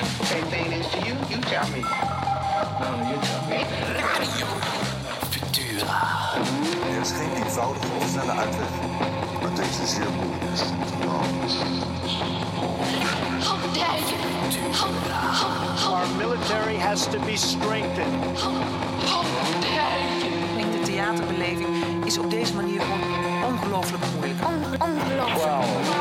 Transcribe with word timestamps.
same 0.00 0.44
thing 0.46 0.72
is 0.72 0.86
to 0.88 0.98
you? 0.98 1.14
You 1.28 1.40
tell 1.40 1.68
me. 1.70 1.80
No, 2.80 2.88
you 3.10 3.18
tell 3.26 3.42
me. 3.48 3.64
Radio 4.00 4.46
Futura. 5.30 6.00
Er 6.94 7.00
is 7.00 7.10
geen 7.10 7.42
eenvoudige 7.44 7.86
of 7.98 8.08
snelle 8.10 8.32
uitweg. 8.32 8.68
Maar 9.42 9.54
deze 9.54 9.82
is 9.82 9.94
zeer 9.94 10.10
moeilijk. 10.10 10.30
Our 15.86 16.06
military 16.16 16.78
has 16.78 17.06
to 17.06 17.18
be 17.20 17.36
strengthened. 17.36 18.38
Denk 20.56 20.72
de 20.72 20.80
theaterbeleving 20.82 22.04
is 22.04 22.18
op 22.18 22.30
deze 22.30 22.54
manier 22.54 22.80
gewoon 22.80 23.52
ongelooflijk 23.52 24.04
moeilijk. 24.14 24.40
Alexander 24.40 25.91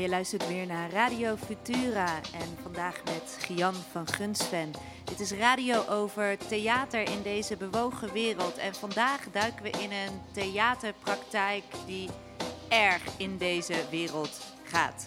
Je 0.00 0.08
luistert 0.08 0.48
weer 0.48 0.66
naar 0.66 0.90
Radio 0.90 1.36
Futura 1.36 2.16
en 2.16 2.56
vandaag 2.62 3.04
met 3.04 3.36
Gian 3.40 3.74
van 3.74 4.08
Gunsven. 4.08 4.70
Dit 5.04 5.20
is 5.20 5.32
radio 5.32 5.84
over 5.88 6.36
theater 6.48 7.00
in 7.00 7.22
deze 7.22 7.56
bewogen 7.56 8.12
wereld. 8.12 8.56
En 8.56 8.74
vandaag 8.74 9.30
duiken 9.32 9.62
we 9.62 9.70
in 9.70 9.92
een 9.92 10.20
theaterpraktijk 10.32 11.64
die 11.86 12.08
erg 12.68 13.02
in 13.16 13.38
deze 13.38 13.74
wereld 13.90 14.40
gaat. 14.64 15.04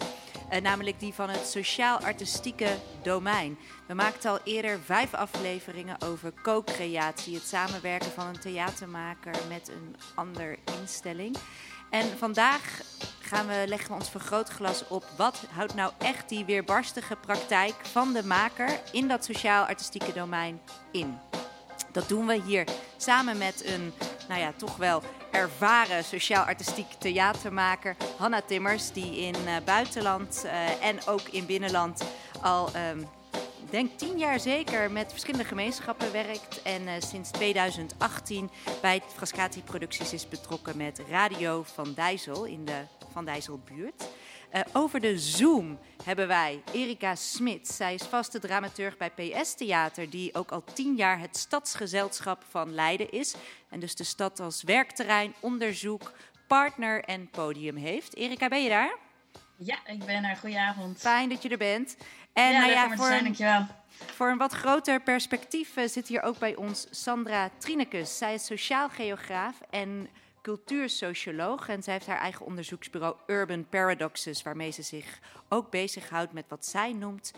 Eh, 0.48 0.60
namelijk 0.60 1.00
die 1.00 1.14
van 1.14 1.28
het 1.28 1.46
sociaal-artistieke 1.46 2.76
domein. 3.02 3.58
We 3.86 3.94
maakten 3.94 4.30
al 4.30 4.40
eerder 4.44 4.80
vijf 4.80 5.14
afleveringen 5.14 6.02
over 6.02 6.32
co-creatie, 6.42 7.34
het 7.34 7.46
samenwerken 7.46 8.10
van 8.10 8.26
een 8.26 8.40
theatermaker 8.40 9.34
met 9.48 9.68
een 9.68 9.96
ander 10.14 10.58
instelling. 10.80 11.36
En 11.90 12.18
vandaag 12.18 12.80
gaan 13.20 13.46
we, 13.46 13.64
leggen 13.66 13.88
we 13.88 13.94
ons 13.94 14.10
vergrootglas 14.10 14.88
op 14.88 15.04
wat 15.16 15.44
houdt 15.50 15.74
nou 15.74 15.92
echt 15.98 16.28
die 16.28 16.44
weerbarstige 16.44 17.16
praktijk 17.16 17.74
van 17.82 18.12
de 18.12 18.24
maker 18.24 18.80
in 18.92 19.08
dat 19.08 19.24
sociaal-artistieke 19.24 20.12
domein 20.12 20.60
in. 20.92 21.18
Dat 21.92 22.08
doen 22.08 22.26
we 22.26 22.42
hier 22.42 22.64
samen 22.96 23.38
met 23.38 23.64
een, 23.64 23.92
nou 24.28 24.40
ja, 24.40 24.52
toch 24.56 24.76
wel 24.76 25.02
ervaren 25.30 26.04
sociaal-artistiek 26.04 26.92
theatermaker, 26.98 27.96
Hanna 28.18 28.40
Timmers, 28.40 28.92
die 28.92 29.16
in 29.16 29.34
eh, 29.34 29.54
buitenland 29.64 30.44
eh, 30.44 30.84
en 30.86 31.06
ook 31.06 31.28
in 31.30 31.46
binnenland 31.46 32.02
al, 32.42 32.72
ehm, 32.72 32.98
denk 33.70 33.98
tien 33.98 34.18
jaar 34.18 34.40
zeker, 34.40 34.90
met 34.90 35.10
verschillende 35.10 35.44
gemeenschappen 35.44 36.12
werkt. 36.12 36.62
En 36.62 36.88
eh, 36.88 36.94
sinds 36.98 37.30
2018 37.30 38.50
bij 38.80 39.02
Frascati 39.14 39.62
Producties 39.62 40.12
is 40.12 40.28
betrokken 40.28 40.76
met 40.76 41.02
Radio 41.08 41.62
Van 41.62 41.94
Dijssel 41.94 42.44
in 42.44 42.64
de 42.64 42.82
Van 43.12 43.24
Dijsselbuurt. 43.24 44.08
Eh, 44.50 44.60
over 44.72 45.00
de 45.00 45.18
Zoom 45.18 45.78
hebben 46.04 46.28
wij 46.28 46.62
Erika 46.72 47.14
Smit. 47.14 47.68
Zij 47.68 47.94
is 47.94 48.02
vaste 48.02 48.38
dramaturg 48.38 48.96
bij 48.96 49.10
PS 49.10 49.54
Theater, 49.54 50.10
die 50.10 50.34
ook 50.34 50.50
al 50.50 50.64
tien 50.72 50.96
jaar 50.96 51.20
het 51.20 51.36
stadsgezelschap 51.36 52.44
van 52.48 52.74
Leiden 52.74 53.10
is. 53.10 53.34
En 53.68 53.80
dus 53.80 53.94
de 53.94 54.04
stad 54.04 54.40
als 54.40 54.62
werkterrein, 54.62 55.34
onderzoek, 55.40 56.12
partner 56.46 57.04
en 57.04 57.30
podium 57.30 57.76
heeft. 57.76 58.16
Erika, 58.16 58.48
ben 58.48 58.62
je 58.62 58.68
daar? 58.68 58.96
Ja, 59.56 59.86
ik 59.86 60.04
ben 60.04 60.24
er. 60.24 60.36
Goedenavond. 60.36 60.98
Fijn 60.98 61.28
dat 61.28 61.42
je 61.42 61.48
er 61.48 61.58
bent. 61.58 61.96
En 62.32 62.52
ja, 62.52 62.58
nou 62.58 62.70
ja, 62.70 62.96
voor, 62.96 63.06
zijn, 63.06 63.26
een, 63.38 63.66
voor 64.14 64.30
een 64.30 64.38
wat 64.38 64.52
groter 64.52 65.02
perspectief 65.02 65.76
eh, 65.76 65.88
zit 65.88 66.08
hier 66.08 66.22
ook 66.22 66.38
bij 66.38 66.56
ons 66.56 66.86
Sandra 66.90 67.50
Trinekes. 67.58 68.18
Zij 68.18 68.34
is 68.34 68.44
sociaal 68.44 68.88
geograaf 68.88 69.60
en 69.70 70.08
cultuursocioloog. 70.42 71.68
En 71.68 71.82
zij 71.82 71.92
heeft 71.92 72.06
haar 72.06 72.20
eigen 72.20 72.46
onderzoeksbureau 72.46 73.16
Urban 73.26 73.68
Paradoxes, 73.68 74.42
waarmee 74.42 74.70
ze 74.70 74.82
zich 74.82 75.18
ook 75.48 75.70
bezighoudt 75.70 76.32
met 76.32 76.44
wat 76.48 76.66
zij 76.66 76.92
noemt 76.92 77.32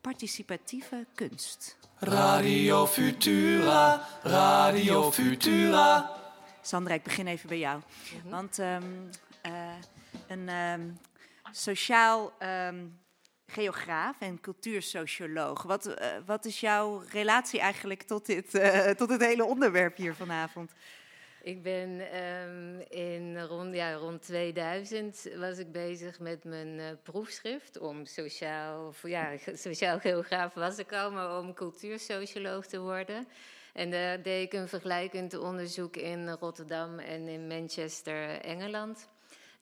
participatieve 0.00 1.06
kunst. 1.14 1.78
Radio 1.98 2.86
Futura. 2.86 4.06
Radio 4.22 5.12
Futura. 5.12 6.10
Sandra, 6.62 6.94
ik 6.94 7.02
begin 7.02 7.26
even 7.26 7.48
bij 7.48 7.58
jou. 7.58 7.80
Want 8.24 8.58
ehm, 8.58 8.82
eh, 9.42 9.52
een 10.28 10.48
ehm, 10.48 10.80
sociaal 11.50 12.32
ehm, 12.38 12.84
geograaf 13.52 14.20
en 14.20 14.40
cultuursocioloog. 14.40 15.62
Wat, 15.62 15.86
eh, 15.86 16.08
wat 16.26 16.44
is 16.44 16.60
jouw 16.60 17.02
relatie 17.10 17.60
eigenlijk 17.60 18.02
tot, 18.02 18.26
dit, 18.26 18.54
eh, 18.54 18.90
tot 18.90 19.10
het 19.10 19.20
hele 19.20 19.44
onderwerp 19.44 19.96
hier 19.96 20.14
vanavond? 20.14 20.72
Ik 21.42 21.62
ben 21.62 22.12
ehm, 22.12 22.80
in 22.88 23.40
rond, 23.40 23.74
ja, 23.74 23.94
rond 23.94 24.22
2000 24.22 25.28
was 25.36 25.58
ik 25.58 25.72
bezig 25.72 26.20
met 26.20 26.44
mijn 26.44 26.78
eh, 26.78 26.86
proefschrift 27.02 27.78
om 27.78 28.06
sociaal, 28.06 28.94
ja, 29.02 29.30
sociaal 29.54 29.98
geograaf 29.98 30.54
was 30.54 30.78
ik 30.78 30.92
al, 30.92 31.10
maar 31.10 31.38
om 31.38 31.54
cultuursocioloog 31.54 32.66
te 32.66 32.80
worden. 32.80 33.26
En 33.72 33.90
daar 33.90 34.22
deed 34.22 34.46
ik 34.46 34.52
een 34.52 34.68
vergelijkend 34.68 35.38
onderzoek 35.38 35.96
in 35.96 36.28
Rotterdam 36.28 36.98
en 36.98 37.28
in 37.28 37.46
Manchester, 37.46 38.40
Engeland. 38.40 39.08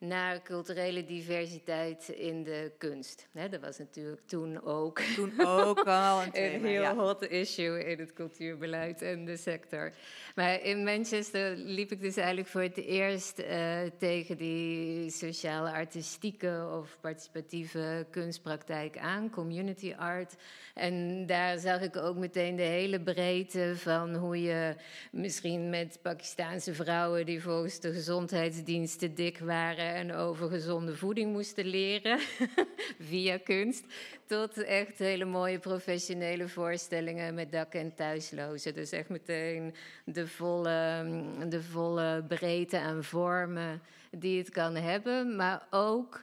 Naar 0.03 0.41
culturele 0.41 1.05
diversiteit 1.05 2.09
in 2.09 2.43
de 2.43 2.71
kunst. 2.77 3.27
Dat 3.31 3.59
was 3.61 3.77
natuurlijk 3.77 4.21
toen 4.25 4.63
ook 4.63 4.99
Toen 5.15 5.33
ook 5.45 5.79
al 5.79 6.21
een 6.31 6.65
heel 6.65 6.81
ja. 6.81 6.95
hot 6.95 7.21
issue 7.21 7.85
in 7.85 7.99
het 7.99 8.13
cultuurbeleid 8.13 9.01
en 9.01 9.25
de 9.25 9.37
sector. 9.37 9.91
Maar 10.35 10.63
in 10.63 10.83
Manchester 10.83 11.55
liep 11.55 11.91
ik 11.91 12.01
dus 12.01 12.15
eigenlijk 12.15 12.47
voor 12.47 12.61
het 12.61 12.77
eerst 12.77 13.39
eh, 13.39 13.79
tegen 13.97 14.37
die 14.37 15.09
sociale 15.09 15.71
artistieke 15.71 16.67
of 16.79 16.97
participatieve 17.01 18.05
kunstpraktijk 18.11 18.97
aan, 18.97 19.29
community 19.29 19.93
art. 19.97 20.35
En 20.73 21.25
daar 21.25 21.59
zag 21.59 21.81
ik 21.81 21.97
ook 21.97 22.15
meteen 22.15 22.55
de 22.55 22.61
hele 22.61 23.01
breedte 23.01 23.73
van 23.75 24.15
hoe 24.15 24.41
je 24.41 24.75
misschien 25.11 25.69
met 25.69 25.99
Pakistaanse 26.01 26.73
vrouwen 26.73 27.25
die 27.25 27.41
volgens 27.41 27.79
de 27.79 27.93
gezondheidsdienst 27.93 28.99
te 28.99 29.13
dik 29.13 29.39
waren 29.39 29.90
en 29.95 30.13
over 30.13 30.49
gezonde 30.49 30.95
voeding 30.95 31.31
moesten 31.31 31.65
leren 31.65 32.19
via 33.09 33.37
kunst, 33.37 33.83
tot 34.25 34.63
echt 34.63 34.97
hele 34.97 35.25
mooie 35.25 35.59
professionele 35.59 36.47
voorstellingen 36.47 37.33
met 37.33 37.51
dak- 37.51 37.73
en 37.73 37.95
thuislozen. 37.95 38.73
Dus 38.73 38.91
echt 38.91 39.09
meteen 39.09 39.75
de 40.05 40.27
volle, 40.27 41.05
de 41.49 41.63
volle 41.63 42.23
breedte 42.27 42.79
aan 42.79 43.03
vormen 43.03 43.81
die 44.11 44.37
het 44.37 44.49
kan 44.49 44.75
hebben, 44.75 45.35
maar 45.35 45.67
ook 45.69 46.21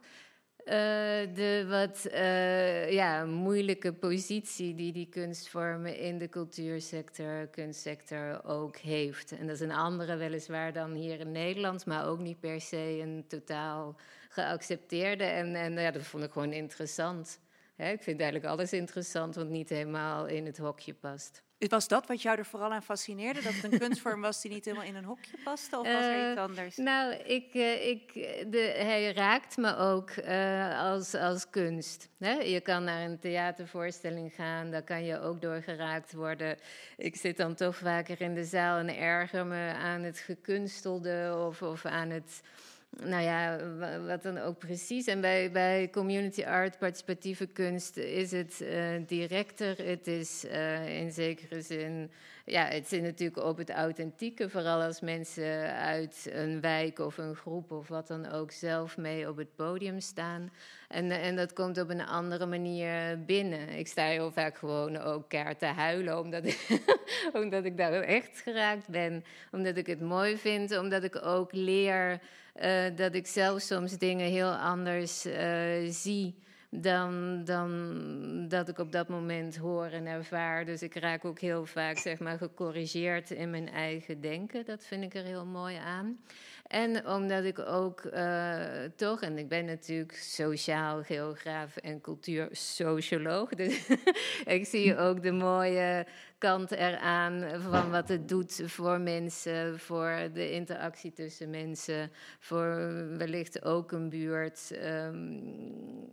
eh, 0.68 1.34
de 1.34 1.66
wat 1.68 2.04
eh, 2.04 2.92
ja, 2.92 3.24
moeilijke 3.24 3.92
positie 3.92 4.74
die 4.74 4.92
die 4.92 5.08
kunstvormen 5.08 5.98
in 5.98 6.18
de 6.18 6.28
cultuursector, 6.28 7.46
kunstsector 7.46 8.44
ook 8.44 8.76
heeft. 8.76 9.32
En 9.32 9.46
dat 9.46 9.54
is 9.54 9.60
een 9.60 9.72
andere 9.72 10.16
weliswaar 10.16 10.72
dan 10.72 10.92
hier 10.92 11.20
in 11.20 11.32
Nederland, 11.32 11.86
maar 11.86 12.06
ook 12.06 12.18
niet 12.18 12.40
per 12.40 12.60
se 12.60 12.98
een 13.00 13.24
totaal 13.28 13.96
geaccepteerde. 14.28 15.24
En, 15.24 15.54
en 15.54 15.72
ja, 15.72 15.90
dat 15.90 16.02
vond 16.02 16.24
ik 16.24 16.32
gewoon 16.32 16.52
interessant. 16.52 17.40
Ik 17.78 18.02
vind 18.02 18.20
eigenlijk 18.20 18.50
alles 18.52 18.72
interessant 18.72 19.34
wat 19.34 19.48
niet 19.48 19.68
helemaal 19.68 20.26
in 20.26 20.46
het 20.46 20.58
hokje 20.58 20.94
past. 20.94 21.42
Was 21.58 21.88
dat 21.88 22.06
wat 22.06 22.22
jou 22.22 22.38
er 22.38 22.44
vooral 22.44 22.72
aan 22.72 22.82
fascineerde? 22.82 23.42
Dat 23.42 23.52
het 23.54 23.72
een 23.72 23.78
kunstvorm 23.78 24.20
was 24.20 24.40
die 24.40 24.50
niet 24.50 24.64
helemaal 24.64 24.86
in 24.86 24.94
een 24.94 25.04
hokje 25.04 25.36
paste? 25.44 25.78
Of 25.78 25.92
was 25.92 26.04
er 26.04 26.24
Eh, 26.24 26.30
iets 26.30 26.40
anders? 26.40 26.76
Nou, 26.76 27.14
ik, 27.14 27.54
eh, 27.54 27.88
ik, 27.88 28.12
de, 28.52 28.58
hij 28.76 29.12
raakt 29.12 29.56
me 29.56 29.76
ook 29.76 30.10
eh, 30.10 30.80
als, 30.80 31.14
als 31.14 31.50
kunst. 31.50 32.08
Hè? 32.18 32.32
Je 32.32 32.60
kan 32.60 32.84
naar 32.84 33.04
een 33.04 33.18
theatervoorstelling 33.18 34.34
gaan, 34.34 34.70
daar 34.70 34.82
kan 34.82 35.04
je 35.04 35.20
ook 35.20 35.40
door 35.40 35.62
geraakt 35.62 36.12
worden. 36.12 36.56
Ik 36.96 37.16
zit 37.16 37.36
dan 37.36 37.54
toch 37.54 37.76
vaker 37.76 38.20
in 38.20 38.34
de 38.34 38.44
zaal 38.44 38.78
en 38.78 38.96
erger 38.96 39.46
me 39.46 39.72
aan 39.72 40.02
het 40.02 40.18
gekunstelde 40.18 41.44
of, 41.48 41.62
of 41.62 41.84
aan 41.84 42.10
het. 42.10 42.40
Nou 42.90 43.22
ja, 43.22 43.58
wa- 43.78 44.00
wat 44.00 44.22
dan 44.22 44.38
ook 44.38 44.58
precies. 44.58 45.06
En 45.06 45.20
bij, 45.20 45.50
bij 45.50 45.90
community 45.90 46.44
art, 46.44 46.78
participatieve 46.78 47.46
kunst, 47.46 47.96
is 47.96 48.30
het 48.30 48.60
eh, 48.60 48.86
directer. 49.06 49.86
Het 49.86 50.06
is 50.06 50.46
eh, 50.46 50.98
in 51.00 51.12
zekere 51.12 51.60
zin, 51.62 52.10
ja, 52.44 52.64
het 52.64 52.88
zit 52.88 53.02
natuurlijk 53.02 53.44
op 53.44 53.56
het 53.56 53.70
authentieke. 53.70 54.48
Vooral 54.50 54.82
als 54.82 55.00
mensen 55.00 55.74
uit 55.74 56.28
een 56.32 56.60
wijk 56.60 56.98
of 56.98 57.18
een 57.18 57.34
groep 57.34 57.70
of 57.72 57.88
wat 57.88 58.06
dan 58.06 58.30
ook 58.30 58.50
zelf 58.50 58.96
mee 58.96 59.28
op 59.28 59.36
het 59.36 59.56
podium 59.56 60.00
staan. 60.00 60.52
En, 60.88 61.10
en 61.10 61.36
dat 61.36 61.52
komt 61.52 61.78
op 61.80 61.90
een 61.90 62.06
andere 62.06 62.46
manier 62.46 63.24
binnen. 63.24 63.68
Ik 63.68 63.86
sta 63.86 64.04
heel 64.06 64.32
vaak 64.32 64.56
gewoon 64.58 64.96
ook 64.96 65.28
keihard 65.28 65.58
te 65.58 65.66
huilen, 65.66 66.20
omdat 66.20 66.44
ik, 66.44 66.66
omdat 67.42 67.64
ik 67.64 67.76
daar 67.76 67.92
echt 67.92 68.40
geraakt 68.40 68.88
ben. 68.88 69.24
Omdat 69.52 69.76
ik 69.76 69.86
het 69.86 70.00
mooi 70.00 70.36
vind, 70.36 70.78
omdat 70.78 71.02
ik 71.02 71.24
ook 71.24 71.52
leer 71.52 72.20
eh, 72.58 72.96
dat 72.96 73.14
ik 73.14 73.26
zelf 73.26 73.60
soms 73.60 73.98
dingen 73.98 74.30
heel 74.30 74.52
anders 74.52 75.24
eh, 75.24 75.90
zie. 75.90 76.34
dan, 76.70 77.44
dan 77.44 78.48
dat 78.48 78.68
ik 78.68 78.78
op 78.78 78.92
dat 78.92 79.08
moment 79.08 79.56
hoor 79.56 79.86
en 79.86 80.06
ervaar. 80.06 80.64
Dus 80.64 80.82
ik 80.82 80.94
raak 80.94 81.24
ook 81.24 81.38
heel 81.38 81.66
vaak 81.66 81.98
zeg 81.98 82.18
maar, 82.18 82.38
gecorrigeerd 82.38 83.30
in 83.30 83.50
mijn 83.50 83.68
eigen 83.68 84.20
denken. 84.20 84.64
Dat 84.64 84.84
vind 84.84 85.02
ik 85.02 85.14
er 85.14 85.24
heel 85.24 85.46
mooi 85.46 85.76
aan. 85.76 86.18
En 86.68 87.06
omdat 87.06 87.44
ik 87.44 87.58
ook 87.58 88.04
uh, 88.04 88.66
toch, 88.96 89.22
en 89.22 89.38
ik 89.38 89.48
ben 89.48 89.64
natuurlijk 89.64 90.12
sociaal 90.12 91.02
geograaf 91.02 91.76
en 91.76 92.00
cultuursocioloog, 92.00 93.48
dus 93.48 93.88
ik 94.56 94.66
zie 94.66 94.96
ook 94.96 95.22
de 95.22 95.32
mooie 95.32 96.06
kant 96.38 96.70
eraan 96.70 97.60
van 97.60 97.90
wat 97.90 98.08
het 98.08 98.28
doet 98.28 98.62
voor 98.64 99.00
mensen, 99.00 99.78
voor 99.78 100.28
de 100.32 100.52
interactie 100.52 101.12
tussen 101.12 101.50
mensen, 101.50 102.10
voor 102.38 102.76
wellicht 103.16 103.64
ook 103.64 103.92
een 103.92 104.08
buurt. 104.08 104.70
Um, 104.84 105.42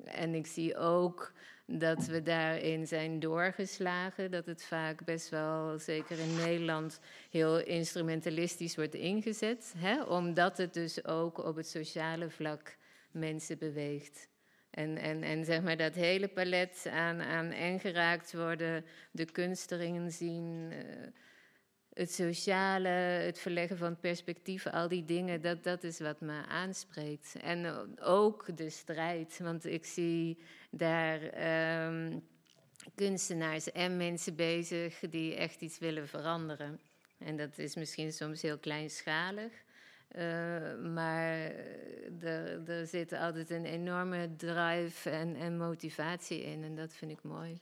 en 0.05 0.33
ik 0.33 0.47
zie 0.47 0.77
ook 0.77 1.31
dat 1.65 2.05
we 2.05 2.21
daarin 2.21 2.87
zijn 2.87 3.19
doorgeslagen. 3.19 4.31
Dat 4.31 4.45
het 4.45 4.63
vaak 4.63 5.03
best 5.05 5.29
wel, 5.29 5.79
zeker 5.79 6.19
in 6.19 6.35
Nederland, 6.35 6.99
heel 7.29 7.59
instrumentalistisch 7.59 8.75
wordt 8.75 8.93
ingezet. 8.93 9.73
Hè? 9.77 10.03
Omdat 10.03 10.57
het 10.57 10.73
dus 10.73 11.05
ook 11.05 11.37
op 11.37 11.55
het 11.55 11.67
sociale 11.67 12.29
vlak 12.29 12.77
mensen 13.11 13.57
beweegt. 13.57 14.27
En, 14.69 14.97
en, 14.97 15.23
en 15.23 15.45
zeg 15.45 15.61
maar 15.61 15.77
dat 15.77 15.93
hele 15.93 16.27
palet 16.27 16.87
aan, 16.91 17.21
aan 17.21 17.51
en 17.51 17.79
worden, 18.31 18.85
de 19.11 19.25
kunst 19.25 19.71
erin 19.71 20.11
zien, 20.11 20.71
uh, 20.71 20.77
het 21.95 22.11
sociale, 22.11 22.89
het 22.89 23.39
verleggen 23.39 23.77
van 23.77 23.99
perspectieven, 23.99 24.71
al 24.71 24.87
die 24.87 25.05
dingen, 25.05 25.41
dat, 25.41 25.63
dat 25.63 25.83
is 25.83 25.99
wat 25.99 26.21
me 26.21 26.45
aanspreekt. 26.47 27.35
En 27.41 27.87
ook 28.01 28.57
de 28.57 28.69
strijd, 28.69 29.39
want 29.39 29.65
ik 29.65 29.85
zie 29.85 30.37
daar 30.69 31.21
um, 31.87 32.23
kunstenaars 32.95 33.71
en 33.71 33.97
mensen 33.97 34.35
bezig 34.35 34.99
die 34.99 35.35
echt 35.35 35.61
iets 35.61 35.79
willen 35.79 36.07
veranderen. 36.07 36.79
En 37.17 37.37
dat 37.37 37.57
is 37.57 37.75
misschien 37.75 38.13
soms 38.13 38.41
heel 38.41 38.57
kleinschalig. 38.57 39.51
Uh, 40.17 40.21
maar 40.93 41.37
er, 42.21 42.69
er 42.69 42.87
zit 42.87 43.13
altijd 43.13 43.49
een 43.49 43.65
enorme 43.65 44.35
drive 44.35 45.09
en, 45.09 45.35
en 45.35 45.57
motivatie 45.57 46.43
in. 46.43 46.63
En 46.63 46.75
dat 46.75 46.93
vind 46.93 47.11
ik 47.11 47.23
mooi. 47.23 47.61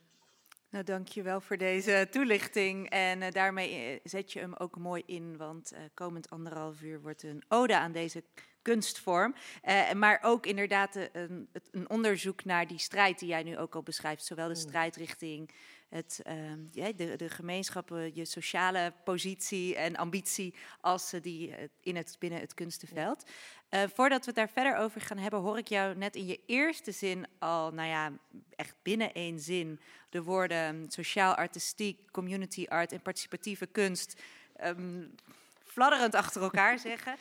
Nou, 0.74 0.86
dankjewel 0.86 1.42
voor 1.42 1.58
deze 1.58 2.08
toelichting. 2.12 2.90
En 2.90 3.22
uh, 3.22 3.32
daarmee 3.32 4.00
zet 4.04 4.32
je 4.32 4.40
hem 4.40 4.54
ook 4.54 4.78
mooi 4.78 5.04
in, 5.06 5.38
want 5.38 5.74
uh, 5.74 5.80
komend 5.94 6.30
anderhalf 6.30 6.82
uur 6.82 7.02
wordt 7.02 7.24
een 7.24 7.44
ode 7.48 7.78
aan 7.78 7.92
deze 7.92 8.24
kunstvorm. 8.62 9.36
Uh, 9.64 9.92
maar 9.92 10.20
ook 10.22 10.46
inderdaad 10.46 10.96
een, 10.96 11.50
een, 11.72 11.90
onderzoek 11.90 12.46
naar 12.46 12.68
die 12.68 12.80
strijd 12.80 13.20
die 13.20 13.28
jij 13.28 13.44
nu 13.44 13.58
ook 13.58 13.76
al 13.76 13.84
beschrijft. 13.84 14.26
Zowel 14.26 14.48
de 14.48 14.56
strijd 14.56 14.96
richting 14.96 15.50
het, 15.94 16.22
uh, 16.28 16.34
ja, 16.72 16.92
de, 16.92 17.16
de 17.16 17.30
gemeenschappen, 17.30 18.16
je 18.16 18.26
sociale 18.26 18.94
positie 19.04 19.76
en 19.76 19.96
ambitie 19.96 20.54
als 20.82 21.14
die 21.22 21.54
in 21.82 21.96
het, 21.96 22.16
binnen 22.20 22.40
het 22.40 22.54
kunstenveld. 22.54 23.24
Uh, 23.70 23.82
voordat 23.94 24.20
we 24.20 24.26
het 24.26 24.36
daar 24.36 24.50
verder 24.50 24.76
over 24.76 25.02
gaan 25.02 25.18
hebben, 25.18 25.40
hoor 25.40 25.58
ik 25.58 25.68
jou 25.68 25.96
net 25.96 26.16
in 26.16 26.26
je 26.26 26.40
eerste 26.46 26.92
zin 26.92 27.28
al, 27.40 27.72
nou 27.72 27.90
ja, 27.90 28.12
echt 28.56 28.76
binnen 28.82 29.14
één 29.14 29.40
zin, 29.40 29.80
de 30.10 30.24
woorden 30.24 30.92
sociaal, 30.92 31.34
artistiek, 31.36 32.12
community 32.12 32.66
art 32.70 32.92
en 32.92 33.02
participatieve 33.02 33.66
kunst 33.66 34.22
um, 34.64 35.16
fladderend 35.64 36.16
achter 36.16 36.42
elkaar 36.42 36.80
zeggen. 36.90 37.16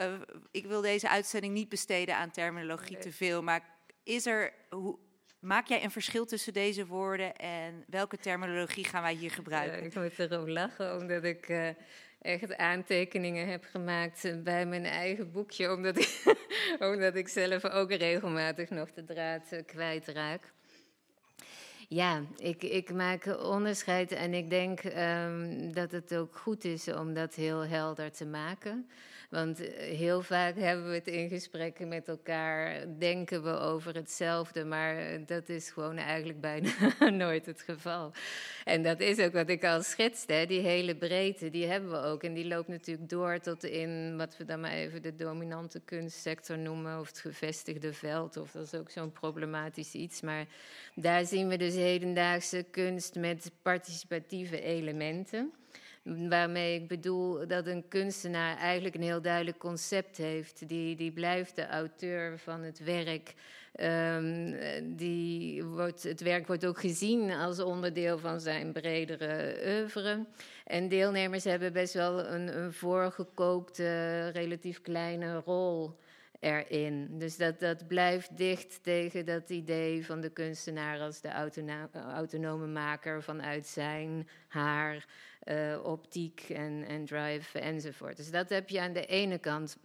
Uh, 0.00 0.12
ik 0.50 0.66
wil 0.66 0.80
deze 0.80 1.08
uitzending 1.08 1.54
niet 1.54 1.68
besteden 1.68 2.16
aan 2.16 2.30
terminologie 2.30 2.92
nee. 2.92 3.02
te 3.02 3.12
veel, 3.12 3.42
maar 3.42 3.76
is 4.02 4.26
er, 4.26 4.52
hoe, 4.70 4.98
maak 5.40 5.66
jij 5.66 5.84
een 5.84 5.90
verschil 5.90 6.26
tussen 6.26 6.52
deze 6.52 6.86
woorden 6.86 7.36
en 7.36 7.84
welke 7.86 8.18
terminologie 8.18 8.84
gaan 8.84 9.02
wij 9.02 9.14
hier 9.14 9.30
gebruiken? 9.30 9.78
Ja, 9.78 9.84
ik 9.84 9.94
moet 9.94 10.18
erom 10.18 10.48
lachen, 10.48 10.96
omdat 10.96 11.24
ik 11.24 11.48
uh, 11.48 11.68
echt 12.20 12.56
aantekeningen 12.56 13.48
heb 13.48 13.64
gemaakt 13.64 14.42
bij 14.44 14.66
mijn 14.66 14.84
eigen 14.84 15.32
boekje, 15.32 15.72
omdat 15.72 15.98
ik, 15.98 16.36
omdat 16.92 17.14
ik 17.14 17.28
zelf 17.28 17.64
ook 17.64 17.92
regelmatig 17.92 18.70
nog 18.70 18.92
de 18.92 19.04
draad 19.04 19.52
uh, 19.52 19.60
kwijtraak. 19.66 20.52
Ja, 21.88 22.22
ik, 22.36 22.62
ik 22.62 22.92
maak 22.92 23.26
onderscheid 23.42 24.12
en 24.12 24.34
ik 24.34 24.50
denk 24.50 24.84
um, 24.84 25.72
dat 25.72 25.90
het 25.90 26.14
ook 26.14 26.36
goed 26.36 26.64
is 26.64 26.88
om 26.88 27.14
dat 27.14 27.34
heel 27.34 27.66
helder 27.66 28.12
te 28.12 28.26
maken. 28.26 28.88
Want 29.28 29.60
eh, 29.60 29.96
heel 29.96 30.22
vaak 30.22 30.56
hebben 30.56 30.88
we 30.88 30.94
het 30.94 31.06
in 31.06 31.28
gesprekken 31.28 31.88
met 31.88 32.08
elkaar, 32.08 32.84
denken 32.98 33.42
we 33.42 33.50
over 33.50 33.94
hetzelfde, 33.94 34.64
maar 34.64 34.96
eh, 34.96 35.20
dat 35.26 35.48
is 35.48 35.70
gewoon 35.70 35.96
eigenlijk 35.96 36.40
bijna 36.40 36.70
nooit 37.24 37.46
het 37.46 37.62
geval. 37.62 38.12
En 38.64 38.82
dat 38.82 39.00
is 39.00 39.18
ook 39.18 39.32
wat 39.32 39.48
ik 39.48 39.64
al 39.64 39.82
schetste, 39.82 40.44
die 40.48 40.60
hele 40.60 40.96
breedte, 40.96 41.50
die 41.50 41.66
hebben 41.66 41.90
we 41.90 41.96
ook. 41.96 42.22
En 42.22 42.34
die 42.34 42.46
loopt 42.46 42.68
natuurlijk 42.68 43.08
door 43.08 43.38
tot 43.40 43.64
in 43.64 44.16
wat 44.16 44.36
we 44.36 44.44
dan 44.44 44.60
maar 44.60 44.72
even 44.72 45.02
de 45.02 45.14
dominante 45.14 45.80
kunstsector 45.80 46.58
noemen, 46.58 47.00
of 47.00 47.08
het 47.08 47.18
gevestigde 47.18 47.92
veld, 47.92 48.36
of 48.36 48.50
dat 48.50 48.64
is 48.64 48.74
ook 48.74 48.90
zo'n 48.90 49.12
problematisch 49.12 49.92
iets. 49.92 50.20
Maar 50.20 50.46
daar 50.94 51.24
zien 51.24 51.48
we 51.48 51.56
dus 51.56 51.74
hedendaagse 51.74 52.64
kunst 52.70 53.14
met 53.14 53.50
participatieve 53.62 54.60
elementen. 54.60 55.52
Waarmee 56.02 56.80
ik 56.80 56.88
bedoel 56.88 57.46
dat 57.46 57.66
een 57.66 57.88
kunstenaar 57.88 58.56
eigenlijk 58.56 58.94
een 58.94 59.02
heel 59.02 59.22
duidelijk 59.22 59.58
concept 59.58 60.16
heeft. 60.16 60.68
Die, 60.68 60.96
die 60.96 61.12
blijft 61.12 61.56
de 61.56 61.66
auteur 61.66 62.38
van 62.38 62.62
het 62.62 62.84
werk. 62.84 63.34
Um, 63.80 64.56
die 64.96 65.64
wordt, 65.64 66.02
het 66.02 66.20
werk 66.20 66.46
wordt 66.46 66.66
ook 66.66 66.80
gezien 66.80 67.30
als 67.30 67.60
onderdeel 67.60 68.18
van 68.18 68.40
zijn 68.40 68.72
bredere 68.72 69.60
oeuvre. 69.66 70.26
En 70.64 70.88
deelnemers 70.88 71.44
hebben 71.44 71.72
best 71.72 71.94
wel 71.94 72.26
een, 72.26 72.58
een 72.58 72.72
voorgekookte, 72.72 74.28
relatief 74.28 74.80
kleine 74.80 75.42
rol 75.44 75.96
erin. 76.40 77.18
Dus 77.18 77.36
dat, 77.36 77.60
dat 77.60 77.86
blijft 77.86 78.36
dicht 78.36 78.82
tegen 78.82 79.26
dat 79.26 79.50
idee 79.50 80.06
van 80.06 80.20
de 80.20 80.30
kunstenaar 80.30 81.00
als 81.00 81.20
de 81.20 81.32
autonome 81.92 82.66
maker 82.66 83.22
vanuit 83.22 83.66
zijn, 83.66 84.28
haar 84.48 85.06
uh, 85.50 85.84
optiek 85.84 86.40
en, 86.48 86.84
en 86.88 87.04
drive 87.04 87.58
enzovoort. 87.58 88.16
Dus 88.16 88.30
dat 88.30 88.48
heb 88.48 88.68
je 88.68 88.80
aan 88.80 88.92
de 88.92 89.06
ene 89.06 89.38
kant. 89.38 89.76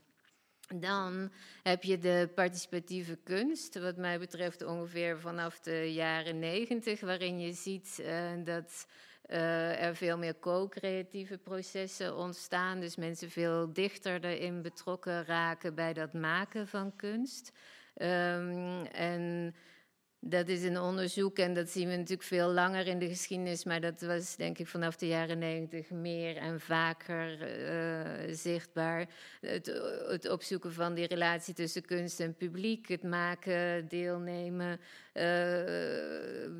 Dan 0.76 1.32
heb 1.64 1.84
je 1.84 1.98
de 1.98 2.30
participatieve 2.36 3.20
kunst, 3.24 3.80
wat 3.80 3.98
mij 3.98 4.20
betreft 4.20 4.66
ongeveer 4.66 5.20
vanaf 5.20 5.60
de 5.60 5.94
jaren 5.94 6.40
negentig, 6.40 7.00
waarin 7.00 7.40
je 7.40 7.54
ziet 7.54 7.98
uh, 8.02 8.32
dat 8.44 8.88
uh, 9.30 9.84
er 9.84 9.96
veel 9.96 10.18
meer 10.18 10.40
co-creatieve 10.40 11.38
processen 11.38 12.18
ontstaan. 12.18 12.80
Dus 12.80 12.96
mensen 12.96 13.30
veel 13.30 13.74
dichter 13.74 14.26
erin 14.26 14.62
betrokken 14.62 15.26
raken 15.26 15.76
bij 15.76 15.94
dat 15.94 16.14
maken 16.14 16.68
van 16.68 16.96
kunst. 16.96 17.52
Um, 17.96 18.86
en 18.86 19.56
dat 20.26 20.48
is 20.48 20.64
een 20.64 20.80
onderzoek 20.80 21.38
en 21.38 21.54
dat 21.54 21.70
zien 21.70 21.90
we 21.90 21.96
natuurlijk 21.96 22.28
veel 22.28 22.52
langer 22.52 22.88
in 22.88 23.00
de 23.00 23.08
geschiedenis, 23.08 23.64
maar 23.64 23.82
dat 23.82 24.02
was 24.02 24.36
denk 24.36 24.58
ik 24.58 24.68
vanaf 24.68 24.96
de 24.96 25.08
jaren 25.08 25.38
negentig 25.38 25.90
meer 25.90 26.38
en 26.38 26.60
vaker 26.60 27.38
uh, 27.40 28.34
zichtbaar. 28.36 29.08
Het, 29.42 29.82
het, 30.08 30.30
opzoeken 30.30 30.74
van 30.74 30.94
die 30.94 31.08
relatie 31.08 31.54
tussen 31.54 31.86
kunst 31.86 32.20
en 32.20 32.36
publiek, 32.36 32.88
het 32.88 33.04
maken, 33.04 33.88
deelnemen, 33.88 34.80
uh, 35.14 35.24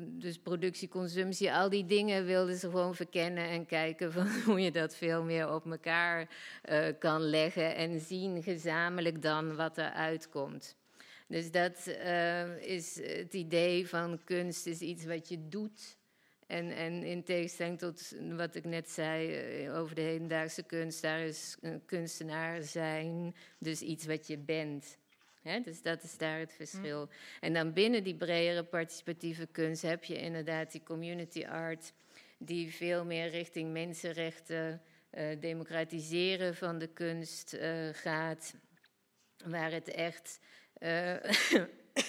dus 0.02 0.38
productie, 0.38 0.88
consumptie, 0.88 1.52
al 1.52 1.68
die 1.68 1.86
dingen 1.86 2.24
wilden 2.24 2.56
ze 2.56 2.70
gewoon 2.70 2.94
verkennen 2.94 3.48
en 3.48 3.66
kijken 3.66 4.12
van 4.12 4.28
hoe 4.46 4.60
je 4.60 4.70
dat 4.70 4.96
veel 4.96 5.22
meer 5.22 5.52
op 5.52 5.70
elkaar 5.70 6.28
uh, 6.70 6.86
kan 6.98 7.20
leggen 7.20 7.76
en 7.76 8.00
zien 8.00 8.42
gezamenlijk 8.42 9.22
dan 9.22 9.56
wat 9.56 9.78
er 9.78 9.90
uitkomt. 9.90 10.76
Dus 11.26 11.50
dat 11.50 11.86
uh, 11.86 12.56
is 12.56 12.96
het 12.96 13.34
idee 13.34 13.88
van 13.88 14.20
kunst 14.24 14.66
is 14.66 14.80
iets 14.80 15.04
wat 15.04 15.28
je 15.28 15.48
doet. 15.48 15.96
En, 16.46 16.70
en 16.70 17.02
in 17.02 17.24
tegenstelling 17.24 17.78
tot 17.78 18.14
wat 18.36 18.54
ik 18.54 18.64
net 18.64 18.90
zei 18.90 19.64
uh, 19.64 19.78
over 19.78 19.94
de 19.94 20.00
hedendaagse 20.00 20.62
kunst, 20.62 21.02
daar 21.02 21.20
is 21.20 21.56
een 21.60 21.84
kunstenaar 21.84 22.62
zijn, 22.62 23.34
dus 23.58 23.80
iets 23.80 24.06
wat 24.06 24.26
je 24.26 24.38
bent. 24.38 24.98
He, 25.42 25.60
dus 25.60 25.82
dat 25.82 26.02
is 26.02 26.16
daar 26.16 26.38
het 26.38 26.52
verschil. 26.52 27.00
Mm. 27.00 27.10
En 27.40 27.52
dan 27.52 27.72
binnen 27.72 28.04
die 28.04 28.14
bredere 28.14 28.64
participatieve 28.64 29.46
kunst 29.46 29.82
heb 29.82 30.04
je 30.04 30.18
inderdaad 30.18 30.72
die 30.72 30.82
community 30.82 31.44
art, 31.46 31.92
die 32.38 32.74
veel 32.74 33.04
meer 33.04 33.30
richting 33.30 33.72
mensenrechten, 33.72 34.82
uh, 35.10 35.40
democratiseren 35.40 36.54
van 36.54 36.78
de 36.78 36.86
kunst 36.86 37.54
uh, 37.54 37.88
gaat, 37.92 38.54
waar 39.44 39.72
het 39.72 39.88
echt 39.88 40.40
uh, 40.78 41.14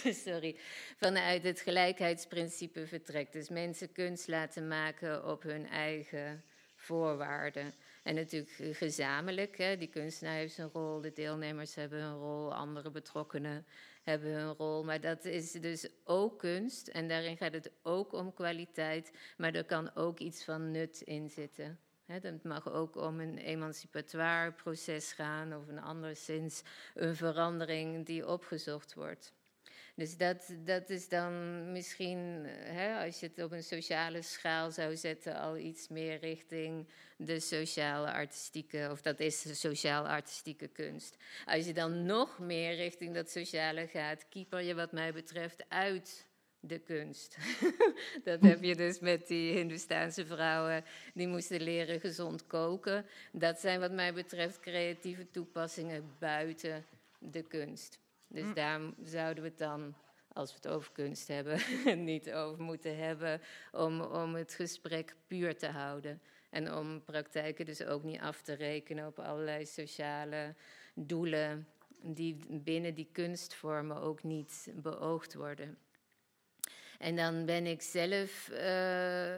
sorry, 0.26 0.56
vanuit 0.98 1.44
het 1.44 1.60
gelijkheidsprincipe 1.60 2.88
vertrekt. 2.88 3.34
Dus 3.34 3.50
mensen 3.50 3.92
kunst 3.92 4.28
laten 4.28 4.68
maken 4.68 5.26
op 5.26 5.44
hun 5.44 5.68
eigen 5.68 6.44
voorwaarden. 6.76 7.74
En 8.04 8.16
natuurlijk 8.16 8.78
gezamenlijk. 8.78 9.58
Hè. 9.58 9.78
Die 9.78 9.88
kunstenaar 9.88 10.36
heeft 10.36 10.54
zijn 10.54 10.70
rol, 10.74 11.02
de 11.02 11.14
deelnemers 11.14 11.76
hebben 11.76 12.00
hun 12.02 12.18
rol, 12.18 12.54
andere 12.54 12.92
betrokkenen 12.92 13.66
hebben 14.04 14.32
hun 14.32 14.54
rol. 14.54 14.84
Maar 14.84 15.02
dat 15.02 15.26
is 15.26 15.52
dus 15.52 15.88
ook 16.04 16.40
kunst. 16.40 16.88
En 16.88 17.08
daarin 17.08 17.38
gaat 17.38 17.54
het 17.54 17.72
ook 17.82 18.14
om 18.14 18.34
kwaliteit. 18.34 19.12
Maar 19.38 19.54
er 19.54 19.66
kan 19.66 19.96
ook 19.96 20.20
iets 20.20 20.44
van 20.44 20.72
nut 20.72 21.02
in 21.02 21.30
zitten. 21.30 21.80
Het 22.06 22.44
mag 22.44 22.72
ook 22.72 22.96
om 22.96 23.20
een 23.20 23.38
emancipatoire 23.38 24.52
proces 24.52 25.12
gaan 25.12 25.56
of 25.56 25.68
een 25.68 25.82
anderszins 25.82 26.62
een 26.94 27.16
verandering 27.16 28.06
die 28.06 28.28
opgezocht 28.28 28.94
wordt. 28.94 29.34
Dus 29.96 30.18
dat, 30.18 30.56
dat 30.66 30.90
is 30.90 31.10
dan 31.10 31.72
misschien, 31.72 32.46
hè, 32.48 33.06
als 33.06 33.20
je 33.20 33.28
het 33.28 33.44
op 33.44 33.52
een 33.52 33.64
sociale 33.64 34.22
schaal 34.22 34.72
zou 34.72 34.96
zetten, 34.96 35.40
al 35.40 35.58
iets 35.58 35.88
meer 35.88 36.20
richting 36.20 36.88
de 37.18 37.40
sociale 37.40 38.12
artistieke, 38.12 38.88
of 38.92 39.02
dat 39.02 39.20
is 39.20 39.42
de 39.42 39.54
sociaal-artistieke 39.54 40.68
kunst. 40.68 41.18
Als 41.46 41.66
je 41.66 41.74
dan 41.74 42.06
nog 42.06 42.40
meer 42.40 42.76
richting 42.76 43.14
dat 43.14 43.30
sociale 43.30 43.88
gaat, 43.88 44.30
keeper 44.30 44.62
je 44.62 44.76
wat 44.76 44.92
mij 44.92 45.14
betreft 45.14 45.66
uit 45.70 46.26
de 46.68 46.80
kunst. 46.80 47.38
dat 48.24 48.42
heb 48.42 48.64
je 48.64 48.76
dus 48.76 49.00
met 49.00 49.28
die 49.28 49.54
Hindoestaanse 49.54 50.26
vrouwen 50.26 50.84
die 51.14 51.28
moesten 51.28 51.62
leren 51.62 52.00
gezond 52.00 52.48
koken. 52.48 53.06
Dat 53.32 53.60
zijn 53.60 53.80
wat 53.80 53.92
mij 53.92 54.14
betreft 54.14 54.60
creatieve 54.60 55.32
toepassingen 55.32 56.16
buiten 56.20 56.86
de 57.20 57.42
kunst. 57.42 58.00
Dus 58.28 58.44
mm. 58.44 58.54
daar 58.54 58.82
zouden 59.04 59.44
we 59.44 59.50
het 59.50 59.58
dan, 59.58 59.96
als 60.34 60.50
we 60.50 60.56
het 60.56 60.68
over 60.68 60.92
kunst 60.92 61.28
hebben, 61.28 61.60
niet 62.04 62.32
over 62.32 62.64
moeten 62.64 62.98
hebben 62.98 63.42
om, 63.72 64.02
om 64.02 64.36
het 64.36 64.54
gesprek 64.54 65.16
puur 65.28 65.58
te 65.58 65.68
houden. 65.68 66.22
En 66.50 66.74
om 66.74 67.04
praktijken 67.04 67.66
dus 67.66 67.84
ook 67.84 68.04
niet 68.04 68.20
af 68.20 68.42
te 68.42 68.54
rekenen 68.54 69.08
op 69.08 69.20
allerlei 69.20 69.66
sociale 69.66 70.56
doelen 70.94 71.68
die 72.02 72.38
binnen 72.50 72.96
die 72.96 73.10
kunstvormen 73.12 74.02
ook 74.02 74.24
niet 74.24 74.72
beoogd 74.76 75.34
worden. 75.34 75.78
En 76.98 77.16
dan 77.16 77.46
ben 77.46 77.66
ik 77.66 77.82
zelf, 77.82 78.50
uh, 78.52 79.36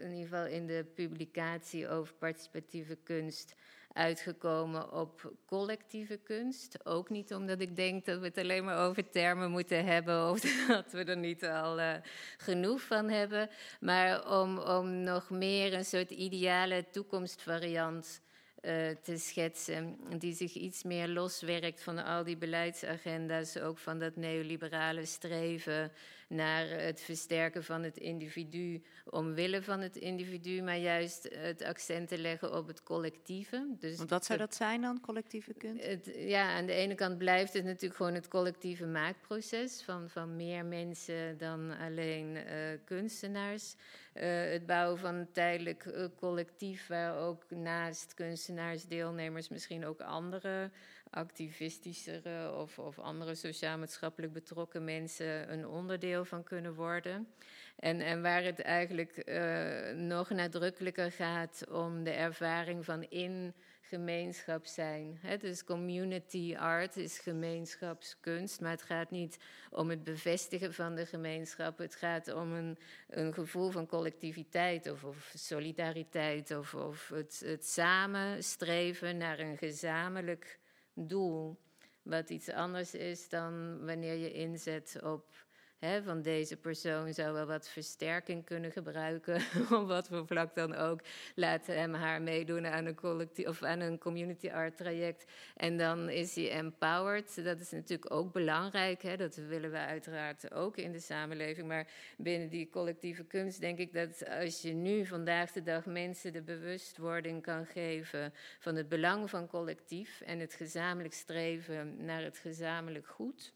in 0.00 0.10
ieder 0.10 0.28
geval 0.28 0.46
in 0.46 0.66
de 0.66 0.86
publicatie 0.94 1.88
over 1.88 2.14
participatieve 2.14 2.98
kunst, 3.04 3.54
uitgekomen 3.92 4.92
op 4.92 5.32
collectieve 5.46 6.16
kunst. 6.16 6.86
Ook 6.86 7.10
niet 7.10 7.34
omdat 7.34 7.60
ik 7.60 7.76
denk 7.76 8.04
dat 8.04 8.18
we 8.18 8.26
het 8.26 8.38
alleen 8.38 8.64
maar 8.64 8.88
over 8.88 9.10
termen 9.10 9.50
moeten 9.50 9.84
hebben 9.84 10.30
of 10.30 10.40
dat 10.68 10.92
we 10.92 11.04
er 11.04 11.16
niet 11.16 11.44
al 11.44 11.78
uh, 11.78 11.94
genoeg 12.36 12.80
van 12.80 13.08
hebben, 13.08 13.50
maar 13.80 14.40
om, 14.40 14.58
om 14.58 15.02
nog 15.02 15.30
meer 15.30 15.74
een 15.74 15.84
soort 15.84 16.10
ideale 16.10 16.84
toekomstvariant 16.90 18.20
uh, 18.62 18.88
te 19.02 19.16
schetsen, 19.16 19.98
die 20.18 20.34
zich 20.34 20.52
iets 20.52 20.82
meer 20.82 21.08
loswerkt 21.08 21.82
van 21.82 22.04
al 22.04 22.24
die 22.24 22.36
beleidsagenda's, 22.36 23.56
ook 23.56 23.78
van 23.78 23.98
dat 23.98 24.16
neoliberale 24.16 25.04
streven 25.04 25.92
naar 26.30 26.68
het 26.68 27.00
versterken 27.00 27.64
van 27.64 27.82
het 27.82 27.96
individu 27.96 28.82
omwille 29.04 29.62
van 29.62 29.80
het 29.80 29.96
individu, 29.96 30.62
maar 30.62 30.78
juist 30.78 31.28
het 31.34 31.62
accent 31.62 32.08
te 32.08 32.18
leggen 32.18 32.56
op 32.56 32.66
het 32.66 32.82
collectieve. 32.82 33.74
Dus 33.78 33.96
Want 33.96 34.10
wat 34.10 34.24
zou 34.24 34.38
dat 34.38 34.54
zijn 34.54 34.80
dan, 34.80 35.00
collectieve 35.00 35.54
kunst? 35.54 35.84
Het, 35.84 36.10
ja, 36.16 36.56
aan 36.56 36.66
de 36.66 36.72
ene 36.72 36.94
kant 36.94 37.18
blijft 37.18 37.52
het 37.52 37.64
natuurlijk 37.64 37.96
gewoon 37.96 38.14
het 38.14 38.28
collectieve 38.28 38.86
maakproces 38.86 39.82
van, 39.82 40.08
van 40.08 40.36
meer 40.36 40.64
mensen 40.64 41.38
dan 41.38 41.78
alleen 41.78 42.36
uh, 42.36 42.42
kunstenaars. 42.84 43.74
Uh, 44.14 44.22
het 44.50 44.66
bouwen 44.66 44.98
van 44.98 45.14
een 45.14 45.32
tijdelijk 45.32 45.84
uh, 45.84 46.04
collectief 46.16 46.86
waar 46.86 47.16
ook 47.16 47.50
naast 47.50 48.14
kunstenaars, 48.14 48.86
deelnemers 48.86 49.48
misschien 49.48 49.86
ook 49.86 50.00
andere 50.00 50.70
activistischere 51.10 52.54
of, 52.54 52.78
of 52.78 52.98
andere 52.98 53.34
sociaal-maatschappelijk 53.34 54.32
betrokken 54.32 54.84
mensen 54.84 55.52
een 55.52 55.66
onderdeel 55.66 56.24
van 56.24 56.42
kunnen 56.42 56.74
worden. 56.74 57.28
En, 57.76 58.00
en 58.00 58.22
waar 58.22 58.42
het 58.42 58.60
eigenlijk 58.60 59.22
uh, 59.24 59.90
nog 59.90 60.30
nadrukkelijker 60.30 61.12
gaat 61.12 61.64
om 61.70 62.04
de 62.04 62.10
ervaring 62.10 62.84
van 62.84 63.02
in 63.02 63.54
gemeenschap 63.90 64.66
zijn. 64.66 65.18
Hè? 65.20 65.36
Dus 65.36 65.64
community 65.64 66.56
art 66.58 66.96
is 66.96 67.18
gemeenschapskunst, 67.18 68.60
maar 68.60 68.70
het 68.70 68.82
gaat 68.82 69.10
niet 69.10 69.38
om 69.70 69.90
het 69.90 70.04
bevestigen 70.04 70.74
van 70.74 70.94
de 70.94 71.06
gemeenschap. 71.06 71.78
Het 71.78 71.94
gaat 71.94 72.32
om 72.32 72.52
een, 72.52 72.78
een 73.08 73.34
gevoel 73.34 73.70
van 73.70 73.86
collectiviteit 73.86 74.90
of, 74.90 75.04
of 75.04 75.32
solidariteit 75.34 76.56
of, 76.56 76.74
of 76.74 77.08
het, 77.08 77.42
het 77.44 77.66
samen 77.66 78.44
streven 78.44 79.16
naar 79.16 79.38
een 79.38 79.56
gezamenlijk 79.56 80.59
doel. 81.08 81.58
Wat 82.02 82.30
iets 82.30 82.50
anders 82.50 82.94
is 82.94 83.28
dan 83.28 83.84
wanneer 83.84 84.14
je 84.14 84.32
inzet 84.32 84.98
op 85.02 85.46
van 85.80 86.22
deze 86.22 86.56
persoon 86.56 87.14
zou 87.14 87.32
wel 87.32 87.46
wat 87.46 87.68
versterking 87.68 88.44
kunnen 88.44 88.72
gebruiken, 88.72 89.42
op 89.78 89.86
wat 89.86 90.08
voor 90.08 90.26
vlak 90.26 90.54
dan 90.54 90.74
ook. 90.74 91.00
Laat 91.34 91.66
hem 91.66 91.94
haar 91.94 92.22
meedoen 92.22 92.66
aan 92.66 92.86
een, 92.86 92.94
collectief, 92.94 93.46
of 93.46 93.62
aan 93.62 93.80
een 93.80 93.98
community 93.98 94.50
art 94.50 94.76
traject. 94.76 95.24
En 95.56 95.76
dan 95.76 96.08
is 96.08 96.34
hij 96.34 96.50
empowered. 96.50 97.44
Dat 97.44 97.60
is 97.60 97.70
natuurlijk 97.70 98.12
ook 98.14 98.32
belangrijk. 98.32 99.18
Dat 99.18 99.36
willen 99.36 99.70
we 99.70 99.76
uiteraard 99.78 100.52
ook 100.52 100.76
in 100.76 100.92
de 100.92 101.00
samenleving. 101.00 101.68
Maar 101.68 101.86
binnen 102.16 102.48
die 102.48 102.70
collectieve 102.70 103.24
kunst 103.24 103.60
denk 103.60 103.78
ik 103.78 103.92
dat 103.92 104.28
als 104.28 104.62
je 104.62 104.72
nu 104.72 105.06
vandaag 105.06 105.52
de 105.52 105.62
dag 105.62 105.86
mensen 105.86 106.32
de 106.32 106.42
bewustwording 106.42 107.42
kan 107.42 107.66
geven 107.66 108.32
van 108.58 108.76
het 108.76 108.88
belang 108.88 109.30
van 109.30 109.46
collectief 109.46 110.20
en 110.20 110.38
het 110.38 110.54
gezamenlijk 110.54 111.14
streven 111.14 112.04
naar 112.04 112.22
het 112.22 112.38
gezamenlijk 112.38 113.06
goed 113.06 113.52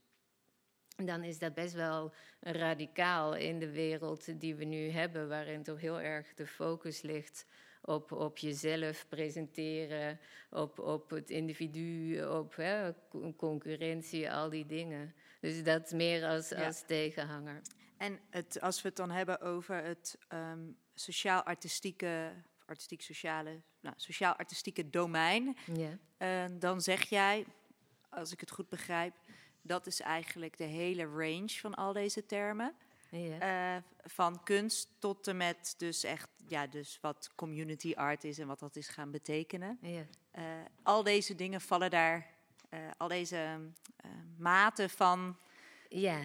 dan 0.97 1.23
is 1.23 1.39
dat 1.39 1.55
best 1.55 1.75
wel 1.75 2.15
radicaal 2.41 3.35
in 3.35 3.59
de 3.59 3.71
wereld 3.71 4.41
die 4.41 4.55
we 4.55 4.65
nu 4.65 4.89
hebben, 4.89 5.29
waarin 5.29 5.63
toch 5.63 5.81
heel 5.81 6.01
erg 6.01 6.35
de 6.35 6.47
focus 6.47 7.03
ligt 7.03 7.47
op, 7.81 8.13
op 8.13 8.39
jezelf 8.39 9.09
presenteren, 9.09 10.21
op, 10.51 10.79
op 10.79 11.11
het 11.11 11.31
individu, 11.31 12.25
op 12.25 12.57
hè, 12.57 12.93
concurrentie, 13.37 14.33
al 14.33 14.51
die 14.51 14.67
dingen. 14.67 15.15
Dus 15.41 15.63
dat 15.63 15.93
meer 15.93 16.25
als, 16.27 16.55
als 16.55 16.83
tegenhanger. 16.87 17.61
En 17.97 18.19
het, 18.31 18.61
als 18.61 18.83
we 18.83 18.89
het 18.89 18.97
dan 18.97 19.11
hebben 19.11 19.41
over 19.41 19.83
het 19.83 20.19
um, 20.33 20.77
sociaal-artistieke, 20.95 22.33
artistiek-sociale, 22.67 23.61
nou, 23.81 23.95
sociaal-artistieke 23.99 24.91
domein, 24.91 25.57
ja. 25.73 25.99
uh, 26.49 26.59
dan 26.59 26.81
zeg 26.81 27.09
jij, 27.09 27.45
als 28.09 28.33
ik 28.33 28.41
het 28.41 28.51
goed 28.51 28.69
begrijp, 28.69 29.15
dat 29.67 29.87
is 29.87 30.01
eigenlijk 30.01 30.57
de 30.57 30.65
hele 30.65 31.05
range 31.05 31.49
van 31.49 31.75
al 31.75 31.93
deze 31.93 32.27
termen. 32.27 32.75
Ja. 33.09 33.77
Uh, 33.77 33.83
van 34.05 34.43
kunst 34.43 34.89
tot 34.99 35.27
en 35.27 35.37
met 35.37 35.75
dus 35.77 36.05
echt, 36.05 36.29
ja, 36.47 36.67
dus 36.67 36.99
wat 37.01 37.31
community 37.35 37.93
art 37.97 38.25
is 38.25 38.39
en 38.39 38.47
wat 38.47 38.59
dat 38.59 38.77
is 38.77 38.89
gaan 38.89 39.11
betekenen. 39.11 39.79
Ja. 39.81 40.07
Uh, 40.39 40.45
al 40.83 41.03
deze 41.03 41.35
dingen 41.35 41.61
vallen 41.61 41.91
daar, 41.91 42.27
uh, 42.71 42.81
al 42.97 43.09
deze 43.09 43.59
maten 44.37 44.91
van 44.91 45.37
ja, 45.89 46.21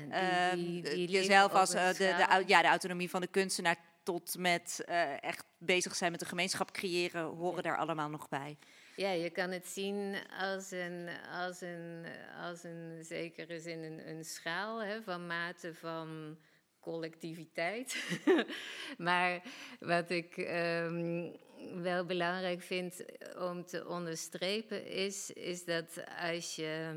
die, 0.56 0.82
die, 0.82 0.82
die 0.82 1.10
jezelf 1.10 1.54
als 1.54 1.70
de, 1.70 1.94
de, 1.98 2.44
ja, 2.48 2.62
de 2.62 2.68
autonomie 2.68 3.10
van 3.10 3.22
de 3.22 3.28
kunstenaar 3.28 3.78
tot 4.04 4.38
met 4.38 4.84
echt 5.20 5.46
bezig 5.58 5.96
zijn 5.96 6.12
met 6.12 6.20
de 6.20 6.26
gemeenschap 6.26 6.72
creëren, 6.72 7.24
horen 7.24 7.64
daar 7.64 7.78
allemaal 7.78 8.10
nog 8.10 8.30
bij. 8.30 8.58
Ja, 9.00 9.12
je 9.12 9.30
kan 9.30 9.52
het 9.52 9.68
zien 9.68 10.16
als 10.40 10.72
een, 10.72 11.10
als 11.32 11.62
een, 11.62 12.06
als 12.42 12.64
een 12.64 13.04
zekere 13.04 13.60
zin 13.60 13.84
een, 13.84 14.10
een 14.10 14.26
schaal 14.26 14.84
hè, 14.84 15.02
van 15.02 15.28
mate 15.28 15.74
van 15.74 16.38
collectiviteit. 16.80 18.20
maar 18.98 19.42
wat 19.80 20.10
ik 20.10 20.38
um, 20.38 21.36
wel 21.82 22.06
belangrijk 22.06 22.62
vind 22.62 23.06
om 23.38 23.66
te 23.66 23.88
onderstrepen 23.88 24.86
is, 24.86 25.32
is 25.32 25.66
dat 25.66 26.04
als 26.34 26.56
je 26.56 26.94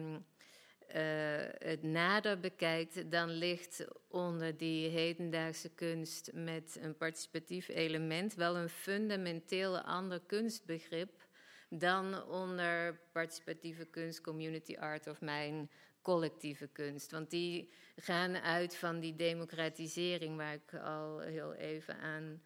uh, 0.94 1.68
het 1.68 1.82
nader 1.82 2.40
bekijkt, 2.40 3.10
dan 3.10 3.30
ligt 3.30 3.84
onder 4.08 4.56
die 4.56 4.88
hedendaagse 4.88 5.68
kunst 5.74 6.30
met 6.32 6.78
een 6.80 6.96
participatief 6.96 7.68
element 7.68 8.34
wel 8.34 8.56
een 8.56 8.68
fundamenteel 8.68 9.78
ander 9.78 10.20
kunstbegrip 10.26 11.30
dan 11.78 12.24
onder 12.24 13.00
participatieve 13.12 13.84
kunst, 13.84 14.20
community 14.20 14.76
art 14.76 15.06
of 15.06 15.20
mijn 15.20 15.70
collectieve 16.02 16.66
kunst. 16.66 17.10
Want 17.10 17.30
die 17.30 17.70
gaan 17.96 18.36
uit 18.36 18.76
van 18.76 19.00
die 19.00 19.16
democratisering 19.16 20.36
waar 20.36 20.54
ik 20.54 20.74
al 20.74 21.20
heel 21.20 21.54
even 21.54 21.98
aan 21.98 22.42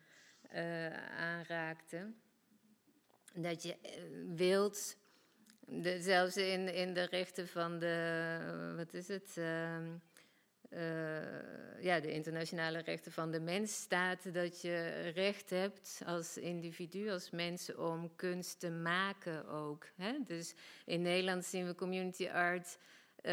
uh, 0.54 1.10
aanraakte. 1.18 2.12
Dat 3.34 3.62
je 3.62 3.76
eh, 3.82 3.92
wilt, 4.34 4.96
de, 5.60 6.00
zelfs 6.00 6.36
in, 6.36 6.74
in 6.74 6.94
de 6.94 7.04
rechten 7.04 7.48
van 7.48 7.78
de, 7.78 8.74
wat 8.76 8.94
is 8.94 9.08
het, 9.08 9.36
uh, 9.38 9.78
uh, 10.70 11.82
ja, 11.82 12.00
de 12.00 12.12
internationale 12.12 12.78
rechten 12.78 13.12
van 13.12 13.30
de 13.30 13.40
mens 13.40 13.74
staat 13.74 14.34
dat 14.34 14.60
je 14.60 15.10
recht 15.14 15.50
hebt 15.50 16.02
als 16.06 16.36
individu, 16.36 17.10
als 17.10 17.30
mens, 17.30 17.74
om 17.74 18.16
kunst 18.16 18.60
te 18.60 18.70
maken 18.70 19.48
ook. 19.48 19.86
Hè? 19.96 20.12
Dus 20.24 20.54
in 20.84 21.02
Nederland 21.02 21.44
zien 21.44 21.66
we 21.66 21.74
community 21.74 22.28
art 22.28 22.78
uh, 23.22 23.32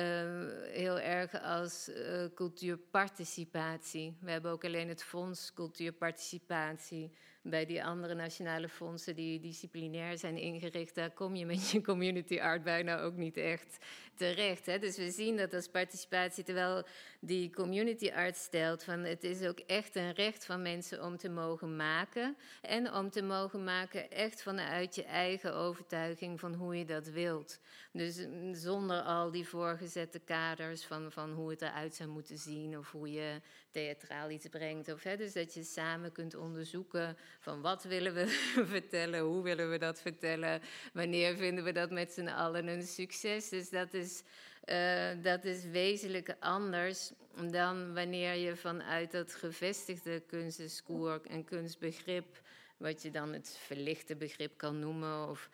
heel 0.71 0.99
erg 0.99 1.41
als 1.41 1.89
uh, 1.89 2.25
cultuurparticipatie. 2.35 4.17
We 4.21 4.31
hebben 4.31 4.51
ook 4.51 4.65
alleen 4.65 4.87
het 4.87 5.03
Fonds 5.03 5.53
Cultuurparticipatie 5.53 7.11
bij 7.43 7.65
die 7.65 7.83
andere 7.83 8.13
nationale 8.13 8.69
fondsen 8.69 9.15
die 9.15 9.39
disciplinair 9.39 10.17
zijn 10.17 10.37
ingericht, 10.37 10.95
daar 10.95 11.11
kom 11.11 11.35
je 11.35 11.45
met 11.45 11.69
je 11.69 11.81
community 11.81 12.39
art 12.39 12.63
bijna 12.63 12.99
ook 12.99 13.15
niet 13.15 13.37
echt 13.37 13.77
terecht. 14.15 14.65
Hè? 14.65 14.79
Dus 14.79 14.97
we 14.97 15.11
zien 15.11 15.37
dat 15.37 15.53
als 15.53 15.67
participatie, 15.67 16.43
terwijl 16.43 16.85
die 17.25 17.49
community 17.49 18.11
art 18.11 18.35
stelt 18.35 18.83
van 18.83 18.99
het 18.99 19.23
is 19.23 19.41
ook 19.41 19.59
echt 19.59 19.95
een 19.95 20.11
recht 20.11 20.45
van 20.45 20.61
mensen 20.61 21.03
om 21.03 21.17
te 21.17 21.29
mogen 21.29 21.75
maken. 21.75 22.37
En 22.61 22.93
om 22.93 23.09
te 23.09 23.21
mogen 23.21 23.63
maken 23.63 24.11
echt 24.11 24.41
vanuit 24.41 24.95
je 24.95 25.03
eigen 25.03 25.55
overtuiging 25.55 26.39
van 26.39 26.53
hoe 26.53 26.77
je 26.77 26.85
dat 26.85 27.07
wilt. 27.07 27.59
Dus 27.91 28.25
zonder 28.51 29.01
al 29.01 29.31
die 29.31 29.47
voorgezette 29.47 30.19
kaders 30.19 30.85
van, 30.85 31.11
van 31.11 31.31
hoe 31.31 31.49
het 31.49 31.61
eruit 31.61 31.95
zou 31.95 32.09
moeten 32.09 32.37
zien 32.37 32.77
of 32.77 32.91
hoe 32.91 33.11
je 33.11 33.41
theatraal 33.71 34.29
iets 34.29 34.47
brengt. 34.47 34.93
Of, 34.93 35.03
hè, 35.03 35.17
dus 35.17 35.33
dat 35.33 35.53
je 35.53 35.63
samen 35.63 36.11
kunt 36.11 36.35
onderzoeken 36.35 37.17
van 37.39 37.61
wat 37.61 37.83
willen 37.83 38.13
we 38.13 38.27
vertellen, 38.75 39.19
hoe 39.19 39.43
willen 39.43 39.69
we 39.69 39.77
dat 39.77 40.01
vertellen, 40.01 40.61
wanneer 40.93 41.35
vinden 41.35 41.63
we 41.63 41.71
dat 41.71 41.91
met 41.91 42.11
z'n 42.11 42.27
allen 42.27 42.67
een 42.67 42.83
succes. 42.83 43.49
Dus 43.49 43.69
dat 43.69 43.93
is, 43.93 44.23
uh, 44.65 45.23
dat 45.23 45.45
is 45.45 45.63
wezenlijk 45.63 46.35
anders 46.39 47.11
dan 47.51 47.93
wanneer 47.93 48.35
je 48.35 48.55
vanuit 48.55 49.11
dat 49.11 49.35
gevestigde 49.35 50.19
kunstdiscours 50.19 51.23
en 51.23 51.43
kunstbegrip, 51.43 52.41
wat 52.77 53.01
je 53.01 53.11
dan 53.11 53.33
het 53.33 53.57
verlichte 53.59 54.15
begrip 54.15 54.57
kan 54.57 54.79
noemen, 54.79 55.29
of 55.29 55.49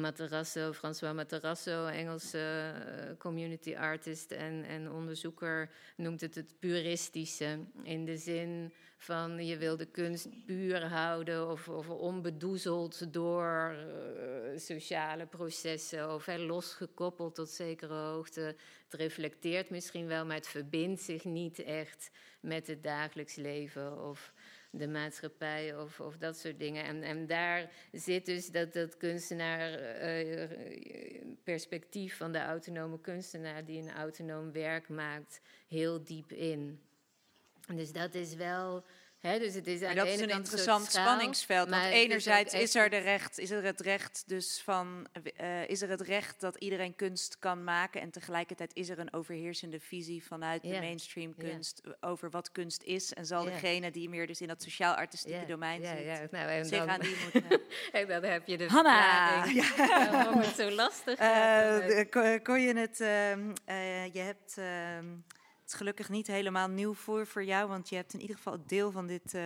Materasso, 0.00 0.72
François 0.72 1.14
Materasso, 1.14 1.86
Engelse 1.86 2.36
uh, 2.36 3.16
community 3.18 3.74
artist 3.76 4.32
en, 4.32 4.64
en 4.64 4.90
onderzoeker, 4.90 5.70
noemt 5.96 6.20
het 6.20 6.34
het 6.34 6.54
puristische. 6.58 7.58
In 7.82 8.04
de 8.04 8.16
zin 8.16 8.72
van 8.96 9.46
je 9.46 9.56
wil 9.56 9.76
de 9.76 9.86
kunst 9.86 10.28
puur 10.46 10.86
houden 10.88 11.50
of, 11.50 11.68
of 11.68 11.88
onbedoezeld 11.88 13.12
door 13.12 13.76
uh, 13.76 14.58
sociale 14.58 15.26
processen 15.26 16.14
of 16.14 16.26
losgekoppeld 16.26 17.34
tot 17.34 17.50
zekere 17.50 17.94
hoogte. 17.94 18.56
Het 18.88 19.00
reflecteert 19.00 19.70
misschien 19.70 20.06
wel, 20.06 20.26
maar 20.26 20.36
het 20.36 20.48
verbindt 20.48 21.02
zich 21.02 21.24
niet 21.24 21.58
echt 21.58 22.10
met 22.40 22.66
het 22.66 22.82
dagelijks 22.82 23.34
leven 23.34 24.04
of 24.04 24.32
de 24.76 24.88
maatschappij 24.88 25.76
of, 25.76 26.00
of 26.00 26.16
dat 26.16 26.36
soort 26.36 26.58
dingen. 26.58 26.84
En, 26.84 27.02
en 27.02 27.26
daar 27.26 27.70
zit 27.92 28.26
dus 28.26 28.50
dat, 28.50 28.72
dat 28.72 28.96
kunstenaar 28.96 29.70
uh, 30.02 30.48
perspectief 31.42 32.16
van 32.16 32.32
de 32.32 32.38
autonome 32.38 33.00
kunstenaar 33.00 33.64
die 33.64 33.82
een 33.82 33.92
autonoom 33.92 34.52
werk 34.52 34.88
maakt 34.88 35.40
heel 35.68 36.04
diep 36.04 36.32
in. 36.32 36.80
Dus 37.74 37.92
dat 37.92 38.14
is 38.14 38.34
wel 38.34 38.84
dus 39.24 39.54
het 39.54 39.66
is 39.66 39.82
aan 39.82 39.94
dat 39.94 40.06
is 40.06 40.20
een 40.20 40.28
interessant 40.28 40.90
spanningsveld. 40.90 41.68
Want 41.68 41.84
enerzijds 41.84 42.54
is, 42.54 42.74
er 42.74 42.90
de 42.90 42.98
recht, 42.98 43.38
is 43.38 43.50
er 43.50 43.62
het 43.62 43.80
recht 43.80 44.22
dus 44.26 44.60
van 44.64 45.06
uh, 45.40 45.68
is 45.68 45.82
er 45.82 45.88
het 45.88 46.00
recht 46.00 46.40
dat 46.40 46.56
iedereen 46.56 46.94
kunst 46.94 47.38
kan 47.38 47.64
maken 47.64 48.00
en 48.00 48.10
tegelijkertijd 48.10 48.74
is 48.74 48.88
er 48.88 48.98
een 48.98 49.12
overheersende 49.12 49.80
visie 49.80 50.24
vanuit 50.24 50.62
de 50.62 50.68
mainstream 50.68 51.34
kunst 51.36 51.80
over 52.00 52.30
wat 52.30 52.52
kunst 52.52 52.82
is 52.82 53.12
en 53.12 53.26
zal 53.26 53.44
degene 53.44 53.90
die 53.90 54.08
meer 54.08 54.26
dus 54.26 54.40
in 54.40 54.48
dat 54.48 54.62
sociaal 54.62 54.94
artistieke 54.94 55.46
domein 55.46 55.84
zit 55.84 56.30
nou, 56.30 56.48
en 56.48 56.66
zich 56.66 56.78
dan, 56.78 56.90
aan 56.90 57.00
die 57.00 57.16
moeten. 57.32 57.60
en 57.92 58.08
dan 58.08 58.22
heb 58.22 58.46
je 58.46 58.56
de 58.56 58.66
Hanna, 58.68 59.44
ja. 59.44 59.74
waarom 60.12 60.40
het 60.40 60.56
zo 60.56 60.70
lastig 60.70 61.20
uh, 61.20 62.00
kon, 62.10 62.42
kon, 62.42 62.60
je 62.60 62.76
het? 62.76 63.00
Uh, 63.00 64.14
je 64.14 64.20
hebt. 64.20 64.56
Het 65.64 65.72
is 65.72 65.78
gelukkig 65.78 66.08
niet 66.08 66.26
helemaal 66.26 66.68
nieuw 66.68 66.94
voor, 66.94 67.26
voor 67.26 67.44
jou, 67.44 67.68
want 67.68 67.88
je 67.88 67.96
hebt 67.96 68.14
in 68.14 68.20
ieder 68.20 68.36
geval 68.36 68.52
het 68.52 68.68
deel 68.68 68.90
van 68.90 69.06
dit 69.06 69.34
uh, 69.34 69.42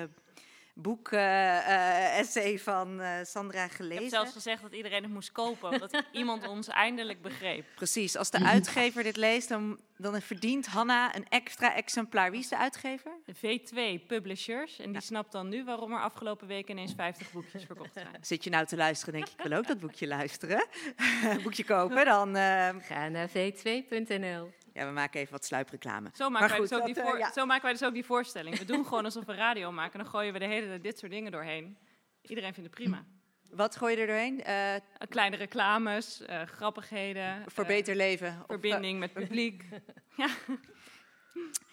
boek, 0.75 1.11
uh, 1.11 2.19
essay 2.19 2.59
van 2.59 3.01
Sandra 3.23 3.69
gelezen. 3.69 4.05
Ik 4.05 4.11
heb 4.11 4.21
zelfs 4.21 4.33
gezegd 4.33 4.63
dat 4.63 4.73
iedereen 4.73 5.03
het 5.03 5.13
moest 5.13 5.33
kopen, 5.33 5.71
omdat 5.71 6.03
iemand 6.13 6.49
ons 6.49 6.69
eindelijk 6.69 7.23
begreep. 7.23 7.65
Precies, 7.75 8.17
als 8.17 8.31
de 8.31 8.45
uitgever 8.45 9.03
dit 9.03 9.17
leest, 9.17 9.49
dan, 9.49 9.81
dan 9.97 10.21
verdient 10.23 10.67
Hanna 10.67 11.17
een 11.17 11.29
extra 11.29 11.75
exemplaar. 11.75 12.31
Wie 12.31 12.41
is 12.41 12.49
de 12.49 12.59
uitgever? 12.59 13.13
V2 13.33 14.07
Publishers. 14.07 14.79
En 14.79 14.93
die 14.93 15.03
snapt 15.03 15.33
dan 15.33 15.49
nu 15.49 15.65
waarom 15.65 15.93
er 15.93 16.01
afgelopen 16.01 16.47
week 16.47 16.69
ineens 16.69 16.93
50 16.97 17.33
boekjes 17.33 17.65
verkocht 17.65 17.93
zijn. 17.93 18.07
Zit 18.21 18.45
je 18.45 18.51
nou 18.51 18.67
te 18.67 18.77
luisteren, 18.77 19.15
denk 19.15 19.27
ik, 19.27 19.33
ik 19.33 19.49
wil 19.49 19.59
ook 19.59 19.67
dat 19.67 19.81
boekje 19.81 20.07
luisteren. 20.07 20.67
boekje 21.43 21.65
kopen, 21.65 22.05
dan... 22.05 22.35
Ga 22.83 23.09
naar 23.09 23.29
v2.nl. 23.29 24.51
Ja, 24.79 24.87
we 24.87 24.93
maken 24.93 25.21
even 25.21 25.33
wat 25.33 25.45
sluipreclame. 25.45 26.11
Zo 26.15 26.31
maken, 26.31 26.49
wij, 26.49 26.59
dus 26.59 26.73
ook 26.73 26.87
die 26.87 27.01
eh, 27.01 27.33
zo 27.33 27.47
maken 27.47 27.63
wij 27.63 27.73
dus 27.73 27.85
ook 27.85 27.93
die 27.93 28.05
voorstelling. 28.05 28.59
We 28.59 28.65
doen 28.65 28.85
gewoon 28.87 29.05
alsof 29.05 29.25
we 29.25 29.35
radio 29.35 29.73
maken. 29.73 29.99
Dan 29.99 30.09
gooien 30.09 30.33
we 30.33 30.39
de 30.39 30.45
hele 30.45 30.67
tijd 30.67 30.83
dit 30.83 30.99
soort 30.99 31.13
dingen 31.13 31.33
doorheen. 31.33 31.79
Iedereen 32.23 32.55
vindt 32.55 32.71
het 32.71 32.79
prima. 32.79 33.05
Wat 33.51 33.77
gooi 33.77 33.95
je 33.95 34.01
er 34.01 34.07
doorheen? 34.07 34.43
Uh, 34.47 34.75
Kleine 35.09 35.37
reclames, 35.37 36.21
uh, 36.21 36.43
grappigheden. 36.43 37.45
Voor 37.47 37.67
beter 37.67 37.97
leven. 37.97 38.45
Verbinding 38.47 38.99
met 38.99 39.13
publiek. 39.13 39.65
ja. 40.17 40.29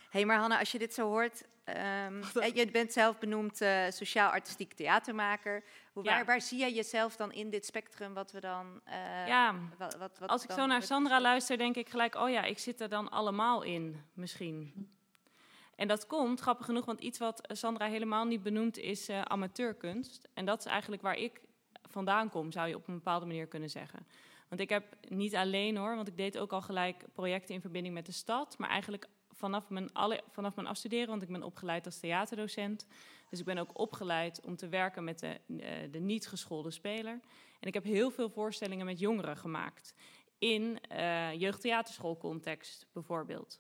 hey, 0.10 0.26
maar 0.26 0.38
Hanna, 0.38 0.60
als 0.60 0.72
je 0.72 0.80
dit 0.80 0.94
zo 0.94 1.08
hoort... 1.08 1.44
Um, 1.70 2.22
je 2.54 2.70
bent 2.72 2.94
zelf 2.94 3.18
benoemd 3.18 3.62
sociaal-artistiek 3.90 4.74
theatermaker. 4.74 5.64
Hoe, 5.94 6.04
waar, 6.04 6.26
waar, 6.26 6.42
zie 6.42 6.60
jij 6.60 6.74
jezelf 6.74 7.16
dan 7.16 7.32
in 7.32 7.50
dit 7.50 7.66
spectrum 7.66 8.14
wat 8.14 8.32
we 8.32 8.40
dan... 8.40 8.82
Uh, 8.88 9.28
ja, 9.28 9.56
wat, 9.78 9.96
wat, 9.98 10.20
wat 10.20 10.30
als 10.30 10.44
ik 10.44 10.52
zo 10.52 10.66
naar 10.66 10.84
Sandra 10.84 11.22
luister, 11.22 11.58
denk 11.58 11.76
ik 11.76 11.90
gelijk... 11.90 12.16
oh 12.16 12.30
ja, 12.30 12.44
ik 12.44 12.60
zit 12.60 12.82
er 12.82 12.90
dan 12.90 13.10
allemaal 13.10 13.62
in, 13.62 14.04
misschien. 14.14 14.90
En 15.76 15.88
dat 15.88 16.08
komt, 16.08 16.40
grappig 16.40 16.66
genoeg, 16.66 16.86
want 16.86 17.00
iets 17.00 17.20
wat 17.20 17.42
Sandra 17.48 17.88
helemaal 17.88 18.26
niet 18.26 18.44
benoemt... 18.44 18.78
is 18.78 19.10
uh, 19.10 19.22
amateurkunst. 19.22 20.28
En 20.34 20.46
dat 20.46 20.60
is 20.60 20.66
eigenlijk 20.66 21.02
waar 21.02 21.18
ik 21.18 21.42
vandaan 21.82 22.30
kom, 22.30 22.52
zou 22.52 22.68
je 22.68 22.76
op 22.76 22.88
een 22.88 22.94
bepaalde 22.94 23.26
manier 23.26 23.48
kunnen 23.48 23.70
zeggen. 23.70 24.08
Want 24.48 24.62
ik 24.62 24.70
heb 24.70 24.96
niet 25.08 25.36
alleen 25.36 25.78
hoor, 25.78 25.96
want 25.96 26.08
ik 26.08 26.18
deed 26.18 26.38
ook 26.38 26.52
al 26.52 26.62
gelijk 26.62 27.06
projecten 27.14 27.56
in 27.56 27.62
verbinding 27.62 27.94
met 27.94 28.06
de 28.06 28.12
stad... 28.12 28.58
maar 28.58 28.70
eigenlijk 28.70 29.08
vanaf 29.36 29.70
mijn, 29.70 29.94
alle, 29.94 30.22
vanaf 30.32 30.56
mijn 30.56 30.68
afstuderen, 30.68 31.08
want 31.08 31.22
ik 31.22 31.30
ben 31.30 31.44
opgeleid 31.44 31.86
als 31.86 32.00
theaterdocent... 32.00 32.88
Dus 33.30 33.40
ik 33.40 33.46
ben 33.46 33.58
ook 33.58 33.80
opgeleid 33.80 34.42
om 34.42 34.56
te 34.56 34.68
werken 34.68 35.04
met 35.04 35.20
de, 35.20 35.40
uh, 35.48 35.68
de 35.92 36.00
niet 36.00 36.28
geschoolde 36.28 36.72
speler. 36.72 37.20
En 37.60 37.68
ik 37.68 37.74
heb 37.74 37.84
heel 37.84 38.12
veel 38.12 38.30
voorstellingen 38.30 38.86
met 38.86 39.00
jongeren 39.00 39.38
gemaakt. 39.38 39.94
In 40.38 40.80
uh, 40.92 41.34
jeugdtheaterschoolcontext 41.34 42.88
bijvoorbeeld. 42.94 43.60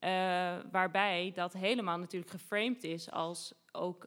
Uh, 0.00 0.10
waarbij 0.70 1.32
dat 1.34 1.52
helemaal 1.52 1.98
natuurlijk 1.98 2.30
geframed 2.30 2.84
is 2.84 3.10
als 3.10 3.54
ook 3.72 4.06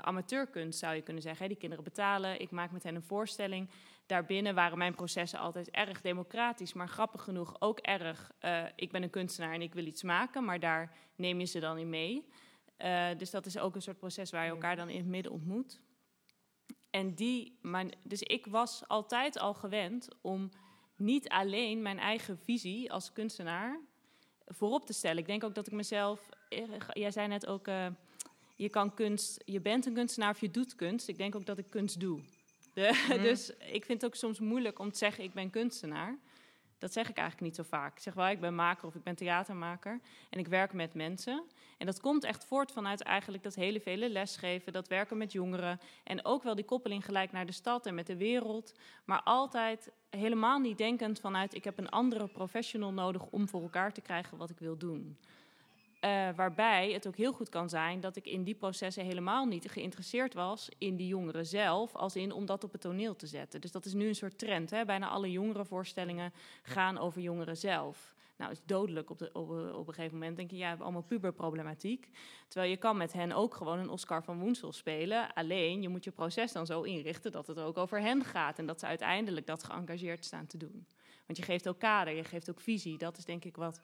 amateurkunst, 0.00 0.78
zou 0.78 0.94
je 0.94 1.02
kunnen 1.02 1.22
zeggen. 1.22 1.48
Die 1.48 1.56
kinderen 1.56 1.84
betalen, 1.84 2.40
ik 2.40 2.50
maak 2.50 2.70
met 2.70 2.82
hen 2.82 2.94
een 2.94 3.02
voorstelling. 3.02 3.70
Daarbinnen 4.10 4.54
waren 4.54 4.78
mijn 4.78 4.94
processen 4.94 5.38
altijd 5.38 5.70
erg 5.70 6.00
democratisch, 6.00 6.72
maar 6.72 6.88
grappig 6.88 7.22
genoeg 7.22 7.56
ook 7.58 7.78
erg. 7.78 8.32
ik 8.76 8.90
ben 8.90 9.02
een 9.02 9.10
kunstenaar 9.10 9.54
en 9.54 9.62
ik 9.62 9.74
wil 9.74 9.86
iets 9.86 10.02
maken, 10.02 10.44
maar 10.44 10.60
daar 10.60 10.96
neem 11.16 11.40
je 11.40 11.46
ze 11.46 11.60
dan 11.60 11.78
in 11.78 11.88
mee. 11.88 12.26
Uh, 12.84 13.08
dus 13.16 13.30
dat 13.30 13.46
is 13.46 13.58
ook 13.58 13.74
een 13.74 13.82
soort 13.82 13.98
proces 13.98 14.30
waar 14.30 14.44
je 14.44 14.50
elkaar 14.50 14.76
dan 14.76 14.88
in 14.88 14.96
het 14.96 15.06
midden 15.06 15.32
ontmoet. 15.32 15.80
En 16.90 17.14
die, 17.14 17.58
mijn, 17.62 17.92
dus 18.02 18.22
ik 18.22 18.46
was 18.46 18.88
altijd 18.88 19.38
al 19.38 19.54
gewend 19.54 20.08
om 20.20 20.50
niet 20.96 21.28
alleen 21.28 21.82
mijn 21.82 21.98
eigen 21.98 22.38
visie 22.38 22.92
als 22.92 23.12
kunstenaar 23.12 23.80
voorop 24.46 24.86
te 24.86 24.92
stellen. 24.92 25.18
Ik 25.18 25.26
denk 25.26 25.44
ook 25.44 25.54
dat 25.54 25.66
ik 25.66 25.72
mezelf, 25.72 26.28
eh, 26.48 26.62
jij 26.92 27.10
zei 27.10 27.28
net 27.28 27.46
ook, 27.46 27.68
uh, 27.68 27.86
je 28.56 28.68
kan 28.68 28.94
kunst, 28.94 29.42
je 29.44 29.60
bent 29.60 29.86
een 29.86 29.94
kunstenaar 29.94 30.30
of 30.30 30.40
je 30.40 30.50
doet 30.50 30.74
kunst. 30.74 31.08
Ik 31.08 31.16
denk 31.16 31.34
ook 31.34 31.46
dat 31.46 31.58
ik 31.58 31.70
kunst 31.70 32.00
doe. 32.00 32.20
De, 32.80 33.04
mm. 33.16 33.22
Dus 33.22 33.50
ik 33.50 33.84
vind 33.84 34.02
het 34.02 34.04
ook 34.04 34.16
soms 34.16 34.38
moeilijk 34.38 34.78
om 34.78 34.92
te 34.92 34.98
zeggen 34.98 35.24
ik 35.24 35.32
ben 35.32 35.50
kunstenaar. 35.50 36.18
Dat 36.78 36.92
zeg 36.92 37.08
ik 37.08 37.16
eigenlijk 37.16 37.46
niet 37.46 37.56
zo 37.56 37.76
vaak. 37.76 37.96
Ik 37.96 38.02
zeg 38.02 38.14
wel, 38.14 38.28
ik 38.28 38.40
ben 38.40 38.54
maker 38.54 38.86
of 38.86 38.94
ik 38.94 39.02
ben 39.02 39.14
theatermaker. 39.14 40.00
En 40.30 40.38
ik 40.38 40.46
werk 40.46 40.72
met 40.72 40.94
mensen. 40.94 41.44
En 41.78 41.86
dat 41.86 42.00
komt 42.00 42.24
echt 42.24 42.44
voort 42.44 42.72
vanuit 42.72 43.02
eigenlijk 43.02 43.42
dat 43.42 43.54
hele 43.54 43.80
vele 43.80 44.08
lesgeven, 44.08 44.72
dat 44.72 44.88
werken 44.88 45.16
met 45.16 45.32
jongeren. 45.32 45.80
En 46.04 46.24
ook 46.24 46.42
wel 46.42 46.54
die 46.54 46.64
koppeling 46.64 47.04
gelijk 47.04 47.32
naar 47.32 47.46
de 47.46 47.52
stad 47.52 47.86
en 47.86 47.94
met 47.94 48.06
de 48.06 48.16
wereld. 48.16 48.74
Maar 49.04 49.22
altijd 49.22 49.90
helemaal 50.10 50.58
niet 50.58 50.78
denkend 50.78 51.20
vanuit, 51.20 51.54
ik 51.54 51.64
heb 51.64 51.78
een 51.78 51.88
andere 51.88 52.28
professional 52.28 52.92
nodig 52.92 53.26
om 53.26 53.48
voor 53.48 53.62
elkaar 53.62 53.92
te 53.92 54.00
krijgen 54.00 54.38
wat 54.38 54.50
ik 54.50 54.58
wil 54.58 54.76
doen. 54.76 55.18
Uh, 56.04 56.28
waarbij 56.36 56.92
het 56.92 57.06
ook 57.06 57.16
heel 57.16 57.32
goed 57.32 57.48
kan 57.48 57.68
zijn 57.68 58.00
dat 58.00 58.16
ik 58.16 58.26
in 58.26 58.44
die 58.44 58.54
processen 58.54 59.04
helemaal 59.04 59.44
niet 59.44 59.70
geïnteresseerd 59.70 60.34
was 60.34 60.68
in 60.78 60.96
die 60.96 61.06
jongeren 61.06 61.46
zelf, 61.46 61.94
als 61.94 62.16
in 62.16 62.32
om 62.32 62.46
dat 62.46 62.64
op 62.64 62.72
het 62.72 62.80
toneel 62.80 63.16
te 63.16 63.26
zetten. 63.26 63.60
Dus 63.60 63.72
dat 63.72 63.84
is 63.84 63.92
nu 63.92 64.08
een 64.08 64.14
soort 64.14 64.38
trend. 64.38 64.70
Hè? 64.70 64.84
Bijna 64.84 65.08
alle 65.08 65.30
jongerenvoorstellingen 65.30 66.32
gaan 66.62 66.98
over 66.98 67.20
jongeren 67.20 67.56
zelf. 67.56 68.14
Nou, 68.36 68.52
is 68.52 68.60
dodelijk 68.64 69.10
op, 69.10 69.18
de, 69.18 69.30
op, 69.32 69.50
op 69.74 69.88
een 69.88 69.94
gegeven 69.94 70.18
moment. 70.18 70.36
denk 70.36 70.50
je, 70.50 70.56
ja, 70.56 70.62
we 70.62 70.68
hebben 70.68 70.86
allemaal 70.86 71.04
puberproblematiek. 71.08 72.08
Terwijl 72.48 72.70
je 72.70 72.76
kan 72.76 72.96
met 72.96 73.12
hen 73.12 73.32
ook 73.32 73.54
gewoon 73.54 73.78
een 73.78 73.90
Oscar 73.90 74.24
van 74.24 74.38
Woensel 74.38 74.72
spelen. 74.72 75.32
Alleen, 75.34 75.82
je 75.82 75.88
moet 75.88 76.04
je 76.04 76.10
proces 76.10 76.52
dan 76.52 76.66
zo 76.66 76.82
inrichten 76.82 77.32
dat 77.32 77.46
het 77.46 77.58
ook 77.58 77.76
over 77.76 78.00
hen 78.00 78.24
gaat. 78.24 78.58
En 78.58 78.66
dat 78.66 78.80
ze 78.80 78.86
uiteindelijk 78.86 79.46
dat 79.46 79.64
geëngageerd 79.64 80.24
staan 80.24 80.46
te 80.46 80.56
doen. 80.56 80.86
Want 81.26 81.38
je 81.38 81.42
geeft 81.42 81.68
ook 81.68 81.78
kader, 81.78 82.14
je 82.14 82.24
geeft 82.24 82.50
ook 82.50 82.60
visie. 82.60 82.98
Dat 82.98 83.18
is 83.18 83.24
denk 83.24 83.44
ik 83.44 83.56
wat 83.56 83.80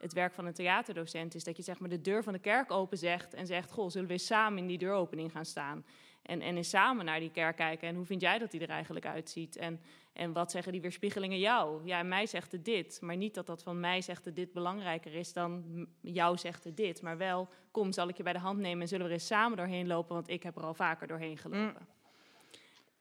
het 0.00 0.12
werk 0.12 0.34
van 0.34 0.46
een 0.46 0.52
theaterdocent 0.52 1.34
is. 1.34 1.44
Dat 1.44 1.56
je 1.56 1.62
zeg 1.62 1.78
maar 1.78 1.88
de 1.88 2.00
deur 2.00 2.22
van 2.22 2.32
de 2.32 2.38
kerk 2.38 2.70
open 2.70 2.98
zegt 2.98 3.34
en 3.34 3.46
zegt... 3.46 3.70
goh, 3.70 3.90
zullen 3.90 4.08
we 4.08 4.18
samen 4.18 4.58
in 4.58 4.66
die 4.66 4.78
deuropening 4.78 5.32
gaan 5.32 5.44
staan? 5.44 5.84
En, 6.22 6.40
en 6.40 6.56
eens 6.56 6.68
samen 6.68 7.04
naar 7.04 7.20
die 7.20 7.30
kerk 7.30 7.56
kijken. 7.56 7.88
En 7.88 7.94
hoe 7.94 8.04
vind 8.04 8.20
jij 8.20 8.38
dat 8.38 8.50
die 8.50 8.60
er 8.60 8.68
eigenlijk 8.68 9.06
uitziet? 9.06 9.56
En, 9.56 9.80
en 10.12 10.32
wat 10.32 10.50
zeggen 10.50 10.72
die 10.72 10.80
weerspiegelingen 10.80 11.38
jou? 11.38 11.84
Ja, 11.84 12.02
mij 12.02 12.26
zegt 12.26 12.52
het 12.52 12.64
dit. 12.64 12.98
Maar 13.00 13.16
niet 13.16 13.34
dat 13.34 13.46
dat 13.46 13.62
van 13.62 13.80
mij 13.80 14.02
zegt 14.02 14.24
het 14.24 14.36
dit 14.36 14.52
belangrijker 14.52 15.14
is 15.14 15.32
dan 15.32 15.86
jou 16.00 16.36
zegt 16.36 16.64
het 16.64 16.76
dit. 16.76 17.02
Maar 17.02 17.16
wel, 17.16 17.48
kom, 17.70 17.92
zal 17.92 18.08
ik 18.08 18.16
je 18.16 18.22
bij 18.22 18.32
de 18.32 18.38
hand 18.38 18.58
nemen 18.58 18.80
en 18.80 18.88
zullen 18.88 19.06
we 19.06 19.12
er 19.12 19.18
eens 19.18 19.26
samen 19.26 19.56
doorheen 19.56 19.86
lopen? 19.86 20.14
Want 20.14 20.28
ik 20.28 20.42
heb 20.42 20.56
er 20.56 20.62
al 20.62 20.74
vaker 20.74 21.06
doorheen 21.06 21.38
gelopen. 21.38 21.86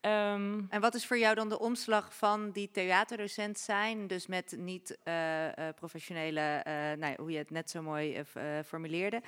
Um, 0.01 0.67
en 0.69 0.81
wat 0.81 0.93
is 0.93 1.05
voor 1.05 1.17
jou 1.17 1.35
dan 1.35 1.49
de 1.49 1.59
omslag 1.59 2.15
van 2.15 2.51
die 2.51 2.71
theaterdocent 2.71 3.59
zijn? 3.59 4.07
Dus 4.07 4.27
met 4.27 4.55
niet 4.57 4.97
uh, 5.03 5.45
uh, 5.45 5.51
professionele, 5.75 6.63
uh, 6.67 6.73
nou, 6.99 7.13
hoe 7.17 7.31
je 7.31 7.37
het 7.37 7.49
net 7.49 7.69
zo 7.69 7.81
mooi 7.81 8.23
formuleerde 8.65 9.21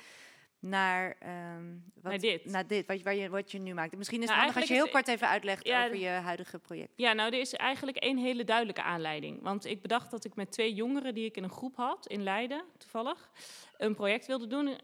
naar, 0.58 1.16
um, 1.56 1.84
wat, 1.94 2.02
naar 2.12 2.20
dit. 2.20 2.44
Naar 2.44 2.66
dit, 2.66 2.86
wat, 2.86 3.02
waar 3.02 3.14
je, 3.14 3.28
wat 3.28 3.50
je 3.50 3.58
nu 3.58 3.74
maakt. 3.74 3.96
Misschien 3.96 4.22
is 4.22 4.28
het 4.28 4.36
nou, 4.36 4.44
handig 4.44 4.60
als 4.60 4.70
je 4.70 4.82
heel 4.82 4.92
kort 4.92 5.08
even 5.08 5.28
uitlegt 5.28 5.66
ja, 5.66 5.84
over 5.84 5.98
je 5.98 6.08
huidige 6.08 6.58
project. 6.58 6.92
Ja, 6.96 7.12
nou, 7.12 7.32
er 7.32 7.40
is 7.40 7.52
eigenlijk 7.52 7.96
één 7.96 8.18
hele 8.18 8.44
duidelijke 8.44 8.82
aanleiding. 8.82 9.42
Want 9.42 9.64
ik 9.64 9.82
bedacht 9.82 10.10
dat 10.10 10.24
ik 10.24 10.34
met 10.34 10.52
twee 10.52 10.74
jongeren 10.74 11.14
die 11.14 11.24
ik 11.24 11.36
in 11.36 11.42
een 11.42 11.50
groep 11.50 11.76
had, 11.76 12.06
in 12.06 12.22
Leiden 12.22 12.64
toevallig, 12.78 13.30
een 13.76 13.94
project 13.94 14.26
wilde 14.26 14.46
doen 14.46 14.78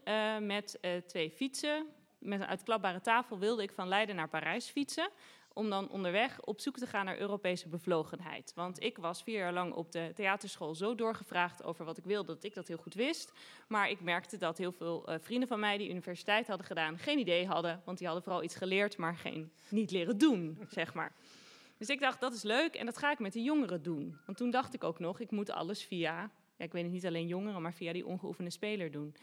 met 0.45 0.79
twee 1.07 1.31
fietsen. 1.31 1.85
Met 2.19 2.39
een 2.39 2.47
uitklapbare 2.47 3.01
tafel 3.01 3.39
wilde 3.39 3.63
ik 3.63 3.71
van 3.71 3.87
Leiden 3.87 4.15
naar 4.15 4.29
Parijs 4.29 4.69
fietsen 4.69 5.09
om 5.53 5.69
dan 5.69 5.89
onderweg 5.89 6.41
op 6.41 6.59
zoek 6.59 6.77
te 6.77 6.87
gaan 6.87 7.05
naar 7.05 7.19
Europese 7.19 7.67
bevlogenheid. 7.67 8.51
Want 8.55 8.83
ik 8.83 8.97
was 8.97 9.23
vier 9.23 9.37
jaar 9.37 9.53
lang 9.53 9.73
op 9.73 9.91
de 9.91 10.11
theaterschool 10.15 10.75
zo 10.75 10.95
doorgevraagd 10.95 11.63
over 11.63 11.85
wat 11.85 11.97
ik 11.97 12.03
wilde 12.03 12.33
dat 12.33 12.43
ik 12.43 12.53
dat 12.53 12.67
heel 12.67 12.77
goed 12.77 12.93
wist. 12.93 13.31
Maar 13.67 13.89
ik 13.89 14.01
merkte 14.01 14.37
dat 14.37 14.57
heel 14.57 14.71
veel 14.71 15.09
uh, 15.09 15.15
vrienden 15.21 15.47
van 15.47 15.59
mij 15.59 15.77
die 15.77 15.89
universiteit 15.89 16.47
hadden 16.47 16.65
gedaan 16.65 16.97
geen 16.97 17.19
idee 17.19 17.47
hadden, 17.47 17.81
want 17.85 17.97
die 17.97 18.07
hadden 18.07 18.25
vooral 18.25 18.43
iets 18.43 18.55
geleerd, 18.55 18.97
maar 18.97 19.15
geen 19.15 19.51
niet 19.69 19.91
leren 19.91 20.17
doen, 20.17 20.59
zeg 20.69 20.93
maar. 20.93 21.13
Dus 21.77 21.89
ik 21.89 21.99
dacht, 21.99 22.19
dat 22.19 22.33
is 22.33 22.43
leuk 22.43 22.75
en 22.75 22.85
dat 22.85 22.97
ga 22.97 23.11
ik 23.11 23.19
met 23.19 23.33
de 23.33 23.43
jongeren 23.43 23.83
doen. 23.83 24.17
Want 24.25 24.37
toen 24.37 24.49
dacht 24.49 24.73
ik 24.73 24.83
ook 24.83 24.99
nog, 24.99 25.19
ik 25.19 25.31
moet 25.31 25.51
alles 25.51 25.83
via, 25.83 26.31
ja, 26.57 26.65
ik 26.65 26.71
weet 26.71 26.83
het 26.83 26.91
niet 26.91 27.05
alleen 27.05 27.27
jongeren, 27.27 27.61
maar 27.61 27.73
via 27.73 27.93
die 27.93 28.05
ongeoefende 28.05 28.49
speler 28.51 28.91
doen. 28.91 29.15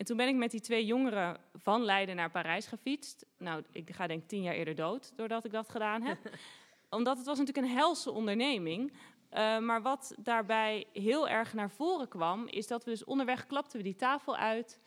En 0.00 0.06
toen 0.06 0.16
ben 0.16 0.28
ik 0.28 0.34
met 0.34 0.50
die 0.50 0.60
twee 0.60 0.86
jongeren 0.86 1.36
van 1.54 1.82
Leiden 1.82 2.16
naar 2.16 2.30
Parijs 2.30 2.66
gefietst. 2.66 3.26
Nou, 3.38 3.62
ik 3.72 3.90
ga 3.94 4.06
denk 4.06 4.28
tien 4.28 4.42
jaar 4.42 4.54
eerder 4.54 4.74
dood 4.74 5.12
doordat 5.16 5.44
ik 5.44 5.52
dat 5.52 5.68
gedaan 5.68 6.02
heb. 6.02 6.18
Omdat 6.90 7.16
het 7.16 7.26
was 7.26 7.38
natuurlijk 7.38 7.66
een 7.66 7.76
helse 7.76 8.10
onderneming. 8.10 8.90
Uh, 8.90 9.58
maar 9.58 9.82
wat 9.82 10.14
daarbij 10.18 10.86
heel 10.92 11.28
erg 11.28 11.54
naar 11.54 11.70
voren 11.70 12.08
kwam, 12.08 12.46
is 12.46 12.66
dat 12.66 12.84
we 12.84 12.90
dus 12.90 13.04
onderweg 13.04 13.46
klapten 13.46 13.78
we 13.78 13.84
die 13.84 13.96
tafel 13.96 14.36
uit. 14.36 14.80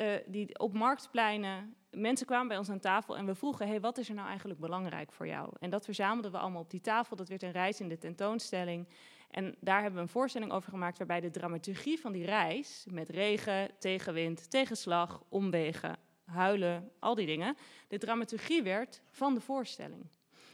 Uh, 0.00 0.14
die, 0.26 0.58
op 0.58 0.72
marktpleinen, 0.72 1.74
mensen 1.90 2.26
kwamen 2.26 2.48
bij 2.48 2.58
ons 2.58 2.70
aan 2.70 2.80
tafel 2.80 3.16
en 3.16 3.26
we 3.26 3.34
vroegen: 3.34 3.68
hey, 3.68 3.80
wat 3.80 3.98
is 3.98 4.08
er 4.08 4.14
nou 4.14 4.28
eigenlijk 4.28 4.60
belangrijk 4.60 5.12
voor 5.12 5.26
jou? 5.26 5.52
En 5.58 5.70
dat 5.70 5.84
verzamelden 5.84 6.30
we 6.32 6.38
allemaal 6.38 6.62
op 6.62 6.70
die 6.70 6.80
tafel. 6.80 7.16
Dat 7.16 7.28
werd 7.28 7.42
een 7.42 7.52
reis 7.52 7.80
in 7.80 7.88
de 7.88 7.98
tentoonstelling. 7.98 8.88
En 9.34 9.54
daar 9.60 9.80
hebben 9.80 9.94
we 9.94 10.00
een 10.00 10.12
voorstelling 10.12 10.52
over 10.52 10.70
gemaakt 10.70 10.98
waarbij 10.98 11.20
de 11.20 11.30
dramaturgie 11.30 12.00
van 12.00 12.12
die 12.12 12.24
reis, 12.24 12.86
met 12.90 13.08
regen, 13.08 13.70
tegenwind, 13.78 14.50
tegenslag, 14.50 15.22
omwegen, 15.28 15.96
huilen, 16.24 16.90
al 16.98 17.14
die 17.14 17.26
dingen, 17.26 17.56
de 17.88 17.98
dramaturgie 17.98 18.62
werd 18.62 19.02
van 19.10 19.34
de 19.34 19.40
voorstelling. 19.40 20.06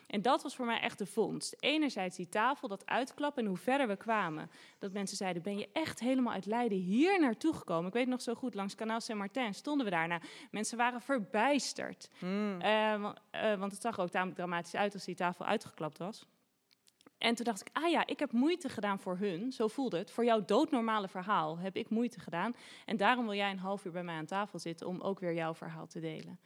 En 0.07 0.23
dat 0.23 0.43
was 0.43 0.57
voor 0.57 0.67
mij 0.67 0.81
echt 0.81 0.99
de 0.99 1.07
vondst. 1.07 1.57
Enerzijds 1.59 2.17
die 2.17 2.29
tafel, 2.29 2.69
dat 2.69 2.87
uitklappen 2.87 3.43
en 3.43 3.49
hoe 3.49 3.59
verder 3.59 3.89
we 3.89 3.97
kwamen. 3.97 4.51
Dat 4.79 4.93
mensen 4.93 5.17
zeiden, 5.17 5.43
ben 5.43 5.59
je 5.59 5.69
echt 5.73 6.01
helemaal 6.01 6.33
uit 6.33 6.47
Leiden 6.47 6.79
hier 6.79 7.21
naartoe 7.21 7.55
gekomen? 7.55 7.87
Ik 7.87 7.93
weet 7.93 8.07
nog 8.07 8.23
zo 8.23 8.35
goed, 8.35 8.55
langs 8.55 8.75
Kanaal 8.75 9.01
Saint-Martin 9.01 9.55
stonden 9.55 9.85
we 9.85 9.93
daarna. 9.93 10.21
Mensen 10.51 10.77
waren 10.77 11.01
verbijsterd. 11.01 12.09
Mm. 12.19 12.61
Uh, 12.63 12.93
uh, 13.03 13.59
want 13.59 13.73
het 13.73 13.83
zag 13.83 13.99
ook 13.99 14.11
tamelijk 14.11 14.37
dramatisch 14.37 14.75
uit 14.75 14.95
als 14.95 15.05
die 15.05 15.15
tafel 15.15 15.45
uitgeklapt 15.45 15.99
was. 15.99 16.27
En 17.21 17.35
toen 17.35 17.45
dacht 17.45 17.61
ik, 17.61 17.69
ah 17.73 17.91
ja, 17.91 18.07
ik 18.07 18.19
heb 18.19 18.33
moeite 18.33 18.69
gedaan 18.69 18.99
voor 18.99 19.17
hun, 19.17 19.53
zo 19.53 19.69
voelde 19.69 19.99
het. 19.99 20.11
Voor 20.11 20.25
jouw 20.25 20.45
doodnormale 20.45 21.09
verhaal 21.09 21.59
heb 21.59 21.77
ik 21.77 21.89
moeite 21.89 22.21
gedaan. 22.21 22.55
En 22.85 22.97
daarom 22.97 23.25
wil 23.25 23.35
jij 23.35 23.51
een 23.51 23.59
half 23.59 23.85
uur 23.85 23.93
bij 23.93 24.03
mij 24.03 24.15
aan 24.15 24.27
tafel 24.27 24.59
zitten 24.59 24.87
om 24.87 25.01
ook 25.01 25.21
weer 25.21 25.35
jouw 25.35 25.55
verhaal 25.55 25.87
te 25.87 26.01
delen. 26.01 26.41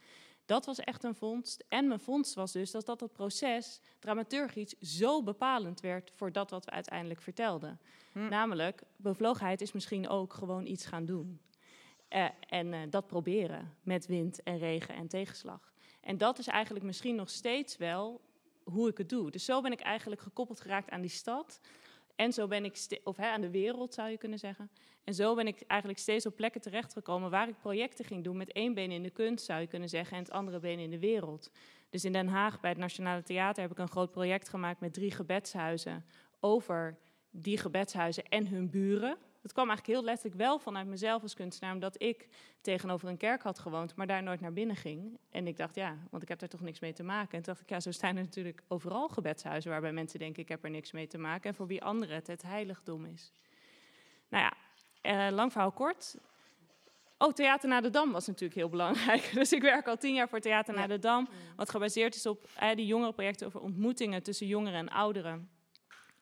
Dat 0.45 0.65
was 0.65 0.79
echt 0.79 1.03
een 1.03 1.15
vondst. 1.15 1.65
En 1.69 1.87
mijn 1.87 1.99
vondst 1.99 2.33
was 2.33 2.51
dus 2.51 2.71
dat 2.71 2.85
dat, 2.85 2.99
dat 2.99 3.13
proces 3.13 3.81
dramaturgisch 3.99 4.75
zo 4.79 5.23
bepalend 5.23 5.79
werd 5.79 6.11
voor 6.15 6.31
dat 6.31 6.49
wat 6.49 6.65
we 6.65 6.71
uiteindelijk 6.71 7.21
vertelden. 7.21 7.79
Hm. 8.11 8.29
Namelijk, 8.29 8.81
bevlogenheid 8.95 9.61
is 9.61 9.71
misschien 9.71 10.09
ook 10.09 10.33
gewoon 10.33 10.65
iets 10.65 10.85
gaan 10.85 11.05
doen. 11.05 11.39
Uh, 12.09 12.27
en 12.39 12.73
uh, 12.73 12.79
dat 12.89 13.07
proberen 13.07 13.75
met 13.83 14.05
wind 14.05 14.43
en 14.43 14.57
regen 14.57 14.95
en 14.95 15.07
tegenslag. 15.07 15.73
En 16.01 16.17
dat 16.17 16.39
is 16.39 16.47
eigenlijk 16.47 16.85
misschien 16.85 17.15
nog 17.15 17.29
steeds 17.29 17.77
wel 17.77 18.21
hoe 18.65 18.89
ik 18.89 18.97
het 18.97 19.09
doe. 19.09 19.31
Dus 19.31 19.45
zo 19.45 19.61
ben 19.61 19.71
ik 19.71 19.81
eigenlijk 19.81 20.21
gekoppeld 20.21 20.61
geraakt 20.61 20.89
aan 20.89 21.01
die 21.01 21.09
stad. 21.09 21.59
En 22.15 22.33
zo 22.33 22.47
ben 22.47 22.65
ik, 22.65 22.99
of 23.03 23.17
hè, 23.17 23.27
aan 23.27 23.41
de 23.41 23.49
wereld 23.49 23.93
zou 23.93 24.09
je 24.09 24.17
kunnen 24.17 24.39
zeggen. 24.39 24.69
En 25.03 25.13
zo 25.13 25.35
ben 25.35 25.47
ik 25.47 25.61
eigenlijk 25.67 25.99
steeds 25.99 26.25
op 26.25 26.35
plekken 26.35 26.61
terechtgekomen 26.61 27.29
waar 27.29 27.47
ik 27.47 27.57
projecten 27.57 28.05
ging 28.05 28.23
doen 28.23 28.37
met 28.37 28.51
één 28.51 28.73
been 28.73 28.91
in 28.91 29.03
de 29.03 29.09
kunst, 29.09 29.45
zou 29.45 29.61
je 29.61 29.67
kunnen 29.67 29.89
zeggen, 29.89 30.17
en 30.17 30.23
het 30.23 30.31
andere 30.31 30.59
been 30.59 30.79
in 30.79 30.89
de 30.89 30.99
wereld. 30.99 31.51
Dus 31.89 32.05
in 32.05 32.11
Den 32.11 32.27
Haag 32.27 32.59
bij 32.59 32.69
het 32.69 32.79
Nationale 32.79 33.23
Theater 33.23 33.61
heb 33.61 33.71
ik 33.71 33.77
een 33.77 33.87
groot 33.87 34.11
project 34.11 34.49
gemaakt 34.49 34.79
met 34.79 34.93
drie 34.93 35.11
gebedshuizen 35.11 36.05
over 36.39 36.97
die 37.29 37.57
gebedshuizen 37.57 38.23
en 38.23 38.47
hun 38.47 38.69
buren. 38.69 39.17
Dat 39.45 39.53
kwam 39.53 39.69
eigenlijk 39.69 39.97
heel 39.97 40.07
letterlijk 40.07 40.41
wel 40.41 40.59
vanuit 40.59 40.87
mezelf 40.87 41.21
als 41.21 41.33
kunstenaar, 41.33 41.73
omdat 41.73 42.01
ik 42.01 42.27
tegenover 42.61 43.09
een 43.09 43.17
kerk 43.17 43.41
had 43.41 43.59
gewoond, 43.59 43.95
maar 43.95 44.07
daar 44.07 44.23
nooit 44.23 44.41
naar 44.41 44.53
binnen 44.53 44.75
ging. 44.75 45.17
En 45.29 45.47
ik 45.47 45.57
dacht, 45.57 45.75
ja, 45.75 45.97
want 46.09 46.23
ik 46.23 46.29
heb 46.29 46.39
daar 46.39 46.49
toch 46.49 46.61
niks 46.61 46.79
mee 46.79 46.93
te 46.93 47.03
maken. 47.03 47.37
En 47.37 47.43
toen 47.43 47.53
dacht 47.53 47.61
ik, 47.61 47.69
ja, 47.69 47.79
zo 47.79 47.91
staan 47.91 48.15
er 48.15 48.23
natuurlijk 48.23 48.61
overal 48.67 49.07
gebedshuizen 49.07 49.71
waarbij 49.71 49.91
mensen 49.91 50.19
denken, 50.19 50.41
ik 50.41 50.49
heb 50.49 50.63
er 50.63 50.69
niks 50.69 50.91
mee 50.91 51.07
te 51.07 51.17
maken. 51.17 51.49
En 51.49 51.55
voor 51.55 51.67
wie 51.67 51.83
anderen 51.83 52.15
het 52.15 52.27
het 52.27 52.41
heiligdom 52.41 53.05
is. 53.05 53.31
Nou 54.29 54.43
ja, 54.43 54.53
eh, 55.01 55.33
lang 55.35 55.51
verhaal 55.51 55.71
kort. 55.71 56.15
Oh, 57.17 57.33
Theater 57.33 57.69
naar 57.69 57.81
de 57.81 57.89
Dam 57.89 58.11
was 58.11 58.27
natuurlijk 58.27 58.59
heel 58.59 58.69
belangrijk. 58.69 59.31
Dus 59.39 59.53
ik 59.53 59.61
werk 59.61 59.87
al 59.87 59.97
tien 59.97 60.13
jaar 60.13 60.29
voor 60.29 60.39
Theater 60.39 60.73
naar 60.73 60.87
de 60.87 60.99
Dam. 60.99 61.27
Wat 61.55 61.69
gebaseerd 61.69 62.15
is 62.15 62.25
op 62.25 62.49
eh, 62.55 62.75
die 62.75 62.85
jongere 62.85 63.13
projecten 63.13 63.47
over 63.47 63.59
ontmoetingen 63.59 64.23
tussen 64.23 64.47
jongeren 64.47 64.79
en 64.79 64.89
ouderen. 64.89 65.49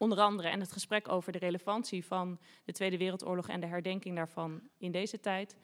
Onder 0.04 0.20
andere 0.20 0.48
en 0.48 0.60
het 0.60 0.72
gesprek 0.72 1.10
over 1.10 1.32
de 1.32 1.38
relevantie 1.38 2.06
van 2.06 2.40
de 2.66 2.72
Tweede 2.72 2.98
Wereldoorlog 2.98 3.50
en 3.50 3.60
de 3.60 3.68
herdenking 3.68 4.16
daarvan 4.16 4.62
in 4.78 4.92
deze 4.92 5.20
tijd. 5.20 5.56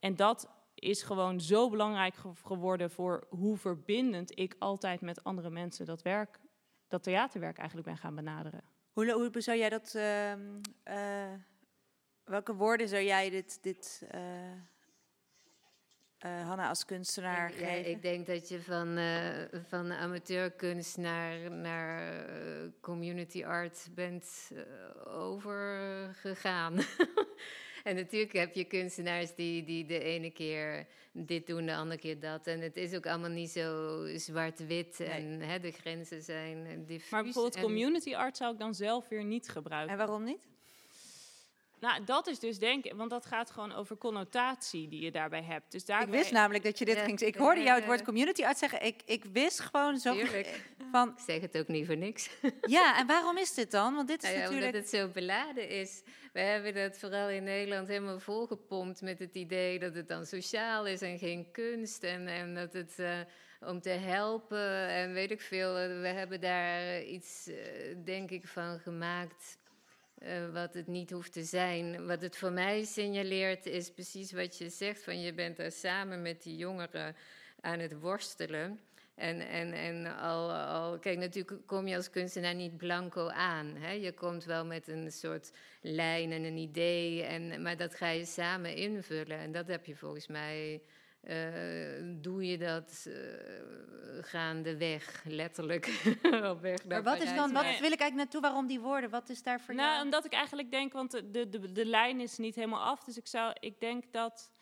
En 0.00 0.16
dat 0.16 0.50
is 0.74 1.02
gewoon 1.02 1.40
zo 1.40 1.70
belangrijk 1.70 2.14
geworden 2.44 2.90
voor 2.90 3.26
hoe 3.28 3.56
verbindend 3.56 4.38
ik 4.38 4.56
altijd 4.58 5.00
met 5.00 5.24
andere 5.24 5.50
mensen 5.50 5.86
dat 5.86 6.02
werk, 6.02 6.40
dat 6.88 7.02
theaterwerk 7.02 7.58
eigenlijk 7.58 7.88
ben 7.88 7.96
gaan 7.96 8.14
benaderen. 8.14 8.62
Hoe, 8.92 9.12
hoe 9.12 9.40
zou 9.40 9.58
jij 9.58 9.68
dat, 9.68 9.94
uh, 9.96 10.32
uh, 10.32 11.34
welke 12.24 12.54
woorden 12.54 12.88
zou 12.88 13.02
jij 13.02 13.30
dit, 13.30 13.62
dit 13.62 14.08
uh, 14.14 14.20
uh, 16.26 16.46
Hanna 16.46 16.68
als 16.68 16.84
kunstenaar? 16.84 17.60
Ja, 17.60 17.68
ik 17.68 18.02
denk 18.02 18.26
dat 18.26 18.48
je 18.48 18.60
van, 18.60 18.98
uh, 18.98 19.28
van 19.68 19.92
amateurkunst 19.92 20.96
naar, 20.96 21.50
naar 21.50 22.24
uh, 22.28 22.70
community 22.80 23.44
art 23.44 23.88
bent 23.94 24.50
overgegaan. 25.06 26.78
en 27.84 27.94
natuurlijk 27.94 28.32
heb 28.32 28.54
je 28.54 28.64
kunstenaars 28.64 29.34
die, 29.34 29.64
die 29.64 29.86
de 29.86 29.98
ene 29.98 30.30
keer 30.30 30.86
dit 31.12 31.46
doen, 31.46 31.66
de 31.66 31.74
andere 31.74 32.00
keer 32.00 32.20
dat. 32.20 32.46
En 32.46 32.60
het 32.60 32.76
is 32.76 32.94
ook 32.94 33.06
allemaal 33.06 33.30
niet 33.30 33.50
zo 33.50 34.04
zwart-wit 34.16 34.98
nee. 34.98 35.08
en 35.08 35.40
hè, 35.40 35.60
de 35.60 35.70
grenzen 35.70 36.22
zijn 36.22 36.84
diffuus. 36.86 37.10
Maar 37.10 37.22
bijvoorbeeld 37.22 37.56
en... 37.56 37.62
community 37.62 38.14
art 38.14 38.36
zou 38.36 38.52
ik 38.52 38.58
dan 38.58 38.74
zelf 38.74 39.08
weer 39.08 39.24
niet 39.24 39.48
gebruiken. 39.48 39.92
En 39.92 39.98
waarom 39.98 40.24
niet? 40.24 40.48
Nou, 41.80 42.04
dat 42.04 42.26
is 42.26 42.38
dus 42.38 42.58
denk 42.58 42.84
ik, 42.84 42.92
want 42.92 43.10
dat 43.10 43.26
gaat 43.26 43.50
gewoon 43.50 43.72
over 43.72 43.96
connotatie 43.96 44.88
die 44.88 45.00
je 45.00 45.10
daarbij 45.10 45.42
hebt. 45.42 45.72
Dus 45.72 45.84
daarbij... 45.84 46.06
Ik 46.06 46.22
wist 46.22 46.32
namelijk 46.32 46.64
dat 46.64 46.78
je 46.78 46.84
dit 46.84 46.96
ja, 46.96 47.04
ging 47.04 47.20
Ik 47.20 47.34
hoorde 47.34 47.60
jou 47.60 47.76
het 47.76 47.86
woord 47.86 48.02
community 48.02 48.44
art 48.44 48.58
zeggen. 48.58 48.82
Ik, 48.82 49.02
ik 49.04 49.24
wist 49.24 49.60
gewoon 49.60 49.98
zo 49.98 50.14
van. 50.92 51.08
Ik 51.08 51.24
zeg 51.26 51.40
het 51.40 51.58
ook 51.58 51.68
niet 51.68 51.86
voor 51.86 51.96
niks. 51.96 52.30
Ja, 52.62 52.98
en 52.98 53.06
waarom 53.06 53.38
is 53.38 53.54
dit 53.54 53.70
dan? 53.70 53.94
Want 53.94 54.08
dit 54.08 54.22
is 54.22 54.28
nou 54.28 54.40
ja, 54.40 54.44
natuurlijk. 54.44 54.74
Omdat 54.74 54.90
het 54.90 55.00
zo 55.00 55.08
beladen 55.08 55.68
is. 55.68 56.02
We 56.32 56.40
hebben 56.40 56.74
dat 56.74 56.98
vooral 56.98 57.28
in 57.28 57.42
Nederland 57.42 57.88
helemaal 57.88 58.20
volgepompt 58.20 59.00
met 59.00 59.18
het 59.18 59.34
idee 59.34 59.78
dat 59.78 59.94
het 59.94 60.08
dan 60.08 60.26
sociaal 60.26 60.86
is 60.86 61.02
en 61.02 61.18
geen 61.18 61.50
kunst. 61.50 62.02
En, 62.02 62.28
en 62.28 62.54
dat 62.54 62.72
het. 62.72 62.94
Uh, 62.98 63.18
om 63.66 63.80
te 63.80 63.88
helpen 63.88 64.88
en 64.88 65.12
weet 65.12 65.30
ik 65.30 65.40
veel. 65.40 65.74
We 65.74 66.08
hebben 66.08 66.40
daar 66.40 67.02
iets, 67.02 67.48
uh, 67.48 67.56
denk 68.04 68.30
ik, 68.30 68.46
van 68.46 68.78
gemaakt 68.78 69.58
uh, 70.22 70.52
wat 70.52 70.74
het 70.74 70.86
niet 70.86 71.10
hoeft 71.10 71.32
te 71.32 71.44
zijn. 71.44 72.06
Wat 72.06 72.22
het 72.22 72.36
voor 72.36 72.52
mij 72.52 72.84
signaleert 72.84 73.66
is 73.66 73.90
precies 73.90 74.32
wat 74.32 74.58
je 74.58 74.68
zegt: 74.68 75.04
van 75.04 75.20
je 75.20 75.32
bent 75.32 75.58
er 75.58 75.72
samen 75.72 76.22
met 76.22 76.42
die 76.42 76.56
jongeren 76.56 77.16
aan 77.60 77.78
het 77.78 78.00
worstelen. 78.00 78.80
En, 79.14 79.40
en, 79.40 79.72
en 79.72 80.16
al, 80.16 80.52
al, 80.52 80.98
kijk, 80.98 81.18
natuurlijk 81.18 81.66
kom 81.66 81.86
je 81.86 81.96
als 81.96 82.10
kunstenaar 82.10 82.54
niet 82.54 82.76
blanco 82.76 83.28
aan. 83.28 83.76
Hè? 83.76 83.90
Je 83.90 84.12
komt 84.12 84.44
wel 84.44 84.64
met 84.66 84.88
een 84.88 85.12
soort 85.12 85.50
lijn 85.80 86.32
en 86.32 86.44
een 86.44 86.56
idee, 86.56 87.22
en, 87.22 87.62
maar 87.62 87.76
dat 87.76 87.94
ga 87.94 88.08
je 88.08 88.24
samen 88.24 88.74
invullen. 88.74 89.38
En 89.38 89.52
dat 89.52 89.66
heb 89.68 89.84
je 89.84 89.96
volgens 89.96 90.26
mij, 90.26 90.82
doe 92.20 92.46
je 92.46 92.58
dat 92.58 93.04
uh, 93.08 93.14
gaandeweg, 94.20 95.24
letterlijk. 95.24 95.86
op 96.52 96.60
weg 96.60 96.84
maar 96.84 97.02
wat 97.02 97.22
is 97.22 97.34
dan, 97.34 97.52
wat 97.52 97.62
wil 97.62 97.72
ik 97.72 98.00
eigenlijk 98.00 98.14
naartoe, 98.14 98.40
waarom 98.40 98.66
die 98.66 98.80
woorden? 98.80 99.10
Wat 99.10 99.28
is 99.28 99.42
daar 99.42 99.60
voor 99.60 99.74
nou, 99.74 99.90
jou? 99.90 100.04
omdat 100.04 100.24
ik 100.24 100.32
eigenlijk 100.32 100.70
denk, 100.70 100.92
want 100.92 101.10
de, 101.10 101.48
de, 101.48 101.72
de 101.72 101.86
lijn 101.86 102.20
is 102.20 102.38
niet 102.38 102.54
helemaal 102.54 102.82
af. 102.82 103.04
Dus 103.04 103.16
ik, 103.16 103.26
zou, 103.26 103.56
ik 103.60 103.80
denk 103.80 104.12
dat 104.12 104.52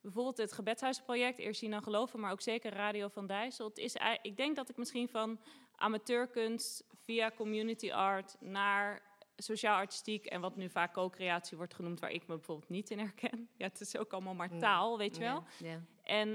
bijvoorbeeld 0.00 0.36
het 0.36 0.52
gebedshuisproject, 0.52 1.38
eerst 1.38 1.60
zien 1.60 1.70
dan 1.70 1.82
geloven, 1.82 2.20
maar 2.20 2.32
ook 2.32 2.40
zeker 2.40 2.72
Radio 2.72 3.08
van 3.08 3.26
Dijssel. 3.26 3.68
Het 3.68 3.78
is, 3.78 3.96
ik 4.22 4.36
denk 4.36 4.56
dat 4.56 4.68
ik 4.68 4.76
misschien 4.76 5.08
van 5.08 5.40
amateurkunst 5.76 6.84
via 7.04 7.30
community 7.36 7.92
art 7.92 8.36
naar 8.40 9.02
sociaal 9.36 9.76
artistiek 9.76 10.26
en 10.26 10.40
wat 10.40 10.56
nu 10.56 10.70
vaak 10.70 10.92
co-creatie 10.92 11.56
wordt 11.56 11.74
genoemd, 11.74 12.00
waar 12.00 12.10
ik 12.10 12.26
me 12.26 12.34
bijvoorbeeld 12.34 12.68
niet 12.68 12.90
in 12.90 12.98
herken. 12.98 13.48
Ja, 13.56 13.66
het 13.66 13.80
is 13.80 13.96
ook 13.96 14.12
allemaal 14.12 14.34
maar 14.34 14.58
taal, 14.58 14.98
weet 14.98 15.16
je 15.16 15.22
wel. 15.22 15.44
Ja, 15.58 15.80
En 16.02 16.28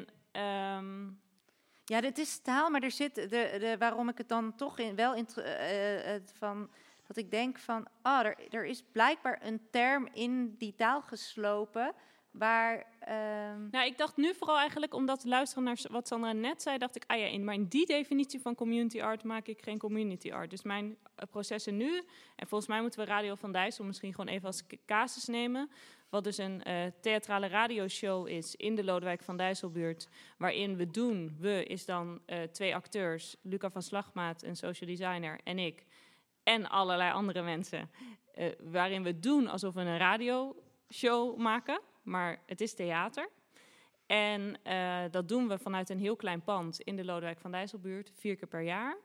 um, 0.77 1.21
ja, 1.85 2.01
dit 2.01 2.17
is 2.17 2.41
taal, 2.41 2.69
maar 2.69 2.83
er 2.83 2.91
zit 2.91 3.15
de, 3.15 3.27
de, 3.27 3.75
waarom 3.79 4.09
ik 4.09 4.17
het 4.17 4.29
dan 4.29 4.55
toch 4.55 4.79
in, 4.79 4.95
wel 4.95 5.15
in, 5.15 5.27
uh, 5.37 6.15
uh, 6.15 6.21
van 6.33 6.69
dat 7.07 7.17
ik 7.17 7.31
denk 7.31 7.59
van, 7.59 7.87
ah, 8.01 8.25
er, 8.25 8.37
er 8.49 8.65
is 8.65 8.83
blijkbaar 8.91 9.39
een 9.45 9.61
term 9.71 10.09
in 10.13 10.55
die 10.57 10.75
taal 10.75 11.01
geslopen 11.01 11.93
Waar, 12.31 12.85
um... 13.53 13.67
Nou, 13.71 13.85
ik 13.85 13.97
dacht 13.97 14.17
nu 14.17 14.33
vooral 14.33 14.57
eigenlijk, 14.57 14.93
omdat 14.93 15.25
luisteren 15.25 15.63
naar 15.63 15.79
wat 15.91 16.07
Sandra 16.07 16.31
net 16.31 16.61
zei, 16.61 16.77
dacht 16.77 16.95
ik, 16.95 17.03
ah 17.07 17.19
ja, 17.19 17.25
in, 17.25 17.43
maar 17.43 17.53
in 17.53 17.65
die 17.65 17.85
definitie 17.85 18.41
van 18.41 18.55
community 18.55 19.01
art 19.01 19.23
maak 19.23 19.47
ik 19.47 19.63
geen 19.63 19.77
community 19.77 20.31
art. 20.31 20.49
Dus 20.49 20.61
mijn 20.61 20.85
uh, 20.85 21.25
processen 21.29 21.77
nu, 21.77 22.03
en 22.35 22.47
volgens 22.47 22.69
mij 22.69 22.81
moeten 22.81 22.99
we 22.99 23.05
Radio 23.05 23.35
van 23.35 23.51
Dijssel 23.51 23.85
misschien 23.85 24.13
gewoon 24.13 24.33
even 24.33 24.45
als 24.45 24.63
casus 24.85 25.25
nemen, 25.25 25.69
wat 26.09 26.23
dus 26.23 26.37
een 26.37 26.61
uh, 26.67 26.73
theatrale 27.01 27.47
radioshow 27.47 28.27
is 28.27 28.55
in 28.55 28.75
de 28.75 28.83
Lodewijk 28.83 29.23
van 29.23 29.37
Dijsselbuurt, 29.37 30.09
waarin 30.37 30.75
we 30.75 30.91
doen, 30.91 31.35
we 31.39 31.63
is 31.63 31.85
dan 31.85 32.21
uh, 32.27 32.41
twee 32.41 32.75
acteurs, 32.75 33.35
Luca 33.41 33.69
van 33.69 33.81
Slagmaat, 33.81 34.43
een 34.43 34.55
social 34.55 34.89
designer, 34.89 35.39
en 35.43 35.59
ik, 35.59 35.85
en 36.43 36.69
allerlei 36.69 37.11
andere 37.11 37.41
mensen, 37.41 37.89
waarin 38.59 39.03
we 39.03 39.19
doen 39.19 39.47
alsof 39.47 39.73
we 39.73 39.81
een 39.81 39.97
radioshow 39.97 41.37
maken 41.37 41.81
maar 42.09 42.41
het 42.45 42.61
is 42.61 42.73
theater. 42.73 43.29
En 44.05 44.57
uh, 44.67 45.03
dat 45.11 45.27
doen 45.27 45.47
we 45.47 45.57
vanuit 45.57 45.89
een 45.89 45.99
heel 45.99 46.15
klein 46.15 46.41
pand 46.41 46.81
in 46.81 46.95
de 46.95 47.05
Lodewijk 47.05 47.39
van 47.39 47.51
Dijsselbuurt, 47.51 48.11
vier 48.15 48.35
keer 48.35 48.47
per 48.47 48.61
jaar. 48.61 48.97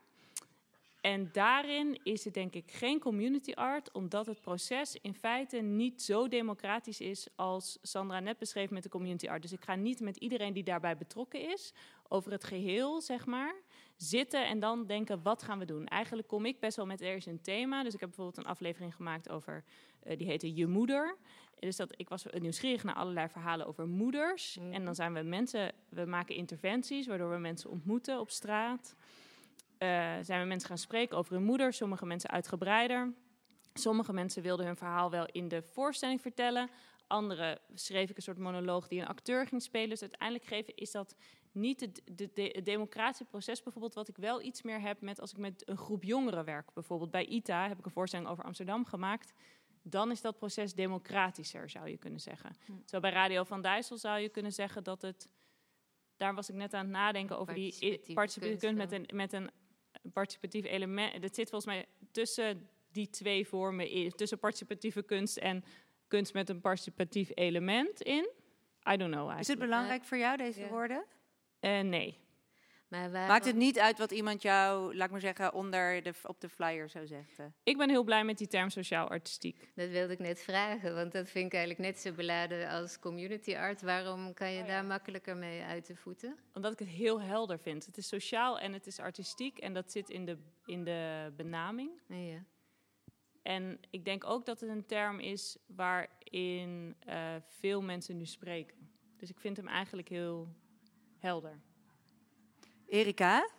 En 1.01 1.29
daarin 1.31 1.99
is 2.03 2.25
het 2.25 2.33
denk 2.33 2.53
ik 2.53 2.71
geen 2.71 2.99
community 2.99 3.51
art, 3.51 3.91
omdat 3.91 4.25
het 4.25 4.41
proces 4.41 4.97
in 5.01 5.13
feite 5.13 5.57
niet 5.57 6.01
zo 6.01 6.27
democratisch 6.27 7.01
is 7.01 7.27
als 7.35 7.77
Sandra 7.81 8.19
net 8.19 8.37
beschreef 8.37 8.69
met 8.69 8.83
de 8.83 8.89
community 8.89 9.27
art. 9.27 9.41
Dus 9.41 9.51
ik 9.51 9.63
ga 9.63 9.75
niet 9.75 9.99
met 9.99 10.17
iedereen 10.17 10.53
die 10.53 10.63
daarbij 10.63 10.97
betrokken 10.97 11.51
is, 11.51 11.73
over 12.07 12.31
het 12.31 12.43
geheel, 12.43 13.01
zeg 13.01 13.25
maar, 13.25 13.55
zitten 13.95 14.47
en 14.47 14.59
dan 14.59 14.85
denken, 14.85 15.21
wat 15.23 15.43
gaan 15.43 15.59
we 15.59 15.65
doen? 15.65 15.87
Eigenlijk 15.87 16.27
kom 16.27 16.45
ik 16.45 16.59
best 16.59 16.77
wel 16.77 16.85
met 16.85 17.01
ergens 17.01 17.25
een 17.25 17.41
thema. 17.41 17.83
Dus 17.83 17.93
ik 17.93 17.99
heb 17.99 18.09
bijvoorbeeld 18.09 18.45
een 18.45 18.51
aflevering 18.51 18.95
gemaakt 18.95 19.29
over, 19.29 19.63
uh, 20.03 20.17
die 20.17 20.27
heette 20.27 20.55
Je 20.55 20.67
Moeder. 20.67 21.17
Dus 21.59 21.75
dat, 21.75 21.93
ik 21.95 22.09
was 22.09 22.25
nieuwsgierig 22.39 22.83
naar 22.83 22.95
allerlei 22.95 23.29
verhalen 23.29 23.67
over 23.67 23.87
moeders. 23.87 24.57
En 24.57 24.71
dan 24.71 24.81
mhm. 24.81 24.93
zijn 24.93 25.13
we 25.13 25.21
mensen, 25.21 25.71
we 25.89 26.05
maken 26.05 26.35
interventies 26.35 27.07
waardoor 27.07 27.29
we 27.29 27.37
mensen 27.37 27.69
ontmoeten 27.69 28.19
op 28.19 28.29
straat. 28.29 28.95
Uh, 29.79 30.13
zijn 30.21 30.41
we 30.41 30.47
mensen 30.47 30.67
gaan 30.67 30.77
spreken 30.77 31.17
over 31.17 31.33
hun 31.33 31.43
moeder, 31.43 31.73
sommige 31.73 32.05
mensen 32.05 32.29
uitgebreider. 32.29 33.13
Sommige 33.73 34.13
mensen 34.13 34.41
wilden 34.41 34.65
hun 34.65 34.75
verhaal 34.75 35.11
wel 35.11 35.25
in 35.31 35.47
de 35.47 35.61
voorstelling 35.61 36.21
vertellen. 36.21 36.69
Anderen 37.07 37.59
schreef 37.73 38.09
ik 38.09 38.15
een 38.15 38.23
soort 38.23 38.37
monoloog 38.37 38.87
die 38.87 39.01
een 39.01 39.07
acteur 39.07 39.47
ging 39.47 39.61
spelen. 39.61 39.89
Dus 39.89 40.01
uiteindelijk 40.01 40.45
geven 40.45 40.75
is 40.75 40.91
dat 40.91 41.15
niet 41.51 41.79
het 41.79 42.01
de, 42.11 42.29
de, 42.33 42.61
democratische 42.63 43.25
proces 43.25 43.63
bijvoorbeeld... 43.63 43.93
wat 43.93 44.07
ik 44.07 44.17
wel 44.17 44.41
iets 44.41 44.61
meer 44.61 44.81
heb 44.81 45.01
met 45.01 45.21
als 45.21 45.31
ik 45.31 45.37
met 45.37 45.69
een 45.69 45.77
groep 45.77 46.03
jongeren 46.03 46.45
werk. 46.45 46.73
Bijvoorbeeld 46.73 47.11
bij 47.11 47.25
ITA 47.25 47.67
heb 47.67 47.79
ik 47.79 47.85
een 47.85 47.91
voorstelling 47.91 48.29
over 48.29 48.43
Amsterdam 48.43 48.85
gemaakt 48.85 49.33
dan 49.87 50.11
is 50.11 50.21
dat 50.21 50.37
proces 50.37 50.73
democratischer, 50.73 51.69
zou 51.69 51.89
je 51.89 51.97
kunnen 51.97 52.19
zeggen. 52.19 52.55
Hm. 52.65 52.71
Zo 52.85 52.99
bij 52.99 53.11
Radio 53.11 53.43
van 53.43 53.61
Dijssel 53.61 53.97
zou 53.97 54.19
je 54.19 54.29
kunnen 54.29 54.53
zeggen 54.53 54.83
dat 54.83 55.01
het... 55.01 55.29
Daar 56.17 56.35
was 56.35 56.49
ik 56.49 56.55
net 56.55 56.73
aan 56.73 56.85
het 56.85 56.93
nadenken 56.93 57.39
over 57.39 57.53
die 57.53 57.73
participatieve 58.13 58.57
kunst 58.57 58.77
met 58.77 58.91
een, 58.91 59.09
met 59.13 59.33
een 59.33 59.51
participatief 60.13 60.65
element. 60.65 61.21
Dat 61.21 61.35
zit 61.35 61.49
volgens 61.49 61.73
mij 61.73 61.85
tussen 62.11 62.69
die 62.91 63.09
twee 63.09 63.47
vormen, 63.47 64.15
tussen 64.15 64.39
participatieve 64.39 65.03
kunst 65.03 65.37
en 65.37 65.63
kunst 66.07 66.33
met 66.33 66.49
een 66.49 66.61
participatief 66.61 67.31
element 67.33 68.01
in. 68.01 68.29
I 68.89 68.97
don't 68.97 69.11
know 69.11 69.29
eigenlijk. 69.29 69.39
Is 69.39 69.47
het 69.47 69.59
belangrijk 69.59 70.03
voor 70.03 70.17
jou, 70.17 70.37
deze 70.37 70.67
woorden? 70.67 71.05
Uh, 71.61 71.79
nee. 71.79 72.17
Maar 72.87 73.09
Maakt 73.09 73.45
het 73.45 73.55
niet 73.55 73.79
uit 73.79 73.97
wat 73.97 74.11
iemand 74.11 74.41
jou, 74.41 74.95
laat 74.95 75.05
ik 75.05 75.11
maar 75.11 75.19
zeggen, 75.19 75.53
onder 75.53 76.03
de, 76.03 76.13
op 76.23 76.41
de 76.41 76.49
flyer 76.49 76.89
zou 76.89 77.07
zetten? 77.07 77.55
Ik 77.63 77.77
ben 77.77 77.89
heel 77.89 78.03
blij 78.03 78.23
met 78.23 78.37
die 78.37 78.47
term 78.47 78.69
sociaal-artistiek. 78.69 79.71
Dat 79.75 79.89
wilde 79.89 80.13
ik 80.13 80.19
net 80.19 80.41
vragen, 80.41 80.95
want 80.95 81.11
dat 81.11 81.29
vind 81.29 81.45
ik 81.45 81.53
eigenlijk 81.53 81.89
net 81.89 81.99
zo 81.99 82.11
beladen 82.11 82.69
als 82.69 82.99
community 82.99 83.55
art. 83.55 83.81
Waarom 83.81 84.33
kan 84.33 84.51
je 84.51 84.61
oh 84.61 84.67
daar 84.67 84.85
makkelijker 84.85 85.37
mee 85.37 85.63
uit 85.63 85.87
de 85.87 85.95
voeten? 85.95 86.37
Omdat 86.53 86.71
ik 86.71 86.79
het 86.79 86.87
heel 86.87 87.21
helder 87.21 87.59
vind. 87.59 87.85
Het 87.85 87.97
is 87.97 88.07
sociaal 88.07 88.59
en 88.59 88.73
het 88.73 88.87
is 88.87 88.99
artistiek 88.99 89.57
en 89.57 89.73
dat 89.73 89.91
zit 89.91 90.09
in 90.09 90.25
de, 90.25 90.37
in 90.65 90.83
de 90.83 91.33
benaming. 91.35 91.91
Oh 92.09 92.27
ja. 92.27 92.45
En 93.41 93.79
ik 93.89 94.05
denk 94.05 94.23
ook 94.23 94.45
dat 94.45 94.59
het 94.59 94.69
een 94.69 94.85
term 94.85 95.19
is 95.19 95.57
waarin 95.65 96.95
uh, 97.07 97.35
veel 97.47 97.81
mensen 97.81 98.17
nu 98.17 98.25
spreken. 98.25 98.89
Dus 99.17 99.29
ik 99.29 99.39
vind 99.39 99.57
hem 99.57 99.67
eigenlijk 99.67 100.09
heel 100.09 100.47
helder. 101.17 101.61
Erika? 102.95 103.49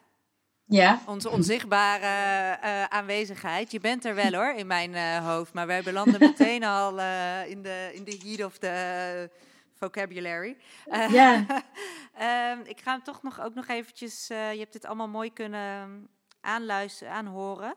Ja? 0.64 1.00
Onze 1.06 1.30
onzichtbare 1.30 2.58
uh, 2.64 2.84
aanwezigheid. 2.84 3.70
Je 3.70 3.80
bent 3.80 4.04
er 4.04 4.14
wel 4.14 4.32
hoor, 4.32 4.54
in 4.54 4.66
mijn 4.66 4.92
uh, 4.92 5.26
hoofd. 5.26 5.52
Maar 5.52 5.66
wij 5.66 5.82
belanden 5.82 6.20
meteen 6.20 6.64
al 6.78 6.98
uh, 6.98 7.50
in, 7.50 7.62
de, 7.62 7.90
in 7.94 8.04
de 8.04 8.20
heat 8.24 8.44
of 8.44 8.58
the 8.58 9.30
vocabulary. 9.74 10.56
ja. 11.10 11.44
Ehm, 12.18 12.60
ik 12.64 12.80
ga 12.80 12.92
hem 12.92 13.02
toch 13.02 13.22
nog, 13.22 13.40
ook 13.40 13.54
nog 13.54 13.68
eventjes... 13.68 14.26
je 14.26 14.58
hebt 14.58 14.72
dit 14.72 14.84
allemaal 14.84 15.08
mooi 15.08 15.32
kunnen 15.32 16.08
aanluisteren, 16.40 17.12
aanhoren. 17.12 17.74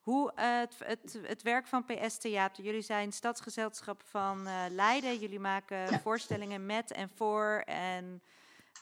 Hoe 0.00 0.32
het, 0.34 0.74
het, 0.84 1.18
het 1.22 1.42
werk 1.42 1.66
van 1.66 1.84
PS 1.84 2.18
Theater. 2.18 2.64
Jullie 2.64 2.82
zijn 2.82 3.12
stadsgezelschap 3.12 4.02
van 4.04 4.48
Leiden. 4.70 5.18
Jullie 5.18 5.40
maken 5.40 5.76
ja. 5.76 6.00
voorstellingen 6.00 6.66
met 6.66 6.92
en 6.92 7.10
voor 7.16 7.62
en... 7.66 8.22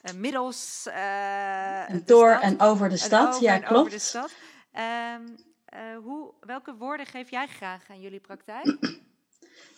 Uh, 0.03 0.21
middels. 0.21 0.87
Uh, 0.89 2.01
door 2.05 2.31
en 2.31 2.61
over 2.61 2.89
de 2.89 2.97
stad, 2.97 3.41
ja, 3.41 3.59
klopt. 3.59 3.81
Over 3.81 3.91
de 3.91 3.99
stad. 3.99 4.31
Uh, 4.75 5.97
hoe, 6.03 6.33
welke 6.41 6.75
woorden 6.75 7.07
geef 7.07 7.31
jij 7.31 7.47
graag 7.47 7.83
aan 7.91 8.01
jullie 8.01 8.21
praktijk? 8.21 8.77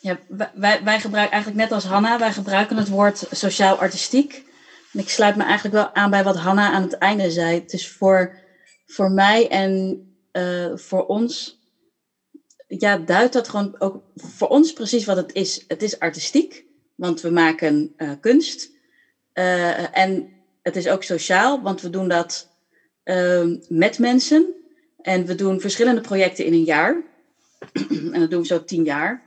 Ja, 0.01 0.19
wij, 0.29 0.85
wij 0.85 1.01
gebruiken 1.01 1.33
eigenlijk 1.33 1.63
net 1.63 1.73
als 1.73 1.85
Hanna, 1.85 2.19
wij 2.19 2.33
gebruiken 2.33 2.77
het 2.77 2.89
woord 2.89 3.27
sociaal-artistiek. 3.31 4.45
En 4.93 5.01
ik 5.01 5.09
sluit 5.09 5.37
me 5.37 5.43
eigenlijk 5.43 5.75
wel 5.75 5.95
aan 5.95 6.11
bij 6.11 6.25
wat 6.25 6.37
Hanna 6.37 6.73
aan 6.73 6.83
het 6.83 6.99
einde 6.99 7.31
zei. 7.31 7.61
Het 7.61 7.73
is 7.73 7.91
voor, 7.93 8.37
voor 8.87 9.11
mij 9.11 9.49
en 9.49 10.05
voor 10.75 11.07
ons, 11.07 11.61
ja, 12.67 12.99
duidt 12.99 13.33
dat 13.33 13.49
gewoon 13.49 13.81
ook 13.81 14.03
voor 14.15 14.49
ons 14.49 14.73
precies 14.73 15.05
wat 15.05 15.17
het 15.17 15.33
is. 15.33 15.65
Het 15.69 15.83
is 15.83 15.99
artistiek, 15.99 16.65
want 16.95 17.21
we 17.21 17.31
maken 17.31 17.95
kunst. 18.21 18.71
Uh, 19.35 19.99
en 19.99 20.33
het 20.63 20.77
is 20.77 20.89
ook 20.89 21.03
sociaal, 21.03 21.63
want 21.63 21.81
we 21.81 21.91
doen 21.91 22.09
dat 22.09 22.49
uh, 23.05 23.47
met 23.69 23.99
mensen. 23.99 24.55
En 25.03 25.27
we 25.27 25.35
doen 25.35 25.61
verschillende 25.61 26.01
projecten 26.01 26.45
in 26.45 26.53
een 26.53 26.65
jaar. 26.65 27.03
en 28.13 28.21
dat 28.21 28.31
doen 28.31 28.41
we 28.41 28.47
zo 28.47 28.65
tien 28.65 28.85
jaar. 28.85 29.23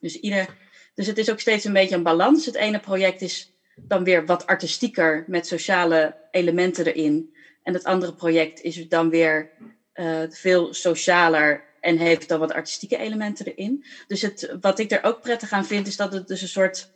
Dus, 0.00 0.20
ieder, 0.20 0.56
dus 0.94 1.06
het 1.06 1.18
is 1.18 1.30
ook 1.30 1.40
steeds 1.40 1.64
een 1.64 1.72
beetje 1.72 1.94
een 1.94 2.02
balans. 2.02 2.46
Het 2.46 2.54
ene 2.54 2.80
project 2.80 3.20
is 3.20 3.52
dan 3.76 4.04
weer 4.04 4.26
wat 4.26 4.46
artistieker 4.46 5.24
met 5.26 5.46
sociale 5.46 6.14
elementen 6.30 6.86
erin. 6.86 7.34
En 7.62 7.74
het 7.74 7.84
andere 7.84 8.14
project 8.14 8.62
is 8.62 8.88
dan 8.88 9.10
weer 9.10 9.50
uh, 9.94 10.22
veel 10.28 10.74
socialer 10.74 11.64
en 11.80 11.98
heeft 11.98 12.28
dan 12.28 12.38
wat 12.38 12.52
artistieke 12.52 12.96
elementen 12.96 13.46
erin. 13.46 13.84
Dus 14.06 14.22
het, 14.22 14.56
wat 14.60 14.78
ik 14.78 14.90
er 14.90 15.04
ook 15.04 15.20
prettig 15.20 15.52
aan 15.52 15.66
vind, 15.66 15.86
is 15.86 15.96
dat 15.96 16.12
het 16.12 16.28
dus 16.28 16.42
een 16.42 16.48
soort 16.48 16.90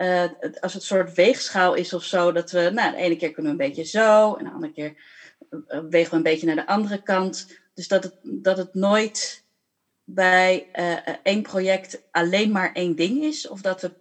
uh, 0.00 0.24
als 0.60 0.72
het 0.72 0.82
een 0.82 0.88
soort 0.88 1.14
weegschaal 1.14 1.74
is 1.74 1.92
of 1.92 2.04
zo, 2.04 2.32
dat 2.32 2.50
we, 2.50 2.70
nou, 2.74 2.90
de 2.90 2.96
ene 2.96 3.16
keer 3.16 3.32
kunnen 3.32 3.56
we 3.56 3.62
een 3.62 3.68
beetje 3.68 3.84
zo, 3.84 4.34
en 4.34 4.44
de 4.44 4.50
andere 4.50 4.72
keer 4.72 4.94
uh, 5.50 5.80
wegen 5.90 6.10
we 6.10 6.16
een 6.16 6.22
beetje 6.22 6.46
naar 6.46 6.56
de 6.56 6.66
andere 6.66 7.02
kant. 7.02 7.58
Dus 7.74 7.88
dat 7.88 8.02
het, 8.02 8.14
dat 8.22 8.56
het 8.56 8.74
nooit 8.74 9.44
bij 10.04 10.68
uh, 10.74 11.14
één 11.22 11.42
project 11.42 12.02
alleen 12.10 12.50
maar 12.50 12.72
één 12.72 12.96
ding 12.96 13.22
is, 13.22 13.48
of 13.48 13.60
dat 13.60 13.82
we 13.82 13.92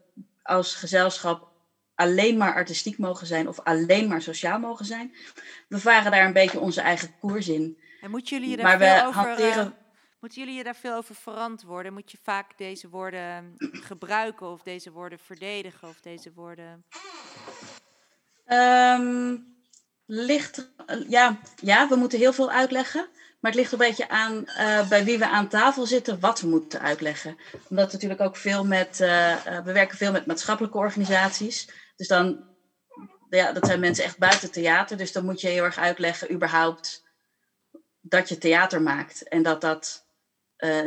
als 0.44 0.76
gezelschap 0.76 1.48
alleen 1.96 2.38
maar 2.38 2.54
artistiek 2.54 2.98
mogen 2.98 3.28
zijn 3.28 3.48
of 3.48 3.60
alleen 3.60 4.08
maar 4.08 4.22
sociaal 4.22 4.60
mogen 4.60 4.86
zijn. 4.86 5.16
We 5.68 5.80
varen 5.80 6.12
daar 6.12 6.26
een 6.26 6.34
beetje 6.34 6.60
onze 6.60 6.82
eigen 6.82 7.16
koers 7.20 7.48
in. 7.48 7.78
En 8.02 8.10
moeten 8.10 8.40
jullie 8.40 8.58
daar 8.58 8.66
maar 8.66 8.78
veel 8.78 8.96
we 8.96 9.08
over, 9.08 9.22
hanteren... 9.22 9.74
moeten 10.20 10.40
jullie 10.40 10.58
je 10.58 10.64
daar 10.64 10.76
veel 10.76 10.96
over 10.96 11.16
verantwoorden? 11.16 11.94
Moet 11.94 12.12
je 12.12 12.18
vaak 12.24 12.58
deze 12.58 12.90
woorden 12.90 13.56
gebruiken 13.90 14.48
of 14.48 14.62
deze 14.62 14.92
woorden 14.92 15.20
verdedigen 15.20 15.88
of 15.88 16.02
deze 16.02 16.32
woorden... 16.34 16.86
Um, 18.46 19.58
ligt, 20.06 20.72
ja, 21.08 21.40
ja, 21.62 21.88
we 21.88 21.96
moeten 21.96 22.20
heel 22.20 22.34
veel 22.34 22.52
uitleggen. 22.52 23.08
Maar 23.40 23.52
het 23.52 23.60
ligt 23.60 23.72
een 23.72 23.78
beetje 23.78 24.10
aan 24.10 24.44
uh, 24.46 24.88
bij 24.88 25.04
wie 25.04 25.18
we 25.18 25.28
aan 25.28 25.48
tafel 25.48 25.86
zitten, 25.86 26.20
wat 26.20 26.42
we 26.42 26.48
moeten 26.48 26.82
uitleggen. 26.82 27.38
Omdat 27.70 27.92
natuurlijk 27.92 28.22
ook 28.22 28.36
veel 28.36 28.66
met, 28.66 29.00
uh, 29.00 29.64
we 29.64 29.72
werken 29.72 29.98
veel 29.98 30.12
met 30.12 30.26
maatschappelijke 30.26 30.78
organisaties. 30.78 31.70
Dus 31.96 32.08
dan, 32.08 32.46
ja, 33.30 33.52
dat 33.52 33.66
zijn 33.66 33.80
mensen 33.80 34.04
echt 34.04 34.18
buiten 34.18 34.52
theater. 34.52 34.98
Dus 34.98 35.12
dan 35.12 35.26
moet 35.26 35.42
je 35.42 35.48
heel 35.48 35.64
erg 35.64 35.78
uitleggen, 35.78 36.32
überhaupt, 36.32 37.04
dat 38.02 38.30
je 38.30 38.38
theater 38.38 38.82
maakt. 38.82 39.28
En 39.28 39.44
dat 39.44 39.62
dat 39.62 40.09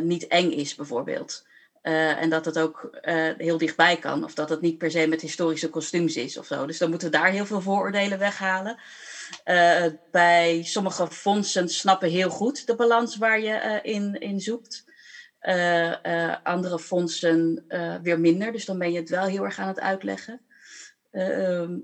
niet 0.02 0.26
eng 0.26 0.50
is, 0.50 0.74
bijvoorbeeld. 0.74 1.46
en 1.82 2.30
dat 2.30 2.44
het 2.44 2.58
ook 2.58 2.98
heel 3.37 3.58
dichtbij 3.58 3.96
kan. 3.96 4.24
Of 4.24 4.35
dat 4.35 4.48
het 4.48 4.61
niet 4.61 4.78
per 4.78 4.90
se 4.90 5.06
met 5.06 5.20
historische 5.20 5.70
kostuums 5.70 6.16
is 6.16 6.38
of 6.38 6.46
zo. 6.46 6.66
Dus 6.66 6.78
dan 6.78 6.90
moeten 6.90 7.11
we 7.11 7.16
daar 7.16 7.30
heel 7.30 7.46
veel 7.46 7.61
vooroordelen 7.61 8.18
weghalen. 8.18 8.78
Bij 10.11 10.62
sommige 10.62 11.06
fondsen 11.06 11.68
snappen 11.68 12.11
heel 12.11 12.30
goed 12.30 12.66
de 12.66 12.74
balans 12.74 13.16
waar 13.16 13.40
je 13.40 13.80
in, 13.82 14.20
in 14.20 14.40
zoekt. 14.40 14.85
Andere 16.42 16.78
fondsen 16.78 17.64
weer 18.02 18.20
minder, 18.20 18.52
dus 18.52 18.64
dan 18.64 18.78
ben 18.78 18.92
je 18.92 18.98
het 18.98 19.11
wel 19.11 19.24
heel 19.24 19.44
erg 19.44 19.58
aan 19.58 19.68
het 19.68 19.80
uitleggen. 19.80 20.40
Ehm, 21.12 21.78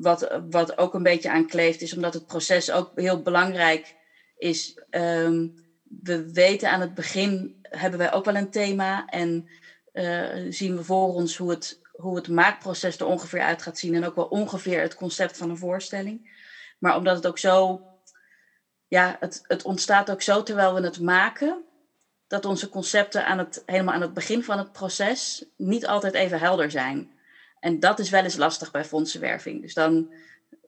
wat, 0.00 0.40
wat 0.50 0.78
ook 0.78 0.94
een 0.94 1.02
beetje 1.02 1.30
aan 1.30 1.46
kleeft, 1.46 1.80
is 1.80 1.94
omdat 1.94 2.14
het 2.14 2.26
proces 2.26 2.70
ook 2.70 2.92
heel 2.94 3.22
belangrijk 3.22 3.94
is. 4.36 4.82
Um, 4.90 5.61
we 6.02 6.32
weten 6.32 6.70
aan 6.70 6.80
het 6.80 6.94
begin, 6.94 7.60
hebben 7.62 7.98
wij 7.98 8.12
ook 8.12 8.24
wel 8.24 8.36
een 8.36 8.50
thema 8.50 9.06
en 9.06 9.48
zien 10.48 10.76
we 10.76 10.84
voor 10.84 11.14
ons 11.14 11.36
hoe 11.36 11.50
het, 11.50 11.80
hoe 11.92 12.16
het 12.16 12.28
maakproces 12.28 12.98
er 12.98 13.06
ongeveer 13.06 13.40
uit 13.40 13.62
gaat 13.62 13.78
zien 13.78 13.94
en 13.94 14.04
ook 14.04 14.14
wel 14.14 14.24
ongeveer 14.24 14.80
het 14.80 14.94
concept 14.94 15.36
van 15.36 15.50
een 15.50 15.58
voorstelling. 15.58 16.30
Maar 16.78 16.96
omdat 16.96 17.16
het 17.16 17.26
ook 17.26 17.38
zo, 17.38 17.82
ja, 18.88 19.16
het, 19.20 19.42
het 19.46 19.62
ontstaat 19.62 20.10
ook 20.10 20.22
zo 20.22 20.42
terwijl 20.42 20.74
we 20.74 20.80
het 20.80 21.00
maken, 21.00 21.64
dat 22.26 22.44
onze 22.44 22.68
concepten 22.68 23.26
aan 23.26 23.38
het, 23.38 23.62
helemaal 23.66 23.94
aan 23.94 24.00
het 24.00 24.14
begin 24.14 24.44
van 24.44 24.58
het 24.58 24.72
proces 24.72 25.44
niet 25.56 25.86
altijd 25.86 26.14
even 26.14 26.38
helder 26.38 26.70
zijn. 26.70 27.10
En 27.60 27.80
dat 27.80 27.98
is 27.98 28.10
wel 28.10 28.22
eens 28.22 28.36
lastig 28.36 28.70
bij 28.70 28.84
fondsenwerving. 28.84 29.62
Dus 29.62 29.74
dan 29.74 30.12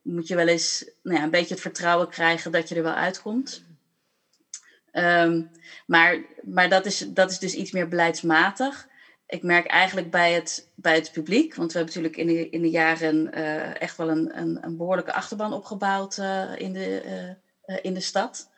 moet 0.01 0.27
je 0.27 0.35
wel 0.35 0.47
eens 0.47 0.89
nou 1.03 1.17
ja, 1.17 1.23
een 1.23 1.29
beetje 1.29 1.53
het 1.53 1.63
vertrouwen 1.63 2.09
krijgen 2.09 2.51
dat 2.51 2.69
je 2.69 2.75
er 2.75 2.83
wel 2.83 2.93
uitkomt. 2.93 3.63
Um, 4.97 5.51
maar 5.85 6.25
maar 6.45 6.69
dat, 6.69 6.85
is, 6.85 7.05
dat 7.09 7.31
is 7.31 7.39
dus 7.39 7.53
iets 7.53 7.71
meer 7.71 7.87
beleidsmatig. 7.87 8.87
Ik 9.27 9.43
merk 9.43 9.65
eigenlijk 9.65 10.11
bij 10.11 10.33
het, 10.33 10.69
bij 10.75 10.95
het 10.95 11.11
publiek, 11.11 11.55
want 11.55 11.71
we 11.71 11.77
hebben 11.77 11.95
natuurlijk 11.95 12.29
in 12.29 12.35
de, 12.35 12.49
in 12.49 12.61
de 12.61 12.69
jaren 12.69 13.37
uh, 13.37 13.81
echt 13.81 13.97
wel 13.97 14.09
een, 14.09 14.37
een, 14.37 14.57
een, 14.61 14.77
behoorlijke 14.77 15.13
achterban 15.13 15.53
opgebouwd 15.53 16.17
uh, 16.17 16.51
in, 16.55 16.73
de, 16.73 17.01
uh, 17.65 17.77
in 17.81 17.93
de 17.93 17.99
stad. 17.99 18.49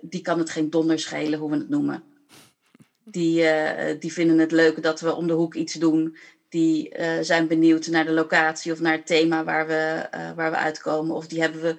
die 0.00 0.20
kan 0.20 0.38
het 0.38 0.50
geen 0.50 0.70
donder 0.70 0.98
schelen 0.98 1.38
hoe 1.38 1.50
we 1.50 1.56
het 1.56 1.68
noemen. 1.68 2.02
Die, 3.04 3.44
die 3.98 4.12
vinden 4.12 4.38
het 4.38 4.52
leuk 4.52 4.82
dat 4.82 5.00
we 5.00 5.14
om 5.14 5.26
de 5.26 5.32
hoek 5.32 5.54
iets 5.54 5.74
doen. 5.74 6.16
Die 6.48 6.94
zijn 7.20 7.46
benieuwd 7.46 7.86
naar 7.86 8.04
de 8.04 8.12
locatie 8.12 8.72
of 8.72 8.80
naar 8.80 8.92
het 8.92 9.06
thema 9.06 9.44
waar 9.44 9.66
we, 9.66 10.08
waar 10.34 10.50
we 10.50 10.56
uitkomen. 10.56 11.16
Of 11.16 11.26
die 11.26 11.40
hebben 11.40 11.62
we 11.62 11.76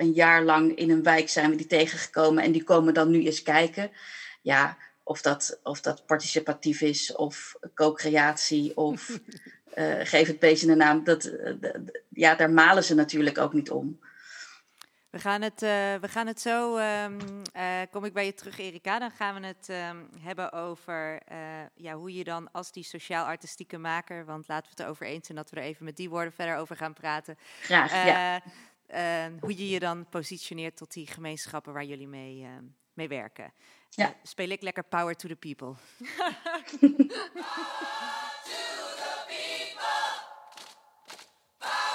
een 0.00 0.12
jaar 0.12 0.44
lang 0.44 0.76
in 0.76 0.90
een 0.90 1.02
wijk 1.02 1.28
zijn 1.28 1.50
we 1.50 1.56
die 1.56 1.66
tegengekomen 1.66 2.42
en 2.42 2.52
die 2.52 2.64
komen 2.64 2.94
dan 2.94 3.10
nu 3.10 3.24
eens 3.24 3.42
kijken. 3.42 3.90
Ja, 4.42 4.76
of 5.04 5.22
dat, 5.22 5.60
of 5.62 5.80
dat 5.80 6.06
participatief 6.06 6.80
is, 6.80 7.14
of 7.14 7.56
co-creatie, 7.74 8.76
of 8.76 9.18
uh, 9.74 9.94
geef 10.12 10.26
het 10.26 10.38
beestje 10.38 10.70
een 10.70 10.76
naam. 10.76 11.04
Dat, 11.04 11.32
ja, 12.08 12.34
daar 12.34 12.50
malen 12.50 12.84
ze 12.84 12.94
natuurlijk 12.94 13.38
ook 13.38 13.52
niet 13.52 13.70
om. 13.70 14.00
We 15.10 15.20
gaan 15.20 15.42
het, 15.42 15.62
uh, 15.62 15.68
we 15.94 16.08
gaan 16.08 16.26
het 16.26 16.40
zo, 16.40 16.76
um, 16.76 17.42
kom 17.90 18.04
ik 18.04 18.12
bij 18.12 18.24
je 18.24 18.34
terug 18.34 18.58
Erika, 18.58 18.98
dan 18.98 19.10
gaan 19.10 19.40
we 19.40 19.46
het 19.46 19.68
um, 19.68 20.08
hebben 20.20 20.52
over 20.52 21.20
ja, 21.74 21.94
hoe 21.94 22.14
je 22.14 22.24
dan 22.24 22.52
als 22.52 22.72
die 22.72 22.84
sociaal-artistieke 22.84 23.78
maker, 23.78 24.24
want 24.24 24.48
laten 24.48 24.64
we 24.64 24.70
het 24.70 24.80
erover 24.80 25.06
eens 25.06 25.26
zijn 25.26 25.38
dat 25.38 25.50
we 25.50 25.56
er 25.56 25.62
even 25.62 25.84
met 25.84 25.96
die 25.96 26.10
woorden 26.10 26.32
verder 26.32 26.56
over 26.56 26.76
gaan 26.76 26.92
praten. 26.92 27.38
Graag, 27.60 27.92
ja. 27.92 28.42
Eh, 28.86 29.26
hoe 29.40 29.56
je 29.58 29.68
je 29.68 29.78
dan 29.78 30.08
positioneert 30.08 30.76
tot 30.76 30.92
die 30.92 31.06
gemeenschappen 31.06 31.72
waar 31.72 31.84
jullie 31.84 32.08
mee, 32.08 32.42
eh, 32.42 32.50
mee 32.92 33.08
werken. 33.08 33.52
Ja. 33.88 34.08
Eh, 34.08 34.14
speel 34.22 34.48
ik 34.48 34.62
lekker 34.62 34.84
Power 34.84 35.16
to 35.16 35.28
the 35.28 35.36
People. 35.36 35.74
power 35.98 36.72
to 38.44 38.56
the 38.96 39.24
people. 39.26 39.86
Power 41.58 41.93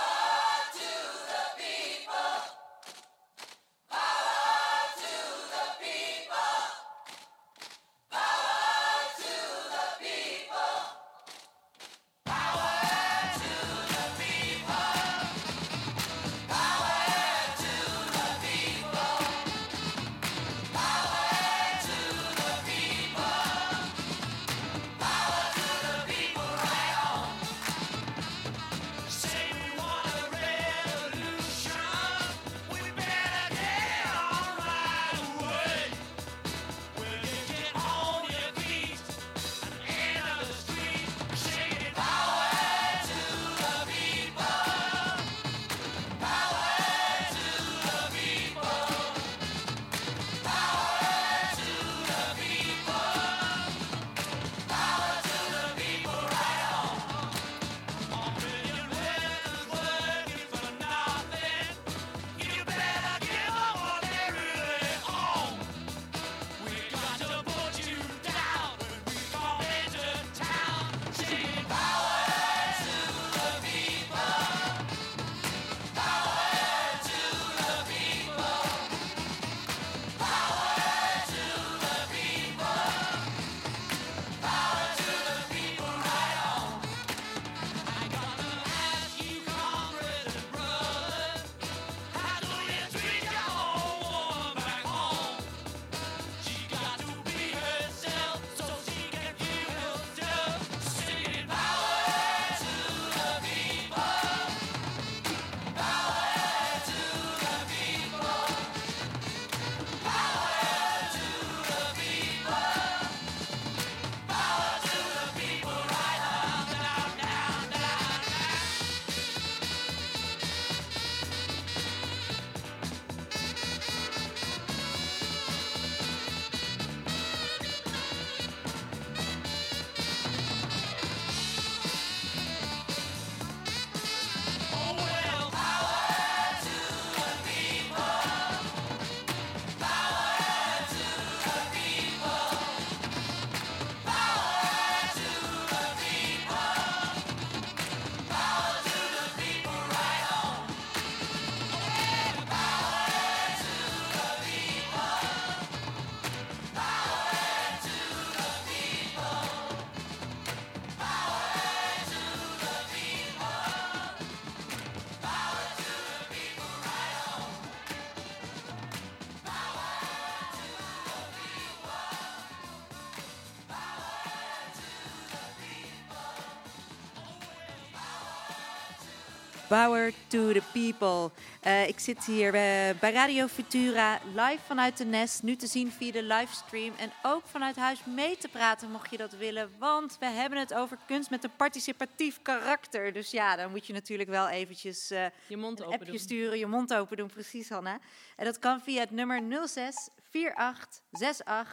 Uh, 181.65 181.87
ik 181.87 181.99
zit 181.99 182.25
hier 182.25 182.47
uh, 182.47 182.99
bij 182.99 183.11
Radio 183.11 183.47
Futura 183.47 184.19
live 184.35 184.59
vanuit 184.65 184.97
de 184.97 185.05
Nest. 185.05 185.43
Nu 185.43 185.55
te 185.55 185.67
zien 185.67 185.91
via 185.91 186.11
de 186.11 186.23
livestream. 186.23 186.93
En 186.97 187.11
ook 187.23 187.41
vanuit 187.45 187.75
huis 187.75 188.05
mee 188.05 188.37
te 188.37 188.47
praten, 188.47 188.91
mocht 188.91 189.11
je 189.11 189.17
dat 189.17 189.31
willen. 189.31 189.69
Want 189.79 190.17
we 190.19 190.25
hebben 190.25 190.59
het 190.59 190.73
over 190.73 190.97
kunst 191.07 191.29
met 191.29 191.43
een 191.43 191.55
participatief 191.55 192.41
karakter. 192.41 193.13
Dus 193.13 193.31
ja, 193.31 193.55
dan 193.55 193.71
moet 193.71 193.87
je 193.87 193.93
natuurlijk 193.93 194.29
wel 194.29 194.47
eventjes 194.47 195.11
uh, 195.11 195.25
je 195.47 195.57
mond 195.57 195.81
open 195.81 195.93
appje 195.93 196.11
doen. 196.11 196.19
sturen, 196.19 196.59
je 196.59 196.67
mond 196.67 196.93
open 196.93 197.17
doen. 197.17 197.29
Precies, 197.29 197.69
Hanna. 197.69 197.99
En 198.35 198.45
dat 198.45 198.59
kan 198.59 198.81
via 198.81 198.99
het 198.99 199.11
nummer 199.11 199.67
06 199.67 200.09
48 200.31 201.01
68 201.11 201.71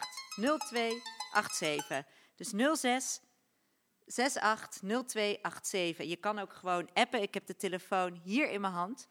02 0.69 1.01
87. 1.33 2.03
Dus 2.35 2.79
06 2.79 3.19
680287. 4.07 6.07
Je 6.07 6.17
kan 6.19 6.39
ook 6.39 6.53
gewoon 6.53 6.89
appen. 6.93 7.21
Ik 7.21 7.33
heb 7.33 7.45
de 7.45 7.55
telefoon 7.55 8.19
hier 8.23 8.49
in 8.49 8.61
mijn 8.61 8.73
hand. 8.73 9.07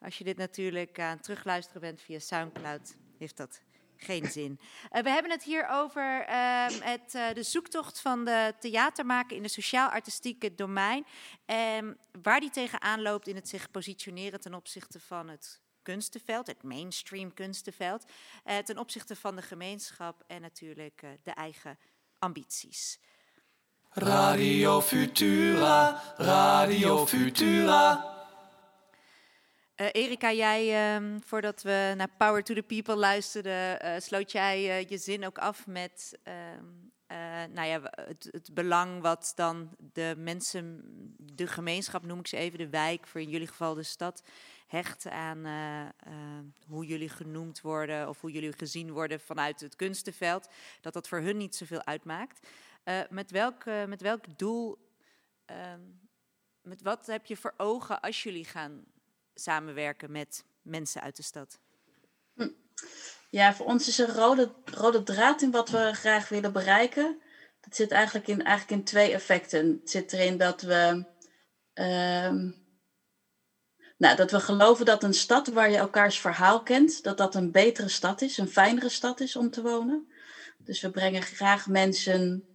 Als 0.00 0.18
je 0.18 0.24
dit 0.24 0.36
natuurlijk 0.36 1.00
aan 1.00 1.14
het 1.14 1.22
terugluisteren 1.22 1.80
bent 1.80 2.00
via 2.00 2.18
Soundcloud, 2.18 2.96
heeft 3.18 3.36
dat 3.36 3.62
geen 3.96 4.26
zin. 4.26 4.60
Uh, 4.92 5.02
we 5.02 5.10
hebben 5.10 5.30
het 5.30 5.42
hier 5.42 5.68
over 5.68 6.28
uh, 6.28 6.66
het, 6.68 7.14
uh, 7.14 7.32
de 7.32 7.42
zoektocht 7.42 8.00
van 8.00 8.24
de 8.24 8.54
theatermaker 8.60 9.36
in 9.36 9.42
de 9.42 9.48
sociaal-artistieke 9.48 10.54
domein. 10.54 11.06
En 11.44 11.98
waar 12.22 12.40
die 12.40 12.50
tegenaan 12.50 13.02
loopt 13.02 13.28
in 13.28 13.34
het 13.34 13.48
zich 13.48 13.70
positioneren 13.70 14.40
ten 14.40 14.54
opzichte 14.54 15.00
van 15.00 15.28
het 15.28 15.60
kunstenveld, 15.82 16.46
het 16.46 16.62
mainstream 16.62 17.34
kunstenveld. 17.34 18.04
ten 18.64 18.78
opzichte 18.78 19.16
van 19.16 19.36
de 19.36 19.42
gemeenschap 19.42 20.24
en 20.26 20.40
natuurlijk 20.40 21.02
de 21.22 21.30
eigen 21.30 21.78
ambities. 22.18 22.98
Radio 23.94 24.80
Futura, 24.80 26.02
Radio 26.16 27.06
Futura. 27.06 28.12
Uh, 29.76 29.86
Erika, 29.92 30.32
jij, 30.32 30.96
uh, 31.00 31.16
voordat 31.24 31.62
we 31.62 31.92
naar 31.96 32.08
Power 32.18 32.44
to 32.44 32.54
the 32.54 32.62
People 32.62 32.96
luisterden, 32.96 33.84
uh, 33.84 33.94
sloot 33.98 34.32
jij 34.32 34.86
je 34.88 34.98
zin 34.98 35.26
ook 35.26 35.38
af 35.38 35.66
met 35.66 36.18
ehm, 36.22 36.64
nou 37.52 37.68
ja, 37.68 37.80
het, 37.82 38.28
het, 38.30 38.54
belang 38.54 39.02
wat 39.02 39.32
dan 39.34 39.70
de 39.92 40.14
mensen, 40.18 40.82
de 41.18 41.46
gemeenschap 41.46 42.04
noem 42.04 42.18
ik 42.18 42.26
ze 42.26 42.36
even, 42.36 42.58
de 42.58 42.68
wijk, 42.68 43.06
voor 43.06 43.20
in 43.20 43.30
jullie 43.30 43.46
geval 43.46 43.74
de 43.74 43.82
stad, 43.82 44.22
hecht 44.66 45.08
aan 45.08 45.46
hoe 46.66 46.86
jullie 46.86 47.08
genoemd 47.08 47.60
worden 47.60 48.08
of 48.08 48.20
hoe 48.20 48.30
jullie 48.30 48.52
gezien 48.52 48.92
worden 48.92 49.20
vanuit 49.20 49.60
het 49.60 49.76
kunstenveld. 49.76 50.48
Dat 50.80 50.92
dat 50.92 51.08
voor 51.08 51.20
hun 51.20 51.36
niet 51.36 51.54
zoveel 51.56 51.84
uitmaakt. 51.84 52.46
Uh, 52.84 53.00
met, 53.10 53.30
welk, 53.30 53.64
uh, 53.64 53.84
met 53.84 54.00
welk 54.00 54.38
doel, 54.38 54.78
uh, 55.50 55.56
met 56.62 56.82
wat 56.82 57.06
heb 57.06 57.26
je 57.26 57.36
voor 57.36 57.54
ogen 57.56 58.00
als 58.00 58.22
jullie 58.22 58.44
gaan 58.44 58.84
samenwerken 59.34 60.10
met 60.10 60.44
mensen 60.62 61.00
uit 61.00 61.16
de 61.16 61.22
stad? 61.22 61.58
Hm. 62.34 62.50
Ja, 63.30 63.54
voor 63.54 63.66
ons 63.66 63.88
is 63.88 63.98
een 63.98 64.14
rode, 64.14 64.52
rode 64.64 65.02
draad 65.02 65.42
in 65.42 65.50
wat 65.50 65.70
we 65.70 65.90
graag 65.92 66.28
willen 66.28 66.52
bereiken. 66.52 67.20
Dat 67.60 67.76
zit 67.76 67.90
eigenlijk 67.90 68.26
in, 68.26 68.44
eigenlijk 68.44 68.80
in 68.80 68.84
twee 68.84 69.12
effecten. 69.12 69.78
Het 69.80 69.90
zit 69.90 70.12
erin 70.12 70.36
dat 70.36 70.62
we, 70.62 71.06
ehm, 71.72 72.50
nou, 73.96 74.16
dat 74.16 74.30
we 74.30 74.40
geloven 74.40 74.84
dat 74.84 75.02
een 75.02 75.14
stad 75.14 75.48
waar 75.48 75.70
je 75.70 75.76
elkaars 75.76 76.20
verhaal 76.20 76.62
kent, 76.62 77.02
dat 77.02 77.18
dat 77.18 77.34
een 77.34 77.50
betere 77.52 77.88
stad 77.88 78.22
is, 78.22 78.38
een 78.38 78.48
fijnere 78.48 78.88
stad 78.88 79.20
is 79.20 79.36
om 79.36 79.50
te 79.50 79.62
wonen. 79.62 80.12
Dus 80.58 80.80
we 80.80 80.90
brengen 80.90 81.22
graag 81.22 81.66
mensen 81.66 82.53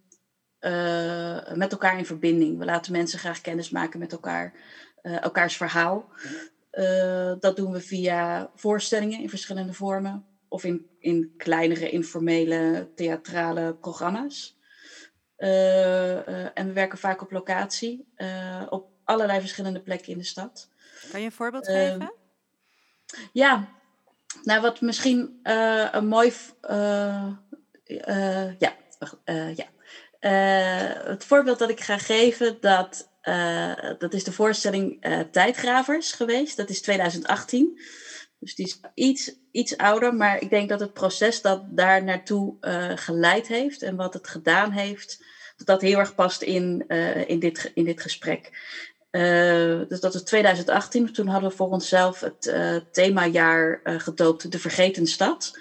uh, 0.60 1.52
met 1.52 1.72
elkaar 1.72 1.98
in 1.98 2.06
verbinding. 2.06 2.58
We 2.58 2.64
laten 2.64 2.92
mensen 2.92 3.18
graag 3.18 3.40
kennis 3.40 3.70
maken 3.70 3.98
met 3.98 4.12
elkaar, 4.12 4.54
uh, 5.02 5.22
elkaars 5.22 5.56
verhaal. 5.56 6.08
Uh, 6.72 7.32
dat 7.40 7.56
doen 7.56 7.72
we 7.72 7.80
via 7.80 8.50
voorstellingen 8.54 9.20
in 9.20 9.28
verschillende 9.28 9.72
vormen 9.72 10.24
of 10.48 10.64
in, 10.64 10.86
in 10.98 11.34
kleinere 11.36 11.90
informele 11.90 12.88
theatrale 12.94 13.74
programma's. 13.74 14.58
en 15.36 16.66
we 16.66 16.72
werken 16.72 16.98
vaak 16.98 17.22
op 17.22 17.30
locatie, 17.30 18.06
op 18.68 18.88
allerlei 19.04 19.40
verschillende 19.40 19.80
plekken 19.80 20.12
in 20.12 20.18
de 20.18 20.24
stad. 20.24 20.68
Kan 21.10 21.20
je 21.20 21.26
een 21.26 21.32
voorbeeld 21.32 21.66
geven? 21.66 22.12
Ja, 23.32 23.68
nou 24.42 24.60
wat 24.60 24.80
misschien 24.80 25.40
een 25.42 26.06
mooi. 26.06 26.32
ja, 28.58 28.76
ja. 29.54 29.66
Uh, 30.20 30.90
het 31.04 31.24
voorbeeld 31.24 31.58
dat 31.58 31.70
ik 31.70 31.80
ga 31.80 31.98
geven, 31.98 32.56
dat, 32.60 33.10
uh, 33.22 33.74
dat 33.98 34.14
is 34.14 34.24
de 34.24 34.32
voorstelling 34.32 35.06
uh, 35.06 35.20
Tijdgravers 35.20 36.12
geweest. 36.12 36.56
Dat 36.56 36.70
is 36.70 36.80
2018. 36.80 37.80
Dus 38.38 38.54
die 38.54 38.66
is 38.66 38.80
iets, 38.94 39.34
iets 39.50 39.76
ouder, 39.76 40.14
maar 40.14 40.40
ik 40.40 40.50
denk 40.50 40.68
dat 40.68 40.80
het 40.80 40.92
proces 40.92 41.42
dat 41.42 41.62
daar 41.76 42.04
naartoe 42.04 42.56
geleid 42.94 43.46
heeft 43.46 43.82
en 43.82 43.96
wat 43.96 44.14
het 44.14 44.28
gedaan 44.28 44.70
heeft, 44.70 45.24
dat 45.56 45.66
dat 45.66 45.80
heel 45.80 45.98
erg 45.98 46.14
past 46.14 46.42
in, 46.42 46.88
in, 47.26 47.38
dit, 47.38 47.70
in 47.74 47.84
dit 47.84 48.00
gesprek. 48.00 48.50
dus 49.88 50.00
dat 50.00 50.14
is 50.14 50.22
2018. 50.22 51.12
Toen 51.12 51.26
hadden 51.26 51.50
we 51.50 51.56
voor 51.56 51.68
onszelf 51.68 52.20
het 52.20 52.52
themajaar 52.92 53.80
gedoopt 53.84 54.52
De 54.52 54.58
Vergeten 54.58 55.06
Stad. 55.06 55.52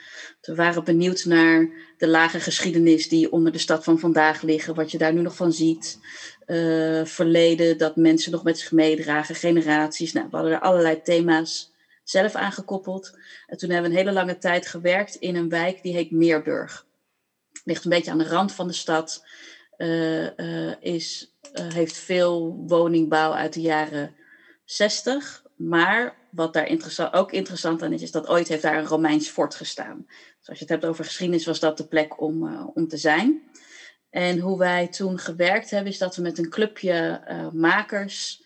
We 0.42 0.56
waren 0.56 0.84
benieuwd 0.84 1.26
naar 1.26 1.70
de 1.98 2.08
lage 2.08 2.40
geschiedenis 2.40 3.10
die 3.10 3.32
onder 3.32 3.52
de 3.52 3.58
stad 3.58 3.84
van 3.84 4.00
vandaag 4.00 4.42
liggen, 4.42 4.76
wat 4.76 4.92
je 4.92 4.98
daar 4.98 5.14
nu 5.14 5.22
nog 5.22 5.36
van 5.36 5.54
ziet. 5.54 6.00
Uh, 6.46 7.06
verleden 7.06 7.78
dat 7.78 7.96
mensen 7.96 8.32
nog 8.32 8.44
met 8.44 8.60
zich 8.60 8.72
meedragen, 8.72 9.36
generaties. 9.36 10.14
Nou, 10.14 10.28
we 10.30 10.36
hadden 10.36 10.54
er 10.54 10.60
allerlei 10.60 11.02
thema's 11.02 11.74
zelf 12.04 12.36
aangekoppeld. 12.36 13.18
En 13.48 13.58
toen 13.58 13.70
hebben 13.70 13.92
we 13.92 13.98
een 13.98 14.04
hele 14.04 14.18
lange 14.18 14.38
tijd 14.38 14.68
gewerkt 14.68 15.16
in 15.16 15.36
een 15.36 15.50
wijk 15.50 15.82
die 15.82 15.94
heet 15.94 16.12
Meerburg. 16.12 16.86
Ligt 17.64 17.84
een 17.84 17.90
beetje 17.90 18.12
aan 18.12 18.18
de 18.18 18.28
rand 18.28 18.52
van 18.52 18.68
de 18.68 18.74
stad. 18.74 19.26
Uh, 19.78 20.38
uh, 20.38 20.74
is, 20.80 21.36
heeft 21.54 21.98
veel 21.98 22.64
woningbouw 22.68 23.34
uit 23.34 23.54
de 23.54 23.62
jaren 23.62 24.16
60. 24.66 25.44
Maar 25.56 26.18
wat 26.32 26.54
daar 26.54 27.10
ook 27.12 27.32
interessant 27.32 27.82
aan 27.82 27.94
is, 27.94 28.02
is 28.02 28.12
dat 28.12 28.28
ooit 28.28 28.48
heeft 28.48 28.62
daar 28.62 28.78
een 28.78 28.86
Romeins 28.86 29.30
fort 29.30 29.56
gestaan. 29.56 30.08
Als 30.50 30.58
je 30.58 30.64
het 30.64 30.74
hebt 30.74 30.86
over 30.86 31.06
geschiedenis, 31.06 31.45
was 31.45 31.60
dat 31.60 31.78
de 31.78 31.88
plek 31.88 32.22
om, 32.22 32.43
uh, 32.43 32.68
om 32.74 32.88
te 32.88 32.97
zijn. 32.97 33.41
En 34.10 34.39
hoe 34.39 34.58
wij 34.58 34.88
toen 34.88 35.20
gewerkt 35.20 35.70
hebben, 35.70 35.91
is 35.91 35.97
dat 35.97 36.16
we 36.16 36.22
met 36.22 36.38
een 36.38 36.50
clubje 36.50 37.22
uh, 37.30 37.50
makers 37.52 38.43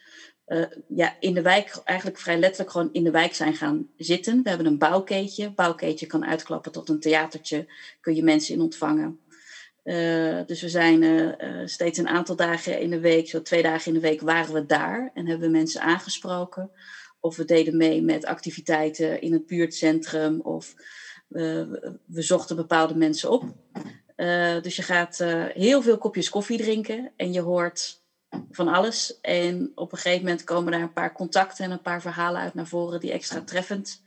uh, 0.47 0.65
ja, 0.87 1.15
in 1.19 1.33
de 1.33 1.41
wijk, 1.41 1.81
eigenlijk 1.83 2.19
vrij 2.19 2.37
letterlijk 2.37 2.71
gewoon 2.71 2.89
in 2.91 3.03
de 3.03 3.11
wijk 3.11 3.33
zijn 3.33 3.55
gaan 3.55 3.87
zitten. 3.97 4.43
We 4.43 4.49
hebben 4.49 4.67
een 4.67 4.77
bouwkeetje. 4.77 5.53
Bouwkeetje 5.53 6.05
kan 6.05 6.25
uitklappen 6.25 6.71
tot 6.71 6.89
een 6.89 6.99
theatertje, 6.99 7.67
kun 8.01 8.15
je 8.15 8.23
mensen 8.23 8.53
in 8.55 8.61
ontvangen. 8.61 9.19
dus 10.45 10.61
we 10.61 10.69
zijn 10.69 11.35
steeds 11.69 11.97
een 11.97 12.07
aantal 12.07 12.35
dagen 12.35 12.79
in 12.79 12.89
de 12.89 12.99
week, 12.99 13.27
zo 13.27 13.41
twee 13.41 13.61
dagen 13.61 13.87
in 13.87 13.93
de 13.93 14.07
week, 14.07 14.21
waren 14.21 14.53
we 14.53 14.65
daar 14.65 15.11
en 15.13 15.27
hebben 15.27 15.47
we 15.47 15.57
mensen 15.57 15.81
aangesproken. 15.81 16.71
Of 17.19 17.35
we 17.35 17.45
deden 17.45 17.77
mee 17.77 18.01
met 18.01 18.25
activiteiten 18.25 19.21
in 19.21 19.33
het 19.33 19.45
buurtcentrum. 19.45 20.41
Of 20.41 20.73
we 22.05 22.21
zochten 22.21 22.55
bepaalde 22.55 22.95
mensen 22.95 23.31
op. 23.31 23.43
Uh, 24.17 24.61
dus 24.61 24.75
je 24.75 24.81
gaat 24.81 25.19
uh, 25.19 25.45
heel 25.45 25.81
veel 25.81 25.97
kopjes 25.97 26.29
koffie 26.29 26.57
drinken. 26.57 27.11
En 27.15 27.33
je 27.33 27.41
hoort 27.41 28.01
van 28.51 28.67
alles. 28.67 29.19
En 29.21 29.71
op 29.75 29.91
een 29.91 29.97
gegeven 29.97 30.23
moment 30.23 30.43
komen 30.43 30.71
daar 30.71 30.81
een 30.81 30.93
paar 30.93 31.13
contacten 31.13 31.65
en 31.65 31.71
een 31.71 31.81
paar 31.81 32.01
verhalen 32.01 32.41
uit 32.41 32.53
naar 32.53 32.67
voren 32.67 32.99
die 32.99 33.11
extra 33.11 33.41
treffend 33.41 34.01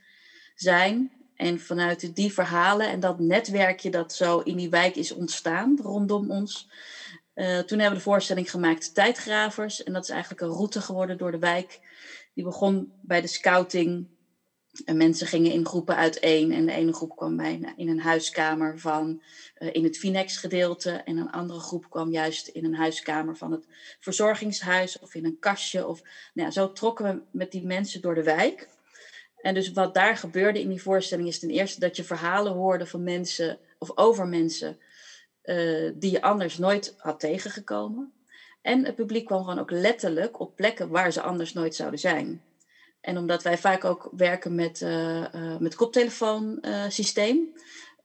zijn. 0.55 1.11
En 1.35 1.59
vanuit 1.59 2.15
die 2.15 2.33
verhalen 2.33 2.89
en 2.89 2.99
dat 2.99 3.19
netwerkje 3.19 3.89
dat 3.89 4.13
zo 4.13 4.39
in 4.39 4.57
die 4.57 4.69
wijk 4.69 4.95
is 4.95 5.11
ontstaan 5.11 5.79
rondom 5.81 6.31
ons. 6.31 6.69
toen 7.33 7.79
hebben 7.79 7.89
we 7.89 7.93
de 7.93 7.99
voorstelling 7.99 8.51
gemaakt 8.51 8.93
Tijdgravers. 8.93 9.83
En 9.83 9.93
dat 9.93 10.03
is 10.03 10.09
eigenlijk 10.09 10.41
een 10.41 10.55
route 10.55 10.81
geworden 10.81 11.17
door 11.17 11.31
de 11.31 11.39
wijk 11.39 11.79
die 12.33 12.43
begon 12.43 12.91
bij 13.01 13.21
de 13.21 13.27
scouting. 13.27 14.07
En 14.85 14.97
mensen 14.97 15.27
gingen 15.27 15.51
in 15.51 15.65
groepen 15.65 15.95
uiteen. 15.95 16.51
En 16.51 16.65
de 16.65 16.71
ene 16.71 16.93
groep 16.93 17.15
kwam 17.15 17.37
bij, 17.37 17.73
in 17.75 17.89
een 17.89 17.99
huiskamer 17.99 18.79
van 18.79 19.21
uh, 19.59 19.69
in 19.71 19.83
het 19.83 19.97
Finex-gedeelte. 19.97 20.91
En 20.91 21.17
een 21.17 21.31
andere 21.31 21.59
groep 21.59 21.89
kwam 21.89 22.11
juist 22.11 22.47
in 22.47 22.65
een 22.65 22.75
huiskamer 22.75 23.37
van 23.37 23.51
het 23.51 23.65
verzorgingshuis 23.99 24.99
of 24.99 25.15
in 25.15 25.25
een 25.25 25.39
kastje. 25.39 25.87
Of, 25.87 26.01
nou 26.33 26.47
ja, 26.47 26.51
zo 26.51 26.71
trokken 26.71 27.05
we 27.05 27.21
met 27.31 27.51
die 27.51 27.65
mensen 27.65 28.01
door 28.01 28.15
de 28.15 28.23
wijk. 28.23 28.67
En 29.41 29.53
dus 29.53 29.71
wat 29.71 29.93
daar 29.93 30.17
gebeurde 30.17 30.61
in 30.61 30.69
die 30.69 30.81
voorstelling 30.81 31.27
is 31.27 31.39
ten 31.39 31.49
eerste 31.49 31.79
dat 31.79 31.95
je 31.95 32.03
verhalen 32.03 32.53
hoorde 32.53 32.85
van 32.85 33.03
mensen 33.03 33.59
of 33.79 33.91
over 33.97 34.27
mensen 34.27 34.77
uh, 35.43 35.91
die 35.95 36.11
je 36.11 36.21
anders 36.21 36.57
nooit 36.57 36.95
had 36.97 37.19
tegengekomen. 37.19 38.13
En 38.61 38.85
het 38.85 38.95
publiek 38.95 39.25
kwam 39.25 39.43
gewoon 39.43 39.59
ook 39.59 39.71
letterlijk 39.71 40.39
op 40.39 40.55
plekken 40.55 40.89
waar 40.89 41.11
ze 41.11 41.21
anders 41.21 41.53
nooit 41.53 41.75
zouden 41.75 41.99
zijn. 41.99 42.41
En 43.07 43.17
omdat 43.17 43.43
wij 43.43 43.57
vaak 43.57 43.85
ook 43.85 44.09
werken 44.11 44.55
met, 44.55 44.81
uh, 44.81 45.17
uh, 45.35 45.57
met 45.59 45.75
koptelefoonsysteem, 45.75 47.55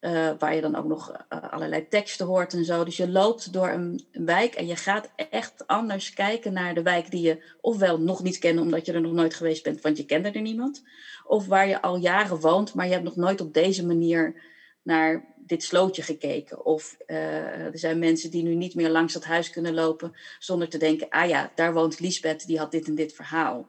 Uh, 0.01 0.31
waar 0.39 0.55
je 0.55 0.61
dan 0.61 0.77
ook 0.77 0.85
nog 0.85 1.27
allerlei 1.29 1.89
teksten 1.89 2.27
hoort 2.27 2.53
en 2.53 2.65
zo. 2.65 2.85
Dus 2.85 2.97
je 2.97 3.09
loopt 3.09 3.53
door 3.53 3.69
een, 3.69 4.07
wijk 4.13 4.55
en 4.55 4.67
je 4.67 4.77
gaat 4.77 5.11
echt 5.31 5.67
anders 5.67 6.15
kijken 6.15 6.53
naar 6.53 6.75
de 6.75 6.83
wijk 6.83 7.11
die 7.11 7.23
je 7.23 7.43
ofwel 7.61 8.01
nog 8.01 8.23
niet 8.23 8.39
kende 8.39 8.63
omdat 8.63 8.87
je 8.87 8.93
er 8.93 9.01
nog 9.01 9.13
nooit 9.13 9.35
geweest 9.35 9.63
bent, 9.63 9.81
want 9.81 9.97
je 9.97 10.05
kende 10.05 10.31
er 10.31 10.41
niemand. 10.41 10.83
Of 11.27 11.47
waar 11.47 11.69
je 11.69 11.83
al 11.83 11.97
jaren 11.97 12.41
woont, 12.41 12.75
maar 12.75 12.87
je 12.87 12.93
hebt 12.93 13.05
nog 13.05 13.17
nooit 13.17 13.41
op 13.41 13.55
deze 13.55 13.87
manier 13.87 14.43
naar 14.83 15.35
dit 15.37 15.63
slootje 15.63 16.03
gekeken. 16.03 16.65
Of 16.65 16.97
er 17.07 17.79
zijn 17.79 17.99
mensen 17.99 18.31
die 18.31 18.43
nu 18.43 18.55
niet 18.55 18.75
meer 18.75 18.91
langs 18.91 19.13
dat 19.13 19.25
huis 19.25 19.51
kunnen 19.51 19.75
lopen 19.75 20.13
zonder 20.39 20.69
te 20.69 20.79
denken, 20.79 21.09
ah 21.09 21.29
ja, 21.29 21.53
daar 21.55 21.73
woont 21.73 22.01
Lisbeth, 22.01 22.47
die 22.47 22.59
had 22.59 22.71
dit 22.71 22.87
en 22.87 22.95
dit 22.95 23.13
verhaal. 23.13 23.69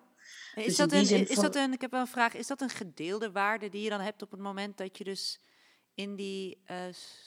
Is, 0.56 0.66
dus 0.66 0.76
dat 0.76 0.92
een, 0.92 1.28
is 1.28 1.40
dat 1.40 1.56
een, 1.56 1.74
ik 1.74 1.82
heb 1.82 1.92
wel 1.92 2.00
een 2.00 2.08
vraag, 2.08 2.34
is 2.34 2.48
dat 2.48 2.62
een 2.62 2.70
gedeelde 2.70 3.32
waarde 3.32 3.70
die 3.70 3.82
je 3.82 3.90
dan 3.90 4.00
hebt 4.00 4.22
op 4.22 4.32
het 4.32 4.40
moment 4.40 4.78
dat 4.78 4.98
je 4.98 5.04
dus 5.04 5.40
in 5.94 6.16
die 6.16 6.64
uh, 6.72 6.78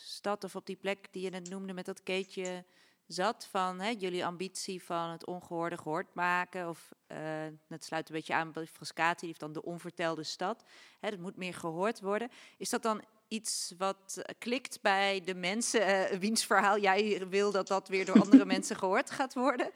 stad 0.05 0.45
of 0.45 0.57
op 0.57 0.67
die 0.67 0.77
plek 0.77 1.09
die 1.11 1.23
je 1.23 1.31
net 1.31 1.51
noemde 1.51 1.73
met 1.73 1.87
dat 1.87 2.03
keetje 2.03 2.65
zat 3.07 3.49
van 3.51 3.81
hè, 3.81 3.95
jullie 3.99 4.25
ambitie 4.25 4.83
van 4.83 5.11
het 5.11 5.27
ongehoorde 5.27 5.77
gehoord 5.77 6.15
maken 6.15 6.69
of 6.69 6.93
uh, 7.13 7.19
het 7.69 7.85
sluit 7.85 8.09
een 8.09 8.15
beetje 8.15 8.35
aan 8.35 8.53
bij 8.53 8.67
Frascati, 8.67 9.19
die 9.19 9.29
heeft 9.29 9.41
dan 9.41 9.53
de 9.53 9.63
onvertelde 9.63 10.23
stad. 10.23 10.65
Hè, 11.01 11.11
dat 11.11 11.19
moet 11.19 11.37
meer 11.37 11.55
gehoord 11.55 12.01
worden. 12.01 12.31
Is 12.59 12.71
dat 12.71 12.83
dan 12.83 13.03
iets 13.29 13.73
wat 13.79 14.23
klikt 14.39 14.79
bij 14.83 15.23
de 15.25 15.35
mensen, 15.35 15.89
uh, 15.89 16.19
wiens 16.19 16.45
verhaal 16.45 16.79
jij 16.79 17.27
wil 17.29 17.51
dat 17.51 17.69
dat 17.69 17.89
weer 17.89 18.05
door 18.05 18.21
andere 18.21 18.45
mensen 18.55 18.77
gehoord 18.77 19.11
gaat 19.11 19.35
worden? 19.35 19.71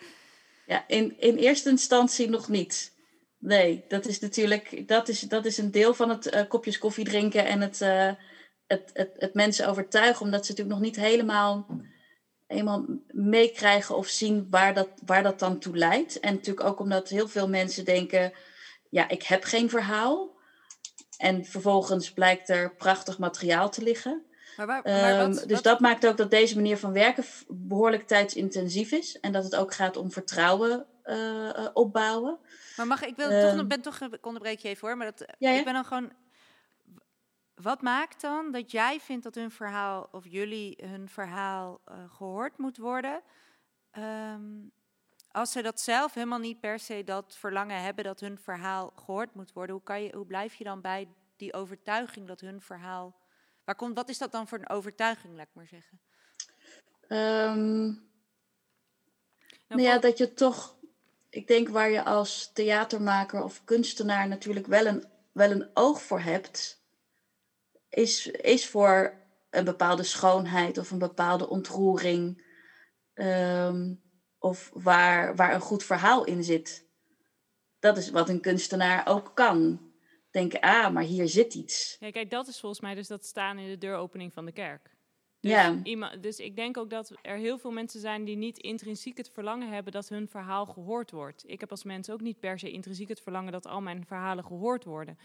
Ja, 0.66 0.88
in, 0.88 1.20
in 1.20 1.36
eerste 1.36 1.68
instantie 1.68 2.28
nog 2.28 2.48
niet. 2.48 2.92
Nee, 3.40 3.84
dat 3.88 4.06
is 4.06 4.20
natuurlijk 4.20 4.88
dat 4.88 5.08
is, 5.08 5.20
dat 5.20 5.44
is 5.44 5.58
een 5.58 5.70
deel 5.70 5.94
van 5.94 6.08
het 6.08 6.34
uh, 6.34 6.40
kopjes 6.48 6.78
koffie 6.78 7.04
drinken 7.04 7.46
en 7.46 7.60
het, 7.60 7.80
uh, 7.80 8.12
het, 8.66 8.90
het, 8.92 9.10
het, 9.18 9.34
mensen 9.34 9.68
overtuigen, 9.68 10.24
omdat 10.24 10.46
ze 10.46 10.50
natuurlijk 10.50 10.78
nog 10.78 10.86
niet 10.86 10.96
helemaal, 10.96 11.66
helemaal 12.46 12.84
meekrijgen 13.06 13.96
of 13.96 14.06
zien 14.06 14.46
waar 14.50 14.74
dat, 14.74 14.88
waar 15.06 15.22
dat 15.22 15.38
dan 15.38 15.58
toe 15.58 15.76
leidt. 15.76 16.20
En 16.20 16.34
natuurlijk 16.34 16.66
ook 16.66 16.80
omdat 16.80 17.08
heel 17.08 17.28
veel 17.28 17.48
mensen 17.48 17.84
denken, 17.84 18.32
ja, 18.90 19.08
ik 19.08 19.22
heb 19.22 19.44
geen 19.44 19.70
verhaal. 19.70 20.38
En 21.16 21.44
vervolgens 21.44 22.12
blijkt 22.12 22.48
er 22.48 22.74
prachtig 22.74 23.18
materiaal 23.18 23.70
te 23.70 23.82
liggen. 23.82 24.22
Maar 24.56 24.66
waar, 24.66 24.82
maar 24.84 25.16
wat, 25.16 25.26
um, 25.26 25.32
dus 25.32 25.56
wat... 25.56 25.62
dat 25.62 25.80
maakt 25.80 26.06
ook 26.06 26.16
dat 26.16 26.30
deze 26.30 26.54
manier 26.54 26.76
van 26.76 26.92
werken 26.92 27.24
behoorlijk 27.48 28.06
tijdsintensief 28.06 28.92
is. 28.92 29.20
En 29.20 29.32
dat 29.32 29.44
het 29.44 29.56
ook 29.56 29.74
gaat 29.74 29.96
om 29.96 30.12
vertrouwen 30.12 30.86
uh, 31.04 31.68
opbouwen. 31.72 32.38
Maar 32.80 32.88
mag 32.88 33.02
ik 33.02 33.16
wil 33.16 33.56
toch, 33.56 33.66
ben 33.66 33.80
toch, 33.80 34.00
ik 34.00 34.26
onderbreek 34.26 34.58
je 34.58 34.68
even 34.68 34.88
hoor, 34.88 34.96
maar 34.96 35.06
dat, 35.06 35.34
ja, 35.38 35.50
ja. 35.50 35.58
ik 35.58 35.64
ben 35.64 35.72
dan 35.72 35.84
gewoon. 35.84 36.12
Wat 37.54 37.82
maakt 37.82 38.20
dan 38.20 38.52
dat 38.52 38.70
jij 38.70 39.00
vindt 39.00 39.24
dat 39.24 39.34
hun 39.34 39.50
verhaal 39.50 40.08
of 40.12 40.24
jullie 40.26 40.78
hun 40.86 41.08
verhaal 41.08 41.80
uh, 41.88 41.94
gehoord 42.10 42.58
moet 42.58 42.76
worden? 42.76 43.22
Um, 43.98 44.72
als 45.30 45.52
ze 45.52 45.62
dat 45.62 45.80
zelf 45.80 46.14
helemaal 46.14 46.38
niet 46.38 46.60
per 46.60 46.78
se 46.78 47.04
dat 47.04 47.36
verlangen 47.36 47.82
hebben 47.82 48.04
dat 48.04 48.20
hun 48.20 48.38
verhaal 48.38 48.92
gehoord 48.96 49.34
moet 49.34 49.52
worden, 49.52 49.74
hoe, 49.74 49.84
kan 49.84 50.02
je, 50.02 50.16
hoe 50.16 50.26
blijf 50.26 50.54
je 50.54 50.64
dan 50.64 50.80
bij 50.80 51.08
die 51.36 51.52
overtuiging 51.52 52.26
dat 52.26 52.40
hun 52.40 52.60
verhaal. 52.60 53.18
Waar 53.64 53.74
komt, 53.74 53.96
wat 53.96 54.08
is 54.08 54.18
dat 54.18 54.32
dan 54.32 54.48
voor 54.48 54.58
een 54.58 54.68
overtuiging, 54.68 55.36
laat 55.36 55.46
ik 55.46 55.54
maar 55.54 55.66
zeggen? 55.66 56.00
Um, 57.08 58.08
nou, 59.68 59.82
ja, 59.82 59.98
dat 59.98 60.18
je 60.18 60.32
toch 60.32 60.79
ik 61.30 61.46
denk 61.46 61.68
waar 61.68 61.90
je 61.90 62.04
als 62.04 62.50
theatermaker 62.52 63.42
of 63.42 63.64
kunstenaar 63.64 64.28
natuurlijk 64.28 64.66
wel 64.66 64.86
een, 64.86 65.04
wel 65.32 65.50
een 65.50 65.70
oog 65.74 66.02
voor 66.02 66.20
hebt, 66.20 66.82
is, 67.88 68.26
is 68.26 68.68
voor 68.68 69.14
een 69.50 69.64
bepaalde 69.64 70.02
schoonheid 70.02 70.78
of 70.78 70.90
een 70.90 70.98
bepaalde 70.98 71.48
ontroering. 71.48 72.48
Um, 73.14 74.02
of 74.40 74.70
waar, 74.74 75.36
waar 75.36 75.54
een 75.54 75.60
goed 75.60 75.84
verhaal 75.84 76.24
in 76.24 76.44
zit. 76.44 76.88
Dat 77.78 77.96
is 77.96 78.10
wat 78.10 78.28
een 78.28 78.40
kunstenaar 78.40 79.06
ook 79.06 79.30
kan. 79.34 79.88
Denken, 80.30 80.60
ah, 80.60 80.92
maar 80.92 81.02
hier 81.02 81.28
zit 81.28 81.54
iets. 81.54 81.96
Kijk, 81.98 82.30
dat 82.30 82.48
is 82.48 82.60
volgens 82.60 82.80
mij 82.80 82.94
dus 82.94 83.08
dat 83.08 83.24
staan 83.24 83.58
in 83.58 83.68
de 83.68 83.78
deuropening 83.78 84.32
van 84.32 84.44
de 84.44 84.52
kerk. 84.52 84.96
Dus, 85.40 85.50
ja. 85.50 85.80
iemand, 85.82 86.22
dus 86.22 86.38
ik 86.38 86.56
denk 86.56 86.76
ook 86.76 86.90
dat 86.90 87.12
er 87.22 87.36
heel 87.36 87.58
veel 87.58 87.70
mensen 87.70 88.00
zijn 88.00 88.24
die 88.24 88.36
niet 88.36 88.58
intrinsiek 88.58 89.16
het 89.16 89.30
verlangen 89.30 89.68
hebben 89.68 89.92
dat 89.92 90.08
hun 90.08 90.28
verhaal 90.28 90.66
gehoord 90.66 91.10
wordt. 91.10 91.44
Ik 91.46 91.60
heb 91.60 91.70
als 91.70 91.84
mens 91.84 92.10
ook 92.10 92.20
niet 92.20 92.40
per 92.40 92.58
se 92.58 92.70
intrinsiek 92.70 93.08
het 93.08 93.20
verlangen 93.20 93.52
dat 93.52 93.66
al 93.66 93.80
mijn 93.80 94.06
verhalen 94.06 94.44
gehoord 94.44 94.84
worden. 94.84 95.18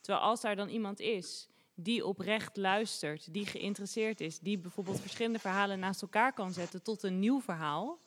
Terwijl 0.00 0.24
als 0.24 0.40
daar 0.40 0.56
dan 0.56 0.68
iemand 0.68 1.00
is 1.00 1.48
die 1.74 2.06
oprecht 2.06 2.56
luistert, 2.56 3.32
die 3.32 3.46
geïnteresseerd 3.46 4.20
is, 4.20 4.38
die 4.38 4.58
bijvoorbeeld 4.58 5.00
verschillende 5.00 5.38
verhalen 5.38 5.78
naast 5.78 6.02
elkaar 6.02 6.32
kan 6.32 6.52
zetten 6.52 6.82
tot 6.82 7.02
een 7.02 7.18
nieuw 7.18 7.40
verhaal, 7.40 8.00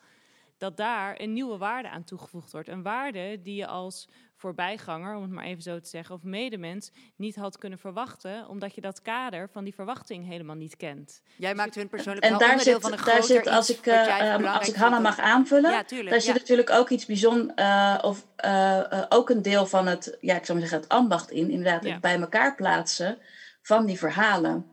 dat 0.64 0.78
daar 0.78 1.16
een 1.18 1.34
nieuwe 1.34 1.58
waarde 1.58 1.90
aan 1.90 2.04
toegevoegd 2.04 2.52
wordt. 2.52 2.68
Een 2.68 2.84
waarde 2.84 3.40
die 3.42 3.56
je 3.56 3.68
als 3.68 4.08
voorbijganger, 4.36 5.16
om 5.16 5.22
het 5.22 5.32
maar 5.32 5.44
even 5.44 5.64
zo 5.64 5.80
te 5.80 5.90
zeggen, 5.90 6.16
of 6.16 6.24
medemens 6.24 6.92
niet 7.16 7.36
had 7.36 7.58
kunnen 7.58 7.80
verwachten, 7.80 8.48
omdat 8.48 8.76
je 8.76 8.82
dat 8.82 9.02
kader 9.02 9.50
van 9.50 9.64
die 9.64 9.74
verwachting 9.74 10.28
helemaal 10.28 10.56
niet 10.56 10.78
kent. 10.78 11.22
Jij 11.38 11.50
dus 11.50 11.60
maakt 11.60 11.76
hun 11.76 11.90
persoonlijk 11.90 12.26
en 12.26 12.38
daar 12.38 12.60
zit, 12.60 12.82
van 12.82 12.92
een 12.92 13.04
daar 13.06 13.24
zit, 13.24 13.48
als 13.48 13.70
ik, 13.70 13.86
uh, 13.86 14.56
als 14.56 14.70
ik 14.70 14.76
Hanna 14.76 15.00
mag 15.00 15.20
aanvullen, 15.20 15.72
ja, 15.72 15.84
tuurlijk, 15.84 16.10
daar 16.10 16.20
ja. 16.20 16.26
zit 16.26 16.36
natuurlijk 16.36 16.70
ook 16.70 16.90
iets 16.90 17.06
bijzonders, 17.06 17.62
uh, 17.62 17.98
of 18.02 18.28
uh, 18.46 19.04
ook 19.10 19.30
een 19.30 19.42
deel 19.42 19.66
van 19.66 19.88
het, 19.88 20.18
ja, 20.22 20.36
ik 20.36 20.46
zou 20.46 20.60
maar 20.60 20.68
zeggen, 20.68 20.88
het 20.88 20.98
ambacht 20.98 21.32
in, 21.32 21.50
inderdaad, 21.50 21.84
ja. 21.84 21.92
het 21.92 22.02
bij 22.02 22.20
elkaar 22.20 22.56
plaatsen 22.56 23.18
van 23.62 23.86
die 23.86 23.98
verhalen. 23.98 24.66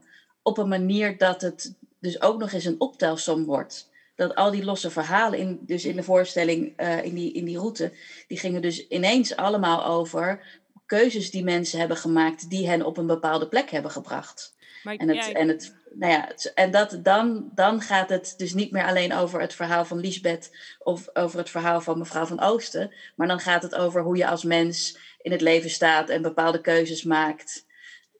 Op 0.42 0.58
een 0.58 0.68
manier 0.68 1.18
dat 1.18 1.40
het 1.40 1.74
dus 2.00 2.22
ook 2.22 2.38
nog 2.38 2.52
eens 2.52 2.64
een 2.64 2.80
optelsom 2.80 3.44
wordt 3.44 3.89
dat 4.20 4.34
al 4.34 4.50
die 4.50 4.64
losse 4.64 4.90
verhalen, 4.90 5.38
in, 5.38 5.58
dus 5.62 5.84
in 5.84 5.96
de 5.96 6.02
voorstelling, 6.02 6.80
uh, 6.80 7.04
in, 7.04 7.14
die, 7.14 7.32
in 7.32 7.44
die 7.44 7.58
route, 7.58 7.92
die 8.26 8.38
gingen 8.38 8.62
dus 8.62 8.88
ineens 8.88 9.36
allemaal 9.36 9.84
over 9.86 10.44
keuzes 10.86 11.30
die 11.30 11.44
mensen 11.44 11.78
hebben 11.78 11.96
gemaakt 11.96 12.50
die 12.50 12.68
hen 12.68 12.86
op 12.86 12.96
een 12.96 13.06
bepaalde 13.06 13.48
plek 13.48 13.70
hebben 13.70 13.90
gebracht. 13.90 14.54
Maar, 14.82 14.94
en, 14.94 15.08
het, 15.08 15.16
ja, 15.16 15.26
ik... 15.26 15.36
en, 15.36 15.48
het, 15.48 15.74
nou 15.94 16.12
ja, 16.12 16.32
en 16.54 16.70
dat, 16.70 16.98
dan, 17.02 17.50
dan 17.54 17.80
gaat 17.80 18.08
het 18.08 18.34
dus 18.36 18.54
niet 18.54 18.70
meer 18.70 18.84
alleen 18.84 19.14
over 19.14 19.40
het 19.40 19.54
verhaal 19.54 19.84
van 19.84 20.00
Lisbeth 20.00 20.50
of 20.78 21.08
over 21.12 21.38
het 21.38 21.50
verhaal 21.50 21.80
van 21.80 21.98
mevrouw 21.98 22.26
van 22.26 22.40
Oosten, 22.40 22.92
maar 23.16 23.28
dan 23.28 23.40
gaat 23.40 23.62
het 23.62 23.74
over 23.74 24.02
hoe 24.02 24.16
je 24.16 24.26
als 24.26 24.44
mens 24.44 24.98
in 25.22 25.32
het 25.32 25.40
leven 25.40 25.70
staat 25.70 26.08
en 26.08 26.22
bepaalde 26.22 26.60
keuzes 26.60 27.02
maakt. 27.02 27.66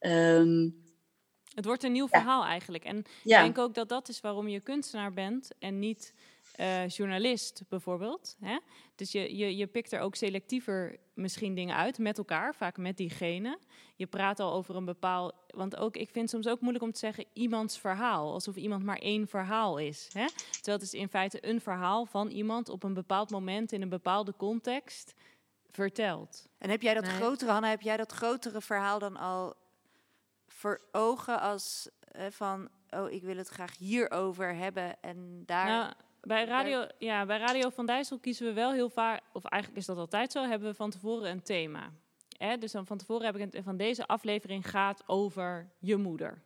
Um, 0.01 0.80
het 1.55 1.64
wordt 1.64 1.82
een 1.82 1.92
nieuw 1.92 2.09
ja. 2.11 2.18
verhaal 2.18 2.44
eigenlijk. 2.44 2.84
En 2.84 3.05
ja. 3.22 3.38
ik 3.38 3.44
denk 3.44 3.59
ook 3.59 3.74
dat 3.74 3.88
dat 3.88 4.09
is 4.09 4.20
waarom 4.20 4.48
je 4.48 4.61
kunstenaar 4.61 5.12
bent 5.12 5.51
en 5.59 5.78
niet 5.78 6.14
uh, 6.61 6.88
journalist 6.88 7.62
bijvoorbeeld. 7.68 8.36
Hè? 8.40 8.59
Dus 8.94 9.12
je, 9.12 9.36
je, 9.36 9.57
je 9.57 9.66
pikt 9.66 9.92
er 9.92 10.01
ook 10.01 10.14
selectiever 10.14 10.96
misschien 11.14 11.55
dingen 11.55 11.76
uit 11.76 11.98
met 11.98 12.18
elkaar, 12.18 12.55
vaak 12.55 12.76
met 12.76 12.96
diegene. 12.96 13.59
Je 13.96 14.07
praat 14.07 14.40
al 14.40 14.53
over 14.53 14.76
een 14.76 14.84
bepaald. 14.84 15.34
Want 15.46 15.76
ook, 15.76 15.96
ik 15.96 16.09
vind 16.11 16.30
het 16.30 16.30
soms 16.30 16.55
ook 16.55 16.61
moeilijk 16.61 16.84
om 16.84 16.92
te 16.92 16.98
zeggen 16.98 17.24
iemands 17.32 17.78
verhaal. 17.78 18.32
Alsof 18.32 18.57
iemand 18.57 18.84
maar 18.84 18.98
één 18.98 19.28
verhaal 19.28 19.78
is. 19.78 20.09
Hè? 20.12 20.26
Terwijl 20.51 20.78
het 20.78 20.82
is 20.82 20.94
in 20.94 21.09
feite 21.09 21.48
een 21.48 21.61
verhaal 21.61 22.07
van 22.07 22.28
iemand 22.28 22.68
op 22.68 22.82
een 22.82 22.94
bepaald 22.94 23.30
moment 23.30 23.72
in 23.72 23.82
een 23.82 23.88
bepaalde 23.88 24.34
context 24.36 25.14
vertelt. 25.70 26.48
En 26.59 26.70
heb 26.70 26.82
jij 26.82 26.94
dat 26.94 27.05
nee. 27.05 27.12
grotere, 27.12 27.51
Hanna, 27.51 27.68
heb 27.68 27.80
jij 27.80 27.96
dat 27.96 28.12
grotere 28.12 28.61
verhaal 28.61 28.98
dan 28.98 29.16
al 29.16 29.55
voor 30.61 30.80
ogen 30.92 31.40
als 31.40 31.90
uh, 32.16 32.22
van, 32.30 32.68
oh, 32.90 33.11
ik 33.11 33.22
wil 33.22 33.36
het 33.36 33.48
graag 33.48 33.76
hierover 33.78 34.54
hebben 34.54 34.96
en 35.00 35.42
daar. 35.46 35.66
Nou, 35.66 35.92
bij 36.20 36.44
radio, 36.44 36.86
ja, 36.98 37.26
bij 37.26 37.38
radio 37.38 37.70
van 37.70 37.86
Dijssel 37.86 38.18
kiezen 38.18 38.46
we 38.46 38.52
wel 38.52 38.72
heel 38.72 38.90
vaak, 38.90 39.22
of 39.32 39.44
eigenlijk 39.44 39.82
is 39.82 39.86
dat 39.88 39.96
altijd 39.96 40.32
zo, 40.32 40.42
hebben 40.42 40.68
we 40.68 40.74
van 40.74 40.90
tevoren 40.90 41.30
een 41.30 41.42
thema. 41.42 41.90
Hè? 42.38 42.58
Dus 42.58 42.72
dan 42.72 42.86
van 42.86 42.98
tevoren 42.98 43.26
heb 43.26 43.36
ik 43.36 43.54
een, 43.54 43.62
van 43.62 43.76
deze 43.76 44.06
aflevering 44.06 44.70
gaat 44.70 45.02
over 45.06 45.70
je 45.78 45.96
moeder. 45.96 46.42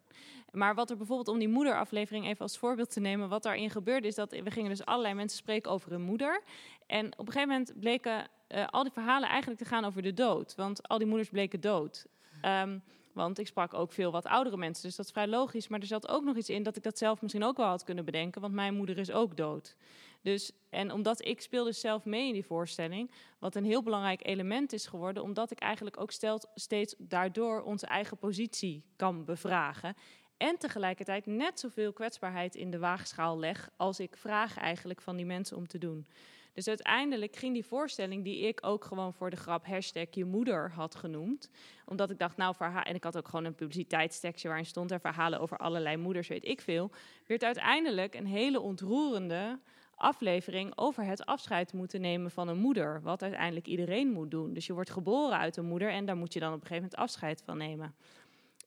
Maar 0.52 0.74
wat 0.74 0.90
er 0.90 0.96
bijvoorbeeld 0.96 1.28
om 1.28 1.38
die 1.38 1.48
moederaflevering 1.48 2.26
even 2.26 2.40
als 2.40 2.58
voorbeeld 2.58 2.90
te 2.90 3.00
nemen, 3.00 3.28
wat 3.28 3.42
daarin 3.42 3.70
gebeurde, 3.70 4.06
is 4.06 4.14
dat 4.14 4.30
we 4.30 4.50
gingen 4.50 4.70
dus 4.70 4.84
allerlei 4.84 5.14
mensen 5.14 5.38
spreken 5.38 5.70
over 5.70 5.90
hun 5.90 6.02
moeder. 6.02 6.42
En 6.86 7.06
op 7.06 7.26
een 7.26 7.32
gegeven 7.32 7.48
moment 7.48 7.80
bleken 7.80 8.28
uh, 8.48 8.66
al 8.66 8.82
die 8.82 8.92
verhalen 8.92 9.28
eigenlijk 9.28 9.60
te 9.60 9.66
gaan 9.66 9.84
over 9.84 10.02
de 10.02 10.14
dood. 10.14 10.54
Want 10.54 10.88
al 10.88 10.98
die 10.98 11.06
moeders 11.06 11.28
bleken 11.28 11.60
dood. 11.60 12.06
Um, 12.42 12.82
want 13.14 13.38
ik 13.38 13.46
sprak 13.46 13.74
ook 13.74 13.92
veel 13.92 14.12
wat 14.12 14.26
oudere 14.26 14.56
mensen, 14.56 14.82
dus 14.82 14.96
dat 14.96 15.06
is 15.06 15.12
vrij 15.12 15.26
logisch. 15.26 15.68
Maar 15.68 15.80
er 15.80 15.86
zat 15.86 16.08
ook 16.08 16.24
nog 16.24 16.36
iets 16.36 16.48
in 16.48 16.62
dat 16.62 16.76
ik 16.76 16.82
dat 16.82 16.98
zelf 16.98 17.22
misschien 17.22 17.44
ook 17.44 17.56
wel 17.56 17.66
had 17.66 17.84
kunnen 17.84 18.04
bedenken, 18.04 18.40
want 18.40 18.54
mijn 18.54 18.74
moeder 18.74 18.98
is 18.98 19.12
ook 19.12 19.36
dood. 19.36 19.76
Dus, 20.22 20.52
en 20.70 20.92
omdat 20.92 21.26
ik 21.26 21.40
speelde 21.40 21.72
zelf 21.72 22.04
mee 22.04 22.26
in 22.26 22.32
die 22.32 22.44
voorstelling, 22.44 23.10
wat 23.38 23.54
een 23.54 23.64
heel 23.64 23.82
belangrijk 23.82 24.26
element 24.26 24.72
is 24.72 24.86
geworden, 24.86 25.22
omdat 25.22 25.50
ik 25.50 25.58
eigenlijk 25.58 26.00
ook 26.00 26.10
steeds 26.54 26.94
daardoor 26.98 27.62
onze 27.62 27.86
eigen 27.86 28.16
positie 28.16 28.84
kan 28.96 29.24
bevragen. 29.24 29.94
En 30.36 30.58
tegelijkertijd 30.58 31.26
net 31.26 31.60
zoveel 31.60 31.92
kwetsbaarheid 31.92 32.54
in 32.54 32.70
de 32.70 32.78
waagschaal 32.78 33.38
leg 33.38 33.70
als 33.76 34.00
ik 34.00 34.16
vraag 34.16 34.56
eigenlijk 34.58 35.00
van 35.00 35.16
die 35.16 35.26
mensen 35.26 35.56
om 35.56 35.66
te 35.66 35.78
doen. 35.78 36.06
Dus 36.55 36.68
uiteindelijk 36.68 37.36
ging 37.36 37.55
die 37.55 37.64
voorstelling, 37.64 38.24
die 38.24 38.38
ik 38.38 38.59
ook 38.66 38.84
gewoon 38.84 39.14
voor 39.14 39.30
de 39.30 39.36
grap 39.36 39.66
hashtag 39.66 40.07
je 40.11 40.24
moeder 40.24 40.70
had 40.70 40.94
genoemd. 40.94 41.50
Omdat 41.86 42.11
ik 42.11 42.18
dacht, 42.18 42.36
nou, 42.36 42.55
verhaal. 42.55 42.82
En 42.82 42.94
ik 42.94 43.05
had 43.05 43.16
ook 43.16 43.28
gewoon 43.28 43.44
een 43.44 43.55
publiciteitstekstje 43.55 44.48
waarin 44.48 44.66
stond 44.66 44.90
er 44.90 45.00
verhalen 45.00 45.40
over 45.40 45.57
allerlei 45.57 45.96
moeders, 45.96 46.28
weet 46.28 46.44
ik 46.44 46.61
veel. 46.61 46.90
Werd 47.26 47.44
uiteindelijk 47.44 48.14
een 48.14 48.26
hele 48.26 48.61
ontroerende 48.61 49.59
aflevering 49.94 50.72
over 50.76 51.05
het 51.05 51.26
afscheid 51.26 51.72
moeten 51.72 52.00
nemen 52.00 52.30
van 52.30 52.48
een 52.48 52.59
moeder. 52.59 53.02
Wat 53.02 53.22
uiteindelijk 53.22 53.66
iedereen 53.66 54.11
moet 54.11 54.30
doen. 54.30 54.52
Dus 54.52 54.66
je 54.66 54.72
wordt 54.72 54.90
geboren 54.90 55.38
uit 55.38 55.57
een 55.57 55.64
moeder 55.64 55.90
en 55.90 56.07
daar 56.07 56.16
moet 56.16 56.32
je 56.32 56.40
dan 56.40 56.52
op 56.52 56.61
een 56.61 56.66
gegeven 56.66 56.82
moment 56.82 57.00
afscheid 57.00 57.42
van 57.44 57.57
nemen. 57.57 57.94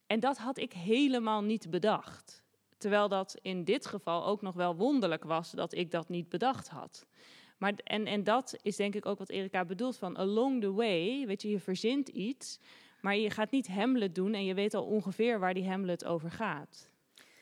En 0.06 0.20
dat 0.20 0.38
had 0.38 0.58
ik 0.58 0.72
helemaal 0.72 1.42
niet 1.42 1.70
bedacht. 1.70 2.42
Terwijl 2.78 3.08
dat 3.08 3.38
in 3.42 3.64
dit 3.64 3.86
geval 3.86 4.26
ook 4.26 4.42
nog 4.42 4.54
wel 4.54 4.76
wonderlijk 4.76 5.24
was 5.24 5.50
dat 5.50 5.74
ik 5.74 5.90
dat 5.90 6.08
niet 6.08 6.28
bedacht 6.28 6.68
had. 6.68 7.06
Maar, 7.58 7.72
en, 7.84 8.06
en 8.06 8.24
dat 8.24 8.58
is 8.62 8.76
denk 8.76 8.94
ik 8.94 9.06
ook 9.06 9.18
wat 9.18 9.28
Erika 9.28 9.64
bedoelt 9.64 9.96
van 9.96 10.16
along 10.16 10.60
the 10.60 10.72
way, 10.72 11.26
weet 11.26 11.42
je, 11.42 11.50
je 11.50 11.60
verzint 11.60 12.08
iets, 12.08 12.58
maar 13.00 13.16
je 13.16 13.30
gaat 13.30 13.50
niet 13.50 13.68
Hamlet 13.68 14.14
doen 14.14 14.34
en 14.34 14.44
je 14.44 14.54
weet 14.54 14.74
al 14.74 14.84
ongeveer 14.84 15.38
waar 15.38 15.54
die 15.54 15.68
Hamlet 15.68 16.04
over 16.04 16.30
gaat. 16.30 16.90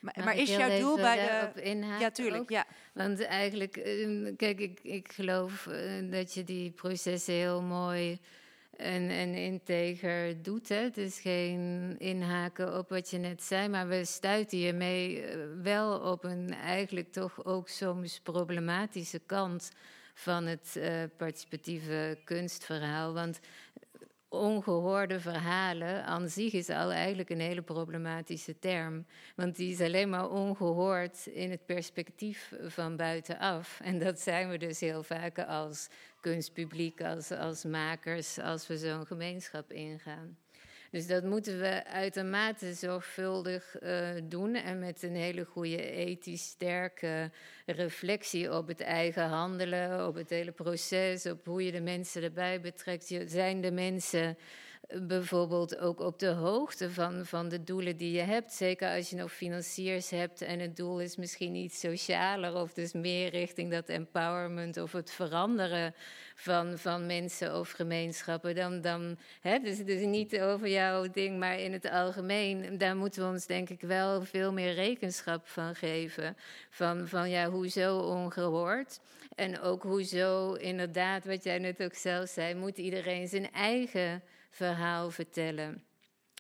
Maar, 0.01 0.25
maar 0.25 0.37
is 0.37 0.57
jouw 0.57 0.79
doel 0.79 0.97
bij 0.97 1.53
de... 1.55 1.77
Ja, 2.01 2.11
tuurlijk, 2.11 2.51
ja. 2.51 2.67
Want 2.95 3.25
eigenlijk, 3.25 3.77
ehm, 3.77 4.37
kijk, 4.37 4.61
ik, 4.61 4.81
ik 4.83 5.13
geloof 5.13 5.67
eh, 5.67 6.11
dat 6.11 6.35
je 6.35 6.45
die 6.45 6.71
processen 6.71 7.35
heel 7.35 7.63
mooi 7.63 8.19
en, 8.77 9.11
en 9.11 9.35
integer 9.35 10.43
doet. 10.43 10.69
Hè. 10.69 10.77
Het 10.77 10.97
is 10.97 11.21
geen 11.21 11.95
inhaken 11.99 12.79
op 12.79 12.89
wat 12.89 13.11
je 13.11 13.19
net 13.19 13.43
zei, 13.43 13.69
maar 13.69 13.89
we 13.89 14.05
stuiten 14.05 14.59
hiermee 14.59 15.21
eh, 15.21 15.39
wel 15.63 15.99
op 15.99 16.25
een 16.25 16.55
eigenlijk 16.55 17.13
toch 17.13 17.45
ook 17.45 17.69
soms 17.69 18.21
problematische 18.21 19.21
kant 19.27 19.71
van 20.19 20.47
het 20.47 20.75
uh, 20.77 21.03
participatieve 21.17 22.19
kunstverhaal. 22.25 23.13
Want 23.13 23.41
ongehoorde 24.29 25.21
verhalen 25.21 26.05
aan 26.05 26.29
zich 26.29 26.53
is 26.53 26.69
al 26.69 26.93
eigenlijk 26.93 27.31
een 27.31 27.41
hele 27.41 27.63
problematische 27.63 28.59
term. 28.59 29.07
Want 29.35 29.57
die 29.57 29.73
is 29.73 29.81
alleen 29.81 30.11
maar 30.11 30.31
ongehoord 30.31 31.27
in 31.27 31.51
het 31.51 31.67
perspectief 31.67 32.53
van 32.67 32.97
buitenaf. 32.97 33.81
En 33.81 33.99
dat 33.99 34.21
zijn 34.21 34.49
we 34.49 34.59
dus 34.59 34.81
heel 34.81 35.03
vaak 35.03 35.39
als 35.39 35.89
kunstpubliek, 36.21 37.03
als, 37.03 37.31
als 37.31 37.65
makers, 37.65 38.39
als 38.39 38.67
we 38.67 38.79
zo'n 38.79 39.07
gemeenschap 39.07 39.73
ingaan. 39.73 40.37
Dus 40.91 41.07
dat 41.07 41.25
moeten 41.25 41.61
we 41.61 41.85
uitermate 41.85 42.75
zorgvuldig 42.75 43.77
uh, 43.83 44.09
doen 44.25 44.55
en 44.55 44.79
met 44.79 45.03
een 45.03 45.17
hele 45.17 45.45
goede 45.45 45.91
ethisch 45.91 46.45
sterke 46.45 47.31
reflectie 47.67 48.55
op 48.55 48.67
het 48.67 48.81
eigen 48.81 49.29
handelen, 49.29 50.07
op 50.07 50.15
het 50.15 50.31
hele 50.31 50.53
proces, 50.53 51.27
op 51.27 51.45
hoe 51.45 51.65
je 51.65 51.73
de 51.73 51.81
mensen 51.81 52.23
erbij 52.23 52.61
betrekt. 52.61 53.15
Zijn 53.27 53.61
de 53.61 53.73
mensen 53.73 54.37
bijvoorbeeld 55.03 55.79
ook 55.79 56.01
op 56.01 56.19
de 56.19 56.29
hoogte 56.29 56.91
van, 56.91 57.27
van 57.27 57.49
de 57.49 57.65
doelen 57.65 57.97
die 57.97 58.13
je 58.13 58.21
hebt. 58.21 58.53
Zeker 58.53 58.89
als 58.97 59.11
je 59.11 59.17
nog 59.17 59.33
financiers 59.33 60.11
hebt 60.11 60.43
en 60.43 60.59
het 60.61 60.77
doel 60.77 61.01
is 61.01 61.17
misschien 61.17 61.55
iets 61.55 61.81
socialer 61.81 62.55
of 62.55 62.73
dus 62.73 62.93
meer 62.93 63.31
richting 63.31 63.71
dat 63.71 63.89
empowerment 63.89 64.77
of 64.77 64.93
het 64.93 65.11
veranderen 65.11 65.95
van, 66.35 66.79
van 66.79 67.07
mensen 67.07 67.59
of 67.59 67.71
gemeenschappen. 67.71 68.55
Dan, 68.55 68.81
dan 68.81 69.19
hè, 69.41 69.59
dus, 69.59 69.85
dus 69.85 70.01
niet 70.01 70.41
over 70.41 70.69
jouw 70.69 71.11
ding, 71.11 71.39
maar 71.39 71.59
in 71.59 71.73
het 71.73 71.91
algemeen. 71.91 72.79
Daar 72.79 72.97
moeten 72.97 73.23
we 73.23 73.29
ons 73.29 73.47
denk 73.47 73.69
ik 73.69 73.81
wel 73.81 74.23
veel 74.23 74.53
meer 74.53 74.75
rekenschap 74.75 75.47
van 75.47 75.75
geven. 75.75 76.37
Van, 76.71 77.09
van 77.09 77.31
ja, 77.31 77.51
hoezo 77.51 77.99
ongehoord? 77.99 79.01
En 79.35 79.61
ook 79.61 79.83
hoezo 79.83 80.53
inderdaad, 80.53 81.25
wat 81.25 81.45
jij 81.45 81.59
net 81.59 81.83
ook 81.83 81.95
zelf 81.95 82.29
zei, 82.29 82.55
moet 82.55 82.79
iedereen 82.79 83.29
zijn 83.29 83.53
eigen 83.53 84.23
verhaal 84.57 85.11
vertellen. 85.11 85.85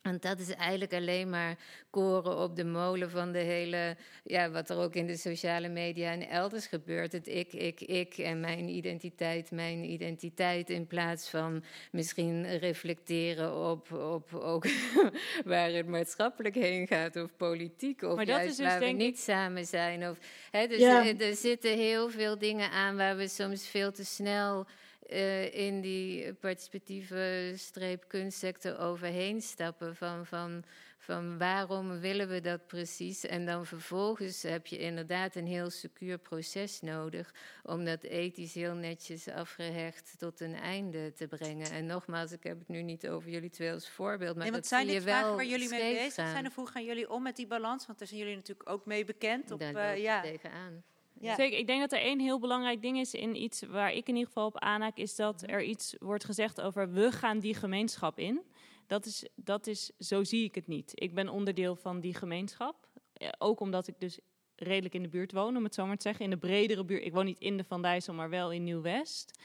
Want 0.02 0.22
dat 0.22 0.38
is 0.38 0.54
eigenlijk 0.54 0.92
alleen 0.92 1.30
maar 1.30 1.56
koren 1.90 2.38
op 2.38 2.56
de 2.56 2.64
molen 2.64 3.10
van 3.10 3.32
de 3.32 3.38
hele, 3.38 3.96
ja, 4.24 4.50
wat 4.50 4.70
er 4.70 4.76
ook 4.76 4.94
in 4.94 5.06
de 5.06 5.16
sociale 5.16 5.68
media 5.68 6.12
en 6.12 6.28
elders 6.28 6.66
gebeurt. 6.66 7.12
Het 7.12 7.28
ik, 7.28 7.52
ik, 7.52 7.80
ik 7.80 8.18
en 8.18 8.40
mijn 8.40 8.68
identiteit, 8.68 9.50
mijn 9.50 9.90
identiteit. 9.90 10.70
In 10.70 10.86
plaats 10.86 11.30
van 11.30 11.64
misschien 11.92 12.58
reflecteren 12.58 13.70
op, 13.70 13.92
op 13.92 14.34
ook 14.34 14.66
waar 15.44 15.70
het 15.70 15.86
maatschappelijk 15.86 16.54
heen 16.54 16.86
gaat 16.86 17.16
of 17.16 17.36
politiek. 17.36 18.02
Of 18.02 18.16
maar 18.16 18.26
juist 18.26 18.56
dus 18.56 18.66
waar 18.66 18.80
we 18.80 18.86
niet 18.86 19.18
samen 19.18 19.66
zijn. 19.66 20.08
Of, 20.08 20.18
hè, 20.50 20.66
dus 20.66 20.82
er, 20.82 21.20
er 21.20 21.34
zitten 21.34 21.76
heel 21.76 22.10
veel 22.10 22.38
dingen 22.38 22.70
aan 22.70 22.96
waar 22.96 23.16
we 23.16 23.28
soms 23.28 23.68
veel 23.68 23.92
te 23.92 24.04
snel 24.04 24.66
uh, 25.10 25.54
in 25.54 25.80
die 25.80 26.34
participatieve 26.34 27.52
streep 27.56 28.04
kunstsector 28.08 28.78
overheen 28.78 29.40
stappen. 29.42 29.96
Van, 29.96 30.26
van, 30.26 30.64
van 30.98 31.38
waarom 31.38 32.00
willen 32.00 32.28
we 32.28 32.40
dat 32.40 32.66
precies? 32.66 33.26
En 33.26 33.46
dan 33.46 33.66
vervolgens 33.66 34.42
heb 34.42 34.66
je 34.66 34.78
inderdaad 34.78 35.34
een 35.34 35.46
heel 35.46 35.70
secuur 35.70 36.18
proces 36.18 36.80
nodig 36.80 37.34
om 37.62 37.84
dat 37.84 38.02
ethisch 38.02 38.54
heel 38.54 38.74
netjes 38.74 39.28
afgehecht 39.28 40.14
tot 40.18 40.40
een 40.40 40.54
einde 40.54 41.12
te 41.12 41.26
brengen. 41.26 41.70
En 41.70 41.86
nogmaals, 41.86 42.32
ik 42.32 42.42
heb 42.42 42.58
het 42.58 42.68
nu 42.68 42.82
niet 42.82 43.08
over 43.08 43.30
jullie 43.30 43.50
twee 43.50 43.72
als 43.72 43.88
voorbeeld, 43.88 44.36
maar 44.36 44.44
nee, 44.44 44.54
dat 44.54 44.66
zijn 44.66 44.86
dit 44.86 45.02
vragen 45.02 45.34
waar 45.34 45.46
jullie 45.46 45.68
mee 45.68 45.94
bezig 45.94 46.12
zijn? 46.12 46.46
Of 46.46 46.54
hoe 46.54 46.68
gaan 46.68 46.84
jullie 46.84 47.10
om 47.10 47.22
met 47.22 47.36
die 47.36 47.46
balans? 47.46 47.86
Want 47.86 47.98
daar 47.98 48.08
zijn 48.08 48.20
jullie 48.20 48.36
natuurlijk 48.36 48.68
ook 48.68 48.86
mee 48.86 49.04
bekend. 49.04 49.50
Op, 49.50 49.60
daar 49.60 49.96
uh, 49.96 50.02
ja. 50.02 50.20
tegenaan. 50.20 50.84
Ja. 51.20 51.34
Zeker, 51.34 51.58
ik 51.58 51.66
denk 51.66 51.80
dat 51.80 51.92
er 51.92 52.00
één 52.00 52.20
heel 52.20 52.38
belangrijk 52.38 52.82
ding 52.82 52.98
is 52.98 53.14
in 53.14 53.42
iets 53.42 53.62
waar 53.62 53.92
ik 53.92 54.08
in 54.08 54.14
ieder 54.14 54.26
geval 54.26 54.46
op 54.46 54.58
aanhaak, 54.58 54.96
is 54.96 55.16
dat 55.16 55.42
er 55.46 55.62
iets 55.62 55.94
wordt 55.98 56.24
gezegd 56.24 56.60
over 56.60 56.92
we 56.92 57.12
gaan 57.12 57.38
die 57.38 57.54
gemeenschap 57.54 58.18
in. 58.18 58.42
Dat 58.86 59.06
is, 59.06 59.28
dat 59.34 59.66
is, 59.66 59.90
zo 59.98 60.24
zie 60.24 60.44
ik 60.44 60.54
het 60.54 60.66
niet. 60.66 60.90
Ik 60.94 61.14
ben 61.14 61.28
onderdeel 61.28 61.76
van 61.76 62.00
die 62.00 62.14
gemeenschap. 62.14 62.88
Eh, 63.12 63.28
ook 63.38 63.60
omdat 63.60 63.88
ik 63.88 63.94
dus 64.00 64.18
redelijk 64.56 64.94
in 64.94 65.02
de 65.02 65.08
buurt 65.08 65.32
woon, 65.32 65.56
om 65.56 65.64
het 65.64 65.74
zo 65.74 65.86
maar 65.86 65.96
te 65.96 66.02
zeggen. 66.02 66.24
In 66.24 66.30
de 66.30 66.36
bredere 66.36 66.84
buurt. 66.84 67.04
Ik 67.04 67.12
woon 67.12 67.24
niet 67.24 67.38
in 67.38 67.56
de 67.56 67.64
Van 67.64 67.82
Dijssel, 67.82 68.14
maar 68.14 68.30
wel 68.30 68.52
in 68.52 68.64
Nieuw-West. 68.64 69.38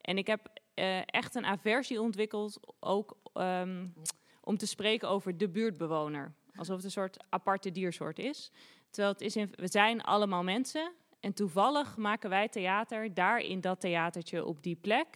En 0.00 0.18
ik 0.18 0.26
heb 0.26 0.60
uh, 0.74 1.00
echt 1.06 1.34
een 1.34 1.44
aversie 1.44 2.00
ontwikkeld, 2.00 2.60
ook 2.80 3.16
um, 3.34 3.94
om 4.40 4.56
te 4.56 4.66
spreken 4.66 5.08
over 5.08 5.36
de 5.36 5.48
buurtbewoner. 5.48 6.34
Alsof 6.56 6.76
het 6.76 6.84
een 6.84 6.90
soort 6.90 7.16
aparte 7.28 7.70
diersoort 7.70 8.18
is. 8.18 8.50
Terwijl 8.90 9.12
het 9.12 9.22
is 9.22 9.36
in, 9.36 9.52
we 9.56 9.68
zijn 9.68 10.00
allemaal 10.02 10.42
mensen. 10.42 10.92
En 11.24 11.32
toevallig 11.32 11.96
maken 11.96 12.30
wij 12.30 12.48
theater 12.48 13.14
daar 13.14 13.38
in 13.38 13.60
dat 13.60 13.80
theatertje 13.80 14.44
op 14.44 14.62
die 14.62 14.76
plek. 14.76 15.06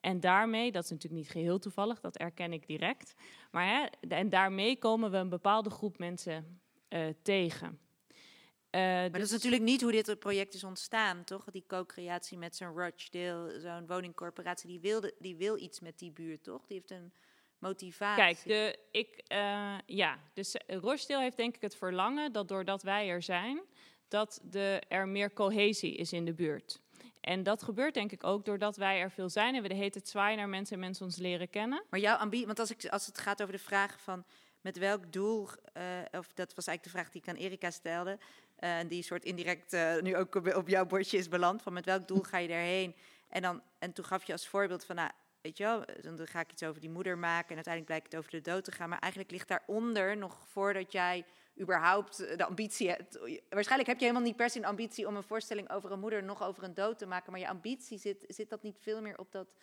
En 0.00 0.20
daarmee, 0.20 0.72
dat 0.72 0.84
is 0.84 0.90
natuurlijk 0.90 1.22
niet 1.22 1.30
geheel 1.30 1.58
toevallig, 1.58 2.00
dat 2.00 2.16
erken 2.16 2.52
ik 2.52 2.66
direct. 2.66 3.14
Maar 3.50 3.66
hè, 3.66 3.86
en 4.08 4.28
daarmee 4.28 4.78
komen 4.78 5.10
we 5.10 5.16
een 5.16 5.28
bepaalde 5.28 5.70
groep 5.70 5.98
mensen 5.98 6.60
uh, 6.88 7.06
tegen. 7.22 7.68
Uh, 7.68 8.80
maar 8.80 9.10
dat 9.10 9.22
is 9.22 9.30
natuurlijk 9.30 9.62
niet 9.62 9.82
hoe 9.82 9.92
dit 9.92 10.18
project 10.18 10.54
is 10.54 10.64
ontstaan, 10.64 11.24
toch? 11.24 11.44
Die 11.44 11.64
co-creatie 11.66 12.38
met 12.38 12.56
zo'n 12.56 12.78
Rochdale, 12.78 13.60
zo'n 13.60 13.86
woningcorporatie, 13.86 14.68
die, 14.68 14.80
wilde, 14.80 15.14
die 15.18 15.36
wil 15.36 15.58
iets 15.58 15.80
met 15.80 15.98
die 15.98 16.12
buurt, 16.12 16.42
toch? 16.42 16.66
Die 16.66 16.76
heeft 16.76 16.90
een 16.90 17.12
motivatie. 17.58 18.22
Kijk, 18.22 18.44
de, 18.44 18.78
ik, 18.90 19.24
uh, 19.32 19.78
ja, 19.86 20.18
dus 20.34 20.56
Rochdale 20.66 21.22
heeft 21.22 21.36
denk 21.36 21.54
ik 21.54 21.62
het 21.62 21.76
verlangen 21.76 22.32
dat 22.32 22.48
doordat 22.48 22.82
wij 22.82 23.08
er 23.08 23.22
zijn, 23.22 23.60
dat 24.08 24.40
er 24.88 25.08
meer 25.08 25.32
cohesie 25.32 25.94
is 25.94 26.12
in 26.12 26.24
de 26.24 26.34
buurt. 26.34 26.80
En 27.20 27.42
dat 27.42 27.62
gebeurt 27.62 27.94
denk 27.94 28.12
ik 28.12 28.24
ook 28.24 28.44
doordat 28.44 28.76
wij 28.76 29.00
er 29.00 29.10
veel 29.10 29.28
zijn 29.28 29.54
en 29.54 29.62
we 29.62 29.68
de 29.68 29.74
hete 29.74 30.00
zwaaien 30.04 30.38
naar 30.38 30.48
mensen 30.48 30.74
en 30.74 30.80
mensen 30.80 31.04
ons 31.04 31.16
leren 31.16 31.50
kennen. 31.50 31.84
Maar 31.90 32.00
jouw 32.00 32.16
ambitie, 32.16 32.46
want 32.46 32.58
als, 32.58 32.70
ik, 32.70 32.86
als 32.86 33.06
het 33.06 33.18
gaat 33.18 33.42
over 33.42 33.54
de 33.54 33.62
vraag 33.62 34.00
van 34.00 34.24
met 34.60 34.78
welk 34.78 35.12
doel, 35.12 35.48
uh, 35.76 35.82
of 36.12 36.32
dat 36.34 36.54
was 36.54 36.66
eigenlijk 36.66 36.82
de 36.82 36.90
vraag 36.90 37.10
die 37.10 37.22
ik 37.22 37.28
aan 37.28 37.34
Erika 37.34 37.70
stelde, 37.70 38.18
uh, 38.60 38.76
die 38.88 39.02
soort 39.02 39.24
indirect 39.24 39.72
uh, 39.72 40.00
nu 40.00 40.16
ook 40.16 40.34
op, 40.34 40.54
op, 40.54 40.68
jouw 40.68 40.86
bordje 40.86 41.18
is 41.18 41.28
beland, 41.28 41.62
van 41.62 41.72
met 41.72 41.84
welk 41.84 42.08
doel 42.08 42.22
ga 42.22 42.38
je 42.38 42.48
daarheen? 42.48 42.94
En, 43.28 43.42
dan, 43.42 43.62
en 43.78 43.92
toen 43.92 44.04
gaf 44.04 44.24
je 44.24 44.32
als 44.32 44.48
voorbeeld 44.48 44.84
van, 44.84 44.96
nou, 44.96 45.10
weet 45.40 45.58
je 45.58 45.64
wel, 45.64 45.84
dan 46.16 46.26
ga 46.26 46.40
ik 46.40 46.52
iets 46.52 46.62
over 46.62 46.80
die 46.80 46.90
moeder 46.90 47.18
maken 47.18 47.48
en 47.48 47.54
uiteindelijk 47.54 47.86
blijkt 47.86 48.12
het 48.12 48.16
over 48.16 48.30
de 48.30 48.50
dood 48.50 48.64
te 48.64 48.72
gaan. 48.72 48.88
Maar 48.88 48.98
eigenlijk 48.98 49.32
ligt 49.32 49.48
daaronder, 49.48 50.16
nog 50.16 50.38
voordat 50.48 50.92
jij 50.92 51.24
überhaupt 51.60 52.16
de 52.16 52.44
ambitie 52.44 52.88
hebt. 52.88 53.18
Waarschijnlijk 53.48 53.88
heb 53.88 53.98
je 53.98 54.06
helemaal 54.06 54.26
niet 54.26 54.36
per 54.36 54.50
se 54.50 54.58
een 54.58 54.64
ambitie 54.64 55.06
om 55.06 55.16
een 55.16 55.22
voorstelling 55.22 55.70
over 55.70 55.92
een 55.92 56.00
moeder 56.00 56.22
nog 56.22 56.42
over 56.42 56.62
een 56.62 56.74
dood 56.74 56.98
te 56.98 57.06
maken. 57.06 57.32
Maar 57.32 57.40
je 57.40 57.48
ambitie 57.48 57.98
zit, 57.98 58.24
zit 58.28 58.48
dat 58.48 58.62
niet 58.62 58.78
veel 58.80 59.00
meer 59.00 59.18
op 59.18 59.32
dat. 59.32 59.54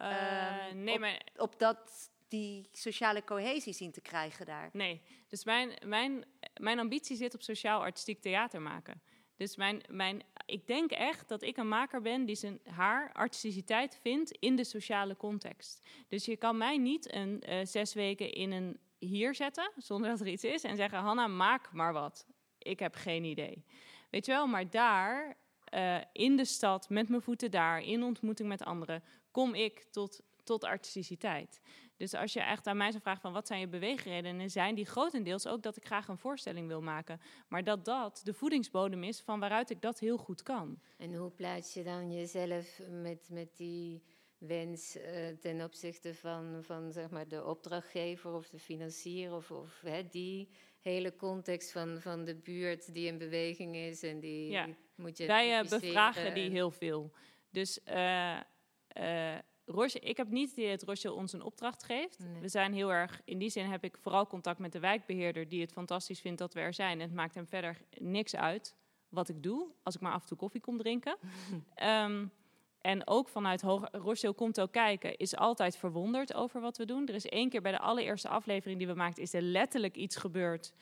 Uh, 0.00 0.72
nee, 0.74 0.94
op, 0.94 1.00
maar... 1.00 1.22
op 1.36 1.58
dat 1.58 2.10
die 2.28 2.68
sociale 2.72 3.24
cohesie 3.24 3.72
zien 3.72 3.92
te 3.92 4.00
krijgen 4.00 4.46
daar. 4.46 4.70
Nee, 4.72 5.00
dus 5.28 5.44
mijn, 5.44 5.72
mijn, 5.84 6.24
mijn 6.60 6.78
ambitie 6.78 7.16
zit 7.16 7.34
op 7.34 7.42
sociaal-artistiek 7.42 8.20
theater 8.20 8.62
maken. 8.62 9.00
Dus 9.36 9.56
mijn, 9.56 9.82
mijn, 9.90 10.22
ik 10.46 10.66
denk 10.66 10.90
echt 10.90 11.28
dat 11.28 11.42
ik 11.42 11.56
een 11.56 11.68
maker 11.68 12.02
ben 12.02 12.24
die 12.24 12.36
zijn, 12.36 12.60
haar 12.64 13.12
artisticiteit 13.12 13.98
vindt 14.02 14.30
in 14.30 14.56
de 14.56 14.64
sociale 14.64 15.16
context. 15.16 15.86
Dus 16.08 16.24
je 16.24 16.36
kan 16.36 16.56
mij 16.56 16.78
niet 16.78 17.12
een 17.12 17.42
uh, 17.48 17.58
zes 17.64 17.94
weken 17.94 18.32
in 18.32 18.52
een 18.52 18.78
hier 18.98 19.34
zetten, 19.34 19.72
zonder 19.76 20.10
dat 20.10 20.20
er 20.20 20.26
iets 20.26 20.44
is, 20.44 20.62
en 20.62 20.76
zeggen: 20.76 20.98
Hanna, 20.98 21.26
maak 21.26 21.72
maar 21.72 21.92
wat. 21.92 22.26
Ik 22.58 22.78
heb 22.78 22.94
geen 22.94 23.24
idee. 23.24 23.64
Weet 24.10 24.26
je 24.26 24.32
wel, 24.32 24.46
maar 24.46 24.70
daar, 24.70 25.36
uh, 25.74 25.98
in 26.12 26.36
de 26.36 26.44
stad, 26.44 26.88
met 26.88 27.08
mijn 27.08 27.22
voeten 27.22 27.50
daar, 27.50 27.82
in 27.82 28.02
ontmoeting 28.02 28.48
met 28.48 28.64
anderen, 28.64 29.02
kom 29.30 29.54
ik 29.54 29.84
tot, 29.90 30.20
tot 30.44 30.64
artisticiteit. 30.64 31.60
Dus 31.96 32.14
als 32.14 32.32
je 32.32 32.40
echt 32.40 32.66
aan 32.66 32.76
mij 32.76 32.90
zou 32.90 33.18
van 33.20 33.32
wat 33.32 33.46
zijn 33.46 33.60
je 33.60 33.68
beweegredenen, 33.68 34.50
zijn 34.50 34.74
die 34.74 34.86
grotendeels 34.86 35.46
ook 35.46 35.62
dat 35.62 35.76
ik 35.76 35.86
graag 35.86 36.08
een 36.08 36.18
voorstelling 36.18 36.68
wil 36.68 36.82
maken. 36.82 37.20
Maar 37.48 37.64
dat 37.64 37.84
dat 37.84 38.20
de 38.24 38.34
voedingsbodem 38.34 39.02
is 39.02 39.20
van 39.20 39.40
waaruit 39.40 39.70
ik 39.70 39.82
dat 39.82 39.98
heel 39.98 40.16
goed 40.16 40.42
kan. 40.42 40.80
En 40.96 41.14
hoe 41.14 41.30
plaats 41.30 41.74
je 41.74 41.82
dan 41.82 42.12
jezelf 42.12 42.80
met, 42.90 43.28
met 43.30 43.56
die 43.56 44.02
wens 44.46 44.96
uh, 44.96 45.02
ten 45.40 45.62
opzichte 45.62 46.14
van, 46.14 46.58
van 46.62 46.92
zeg 46.92 47.10
maar 47.10 47.28
de 47.28 47.44
opdrachtgever 47.44 48.32
of 48.32 48.48
de 48.48 48.58
financier 48.58 49.34
of, 49.34 49.50
of 49.50 49.80
hè, 49.80 50.08
die 50.08 50.48
hele 50.80 51.16
context 51.16 51.72
van, 51.72 52.00
van 52.00 52.24
de 52.24 52.34
buurt 52.34 52.94
die 52.94 53.06
in 53.06 53.18
beweging 53.18 53.76
is 53.76 54.02
en 54.02 54.20
die 54.20 54.50
ja. 54.50 54.68
moet 54.94 55.18
je 55.18 55.26
Wij 55.26 55.62
uh, 55.62 55.68
bevragen 55.68 56.34
die 56.34 56.50
heel 56.50 56.70
veel. 56.70 57.12
Dus 57.50 57.80
uh, 57.88 58.38
Roche, 59.64 59.98
ik 59.98 60.16
heb 60.16 60.28
niet 60.28 60.48
het 60.48 60.58
idee 60.58 60.76
dat 60.76 61.06
ons 61.06 61.32
een 61.32 61.42
opdracht 61.42 61.84
geeft. 61.84 62.18
Nee. 62.18 62.40
We 62.40 62.48
zijn 62.48 62.72
heel 62.72 62.92
erg, 62.92 63.20
in 63.24 63.38
die 63.38 63.50
zin 63.50 63.66
heb 63.66 63.84
ik 63.84 63.96
vooral 64.00 64.26
contact 64.26 64.58
met 64.58 64.72
de 64.72 64.80
wijkbeheerder 64.80 65.48
die 65.48 65.60
het 65.60 65.72
fantastisch 65.72 66.20
vindt 66.20 66.38
dat 66.38 66.54
we 66.54 66.60
er 66.60 66.74
zijn. 66.74 67.00
En 67.00 67.06
het 67.06 67.14
maakt 67.14 67.34
hem 67.34 67.46
verder 67.46 67.80
niks 67.98 68.36
uit 68.36 68.74
wat 69.08 69.28
ik 69.28 69.42
doe, 69.42 69.72
als 69.82 69.94
ik 69.94 70.00
maar 70.00 70.12
af 70.12 70.22
en 70.22 70.28
toe 70.28 70.36
koffie 70.36 70.60
kom 70.60 70.78
drinken. 70.78 71.18
um, 71.82 72.30
en 72.86 73.06
ook 73.06 73.28
vanuit 73.28 73.62
Hoog 73.62 74.34
komt 74.34 74.60
ook 74.60 74.72
kijken, 74.72 75.16
is 75.16 75.36
altijd 75.36 75.76
verwonderd 75.76 76.34
over 76.34 76.60
wat 76.60 76.76
we 76.76 76.84
doen. 76.84 77.06
Er 77.06 77.14
is 77.14 77.26
één 77.26 77.48
keer 77.48 77.62
bij 77.62 77.72
de 77.72 77.78
allereerste 77.78 78.28
aflevering 78.28 78.78
die 78.78 78.86
we 78.86 78.94
maakten, 78.94 79.22
is 79.22 79.34
er 79.34 79.42
letterlijk 79.42 79.96
iets 79.96 80.16
gebeurd. 80.16 80.72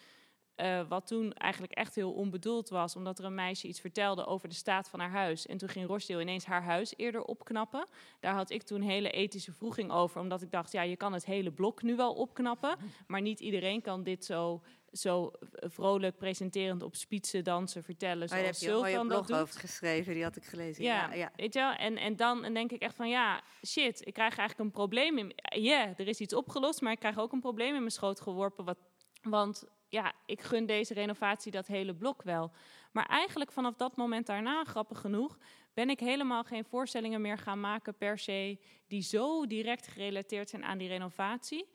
Uh, 0.56 0.88
wat 0.88 1.06
toen 1.06 1.32
eigenlijk 1.32 1.72
echt 1.72 1.94
heel 1.94 2.12
onbedoeld 2.12 2.68
was, 2.68 2.96
omdat 2.96 3.18
er 3.18 3.24
een 3.24 3.34
meisje 3.34 3.68
iets 3.68 3.80
vertelde 3.80 4.26
over 4.26 4.48
de 4.48 4.54
staat 4.54 4.88
van 4.88 5.00
haar 5.00 5.10
huis. 5.10 5.46
En 5.46 5.58
toen 5.58 5.68
ging 5.68 5.86
Rochdale 5.86 6.20
ineens 6.20 6.44
haar 6.44 6.62
huis 6.62 6.94
eerder 6.96 7.22
opknappen. 7.22 7.86
Daar 8.20 8.34
had 8.34 8.50
ik 8.50 8.62
toen 8.62 8.80
hele 8.80 9.10
ethische 9.10 9.52
vroeging 9.52 9.90
over, 9.90 10.20
omdat 10.20 10.42
ik 10.42 10.50
dacht, 10.50 10.72
ja, 10.72 10.82
je 10.82 10.96
kan 10.96 11.12
het 11.12 11.24
hele 11.24 11.52
blok 11.52 11.82
nu 11.82 11.96
wel 11.96 12.14
opknappen, 12.14 12.76
maar 13.06 13.20
niet 13.20 13.40
iedereen 13.40 13.80
kan 13.80 14.02
dit 14.02 14.24
zo, 14.24 14.62
zo 14.98 15.32
vrolijk 15.54 16.16
presenterend 16.16 16.82
op 16.82 16.94
spitsen 16.94 17.44
dansen 17.44 17.82
vertellen. 17.82 18.28
Zoals 18.28 18.42
oh, 18.42 18.48
heb 18.48 18.56
je 18.56 18.70
een 18.70 19.06
mooie 19.06 19.22
blog 19.24 19.40
over 19.40 19.60
geschreven, 19.60 20.14
die 20.14 20.22
had 20.22 20.36
ik 20.36 20.44
gelezen. 20.44 20.84
Ja, 20.84 21.08
ja, 21.08 21.14
ja. 21.14 21.32
weet 21.36 21.54
je 21.54 21.60
wel? 21.60 21.72
En, 21.72 21.96
en 21.96 22.16
dan 22.16 22.52
denk 22.52 22.72
ik 22.72 22.82
echt 22.82 22.94
van, 22.94 23.08
ja, 23.08 23.42
shit, 23.66 24.06
ik 24.06 24.12
krijg 24.12 24.36
eigenlijk 24.36 24.58
een 24.58 24.74
probleem. 24.74 25.18
in. 25.18 25.32
Ja, 25.36 25.58
yeah, 25.60 25.98
er 25.98 26.08
is 26.08 26.20
iets 26.20 26.34
opgelost, 26.34 26.80
maar 26.80 26.92
ik 26.92 26.98
krijg 26.98 27.18
ook 27.18 27.32
een 27.32 27.40
probleem 27.40 27.74
in 27.74 27.78
mijn 27.78 27.90
schoot 27.90 28.20
geworpen, 28.20 28.64
wat, 28.64 28.78
want 29.22 29.64
ja, 29.88 30.12
ik 30.26 30.40
gun 30.40 30.66
deze 30.66 30.94
renovatie 30.94 31.52
dat 31.52 31.66
hele 31.66 31.94
blok 31.94 32.22
wel. 32.22 32.52
Maar 32.92 33.06
eigenlijk 33.06 33.52
vanaf 33.52 33.74
dat 33.74 33.96
moment 33.96 34.26
daarna, 34.26 34.64
grappig 34.64 35.00
genoeg, 35.00 35.38
ben 35.74 35.90
ik 35.90 36.00
helemaal 36.00 36.44
geen 36.44 36.64
voorstellingen 36.64 37.20
meer 37.20 37.38
gaan 37.38 37.60
maken 37.60 37.96
per 37.96 38.18
se 38.18 38.58
die 38.86 39.02
zo 39.02 39.46
direct 39.46 39.86
gerelateerd 39.86 40.50
zijn 40.50 40.64
aan 40.64 40.78
die 40.78 40.88
renovatie. 40.88 41.66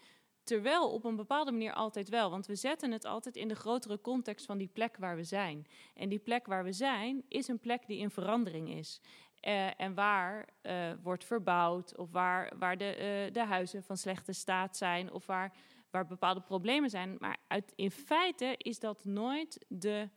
Terwijl 0.49 0.91
op 0.93 1.03
een 1.03 1.15
bepaalde 1.15 1.51
manier 1.51 1.73
altijd 1.73 2.09
wel. 2.09 2.29
Want 2.29 2.45
we 2.45 2.55
zetten 2.55 2.91
het 2.91 3.05
altijd 3.05 3.35
in 3.35 3.47
de 3.47 3.55
grotere 3.55 4.01
context 4.01 4.45
van 4.45 4.57
die 4.57 4.67
plek 4.67 4.97
waar 4.97 5.15
we 5.15 5.23
zijn. 5.23 5.67
En 5.93 6.09
die 6.09 6.19
plek 6.19 6.45
waar 6.45 6.63
we 6.63 6.71
zijn 6.71 7.23
is 7.27 7.47
een 7.47 7.59
plek 7.59 7.87
die 7.87 7.99
in 7.99 8.09
verandering 8.09 8.69
is. 8.69 9.01
Uh, 9.47 9.81
en 9.81 9.93
waar 9.93 10.49
uh, 10.63 10.91
wordt 11.03 11.25
verbouwd, 11.25 11.97
of 11.97 12.11
waar, 12.11 12.53
waar 12.57 12.77
de, 12.77 13.25
uh, 13.27 13.33
de 13.33 13.43
huizen 13.45 13.83
van 13.83 13.97
slechte 13.97 14.33
staat 14.33 14.77
zijn, 14.77 15.11
of 15.11 15.25
waar 15.25 15.53
waar 15.89 16.05
bepaalde 16.05 16.41
problemen 16.41 16.89
zijn. 16.89 17.15
Maar 17.19 17.37
uit, 17.47 17.73
in 17.75 17.91
feite 17.91 18.55
is 18.57 18.79
dat 18.79 19.05
nooit 19.05 19.65
de, 19.67 20.09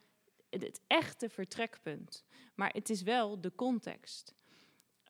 het 0.50 0.80
echte 0.86 1.28
vertrekpunt. 1.28 2.24
Maar 2.54 2.70
het 2.72 2.90
is 2.90 3.02
wel 3.02 3.40
de 3.40 3.54
context. 3.54 4.34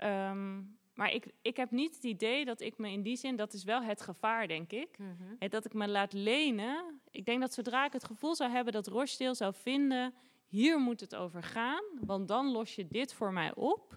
Um, 0.04 0.78
maar 0.94 1.12
ik, 1.12 1.26
ik 1.42 1.56
heb 1.56 1.70
niet 1.70 1.94
het 1.94 2.04
idee 2.04 2.44
dat 2.44 2.60
ik 2.60 2.78
me 2.78 2.90
in 2.90 3.02
die 3.02 3.16
zin, 3.16 3.36
dat 3.36 3.52
is 3.52 3.64
wel 3.64 3.82
het 3.82 4.00
gevaar, 4.00 4.48
denk 4.48 4.72
ik. 4.72 4.98
Mm 4.98 5.16
-hmm. 5.18 5.48
Dat 5.48 5.64
ik 5.64 5.72
me 5.72 5.88
laat 5.88 6.12
lenen. 6.12 7.00
Ik 7.10 7.24
denk 7.24 7.40
dat 7.40 7.54
zodra 7.54 7.84
ik 7.84 7.92
het 7.92 8.04
gevoel 8.04 8.34
zou 8.34 8.50
hebben 8.50 8.72
dat 8.72 8.86
Rochdale 8.86 9.34
zou 9.34 9.54
vinden, 9.54 10.14
hier 10.46 10.78
moet 10.78 11.00
het 11.00 11.14
over 11.14 11.42
gaan, 11.42 11.84
want 12.00 12.28
dan 12.28 12.46
los 12.46 12.74
je 12.74 12.88
dit 12.88 13.14
voor 13.14 13.32
mij 13.32 13.54
op 13.54 13.96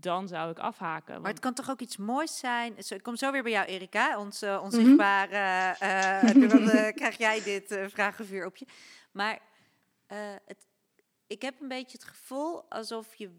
dan 0.00 0.28
zou 0.28 0.50
ik 0.50 0.58
afhaken. 0.58 1.10
Want... 1.10 1.22
Maar 1.22 1.30
het 1.30 1.40
kan 1.40 1.54
toch 1.54 1.70
ook 1.70 1.80
iets 1.80 1.96
moois 1.96 2.38
zijn? 2.38 2.74
Ik 2.88 3.02
kom 3.02 3.16
zo 3.16 3.32
weer 3.32 3.42
bij 3.42 3.52
jou, 3.52 3.66
Erika, 3.66 4.18
ons 4.18 4.42
uh, 4.42 4.60
onzichtbare. 4.62 5.76
Mm 5.80 6.28
-hmm. 6.28 6.42
uh, 6.42 6.50
dan 6.50 6.62
uh, 6.62 6.88
krijg 7.00 7.18
jij 7.18 7.42
dit 7.42 7.78
vragenvuur 7.88 8.46
op 8.46 8.56
je. 8.56 8.66
Maar 9.12 9.40
het, 10.44 10.66
ik 11.26 11.42
heb 11.42 11.60
een 11.60 11.68
beetje 11.68 11.98
het 11.98 12.06
gevoel 12.06 12.70
alsof 12.70 13.14
je 13.14 13.30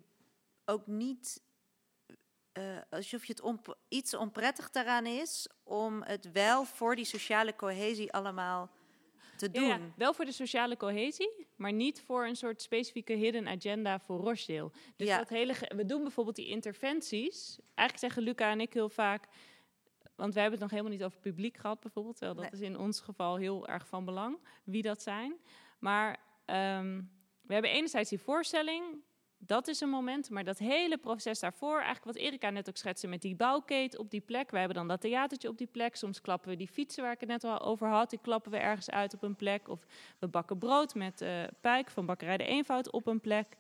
ook 0.65 0.87
niet. 0.87 1.45
Alsof 2.89 3.25
je 3.25 3.31
het 3.31 3.41
onp 3.41 3.77
iets 3.87 4.13
onprettig 4.13 4.69
daaraan 4.69 5.05
is 5.05 5.49
om 5.63 6.03
het 6.03 6.31
wel 6.31 6.65
voor 6.65 6.95
die 6.95 7.05
sociale 7.05 7.55
cohesie 7.55 8.13
allemaal 8.13 8.69
te 9.37 9.51
doen. 9.51 9.67
Ja, 9.67 9.79
wel 9.95 10.13
voor 10.13 10.25
de 10.25 10.31
sociale 10.31 10.77
cohesie, 10.77 11.47
maar 11.55 11.73
niet 11.73 12.01
voor 12.01 12.25
een 12.25 12.35
soort 12.35 12.61
specifieke 12.61 13.13
hidden 13.13 13.47
agenda 13.47 13.99
voor 13.99 14.19
Rochdale. 14.19 14.71
Dus 14.95 15.07
ja. 15.07 15.17
dat 15.17 15.29
hele, 15.29 15.53
we 15.75 15.85
doen 15.85 16.01
bijvoorbeeld 16.01 16.35
die 16.35 16.47
interventies. 16.47 17.59
Eigenlijk 17.75 17.99
zeggen 17.99 18.23
Luca 18.23 18.51
en 18.51 18.61
ik 18.61 18.73
heel 18.73 18.89
vaak, 18.89 19.27
want 20.15 20.33
we 20.33 20.39
hebben 20.39 20.59
het 20.59 20.69
nog 20.69 20.79
helemaal 20.79 20.97
niet 20.97 21.03
over 21.03 21.19
publiek 21.19 21.57
gehad 21.57 21.79
bijvoorbeeld, 21.79 22.17
terwijl 22.17 22.41
dat 22.41 22.51
nee. 22.51 22.61
is 22.61 22.67
in 22.67 22.77
ons 22.77 22.99
geval 22.99 23.35
heel 23.35 23.67
erg 23.67 23.87
van 23.87 24.05
belang, 24.05 24.39
wie 24.63 24.81
dat 24.81 25.01
zijn. 25.01 25.35
Maar 25.79 26.09
um, 26.45 27.11
we 27.41 27.53
hebben 27.53 27.71
enerzijds 27.71 28.09
die 28.09 28.19
voorstelling, 28.19 29.03
dat 29.37 29.67
is 29.67 29.81
een 29.81 29.89
moment, 29.89 30.29
maar 30.29 30.43
dat 30.43 30.57
hele 30.57 30.97
proces 30.97 31.39
daarvoor, 31.39 31.75
eigenlijk 31.75 32.05
wat 32.05 32.15
Erika 32.15 32.49
net 32.49 32.69
ook 32.69 32.77
schetste 32.77 33.07
met 33.07 33.21
die 33.21 33.35
bouwkeet 33.35 33.97
op 33.97 34.11
die 34.11 34.21
plek. 34.21 34.51
We 34.51 34.57
hebben 34.57 34.77
dan 34.77 34.87
dat 34.87 35.01
theatertje 35.01 35.49
op 35.49 35.57
die 35.57 35.67
plek. 35.67 35.95
Soms 35.95 36.21
klappen 36.21 36.49
we 36.49 36.55
die 36.55 36.67
fietsen 36.67 37.03
waar 37.03 37.11
ik 37.11 37.19
het 37.19 37.29
net 37.29 37.43
al 37.43 37.59
over 37.59 37.87
had, 37.87 38.09
die 38.09 38.19
klappen 38.21 38.51
we 38.51 38.57
ergens 38.57 38.89
uit 38.89 39.13
op 39.13 39.23
een 39.23 39.35
plek. 39.35 39.67
Of 39.67 39.85
we 40.19 40.27
bakken 40.27 40.57
brood 40.57 40.95
met 40.95 41.21
uh, 41.21 41.43
Pijk 41.61 41.89
van 41.89 42.05
Bakkerij 42.05 42.37
de 42.37 42.43
Eenvoud 42.43 42.91
op 42.91 43.07
een 43.07 43.21
plek. 43.21 43.57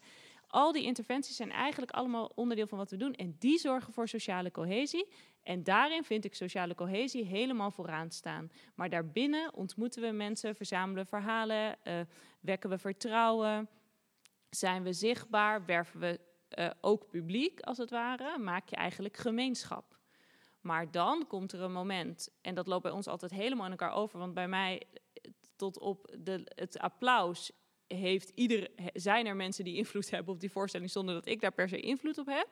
Al 0.47 0.71
die 0.71 0.83
interventies 0.83 1.35
zijn 1.35 1.51
eigenlijk 1.51 1.91
allemaal 1.91 2.31
onderdeel 2.35 2.67
van 2.67 2.77
wat 2.77 2.91
we 2.91 2.97
doen. 2.97 3.13
En 3.13 3.35
die 3.39 3.59
zorgen 3.59 3.93
voor 3.93 4.07
sociale 4.07 4.51
cohesie. 4.51 5.07
En 5.43 5.63
daarin 5.63 6.03
vind 6.03 6.25
ik 6.25 6.35
sociale 6.35 6.75
cohesie 6.75 7.25
helemaal 7.25 7.71
vooraan 7.71 8.11
staan. 8.11 8.51
Maar 8.75 8.89
daarbinnen 8.89 9.53
ontmoeten 9.53 10.01
we 10.01 10.11
mensen, 10.11 10.55
verzamelen 10.55 11.05
verhalen, 11.05 11.77
uh, 11.83 11.93
wekken 12.39 12.69
we 12.69 12.77
vertrouwen 12.77 13.69
zijn 14.57 14.83
we 14.83 14.93
zichtbaar, 14.93 15.65
werven 15.65 15.99
we 15.99 16.19
uh, 16.57 16.69
ook 16.81 17.09
publiek 17.09 17.59
als 17.59 17.77
het 17.77 17.89
ware, 17.89 18.37
maak 18.37 18.69
je 18.69 18.75
eigenlijk 18.75 19.17
gemeenschap. 19.17 19.97
Maar 20.61 20.91
dan 20.91 21.27
komt 21.27 21.51
er 21.51 21.61
een 21.61 21.71
moment, 21.71 22.29
en 22.41 22.55
dat 22.55 22.67
loopt 22.67 22.83
bij 22.83 22.91
ons 22.91 23.07
altijd 23.07 23.31
helemaal 23.31 23.65
in 23.65 23.71
elkaar 23.71 23.93
over, 23.93 24.19
want 24.19 24.33
bij 24.33 24.47
mij 24.47 24.83
tot 25.55 25.79
op 25.79 26.15
de, 26.19 26.51
het 26.55 26.79
applaus 26.79 27.51
heeft 27.87 28.31
ieder, 28.35 28.69
zijn 28.93 29.25
er 29.25 29.35
mensen 29.35 29.63
die 29.63 29.75
invloed 29.75 30.09
hebben 30.09 30.33
op 30.33 30.39
die 30.39 30.51
voorstelling 30.51 30.91
zonder 30.91 31.15
dat 31.15 31.27
ik 31.27 31.41
daar 31.41 31.51
per 31.51 31.69
se 31.69 31.79
invloed 31.79 32.17
op 32.17 32.25
heb. 32.25 32.47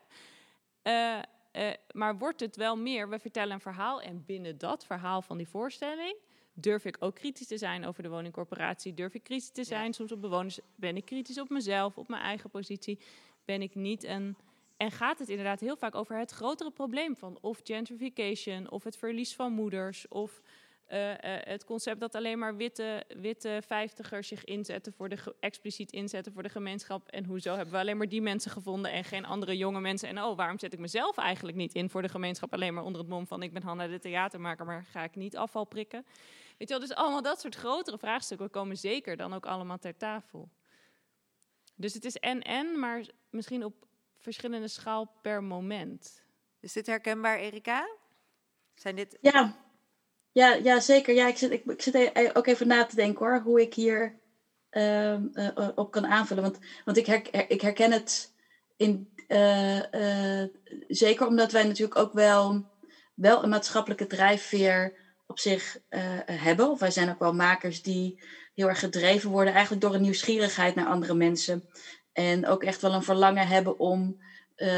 Uh, 0.84 1.22
uh, 1.64 1.74
maar 1.92 2.18
wordt 2.18 2.40
het 2.40 2.56
wel 2.56 2.78
meer, 2.78 3.10
we 3.10 3.20
vertellen 3.20 3.54
een 3.54 3.60
verhaal 3.60 4.02
en 4.02 4.26
binnen 4.26 4.58
dat 4.58 4.86
verhaal 4.86 5.22
van 5.22 5.38
die 5.38 5.48
voorstelling 5.48 6.16
durf 6.56 6.86
ik 6.86 6.96
ook 7.00 7.16
kritisch 7.16 7.48
te 7.48 7.58
zijn 7.58 7.86
over 7.86 8.04
de 8.04 8.10
woningcorporatie? 8.10 8.94
Durf 8.94 9.14
ik 9.14 9.24
kritisch 9.24 9.52
te 9.52 9.64
zijn 9.64 9.86
ja. 9.86 9.92
soms 9.92 10.12
op 10.12 10.22
bewoners? 10.22 10.60
Ben 10.76 10.98
ik 10.98 11.06
kritisch 11.06 11.40
op 11.40 11.50
mezelf, 11.50 11.98
op 11.98 12.08
mijn 12.08 12.22
eigen 12.22 12.50
positie? 12.50 13.00
Ben 13.46 13.62
ik 13.62 13.76
niet 13.76 14.04
een. 14.04 14.36
En 14.78 14.92
gaat 14.92 15.20
het 15.20 15.30
inderdaad 15.30 15.60
heel 15.60 15.78
vaak 15.78 15.96
over 15.96 16.18
het 16.18 16.32
grotere 16.32 16.72
probleem 16.72 17.16
van 17.16 17.38
of 17.42 17.60
gentrification, 17.64 18.72
of 18.72 18.84
het 18.84 18.98
verlies 18.98 19.36
van 19.36 19.52
moeders, 19.52 20.08
of 20.08 20.42
uh, 20.92 21.10
uh, 21.10 21.16
het 21.22 21.66
concept 21.66 22.00
dat 22.00 22.16
alleen 22.16 22.40
maar 22.40 22.56
witte, 22.56 23.04
witte 23.18 23.62
vijftigers 23.66 24.28
zich 24.28 24.44
inzetten 24.44 24.94
voor 24.94 25.10
de 25.10 25.36
expliciet 25.40 25.92
inzetten 25.92 26.34
voor 26.34 26.44
de 26.44 26.50
gemeenschap. 26.50 27.08
En 27.08 27.26
hoezo 27.26 27.56
hebben 27.56 27.74
we 27.74 27.80
alleen 27.80 27.98
maar 27.98 28.10
die 28.10 28.22
mensen 28.22 28.52
gevonden 28.52 28.92
en 28.92 29.04
geen 29.04 29.26
andere 29.26 29.58
jonge 29.58 29.80
mensen? 29.80 30.10
En 30.10 30.24
oh, 30.24 30.38
waarom 30.38 30.60
zet 30.60 30.74
ik 30.74 30.80
mezelf 30.80 31.18
eigenlijk 31.18 31.58
niet 31.58 31.74
in 31.74 31.90
voor 31.90 32.02
de 32.02 32.10
gemeenschap? 32.10 32.54
Alleen 32.54 32.74
maar 32.74 32.84
onder 32.84 33.02
het 33.02 33.10
mom 33.10 33.28
van 33.28 33.44
ik 33.44 33.54
ben 33.54 33.64
Hanna 33.64 33.88
de 33.88 34.00
theatermaker, 34.00 34.66
maar 34.66 34.86
ga 34.92 35.04
ik 35.04 35.16
niet 35.16 35.38
afval 35.38 35.66
prikken? 35.66 36.06
Weet 36.58 36.68
je 36.68 36.78
wel, 36.78 36.88
dus 36.88 36.96
allemaal 36.96 37.22
dat 37.22 37.40
soort 37.40 37.56
grotere 37.56 37.98
vraagstukken 37.98 38.50
komen 38.50 38.78
zeker 38.78 39.18
dan 39.18 39.34
ook 39.34 39.46
allemaal 39.46 39.78
ter 39.78 39.98
tafel. 39.98 40.50
Dus 41.76 41.94
het 41.94 42.06
is 42.06 42.16
en-en, 42.16 42.80
maar 42.80 43.06
misschien 43.30 43.64
op 43.64 43.88
verschillende 44.18 44.68
schaal 44.68 45.12
per 45.22 45.44
moment. 45.44 46.24
Is 46.60 46.74
dit 46.74 46.86
herkenbaar, 46.86 47.40
Erika? 47.40 47.90
Zijn 48.76 48.96
dit... 48.96 49.18
Ja, 49.22 49.56
ja, 50.32 50.54
ja 50.54 50.80
zeker. 50.80 51.14
Ja, 51.14 51.28
ik, 51.28 51.38
zit, 51.38 51.52
ik, 51.52 51.66
ik 51.66 51.82
zit 51.82 52.36
ook 52.36 52.48
even 52.48 52.68
na 52.68 52.86
te 52.86 52.96
denken 52.96 53.26
hoor, 53.26 53.40
hoe 53.40 53.62
ik 53.62 53.74
hier 53.74 54.20
uh, 54.72 55.20
uh, 55.34 55.70
op 55.76 55.92
kan 55.92 56.06
aanvullen. 56.08 56.44
Want, 56.44 56.60
want 56.86 56.98
ik, 56.98 57.06
her, 57.06 57.50
ik 57.52 57.62
herken 57.62 57.92
het 57.92 58.34
in, 58.78 59.14
uh, 59.28 60.44
zeker 60.88 61.28
omdat 61.28 61.52
wij 61.52 61.64
natuurlijk 61.64 62.00
ook 62.00 62.14
wel, 62.14 62.66
wel 63.14 63.44
een 63.44 63.50
maatschappelijke 63.50 64.08
drijfveer 64.08 65.05
op 65.26 65.40
zich 65.40 65.80
hebben. 66.26 66.70
Of 66.70 66.80
wij 66.80 66.92
zijn 66.92 67.10
ook 67.10 67.20
wel 67.20 67.34
makers 67.34 67.82
die 67.82 68.24
heel 68.54 68.68
erg 68.68 68.80
gedreven 68.80 69.30
worden, 69.30 69.54
eigenlijk 69.54 69.82
door 69.82 69.94
een 69.94 70.02
nieuwsgierigheid 70.02 70.76
naar 70.76 70.86
andere 70.86 71.14
mensen. 71.14 71.64
En 72.14 72.48
ook 72.48 72.64
echt 72.64 72.82
wel 72.82 72.94
een 72.94 73.04
verlangen 73.04 73.48
hebben 73.48 73.80
om 73.80 74.22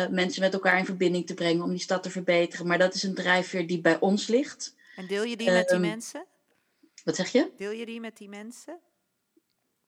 mensen 0.10 0.42
met 0.42 0.54
elkaar 0.54 0.78
in 0.78 0.86
verbinding 0.86 1.28
te 1.28 1.34
brengen, 1.34 1.64
om 1.64 1.70
die 1.70 1.80
stad 1.80 2.04
te 2.04 2.10
verbeteren. 2.10 2.68
Maar 2.68 2.78
dat 2.78 2.94
is 2.94 3.04
een 3.04 3.16
drijfveer 3.16 3.68
die 3.68 3.82
bij 3.82 4.00
ons 4.00 4.28
ligt. 4.28 4.76
En 4.96 5.08
deel 5.08 5.24
je 5.24 5.38
die 5.38 5.52
met 5.52 5.68
die 5.68 5.78
ehm, 5.78 5.88
mensen? 5.88 6.26
Wat 7.04 7.16
zeg 7.16 7.32
je? 7.32 7.52
Deel 7.58 7.72
je 7.72 7.86
die 7.86 8.00
met 8.00 8.18
die 8.18 8.30
mensen? 8.30 8.80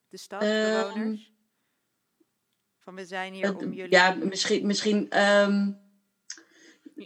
De 0.10 0.18
stadbewoners? 0.18 0.96
Um, 0.96 1.38
van 2.80 2.96
we 2.96 3.06
zijn 3.06 3.34
hier 3.34 3.56
om 3.56 3.74
jullie... 3.74 3.92
Ja, 3.92 4.14
misschien, 4.14 4.68
misschien 4.68 5.24
um, 5.24 5.80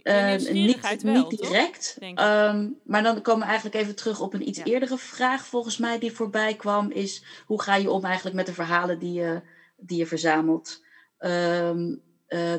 uh, 0.02 0.36
niet, 0.36 1.02
wel, 1.02 1.28
niet 1.28 1.40
direct. 1.40 1.96
Um, 2.00 2.78
maar 2.84 3.02
dan 3.02 3.22
komen 3.22 3.40
we 3.40 3.46
eigenlijk 3.46 3.76
even 3.76 3.94
terug 3.94 4.20
op 4.20 4.34
een 4.34 4.48
iets 4.48 4.60
eerdere 4.64 4.98
vraag 4.98 5.46
volgens 5.46 5.78
mij 5.78 5.98
die 5.98 6.12
voorbij 6.12 6.54
kwam. 6.54 6.90
Is 6.90 7.24
hoe 7.46 7.62
ga 7.62 7.74
je 7.74 7.90
om 7.90 8.04
eigenlijk 8.04 8.36
met 8.36 8.46
de 8.46 8.54
verhalen 8.54 8.98
die 8.98 9.12
je, 9.12 9.42
die 9.76 9.98
je 9.98 10.06
verzamelt? 10.06 10.82
Um, 11.18 12.00
uh, 12.28 12.54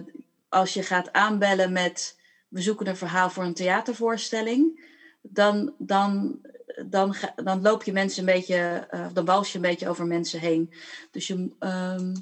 als 0.50 0.74
je 0.74 0.84
gaat 0.84 1.12
aanbellen 1.12 1.72
met 1.72 2.20
we 2.48 2.62
zoeken 2.62 2.88
een 2.88 2.98
verhaal 2.98 3.30
voor 3.30 3.44
een 3.44 3.54
theatervoorstelling, 3.54 4.86
dan, 5.22 5.74
dan 5.78 6.40
dan, 6.86 7.16
dan 7.44 7.62
loop 7.62 7.84
je 7.84 7.92
mensen 7.92 8.20
een 8.20 8.34
beetje, 8.34 8.88
uh, 8.92 9.08
dan 9.14 9.26
wals 9.26 9.52
je 9.52 9.56
een 9.56 9.70
beetje 9.70 9.90
over 9.90 10.06
mensen 10.06 10.40
heen. 10.40 10.74
Dus, 11.12 11.28
je, 11.28 11.34
um, 11.60 12.14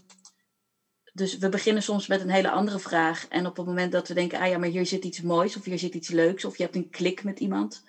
dus 1.14 1.38
we 1.38 1.50
beginnen 1.50 1.84
soms 1.84 2.08
met 2.08 2.22
een 2.22 2.30
hele 2.30 2.52
andere 2.52 2.80
vraag. 2.80 3.28
En 3.28 3.46
op 3.46 3.58
het 3.58 3.66
moment 3.66 3.92
dat 3.92 4.08
we 4.08 4.14
denken, 4.14 4.40
ah 4.40 4.48
ja, 4.48 4.58
maar 4.58 4.70
hier 4.70 4.86
zit 4.86 5.04
iets 5.04 5.22
moois, 5.22 5.58
of 5.58 5.64
hier 5.64 5.80
zit 5.80 5.94
iets 5.94 6.10
leuks, 6.10 6.46
of 6.46 6.58
je 6.58 6.64
hebt 6.64 6.76
een 6.76 6.90
klik 6.90 7.24
met 7.24 7.40
iemand, 7.40 7.84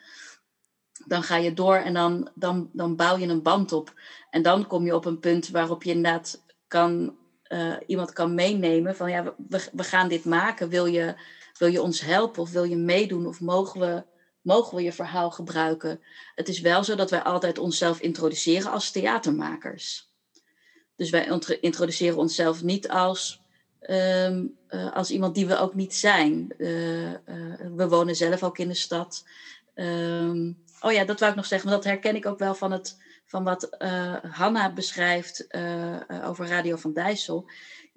dan 1.06 1.22
ga 1.22 1.36
je 1.36 1.54
door 1.54 1.76
en 1.76 1.94
dan, 1.94 2.30
dan, 2.34 2.70
dan 2.72 2.96
bouw 2.96 3.16
je 3.16 3.26
een 3.26 3.42
band 3.42 3.72
op. 3.72 3.94
En 4.30 4.42
dan 4.42 4.66
kom 4.66 4.84
je 4.84 4.94
op 4.94 5.04
een 5.04 5.18
punt 5.18 5.48
waarop 5.48 5.82
je 5.82 5.90
inderdaad 5.90 6.44
kan, 6.68 7.16
uh, 7.48 7.76
iemand 7.86 8.12
kan 8.12 8.34
meenemen 8.34 8.96
van, 8.96 9.10
ja, 9.10 9.34
we, 9.48 9.68
we 9.72 9.84
gaan 9.84 10.08
dit 10.08 10.24
maken. 10.24 10.68
Wil 10.68 10.86
je, 10.86 11.14
wil 11.58 11.68
je 11.68 11.82
ons 11.82 12.00
helpen 12.00 12.42
of 12.42 12.50
wil 12.50 12.64
je 12.64 12.76
meedoen 12.76 13.26
of 13.26 13.40
mogen 13.40 13.80
we 13.80 14.04
mogen 14.44 14.76
we 14.76 14.82
je 14.82 14.92
verhaal 14.92 15.30
gebruiken. 15.30 16.00
Het 16.34 16.48
is 16.48 16.60
wel 16.60 16.84
zo 16.84 16.94
dat 16.94 17.10
wij 17.10 17.22
altijd 17.22 17.58
onszelf 17.58 18.00
introduceren 18.00 18.70
als 18.70 18.90
theatermakers. 18.90 20.13
Dus 20.96 21.10
wij 21.10 21.40
introduceren 21.60 22.18
onszelf 22.18 22.62
niet 22.62 22.88
als, 22.88 23.42
ehm, 23.80 24.46
eh, 24.66 24.92
als 24.92 25.10
iemand 25.10 25.34
die 25.34 25.46
we 25.46 25.58
ook 25.58 25.74
niet 25.74 25.94
zijn. 25.94 26.54
Uh, 26.58 27.10
uh, 27.10 27.16
we 27.76 27.88
wonen 27.88 28.16
zelf 28.16 28.42
ook 28.42 28.58
in 28.58 28.68
de 28.68 28.74
stad. 28.74 29.24
Um, 29.74 30.58
oh 30.80 30.92
ja, 30.92 31.04
dat 31.04 31.18
wou 31.18 31.30
ik 31.30 31.36
nog 31.36 31.46
zeggen, 31.46 31.70
want 31.70 31.82
dat 31.82 31.92
herken 31.92 32.16
ik 32.16 32.26
ook 32.26 32.38
wel 32.38 32.54
van, 32.54 32.72
het, 32.72 32.96
van 33.26 33.44
wat 33.44 33.76
Hanna 34.30 34.72
beschrijft 34.72 35.46
over 36.24 36.46
Radio 36.46 36.76
van 36.76 36.92
Dijssel. 36.92 37.50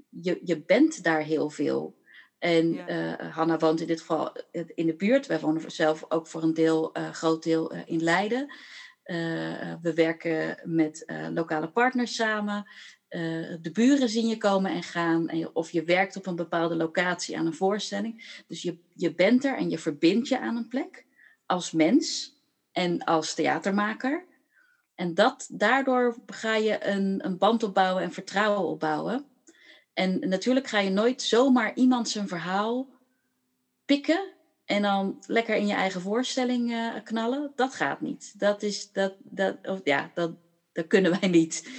Je, 0.09 0.39
je 0.43 0.61
bent 0.61 1.03
daar 1.03 1.21
heel 1.21 1.49
veel. 1.49 1.95
En 2.39 2.73
ja. 2.73 3.29
Hanna 3.29 3.57
woont 3.57 3.81
in 3.81 3.87
dit 3.87 3.99
geval 3.99 4.31
in 4.51 4.85
de 4.85 4.95
buurt. 4.95 5.25
Wij 5.25 5.39
wonen 5.39 5.71
zelf 5.71 6.05
ook 6.09 6.27
voor 6.27 6.43
een 6.43 6.53
deel, 6.53 6.91
groot 7.11 7.43
deel 7.43 7.73
in 7.85 8.03
Leiden. 8.03 8.53
We 9.81 9.91
werken 9.95 10.59
met 10.63 11.05
lokale 11.33 11.69
partners 11.69 12.15
samen. 12.15 12.69
de 13.61 13.69
buren 13.73 14.09
zien 14.09 14.27
je 14.27 14.37
komen 14.37 14.71
en 14.71 14.83
gaan. 14.83 15.27
En 15.27 15.55
of 15.55 15.71
je 15.71 15.83
werkt 15.83 16.15
op 16.15 16.25
een 16.27 16.35
bepaalde 16.35 16.75
locatie 16.75 17.37
aan 17.37 17.45
een 17.45 17.53
voorstelling. 17.53 18.41
Dus 18.47 18.61
je, 18.61 18.77
je 18.93 19.13
bent 19.13 19.45
er 19.45 19.57
en 19.57 19.69
je 19.69 19.77
verbindt 19.77 20.27
je 20.27 20.39
aan 20.39 20.55
een 20.55 20.67
plek. 20.67 21.05
Als 21.45 21.71
mens 21.71 22.35
en 22.71 23.03
als 23.03 23.33
theatermaker. 23.33 24.25
En 24.95 25.13
dat, 25.13 25.47
daardoor 25.51 26.17
ga 26.25 26.55
je 26.55 26.85
een, 26.85 27.25
een 27.25 27.37
band 27.37 27.63
opbouwen 27.63 28.03
en 28.03 28.11
vertrouwen 28.11 28.67
opbouwen. 28.67 29.25
En 29.93 30.29
natuurlijk 30.29 30.67
ga 30.67 30.79
je 30.79 30.89
nooit 30.89 31.21
zomaar 31.21 31.75
iemand 31.75 32.09
zijn 32.09 32.27
verhaal 32.27 32.89
pikken 33.85 34.33
en 34.67 34.81
dan 34.81 35.23
lekker 35.27 35.55
in 35.55 35.67
je 35.67 35.73
eigen 35.73 36.01
voorstelling 36.01 36.71
uh, 36.71 36.95
knallen. 37.03 37.51
Dat 37.55 37.75
gaat 37.75 38.01
niet. 38.01 38.39
Dat 38.39 38.61
is, 38.61 38.91
dat, 38.91 39.15
dat, 39.23 39.57
of 39.67 39.79
ja, 39.83 40.11
dat, 40.13 40.31
dat 40.71 40.87
kunnen 40.87 41.19
wij 41.19 41.29
niet. 41.29 41.69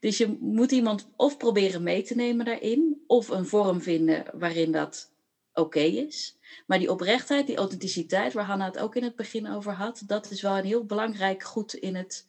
Dus 0.00 0.18
je 0.18 0.36
moet 0.40 0.72
iemand 0.72 1.08
of 1.16 1.36
proberen 1.36 1.82
mee 1.82 2.02
te 2.02 2.14
nemen 2.14 2.44
daarin, 2.44 3.02
of 3.06 3.28
een 3.28 3.46
vorm 3.46 3.80
vinden 3.80 4.24
waarin 4.32 4.72
dat 4.72 5.12
oké 5.52 5.80
is. 5.80 6.36
Maar 6.66 6.78
die 6.78 6.90
oprechtheid, 6.90 7.46
die 7.46 7.56
authenticiteit, 7.56 8.32
waar 8.32 8.44
Hanna 8.44 8.64
het 8.64 8.78
ook 8.78 8.96
in 8.96 9.02
het 9.02 9.16
begin 9.16 9.48
over 9.48 9.72
had, 9.72 10.02
dat 10.06 10.30
is 10.30 10.42
wel 10.42 10.58
een 10.58 10.64
heel 10.64 10.84
belangrijk 10.84 11.42
goed 11.42 11.74
in, 11.74 11.94
het, 11.94 12.28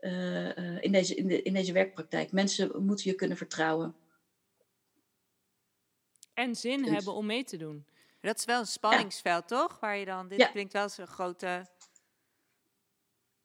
uh, 0.00 0.82
in, 0.82 0.92
deze, 0.92 1.14
in, 1.14 1.26
de, 1.26 1.42
in 1.42 1.52
deze 1.52 1.72
werkpraktijk. 1.72 2.32
Mensen 2.32 2.84
moeten 2.84 3.10
je 3.10 3.16
kunnen 3.16 3.36
vertrouwen 3.36 3.94
en 6.38 6.54
zin 6.54 6.84
hebben 6.84 7.14
om 7.14 7.26
mee 7.26 7.44
te 7.44 7.56
doen. 7.56 7.84
Dat 8.20 8.38
is 8.38 8.44
wel 8.44 8.60
een 8.60 8.66
spanningsveld, 8.66 9.48
toch? 9.48 9.80
Waar 9.80 9.96
je 9.96 10.04
dan, 10.04 10.28
dit 10.28 10.50
klinkt 10.50 10.72
wel 10.72 10.88
zo'n 10.88 11.06
grote... 11.06 11.66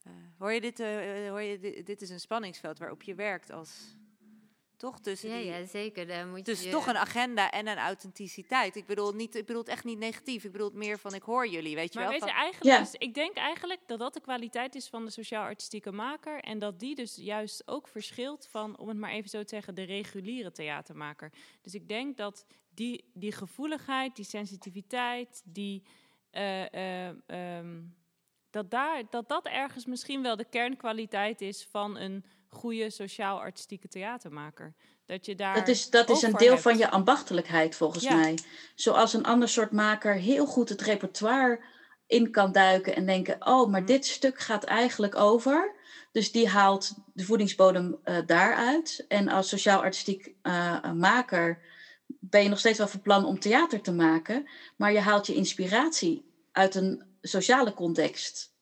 Uh, 0.08 0.14
hoor 0.38 0.52
je, 0.52 0.62
dit, 0.62 0.80
uh, 0.80 1.30
hoor 1.30 1.42
je 1.42 1.60
dit, 1.60 1.86
dit 1.86 2.02
is 2.02 2.10
een 2.10 2.20
spanningsveld 2.20 2.80
waarop 2.80 3.02
je 3.02 3.16
werkt 3.16 3.52
als 3.52 3.96
toch? 4.78 5.00
Tussen 5.00 5.30
ja, 5.30 5.38
die, 5.38 5.46
ja, 5.46 5.66
zeker. 5.66 6.08
Daar 6.08 6.28
moet 6.28 6.46
dus 6.46 6.64
je... 6.64 6.70
toch 6.70 6.88
een 6.88 6.98
agenda 6.98 7.52
en 7.52 7.68
een 7.68 7.78
authenticiteit. 7.78 8.76
Ik 8.76 8.86
bedoel, 8.86 9.12
niet, 9.12 9.36
ik 9.36 9.46
bedoel 9.46 9.62
het 9.62 9.72
echt 9.72 9.84
niet 9.84 9.98
negatief. 9.98 10.44
Ik 10.44 10.52
bedoel 10.52 10.68
het 10.68 10.76
meer 10.76 11.00
van 11.00 11.14
ik 11.14 11.22
hoor 11.22 11.48
jullie, 11.48 11.76
weet 11.76 11.94
je 11.94 12.00
maar 12.00 12.10
wel. 12.10 12.20
Weet 12.20 12.30
je, 12.30 12.36
eigenlijk, 12.36 12.80
dus, 12.80 12.94
ik 12.94 13.14
denk 13.14 13.36
eigenlijk 13.36 13.80
dat 13.86 14.00
dat 14.00 14.14
de 14.14 14.22
kwaliteit 14.22 14.76
is 14.76 14.88
van 14.88 15.06
de 15.06 15.12
sociaal-artistieke 15.12 15.92
maker. 15.92 16.40
En 16.40 16.60
dat 16.60 16.80
die 16.80 16.96
dus 16.96 17.16
juist 17.16 17.64
ook 17.66 17.88
verschilt 17.88 18.48
van, 18.48 18.78
om 18.78 18.88
het 18.88 18.98
maar 18.98 19.12
even 19.12 19.30
zo 19.30 19.42
te 19.42 19.50
zeggen, 19.50 19.76
de 19.76 19.84
reguliere 19.84 20.52
theatermaker. 20.52 21.32
Dus 21.62 21.74
ik 21.74 21.88
denk 21.88 22.18
dat 22.18 22.46
die, 22.70 23.12
die 23.14 23.32
gevoeligheid, 23.32 24.16
die 24.16 24.26
sensitiviteit, 24.26 25.42
die... 25.46 25.84
Uh, 26.32 26.66
uh, 26.72 27.58
um, 27.58 27.96
dat, 28.50 28.72
daar, 28.72 29.04
dat 29.10 29.30
dat 29.30 29.46
ergens 29.46 29.86
misschien 29.86 30.22
wel 30.22 30.36
de 30.36 30.50
kernkwaliteit 30.50 31.42
is 31.42 31.68
van 31.72 31.98
een 31.98 32.26
goede 32.54 32.89
sociaal-artistieke 32.89 33.88
theatermaker. 33.88 34.74
Dat 35.06 35.26
je 35.26 35.36
daar. 35.36 35.56
Dat 35.56 35.68
is, 35.68 35.89
dat 35.89 36.10
is 36.10 36.22
een 36.22 36.34
deel 36.34 36.58
van 36.58 36.78
je 36.78 36.89
ambachtelijkheid, 36.89 37.76
volgens 37.76 38.04
mij. 38.04 38.38
Zoals 38.76 39.14
een 39.14 39.24
ander 39.24 39.49
soort 39.49 39.72
maker 39.72 40.14
heel 40.14 40.45
goed 40.45 40.70
het 40.70 40.82
repertoire 40.82 41.60
in 42.08 42.32
kan 42.32 42.51
duiken 42.51 42.95
en 42.95 43.06
denken: 43.06 43.47
oh, 43.47 43.70
maar 43.70 43.82
mm. 43.82 43.88
dit 43.88 44.06
stuk 44.06 44.39
gaat 44.39 44.64
eigenlijk 44.64 45.16
over. 45.16 45.76
Dus 46.12 46.32
die 46.32 46.47
haalt 46.47 46.93
de 47.14 47.26
voedingsbodem 47.26 47.99
uh, 48.06 48.18
daaruit. 48.26 49.06
En 49.08 49.30
als 49.30 49.49
sociaal-artistiek 49.49 50.34
uh, 50.43 50.91
maker 50.91 51.62
ben 52.20 52.43
je 52.43 52.49
nog 52.49 52.60
steeds 52.60 52.78
wel 52.78 52.88
van 52.88 53.01
plan 53.01 53.26
om 53.26 53.39
theater 53.39 53.82
te 53.82 53.93
maken, 53.93 54.49
maar 54.76 54.91
je 54.91 54.99
haalt 54.99 55.28
je 55.28 55.36
inspiratie 55.36 56.26
uit 56.51 56.76
een 56.76 57.04
sociale 57.22 57.74
context. 57.74 58.53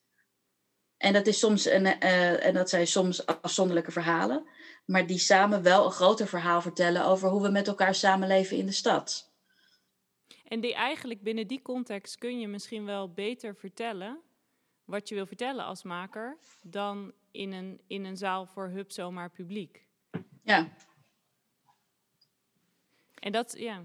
En 1.01 1.13
dat, 1.13 1.27
is 1.27 1.39
soms 1.39 1.65
een, 1.65 1.85
uh, 1.85 2.45
en 2.45 2.53
dat 2.53 2.69
zijn 2.69 2.87
soms 2.87 3.25
afzonderlijke 3.25 3.91
verhalen, 3.91 4.47
maar 4.85 5.07
die 5.07 5.17
samen 5.17 5.63
wel 5.63 5.85
een 5.85 5.91
groter 5.91 6.27
verhaal 6.27 6.61
vertellen 6.61 7.05
over 7.05 7.29
hoe 7.29 7.41
we 7.41 7.49
met 7.49 7.67
elkaar 7.67 7.95
samenleven 7.95 8.57
in 8.57 8.65
de 8.65 8.71
stad. 8.71 9.31
En 10.47 10.59
die 10.59 10.73
eigenlijk 10.73 11.21
binnen 11.21 11.47
die 11.47 11.61
context 11.61 12.17
kun 12.17 12.39
je 12.39 12.47
misschien 12.47 12.85
wel 12.85 13.13
beter 13.13 13.55
vertellen 13.55 14.19
wat 14.85 15.09
je 15.09 15.15
wil 15.15 15.25
vertellen 15.25 15.65
als 15.65 15.83
maker 15.83 16.37
dan 16.61 17.13
in 17.31 17.51
een, 17.51 17.81
in 17.87 18.05
een 18.05 18.17
zaal 18.17 18.45
voor 18.45 18.67
hub 18.67 18.91
zomaar 18.91 19.29
publiek. 19.29 19.85
Ja. 20.43 20.69
En 23.19 23.31
dat, 23.31 23.55
ja. 23.57 23.83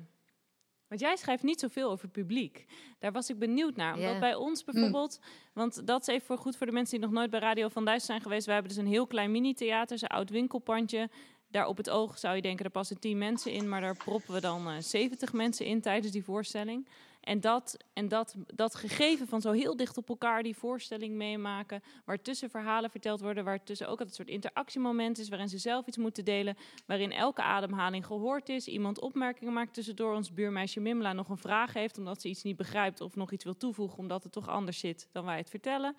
Want 0.89 1.01
jij 1.01 1.16
schrijft 1.16 1.43
niet 1.43 1.61
zoveel 1.61 1.91
over 1.91 2.09
publiek. 2.09 2.64
Daar 2.99 3.12
was 3.12 3.30
ik 3.30 3.39
benieuwd 3.39 3.76
naar. 3.76 3.95
Omdat 3.95 4.20
bij 4.20 4.34
ons 4.34 4.62
hm. 4.64 4.72
bijvoorbeeld, 4.72 5.20
want 5.53 5.87
dat 5.87 6.01
is 6.01 6.07
even 6.07 6.26
voor 6.26 6.39
goed 6.39 6.57
voor 6.57 6.66
de 6.66 6.72
mensen 6.72 6.99
die 6.99 7.07
nog 7.07 7.16
nooit 7.16 7.30
bij 7.30 7.41
Radio 7.41 7.68
van 7.68 7.84
Duits 7.84 8.07
zijn 8.07 8.20
geweest. 8.20 8.47
Wij 8.47 8.55
hebben 8.55 8.72
dus 8.74 8.82
een 8.82 8.91
heel 8.91 9.07
klein 9.07 9.30
mini-theater, 9.30 9.99
een 10.01 10.09
oud 10.09 10.30
winkelpandje. 10.30 11.11
Daar 11.51 11.66
op 11.66 11.76
het 11.76 11.91
oog 11.91 12.18
zou 12.18 12.37
je 12.37 12.43
denken, 12.43 12.64
er 12.64 12.70
passen 12.70 13.01
tien 13.01 13.18
mensen 13.18 13.53
in, 13.53 13.68
maar 13.68 13.80
daar 13.80 13.97
proppen 13.97 14.34
we 14.34 14.41
dan 14.41 14.68
uh, 14.68 14.76
eh, 14.76 14.82
70 14.82 15.32
mensen 15.32 15.66
in 15.66 15.80
tijdens 15.80 16.12
die 16.12 16.24
voorstelling. 16.24 16.89
En, 17.27 17.41
dat, 17.41 17.77
en 17.93 18.09
dat, 18.09 18.35
dat 18.47 18.74
gegeven 18.74 19.27
van 19.27 19.41
zo 19.41 19.53
heel 19.53 19.77
dicht 19.77 19.97
op 19.97 20.09
elkaar 20.09 20.43
die 20.43 20.57
voorstelling 20.57 21.14
meemaken, 21.14 21.83
waar 22.05 22.22
tussen 22.22 22.51
verhalen 22.51 22.91
verteld 22.91 23.20
worden, 23.20 23.45
waar 23.45 23.64
tussen 23.64 23.89
ook 23.89 24.01
een 24.01 24.11
soort 24.11 24.29
interactiemoment 24.29 25.18
is, 25.18 25.29
waarin 25.29 25.49
ze 25.49 25.59
zelf 25.59 25.87
iets 25.87 25.97
moeten 25.97 26.24
delen, 26.24 26.57
waarin 26.87 27.12
elke 27.12 27.43
ademhaling 27.43 28.07
gehoord 28.07 28.49
is, 28.49 28.68
iemand 28.68 29.01
opmerkingen 29.01 29.53
maakt 29.53 29.74
tussendoor, 29.74 30.14
ons 30.14 30.33
buurmeisje 30.33 30.81
Mimla 30.81 31.12
nog 31.12 31.29
een 31.29 31.37
vraag 31.37 31.72
heeft 31.72 31.99
omdat 31.99 32.20
ze 32.20 32.29
iets 32.29 32.43
niet 32.43 32.57
begrijpt 32.57 33.01
of 33.01 33.16
nog 33.16 33.33
iets 33.33 33.45
wil 33.45 33.57
toevoegen 33.57 33.99
omdat 33.99 34.22
het 34.22 34.33
toch 34.33 34.49
anders 34.49 34.79
zit 34.79 35.09
dan 35.12 35.24
wij 35.24 35.37
het 35.37 35.51
vertellen 35.51 35.97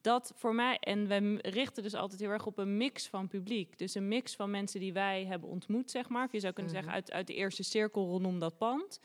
dat 0.00 0.32
voor 0.36 0.54
mij, 0.54 0.78
en 0.78 1.06
we 1.06 1.38
richten 1.42 1.82
dus 1.82 1.94
altijd 1.94 2.20
heel 2.20 2.30
erg 2.30 2.46
op 2.46 2.58
een 2.58 2.76
mix 2.76 3.08
van 3.08 3.28
publiek. 3.28 3.78
Dus 3.78 3.94
een 3.94 4.08
mix 4.08 4.36
van 4.36 4.50
mensen 4.50 4.80
die 4.80 4.92
wij 4.92 5.24
hebben 5.24 5.48
ontmoet, 5.48 5.90
zeg 5.90 6.08
maar. 6.08 6.24
Of 6.24 6.32
je 6.32 6.40
zou 6.40 6.52
kunnen 6.52 6.72
zeggen 6.72 6.90
mhm. 6.90 6.98
uit, 7.00 7.12
uit 7.12 7.26
de 7.26 7.34
eerste 7.34 7.62
cirkel 7.62 8.06
rondom 8.06 8.38
dat 8.38 8.58
pand. 8.58 9.00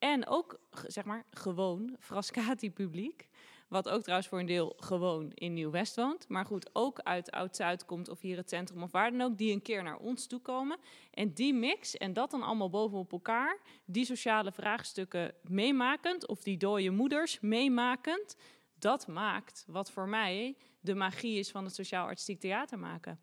En 0.00 0.26
ook, 0.26 0.60
zeg 0.86 1.04
maar, 1.04 1.24
gewoon 1.30 1.96
Frascati-publiek. 1.98 3.28
Wat 3.68 3.88
ook 3.88 4.00
trouwens 4.00 4.28
voor 4.28 4.38
een 4.38 4.46
deel 4.46 4.76
gewoon 4.76 5.30
in 5.34 5.52
Nieuw-West 5.52 5.96
woont. 5.96 6.28
Maar 6.28 6.44
goed, 6.44 6.70
ook 6.72 7.00
uit 7.00 7.30
Oud-Zuid 7.30 7.84
komt 7.84 8.08
of 8.08 8.20
hier 8.20 8.36
het 8.36 8.48
centrum 8.48 8.82
of 8.82 8.90
waar 8.90 9.10
dan 9.10 9.20
ook. 9.20 9.38
Die 9.38 9.52
een 9.52 9.62
keer 9.62 9.82
naar 9.82 9.98
ons 9.98 10.26
toe 10.26 10.40
komen. 10.40 10.78
En 11.10 11.32
die 11.32 11.54
mix 11.54 11.96
en 11.96 12.12
dat 12.12 12.30
dan 12.30 12.42
allemaal 12.42 12.70
bovenop 12.70 13.12
elkaar. 13.12 13.58
Die 13.84 14.04
sociale 14.04 14.52
vraagstukken 14.52 15.34
meemakend 15.42 16.26
of 16.26 16.42
die 16.42 16.56
dode 16.56 16.90
moeders 16.90 17.40
meemakend. 17.40 18.36
Dat 18.78 19.06
maakt 19.06 19.64
wat 19.66 19.90
voor 19.90 20.08
mij 20.08 20.56
de 20.80 20.94
magie 20.94 21.38
is 21.38 21.50
van 21.50 21.64
het 21.64 21.74
sociaal-artistiek 21.74 22.40
theater 22.40 22.78
maken. 22.78 23.20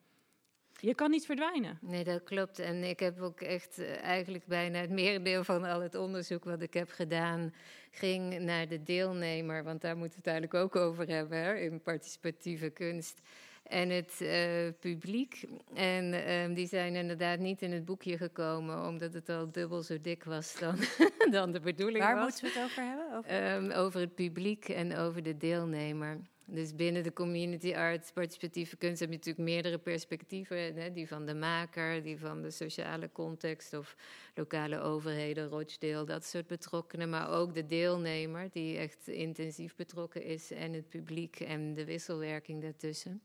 Je 0.80 0.96
kan 0.96 1.10
niet 1.10 1.26
verdwijnen. 1.26 1.78
Nee, 1.82 2.04
dat 2.04 2.24
klopt. 2.24 2.60
En 2.60 2.84
ik 2.84 3.00
heb 3.00 3.22
ook 3.22 3.42
echt 3.42 3.80
uh, 3.80 4.04
eigenlijk 4.04 4.46
bijna 4.46 4.80
het 4.80 4.90
merendeel 4.90 5.44
van 5.44 5.64
al 5.64 5.82
het 5.82 5.96
onderzoek 5.96 6.44
wat 6.44 6.62
ik 6.62 6.74
heb 6.74 6.90
gedaan, 6.90 7.54
ging 7.92 8.40
naar 8.40 8.68
de 8.68 8.84
deelnemer. 8.84 9.64
Want 9.64 9.82
daar 9.82 9.98
moeten 9.98 10.22
we 10.24 10.30
het 10.30 10.40
eigenlijk 10.40 10.64
ook 10.66 10.84
over 10.84 11.08
hebben 11.08 11.38
hè, 11.38 11.56
in 11.56 11.82
participatieve 11.82 12.70
kunst. 12.70 13.22
En 13.64 13.90
het 13.90 14.20
uh, 14.22 14.68
publiek. 14.80 15.44
En 15.74 16.14
uh, 16.14 16.56
die 16.56 16.68
zijn 16.68 16.96
inderdaad 16.96 17.40
niet 17.40 17.62
in 17.62 17.72
het 17.72 17.86
boekje 17.86 18.18
gekomen, 18.18 18.88
omdat 18.88 19.14
het 19.14 19.30
al 19.30 19.52
dubbel 19.52 19.82
zo 19.82 20.02
dik 20.02 20.24
was 20.24 20.60
dan, 20.60 20.76
dan 21.38 21.52
de 21.52 21.60
bedoeling 21.60 22.04
Waar 22.04 22.16
was. 22.16 22.42
moeten 22.42 22.44
we 22.44 22.60
het 22.60 22.70
over 22.70 22.84
hebben? 22.84 23.18
Over... 23.18 23.56
Um, 23.56 23.72
over 23.72 24.00
het 24.00 24.16
publiek 24.16 24.70
en 24.70 24.98
over 24.98 25.24
de 25.24 25.38
deelnemer. 25.38 26.18
Dus 26.50 26.76
binnen 26.76 27.04
de 27.04 27.14
community 27.14 27.74
arts, 27.74 28.12
participatieve 28.12 28.78
kunst 28.78 29.00
heb 29.00 29.10
je 29.10 29.16
natuurlijk 29.16 29.50
meerdere 29.50 29.78
perspectieven. 29.78 30.76
Hè? 30.76 30.92
Die 30.92 31.08
van 31.08 31.26
de 31.26 31.34
maker, 31.34 32.04
die 32.04 32.20
van 32.20 32.42
de 32.42 32.52
sociale 32.52 33.10
context 33.12 33.74
of 33.74 33.96
lokale 34.36 34.80
overheden, 34.80 35.48
Rochdale, 35.48 36.06
dat 36.06 36.26
soort 36.26 36.48
betrokkenen. 36.48 37.10
Maar 37.10 37.30
ook 37.30 37.54
de 37.54 37.66
deelnemer, 37.66 38.50
die 38.52 38.78
echt 38.78 39.08
intensief 39.08 39.76
betrokken 39.76 40.24
is, 40.24 40.52
en 40.52 40.74
het 40.74 40.90
publiek 40.90 41.40
en 41.40 41.74
de 41.74 41.86
wisselwerking 41.86 42.62
daartussen. 42.62 43.22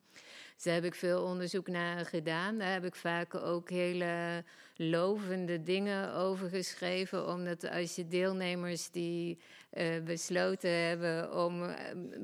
Dus 0.63 0.73
daar 0.73 0.83
heb 0.83 0.93
ik 0.93 0.99
veel 0.99 1.23
onderzoek 1.23 1.69
naar 1.69 2.07
gedaan. 2.07 2.59
Daar 2.59 2.73
heb 2.73 2.85
ik 2.85 2.95
vaak 2.95 3.35
ook 3.35 3.71
hele 3.71 4.45
lovende 4.77 5.63
dingen 5.63 6.15
over 6.15 6.49
geschreven. 6.49 7.29
Omdat 7.29 7.71
als 7.71 7.97
je 7.97 8.09
deelnemers 8.09 8.91
die 8.91 9.39
uh, 9.73 10.03
besloten 10.05 10.71
hebben 10.71 11.45
om 11.45 11.63
uh, 11.63 11.75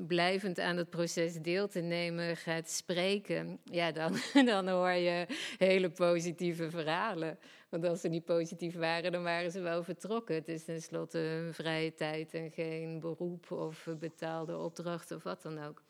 blijvend 0.07 0.59
aan 0.59 0.77
het 0.77 0.89
proces 0.89 1.33
deel 1.33 1.67
te 1.67 1.79
nemen 1.79 2.37
gaat 2.37 2.69
spreken, 2.69 3.59
ja, 3.63 3.91
dan, 3.91 4.15
dan 4.45 4.67
hoor 4.67 4.91
je 4.91 5.25
hele 5.57 5.89
positieve 5.89 6.69
verhalen. 6.69 7.39
Want 7.69 7.85
als 7.85 8.01
ze 8.01 8.07
niet 8.07 8.25
positief 8.25 8.75
waren, 8.75 9.11
dan 9.11 9.23
waren 9.23 9.51
ze 9.51 9.59
wel 9.59 9.83
vertrokken. 9.83 10.35
Het 10.35 10.47
is 10.47 10.63
tenslotte 10.63 11.17
hun 11.17 11.53
vrije 11.53 11.93
tijd 11.93 12.33
en 12.33 12.51
geen 12.51 12.99
beroep 12.99 13.51
of 13.51 13.87
betaalde 13.99 14.57
opdracht 14.57 15.11
of 15.11 15.23
wat 15.23 15.41
dan 15.41 15.63
ook. 15.63 15.81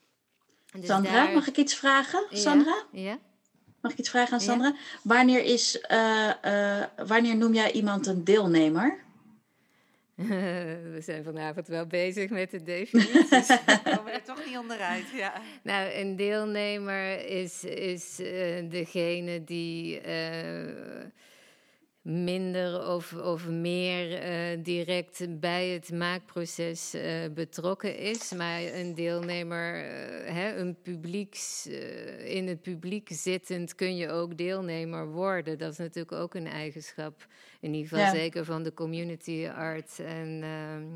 Dus 0.72 0.86
Sandra, 0.86 1.11
daar... 1.11 1.34
mag 1.34 1.47
ik 1.47 1.57
iets 1.57 1.76
vragen? 1.76 2.24
Sandra? 2.32 2.84
Ja. 2.91 3.01
ja. 3.01 3.20
Mag 3.82 3.91
ik 3.91 3.97
iets 3.97 4.09
vragen 4.09 4.34
aan 4.34 4.41
Sandra? 4.41 4.67
Ja. 4.67 4.76
Wanneer, 5.03 5.43
is, 5.43 5.86
uh, 5.91 6.30
uh, 6.45 6.84
wanneer 7.07 7.36
noem 7.36 7.53
jij 7.53 7.72
iemand 7.72 8.07
een 8.07 8.24
deelnemer? 8.24 8.99
We 10.93 10.99
zijn 11.01 11.24
vanavond 11.24 11.67
wel 11.67 11.86
bezig 11.86 12.30
met 12.30 12.51
de 12.51 12.63
definities. 12.63 13.47
We 13.65 13.80
komen 13.95 14.13
er 14.13 14.24
toch 14.24 14.45
niet 14.45 14.57
onderuit. 14.57 15.05
Ja. 15.15 15.34
Nou, 15.63 15.93
een 15.93 16.15
deelnemer 16.15 17.26
is, 17.26 17.63
is 17.63 18.20
uh, 18.20 18.70
degene 18.70 19.43
die 19.43 20.01
minder 22.10 22.88
of, 22.88 23.14
of 23.14 23.47
meer 23.47 24.12
uh, 24.12 24.64
direct 24.64 25.39
bij 25.39 25.68
het 25.68 25.91
maakproces 25.91 26.95
uh, 26.95 27.01
betrokken 27.34 27.97
is. 27.97 28.34
Maar 28.34 28.62
een 28.62 28.95
deelnemer, 28.95 29.76
uh, 29.76 30.34
hè, 30.34 30.55
een 30.55 30.76
publieks, 30.82 31.68
in 32.24 32.47
het 32.47 32.62
publiek 32.62 33.10
zittend 33.12 33.76
kun 33.76 33.95
je 33.95 34.10
ook 34.10 34.38
deelnemer 34.38 35.07
worden. 35.07 35.57
Dat 35.57 35.72
is 35.72 35.78
natuurlijk 35.78 36.12
ook 36.22 36.34
een 36.34 36.47
eigenschap, 36.47 37.28
in 37.60 37.74
ieder 37.74 37.89
geval 37.89 38.05
ja. 38.05 38.12
zeker 38.12 38.45
van 38.45 38.64
de 38.64 38.74
community 38.74 39.47
art. 39.47 39.99
En, 39.99 40.39
ehm, 40.43 40.88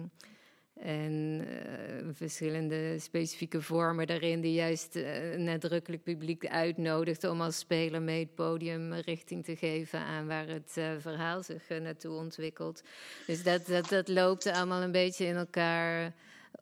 en 0.79 1.41
uh, 1.41 2.09
verschillende 2.13 2.99
specifieke 2.99 3.61
vormen 3.61 4.07
daarin, 4.07 4.41
die 4.41 4.53
juist 4.53 4.95
uh, 4.95 5.35
nadrukkelijk 5.37 6.03
publiek 6.03 6.47
uitnodigt 6.47 7.23
om 7.23 7.41
als 7.41 7.57
speler 7.57 8.01
mee 8.01 8.19
het 8.19 8.35
podium 8.35 8.93
richting 8.93 9.45
te 9.45 9.55
geven 9.55 9.99
aan 9.99 10.27
waar 10.27 10.47
het 10.47 10.75
uh, 10.77 10.85
verhaal 10.99 11.43
zich 11.43 11.61
naartoe 11.81 12.15
ontwikkelt. 12.15 12.83
Dus 13.27 13.43
dat, 13.43 13.65
dat, 13.65 13.89
dat 13.89 14.07
loopt 14.07 14.47
allemaal 14.47 14.81
een 14.81 14.91
beetje 14.91 15.25
in 15.25 15.35
elkaar 15.35 16.13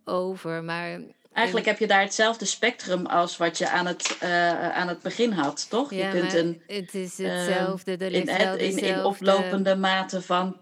over. 0.06 0.64
Maar 0.64 1.00
Eigenlijk 1.34 1.66
heb 1.66 1.80
je 1.80 1.88
daar 1.88 2.02
hetzelfde 2.02 2.46
spectrum 2.46 3.06
als 3.06 3.38
wat 3.38 3.58
je 3.58 3.70
aan 3.70 3.86
het, 3.86 4.18
uh, 4.24 4.72
aan 4.72 4.88
het 4.88 5.02
begin 5.02 5.32
had, 5.32 5.70
toch? 5.70 5.94
Ja, 5.94 6.06
je 6.06 6.20
kunt 6.20 6.34
een, 6.34 6.62
het 6.68 6.94
is 6.94 7.18
hetzelfde. 7.18 7.98
Er 7.98 8.12
in, 8.12 8.28
in, 8.58 8.78
in 8.78 9.04
oplopende 9.04 9.76
mate 9.76 10.22
van 10.22 10.62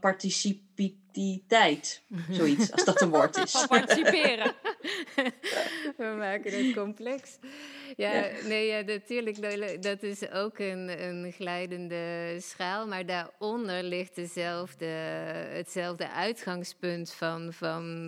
participativiteit. 0.80 2.02
Zoiets, 2.30 2.72
als 2.72 2.86
dat 2.86 3.02
een 3.02 3.10
woord 3.10 3.38
is. 3.38 3.52
Van 3.58 3.68
participeren. 3.68 4.54
We 5.98 6.16
maken 6.18 6.66
het 6.66 6.76
complex. 6.76 7.38
Ja, 7.96 8.14
ja. 8.14 8.28
nee, 8.48 8.68
ja, 8.68 8.82
natuurlijk. 8.82 9.82
Dat 9.82 10.04
is 10.04 10.32
ook 10.32 10.60
een, 10.60 11.04
een 11.04 11.32
glijdende 11.32 12.36
schaal. 12.40 12.88
Maar 12.88 13.06
daaronder 13.06 13.84
ligt 13.84 14.16
dezelfde, 14.16 14.86
hetzelfde 14.86 16.12
uitgangspunt 16.12 17.12
van, 17.12 17.54
van 17.54 18.08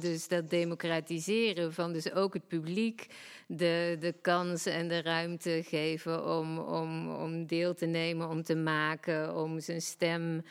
dus 0.00 0.28
dat 0.28 0.50
democratiseren. 0.50 1.72
Van 1.72 1.92
dus 1.92 2.12
ook 2.12 2.34
het 2.34 2.48
publiek 2.48 3.06
de, 3.46 3.96
de 4.00 4.14
kans 4.20 4.66
en 4.66 4.88
de 4.88 5.02
ruimte 5.02 5.62
geven 5.66 6.38
om, 6.38 6.58
om, 6.58 7.10
om 7.10 7.46
deel 7.46 7.74
te 7.74 7.86
nemen, 7.86 8.28
om 8.28 8.42
te 8.42 8.56
maken, 8.56 9.36
om 9.36 9.60
zijn 9.60 9.82
stem 9.82 10.42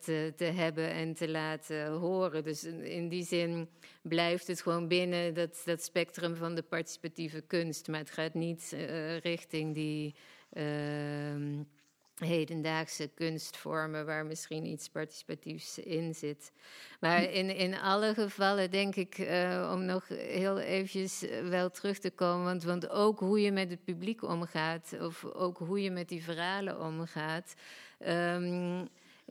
te, 0.00 0.32
te 0.36 0.44
hebben 0.44 0.90
en 0.90 1.14
te 1.14 1.28
laten 1.28 1.90
horen. 1.92 2.44
Dus 2.44 2.64
in 2.64 3.08
die 3.08 3.24
zin 3.24 3.68
blijft 4.02 4.46
het 4.46 4.62
gewoon 4.62 4.88
binnen 4.88 5.34
dat, 5.34 5.62
dat 5.64 5.82
spectrum 5.82 6.36
van 6.36 6.54
de 6.54 6.62
participatieve 6.62 7.40
kunst. 7.40 7.88
Maar 7.88 8.00
het 8.00 8.10
gaat 8.10 8.34
niet 8.34 8.72
uh, 8.74 9.18
richting 9.18 9.74
die 9.74 10.14
uh, 10.52 10.64
hedendaagse 12.14 13.10
kunstvormen 13.14 14.06
waar 14.06 14.26
misschien 14.26 14.66
iets 14.66 14.88
participatiefs 14.88 15.78
in 15.78 16.14
zit. 16.14 16.52
Maar 17.00 17.22
in, 17.22 17.56
in 17.56 17.78
alle 17.78 18.14
gevallen 18.14 18.70
denk 18.70 18.96
ik, 18.96 19.18
uh, 19.18 19.70
om 19.74 19.84
nog 19.84 20.08
heel 20.08 20.58
eventjes 20.58 21.24
wel 21.42 21.70
terug 21.70 21.98
te 21.98 22.10
komen, 22.10 22.44
want, 22.44 22.62
want 22.62 22.88
ook 22.88 23.18
hoe 23.18 23.40
je 23.40 23.52
met 23.52 23.70
het 23.70 23.84
publiek 23.84 24.22
omgaat, 24.22 24.96
of 25.00 25.24
ook 25.24 25.58
hoe 25.58 25.82
je 25.82 25.90
met 25.90 26.08
die 26.08 26.22
verhalen 26.22 26.80
omgaat. 26.80 27.54
Um, 28.06 28.88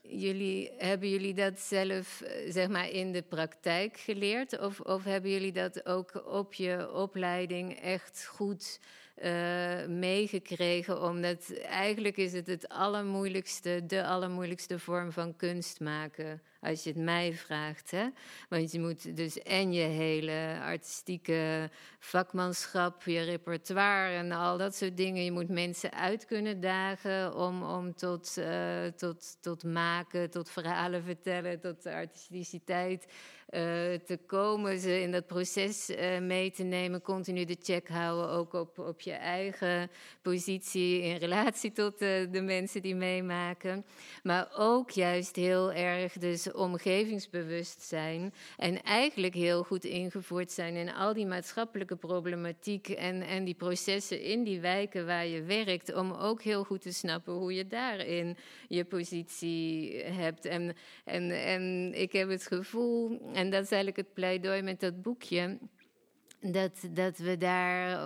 jullie, 0.07 0.71
hebben 0.77 1.09
jullie 1.09 1.33
dat 1.33 1.59
zelf 1.59 2.23
zeg 2.49 2.67
maar, 2.67 2.89
in 2.89 3.11
de 3.11 3.21
praktijk 3.21 3.97
geleerd? 3.97 4.59
Of, 4.59 4.79
of 4.79 5.03
hebben 5.03 5.31
jullie 5.31 5.51
dat 5.51 5.85
ook 5.85 6.25
op 6.25 6.53
je 6.53 6.91
opleiding 6.91 7.79
echt 7.79 8.25
goed 8.25 8.79
uh, 9.23 9.85
meegekregen? 9.85 11.01
Omdat 11.01 11.53
eigenlijk 11.61 12.17
is 12.17 12.33
het 12.33 12.47
het 12.47 12.69
allermoeilijkste, 12.69 13.83
de 13.87 14.05
allermoeilijkste 14.05 14.79
vorm 14.79 15.11
van 15.11 15.35
kunst 15.35 15.79
maken. 15.79 16.41
Als 16.61 16.83
je 16.83 16.89
het 16.89 16.99
mij 16.99 17.33
vraagt. 17.33 17.91
Hè? 17.91 18.07
Want 18.49 18.71
je 18.71 18.79
moet 18.79 19.15
dus 19.17 19.39
en 19.39 19.73
je 19.73 19.83
hele 19.83 20.59
artistieke 20.61 21.69
vakmanschap, 21.99 23.03
je 23.03 23.21
repertoire 23.21 24.15
en 24.15 24.31
al 24.31 24.57
dat 24.57 24.75
soort 24.75 24.97
dingen. 24.97 25.23
Je 25.23 25.31
moet 25.31 25.49
mensen 25.49 25.93
uit 25.93 26.25
kunnen 26.25 26.59
dagen 26.59 27.35
om, 27.35 27.63
om 27.63 27.95
tot, 27.95 28.35
uh, 28.39 28.85
tot, 28.85 29.37
tot 29.41 29.63
maken, 29.63 30.29
tot 30.29 30.49
verhalen 30.49 31.03
vertellen, 31.03 31.59
tot 31.59 31.85
artisticiteit 31.85 33.05
te 34.05 34.19
komen. 34.25 34.79
Ze 34.79 35.01
in 35.01 35.11
dat 35.11 35.27
proces 35.27 35.89
uh, 35.89 36.19
mee 36.19 36.51
te 36.51 36.63
nemen. 36.63 37.01
Continu 37.01 37.45
de 37.45 37.57
check 37.61 37.87
houden, 37.87 38.29
ook 38.29 38.53
op, 38.53 38.79
op 38.79 39.01
je 39.01 39.11
eigen 39.11 39.89
positie 40.21 41.01
in 41.01 41.15
relatie 41.15 41.71
tot 41.71 41.99
de, 41.99 42.27
de 42.31 42.41
mensen 42.41 42.81
die 42.81 42.95
meemaken. 42.95 43.85
Maar 44.23 44.51
ook 44.57 44.89
juist 44.89 45.35
heel 45.35 45.73
erg 45.73 46.13
dus 46.13 46.51
omgevingsbewust 46.51 47.81
zijn. 47.81 48.33
En 48.57 48.83
eigenlijk 48.83 49.33
heel 49.33 49.63
goed 49.63 49.83
ingevoerd 49.83 50.51
zijn 50.51 50.75
in 50.75 50.93
al 50.93 51.13
die 51.13 51.25
maatschappelijke 51.25 51.95
problematiek 51.95 52.89
en, 52.89 53.21
en 53.21 53.43
die 53.43 53.53
processen 53.53 54.21
in 54.21 54.43
die 54.43 54.59
wijken 54.59 55.05
waar 55.05 55.27
je 55.27 55.43
werkt. 55.43 55.93
Om 55.93 56.11
ook 56.11 56.41
heel 56.41 56.63
goed 56.63 56.81
te 56.81 56.93
snappen 56.93 57.33
hoe 57.33 57.53
je 57.53 57.67
daarin 57.67 58.37
je 58.67 58.85
positie 58.85 59.95
hebt. 60.03 60.45
En, 60.45 60.75
en, 61.03 61.31
en 61.31 61.93
ik 61.93 62.11
heb 62.11 62.29
het 62.29 62.47
gevoel, 62.47 63.21
dat 63.49 63.63
is 63.63 63.71
eigenlijk 63.71 63.97
het 63.97 64.13
pleidooi 64.13 64.61
met 64.61 64.79
dat 64.79 65.01
boekje. 65.01 65.57
Dat, 66.51 66.87
dat 66.91 67.17
we 67.17 67.37
daar 67.37 67.97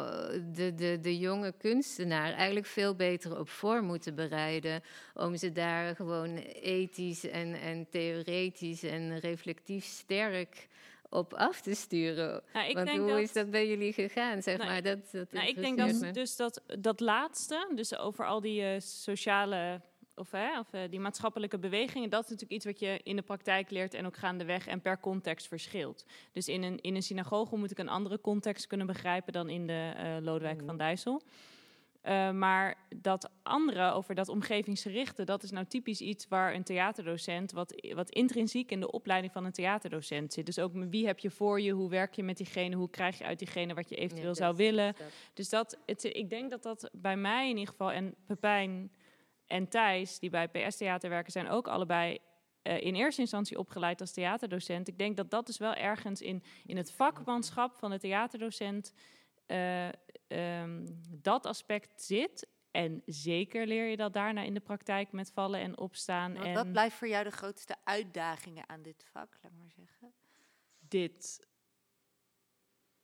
de, 0.53 0.75
de, 0.75 0.97
de 1.01 1.17
jonge 1.17 1.53
kunstenaar 1.57 2.33
eigenlijk 2.33 2.65
veel 2.65 2.95
beter 2.95 3.39
op 3.39 3.49
voor 3.49 3.83
moeten 3.83 4.15
bereiden. 4.15 4.81
Om 5.13 5.35
ze 5.37 5.51
daar 5.51 5.95
gewoon 5.95 6.37
ethisch 6.61 7.29
en, 7.29 7.53
en 7.53 7.87
theoretisch 7.89 8.83
en 8.83 9.19
reflectief 9.19 9.85
sterk 9.85 10.67
op 11.09 11.33
af 11.33 11.61
te 11.61 11.75
sturen. 11.75 12.41
Nou, 12.53 12.67
ik 12.69 12.75
Want 12.75 12.87
denk 12.87 12.99
hoe 12.99 13.09
dat- 13.09 13.19
is 13.19 13.33
dat 13.33 13.51
bij 13.51 13.67
jullie 13.67 13.93
gegaan? 13.93 14.41
Zeg 14.41 14.57
Nou, 14.57 14.69
maar, 14.69 14.81
dat, 14.81 15.11
dat 15.11 15.31
Nou, 15.31 15.47
ik 15.47 15.55
denk 15.55 15.77
dat 15.77 15.99
me. 15.99 16.11
dus 16.11 16.35
dat, 16.35 16.61
dat 16.79 16.99
laatste, 16.99 17.71
dus 17.75 17.97
over 17.97 18.25
al 18.25 18.41
die 18.41 18.61
eh, 18.63 18.79
sociale 18.79 19.81
of, 20.19 20.31
hè, 20.31 20.59
of 20.59 20.73
eh, 20.73 20.81
die 20.89 20.99
maatschappelijke 20.99 21.59
bewegingen, 21.59 22.09
dat 22.09 22.23
is 22.23 22.29
natuurlijk 22.29 22.55
iets 22.55 22.65
wat 22.65 22.79
je 22.79 22.99
in 23.03 23.15
de 23.15 23.21
praktijk 23.21 23.69
leert 23.69 23.93
en 23.93 24.05
ook 24.05 24.17
gaandeweg 24.17 24.67
en 24.67 24.81
per 24.81 24.99
context 24.99 25.47
verschilt. 25.47 26.05
Dus 26.31 26.47
in 26.47 26.63
een, 26.63 26.81
in 26.81 26.95
een 26.95 27.03
synagoge 27.03 27.55
moet 27.55 27.71
ik 27.71 27.77
een 27.77 27.89
andere 27.89 28.21
context 28.21 28.67
kunnen 28.67 28.87
begrijpen 28.87 29.33
dan 29.33 29.49
in 29.49 29.67
de 29.67 29.93
eh, 29.95 30.15
Lodewijk 30.21 30.61
van 30.65 30.77
Dijssel. 30.77 31.21
Eh, 32.01 32.31
maar 32.31 32.75
dat 32.95 33.29
andere, 33.43 33.91
over 33.91 34.15
dat 34.15 34.29
omgevingsgerichte, 34.29 35.23
dat 35.23 35.43
is 35.43 35.51
nou 35.51 35.65
typisch 35.65 36.01
iets 36.01 36.27
waar 36.27 36.53
een 36.53 36.63
theaterdocent, 36.63 37.51
wat, 37.51 37.89
wat 37.95 38.09
intrinsiek 38.09 38.71
in 38.71 38.79
de 38.79 38.91
opleiding 38.91 39.33
van 39.33 39.45
een 39.45 39.51
theaterdocent 39.51 40.33
zit. 40.33 40.45
Dus 40.45 40.59
ook 40.59 40.71
wie 40.73 41.05
heb 41.05 41.19
je 41.19 41.29
voor 41.29 41.61
je, 41.61 41.71
hoe 41.71 41.89
werk 41.89 42.13
je 42.13 42.23
met 42.23 42.37
diegene, 42.37 42.75
hoe 42.75 42.89
krijg 42.89 43.17
je 43.17 43.23
uit 43.23 43.39
diegene 43.39 43.73
wat 43.73 43.89
je 43.89 43.95
eventueel 43.95 44.35
zou 44.35 44.55
willen. 44.55 44.95
dat. 44.97 45.07
Dus 45.33 45.49
dat, 45.49 45.77
het, 45.85 46.03
ik 46.03 46.29
denk 46.29 46.49
dat 46.49 46.63
dat 46.63 46.89
bij 46.93 47.17
mij 47.17 47.43
in 47.49 47.57
ieder 47.57 47.71
geval, 47.71 47.91
en 47.91 48.15
Pepijn 48.25 48.91
en 49.49 49.67
Thijs, 49.67 50.19
die 50.19 50.29
bij 50.29 50.47
PS 50.47 50.77
Theater 50.77 51.09
werken, 51.09 51.31
zijn 51.31 51.49
ook 51.49 51.67
allebei 51.67 52.19
eh, 52.61 52.81
in 52.81 52.95
eerste 52.95 53.21
instantie 53.21 53.57
opgeleid 53.57 54.01
als 54.01 54.11
theaterdocent. 54.11 54.87
Ik 54.87 54.97
denk 54.97 55.17
dat 55.17 55.31
dat 55.31 55.45
dus 55.45 55.57
wel 55.57 55.73
ergens 55.73 56.21
in, 56.21 56.43
in 56.65 56.77
het 56.77 56.91
vakmanschap 56.91 57.75
van 57.75 57.91
de 57.91 57.99
theaterdocent 57.99 58.93
eh, 59.45 59.87
ehm, 60.27 60.87
dat 61.09 61.45
aspect 61.45 62.01
zit. 62.01 62.47
En 62.71 63.01
zeker 63.05 63.67
leer 63.67 63.85
je 63.85 63.97
dat 63.97 64.13
daarna 64.13 64.41
in 64.41 64.53
de 64.53 64.59
praktijk 64.59 65.11
met 65.11 65.31
vallen 65.31 65.59
en 65.59 65.77
opstaan. 65.77 66.33
Want 66.33 66.45
en 66.45 66.53
wat 66.53 66.71
blijft 66.71 66.95
voor 66.95 67.07
jou 67.07 67.23
de 67.23 67.31
grootste 67.31 67.75
uitdagingen 67.83 68.69
aan 68.69 68.81
dit 68.81 69.05
vak, 69.11 69.37
laat 69.41 69.51
maar 69.57 69.71
zeggen? 69.71 70.13
dit 70.89 71.47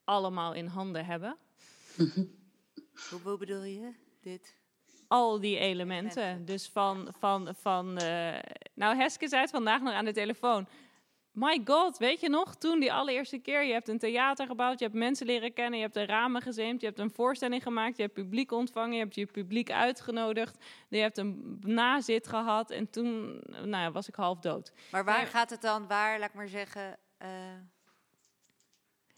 allemaal 0.04 0.54
in 0.54 0.68
handen 0.68 1.06
hebben. 1.06 1.38
Hoe, 3.10 3.20
hoe 3.24 3.38
bedoel 3.38 3.64
je 3.64 3.94
dit? 4.22 4.56
Al 5.08 5.40
die 5.40 5.58
elementen. 5.58 6.46
Dus 6.46 6.70
van, 6.70 7.08
van, 7.20 7.50
van 7.60 7.98
eh, 7.98 8.40
nou 8.74 8.96
Heske 8.96 9.28
zei 9.28 9.42
het 9.42 9.52
vandaag 9.52 9.82
nog 9.82 9.94
aan 9.94 10.06
de 10.06 10.14
telefoon. 10.14 10.68
My 11.32 11.62
god, 11.66 11.98
weet 11.98 12.20
je 12.20 12.30
nog, 12.30 12.56
toen 12.56 12.80
die 12.80 12.94
allereerste 12.94 13.38
keer, 13.38 13.64
je 13.64 13.74
hebt 13.74 13.88
een 13.88 14.00
theater 14.00 14.48
gebouwd, 14.48 14.80
je 14.80 14.86
hebt 14.86 14.98
mensen 14.98 15.26
leren 15.26 15.54
kennen, 15.54 15.76
je 15.78 15.82
hebt 15.84 15.94
de 15.94 16.06
ramen 16.06 16.42
gezeemd, 16.42 16.82
je 16.82 16.88
hebt 16.88 17.00
een 17.00 17.12
voorstelling 17.12 17.64
gemaakt, 17.64 17.96
je 17.98 18.02
hebt 18.02 18.14
publiek 18.14 18.52
ontvangen, 18.52 18.94
je 18.94 19.00
hebt 19.00 19.16
je 19.16 19.26
publiek 19.26 19.72
uitgenodigd, 19.72 20.64
je 20.90 20.98
hebt 20.98 21.18
een 21.18 21.58
nazit 21.62 22.28
gehad 22.28 22.72
en 22.72 22.90
toen 22.90 23.42
nou, 23.48 23.70
ja, 23.84 23.92
was 23.92 24.08
ik 24.08 24.16
half 24.16 24.40
dood. 24.40 24.72
Maar 24.92 25.04
waar 25.06 25.20
Ja. 25.20 25.26
gaat 25.26 25.50
het 25.50 25.62
dan, 25.62 25.88
waar, 25.88 26.20
laat 26.20 26.30
ik 26.30 26.36
maar 26.36 26.48
zeggen... 26.48 26.98
eh, 27.18 27.28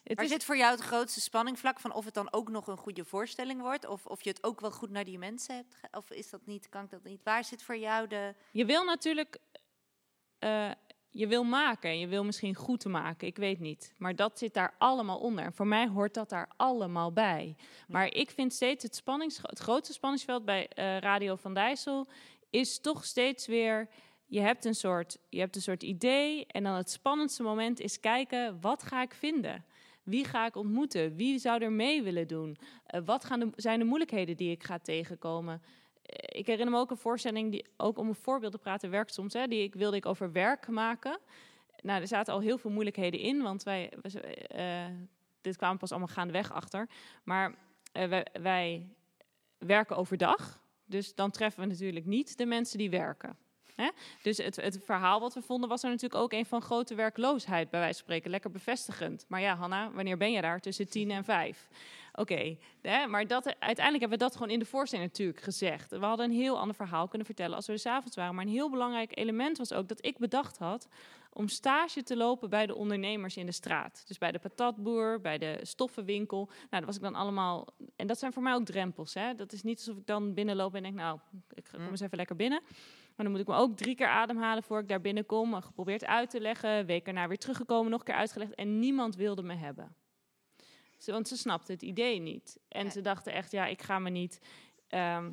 Het 0.07 0.15
waar 0.15 0.25
is- 0.25 0.31
zit 0.31 0.43
voor 0.43 0.57
jou 0.57 0.71
het 0.71 0.81
grootste 0.83 1.21
spanningvlak 1.21 1.79
van 1.79 1.93
of 1.93 2.05
het 2.05 2.13
dan 2.13 2.33
ook 2.33 2.49
nog 2.49 2.67
een 2.67 2.77
goede 2.77 3.05
voorstelling 3.05 3.61
wordt? 3.61 3.87
Of, 3.87 4.05
of 4.05 4.23
je 4.23 4.29
het 4.29 4.43
ook 4.43 4.59
wel 4.59 4.71
goed 4.71 4.89
naar 4.89 5.03
die 5.03 5.17
mensen 5.17 5.55
hebt? 5.55 5.75
Of 5.91 6.11
is 6.11 6.29
dat 6.29 6.45
niet, 6.45 6.69
kan 6.69 6.83
ik 6.83 6.89
dat 6.89 7.03
niet? 7.03 7.23
Waar 7.23 7.43
zit 7.43 7.63
voor 7.63 7.77
jou 7.77 8.07
de... 8.07 8.33
Je 8.51 8.65
wil 8.65 8.83
natuurlijk, 8.83 9.37
eh, 10.39 10.71
je 11.09 11.27
wil 11.27 11.43
maken, 11.43 11.99
je 11.99 12.07
wil 12.07 12.23
misschien 12.23 12.55
goed 12.55 12.85
maken, 12.85 13.27
ik 13.27 13.37
weet 13.37 13.59
niet. 13.59 13.93
Maar 13.97 14.15
dat 14.15 14.37
zit 14.37 14.53
daar 14.53 14.75
allemaal 14.77 15.17
onder. 15.19 15.43
En 15.45 15.53
voor 15.53 15.67
mij 15.67 15.87
hoort 15.87 16.13
dat 16.13 16.29
daar 16.29 16.49
allemaal 16.57 17.11
bij. 17.13 17.55
Maar 17.87 18.13
ik 18.13 18.31
vind 18.31 18.53
steeds 18.53 18.83
het, 18.83 18.95
spannings, 18.95 19.39
het 19.41 19.59
grootste 19.59 19.93
spanningsveld 19.93 20.45
bij 20.45 20.67
eh, 20.67 20.97
Radio 20.97 21.35
van 21.35 21.53
Dijssel 21.53 22.07
is 22.49 22.79
toch 22.79 23.05
steeds 23.05 23.47
weer. 23.47 23.87
Je 24.25 24.39
hebt, 24.39 24.65
een 24.65 24.75
soort, 24.75 25.17
je 25.29 25.39
hebt 25.39 25.55
een 25.55 25.61
soort 25.61 25.83
idee 25.83 26.45
en 26.45 26.63
dan 26.63 26.73
het 26.75 26.89
spannendste 26.91 27.43
moment 27.43 27.79
is 27.79 27.99
kijken, 27.99 28.61
wat 28.61 28.83
ga 28.83 29.01
ik 29.01 29.13
vinden? 29.13 29.65
Wie 30.07 30.25
ga 30.25 30.45
ik 30.45 30.55
ontmoeten? 30.55 31.15
Wie 31.15 31.39
zou 31.39 31.63
er 31.63 31.71
mee 31.71 32.03
willen 32.03 32.27
doen? 32.27 32.57
Eh, 32.85 33.01
wat 33.05 33.25
gaan 33.25 33.51
zijn 33.55 33.79
de 33.79 33.85
moeilijkheden 33.85 34.37
die 34.37 34.51
ik 34.51 34.63
ga 34.63 34.79
tegenkomen? 34.79 35.61
Eh, 36.01 36.39
ik 36.39 36.47
herinner 36.47 36.73
me 36.73 36.79
ook 36.79 36.91
een 36.91 36.97
voorstelling, 36.97 37.51
die, 37.51 37.65
ook 37.77 37.97
om 37.97 38.07
een 38.07 38.15
voorbeeld 38.15 38.51
te 38.51 38.57
praten, 38.57 38.89
werkt 38.89 39.13
soms, 39.13 39.33
hè, 39.33 39.47
die 39.47 39.63
ik, 39.63 39.75
wilde 39.75 39.97
ik 39.97 40.05
over 40.05 40.31
werk 40.31 40.67
maken. 40.67 41.19
Nou, 41.81 42.01
er 42.01 42.07
zaten 42.07 42.33
al 42.33 42.39
heel 42.39 42.57
veel 42.57 42.71
moeilijkheden 42.71 43.19
in, 43.19 43.41
want 43.41 43.63
wij, 43.63 43.89
eh, 43.89 44.85
dit 45.41 45.57
kwamen 45.57 45.77
pas 45.77 45.91
allemaal 45.91 46.07
gaandeweg 46.07 46.51
achter. 46.51 46.89
Maar 47.23 47.55
wij 48.41 48.87
werken 49.57 49.95
overdag, 49.95 50.61
dus 50.85 51.15
dan 51.15 51.31
treffen 51.31 51.61
we 51.61 51.67
natuurlijk 51.67 52.05
niet 52.05 52.37
de 52.37 52.45
mensen 52.45 52.77
die 52.77 52.89
werken. 52.89 53.37
Hè? 53.77 53.89
Dus 54.21 54.37
het, 54.37 54.55
het 54.55 54.79
verhaal 54.83 55.19
wat 55.19 55.33
we 55.33 55.41
vonden 55.41 55.69
was 55.69 55.83
er 55.83 55.89
natuurlijk 55.89 56.21
ook 56.21 56.33
een 56.33 56.45
van 56.45 56.61
grote 56.61 56.95
werkloosheid, 56.95 57.69
bij 57.69 57.79
wijze 57.79 57.95
van 57.95 58.03
spreken. 58.03 58.31
Lekker 58.31 58.51
bevestigend. 58.51 59.25
Maar 59.27 59.41
ja, 59.41 59.55
Hanna, 59.55 59.91
wanneer 59.91 60.17
ben 60.17 60.31
je 60.31 60.41
daar? 60.41 60.59
Tussen 60.59 60.89
tien 60.89 61.11
en 61.11 61.23
vijf. 61.23 61.67
Oké, 62.13 62.57
hè, 62.81 63.07
maar 63.07 63.27
dat, 63.27 63.45
uiteindelijk 63.45 63.99
hebben 63.99 64.09
we 64.09 64.23
dat 64.23 64.33
gewoon 64.33 64.49
in 64.49 64.59
de 64.59 64.65
voorstelling 64.65 65.07
natuurlijk 65.07 65.41
gezegd. 65.41 65.89
We 65.89 66.05
hadden 66.05 66.25
een 66.25 66.37
heel 66.37 66.59
ander 66.59 66.75
verhaal 66.75 67.07
kunnen 67.07 67.27
vertellen 67.27 67.55
als 67.55 67.67
we 67.67 67.73
er 67.73 67.79
's 67.79 67.85
avonds 67.85 68.15
waren. 68.15 68.35
Maar 68.35 68.45
een 68.45 68.51
heel 68.51 68.69
belangrijk 68.69 69.17
element 69.17 69.57
was 69.57 69.73
ook 69.73 69.87
dat 69.87 70.05
ik 70.05 70.17
bedacht 70.17 70.57
had 70.57 70.87
om 71.33 71.47
stage 71.47 72.03
te 72.03 72.15
lopen 72.15 72.49
bij 72.49 72.65
de 72.65 72.75
ondernemers 72.75 73.37
in 73.37 73.45
de 73.45 73.51
straat. 73.51 74.03
Dus 74.07 74.17
bij 74.17 74.31
de 74.31 74.39
patatboer, 74.39 75.21
bij 75.21 75.37
de 75.37 75.59
stoffenwinkel. 75.61 76.45
Nou, 76.45 76.69
dat 76.69 76.85
was 76.85 76.95
ik 76.95 77.01
dan 77.01 77.15
allemaal. 77.15 77.67
En 77.95 78.07
dat 78.07 78.19
zijn 78.19 78.33
voor 78.33 78.43
mij 78.43 78.53
ook 78.53 78.65
drempels. 78.65 79.13
Hè? 79.13 79.35
Dat 79.35 79.51
is 79.51 79.63
niet 79.63 79.77
alsof 79.77 79.97
ik 79.97 80.05
dan 80.05 80.33
binnenloop 80.33 80.75
en 80.75 80.83
denk, 80.83 80.95
nou, 80.95 81.19
ik 81.53 81.65
kom 81.71 81.89
eens 81.89 82.01
even 82.01 82.17
lekker 82.17 82.35
binnen. 82.35 82.61
Maar 83.17 83.25
dan 83.25 83.31
moet 83.31 83.39
ik 83.41 83.47
me 83.47 83.55
ook 83.55 83.77
drie 83.77 83.95
keer 83.95 84.07
ademhalen 84.07 84.63
voor 84.63 84.79
ik 84.79 84.87
daar 84.87 85.01
binnenkom. 85.01 85.53
Geprobeerd 85.61 86.05
uit 86.05 86.29
te 86.29 86.39
leggen. 86.39 86.85
Week 86.85 87.07
erna 87.07 87.27
weer 87.27 87.37
teruggekomen, 87.37 87.91
nog 87.91 87.99
een 87.99 88.05
keer 88.05 88.15
uitgelegd. 88.15 88.55
En 88.55 88.79
niemand 88.79 89.15
wilde 89.15 89.43
me 89.43 89.55
hebben. 89.55 89.95
Ze- 90.97 91.11
Want 91.11 91.27
ze 91.27 91.37
snapten 91.37 91.73
het 91.73 91.83
idee 91.83 92.19
niet. 92.19 92.57
En 92.67 92.91
ze 92.91 93.01
dachten 93.01 93.33
echt, 93.33 93.51
ja, 93.51 93.65
ik 93.65 93.81
ga 93.81 93.99
me 93.99 94.09
niet... 94.09 94.39
ehm, 94.87 95.29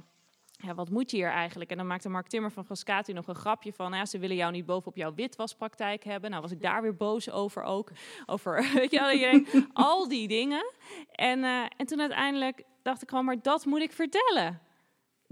ja, 0.57 0.75
wat 0.75 0.91
moet 0.91 1.11
je 1.11 1.17
hier 1.17 1.31
eigenlijk? 1.31 1.71
En 1.71 1.77
dan 1.77 1.87
maakte 1.87 2.09
Mark 2.09 2.27
Timmer 2.27 2.51
van 2.51 2.65
Frascati 2.65 3.13
nog 3.13 3.27
een 3.27 3.35
grapje 3.35 3.73
van... 3.73 3.93
Ja, 3.93 4.07
ze 4.07 4.19
willen 4.19 4.37
jou 4.37 4.53
niet 4.53 4.67
bovenop 4.67 4.97
jouw 4.97 5.15
witwaspraktijk 5.15 6.05
hebben. 6.05 6.31
Nou 6.31 6.43
was 6.43 6.51
ik 6.53 6.61
daar 6.63 6.83
weer 6.83 6.97
boos 6.97 7.31
over 7.31 7.63
ook. 7.63 7.91
Over, 8.27 8.63
weet 8.75 8.91
je 8.91 8.99
wel, 9.53 9.65
al 9.73 10.09
die 10.09 10.29
dingen. 10.29 10.73
En, 11.13 11.45
eh, 11.45 11.65
en 11.77 11.87
toen 11.87 12.01
uiteindelijk 12.01 12.63
dacht 12.83 13.03
ik 13.03 13.09
gewoon, 13.09 13.25
maar 13.25 13.43
dat 13.43 13.65
moet 13.65 13.81
ik 13.81 13.93
vertellen. 13.93 14.61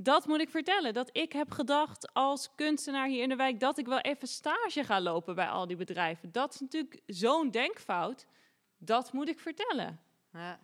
Dat 0.02 0.26
moet 0.26 0.40
ik 0.40 0.50
vertellen. 0.50 0.94
Dat 0.94 1.08
ik 1.12 1.32
heb 1.32 1.50
gedacht 1.50 2.14
als 2.14 2.54
kunstenaar 2.54 3.08
hier 3.08 3.22
in 3.22 3.28
de 3.28 3.36
wijk... 3.36 3.60
dat 3.60 3.78
ik 3.78 3.86
wel 3.86 4.00
even 4.00 4.28
stage 4.28 4.84
ga 4.84 5.00
lopen 5.00 5.34
bij 5.34 5.48
al 5.48 5.66
die 5.66 5.76
bedrijven. 5.76 6.32
Dat 6.32 6.54
is 6.54 6.60
natuurlijk 6.60 7.00
zo'n 7.06 7.50
denkfout. 7.50 8.26
Dat 8.78 9.12
moet 9.12 9.28
ik 9.28 9.40
vertellen. 9.40 10.00
Ja. 10.32 10.60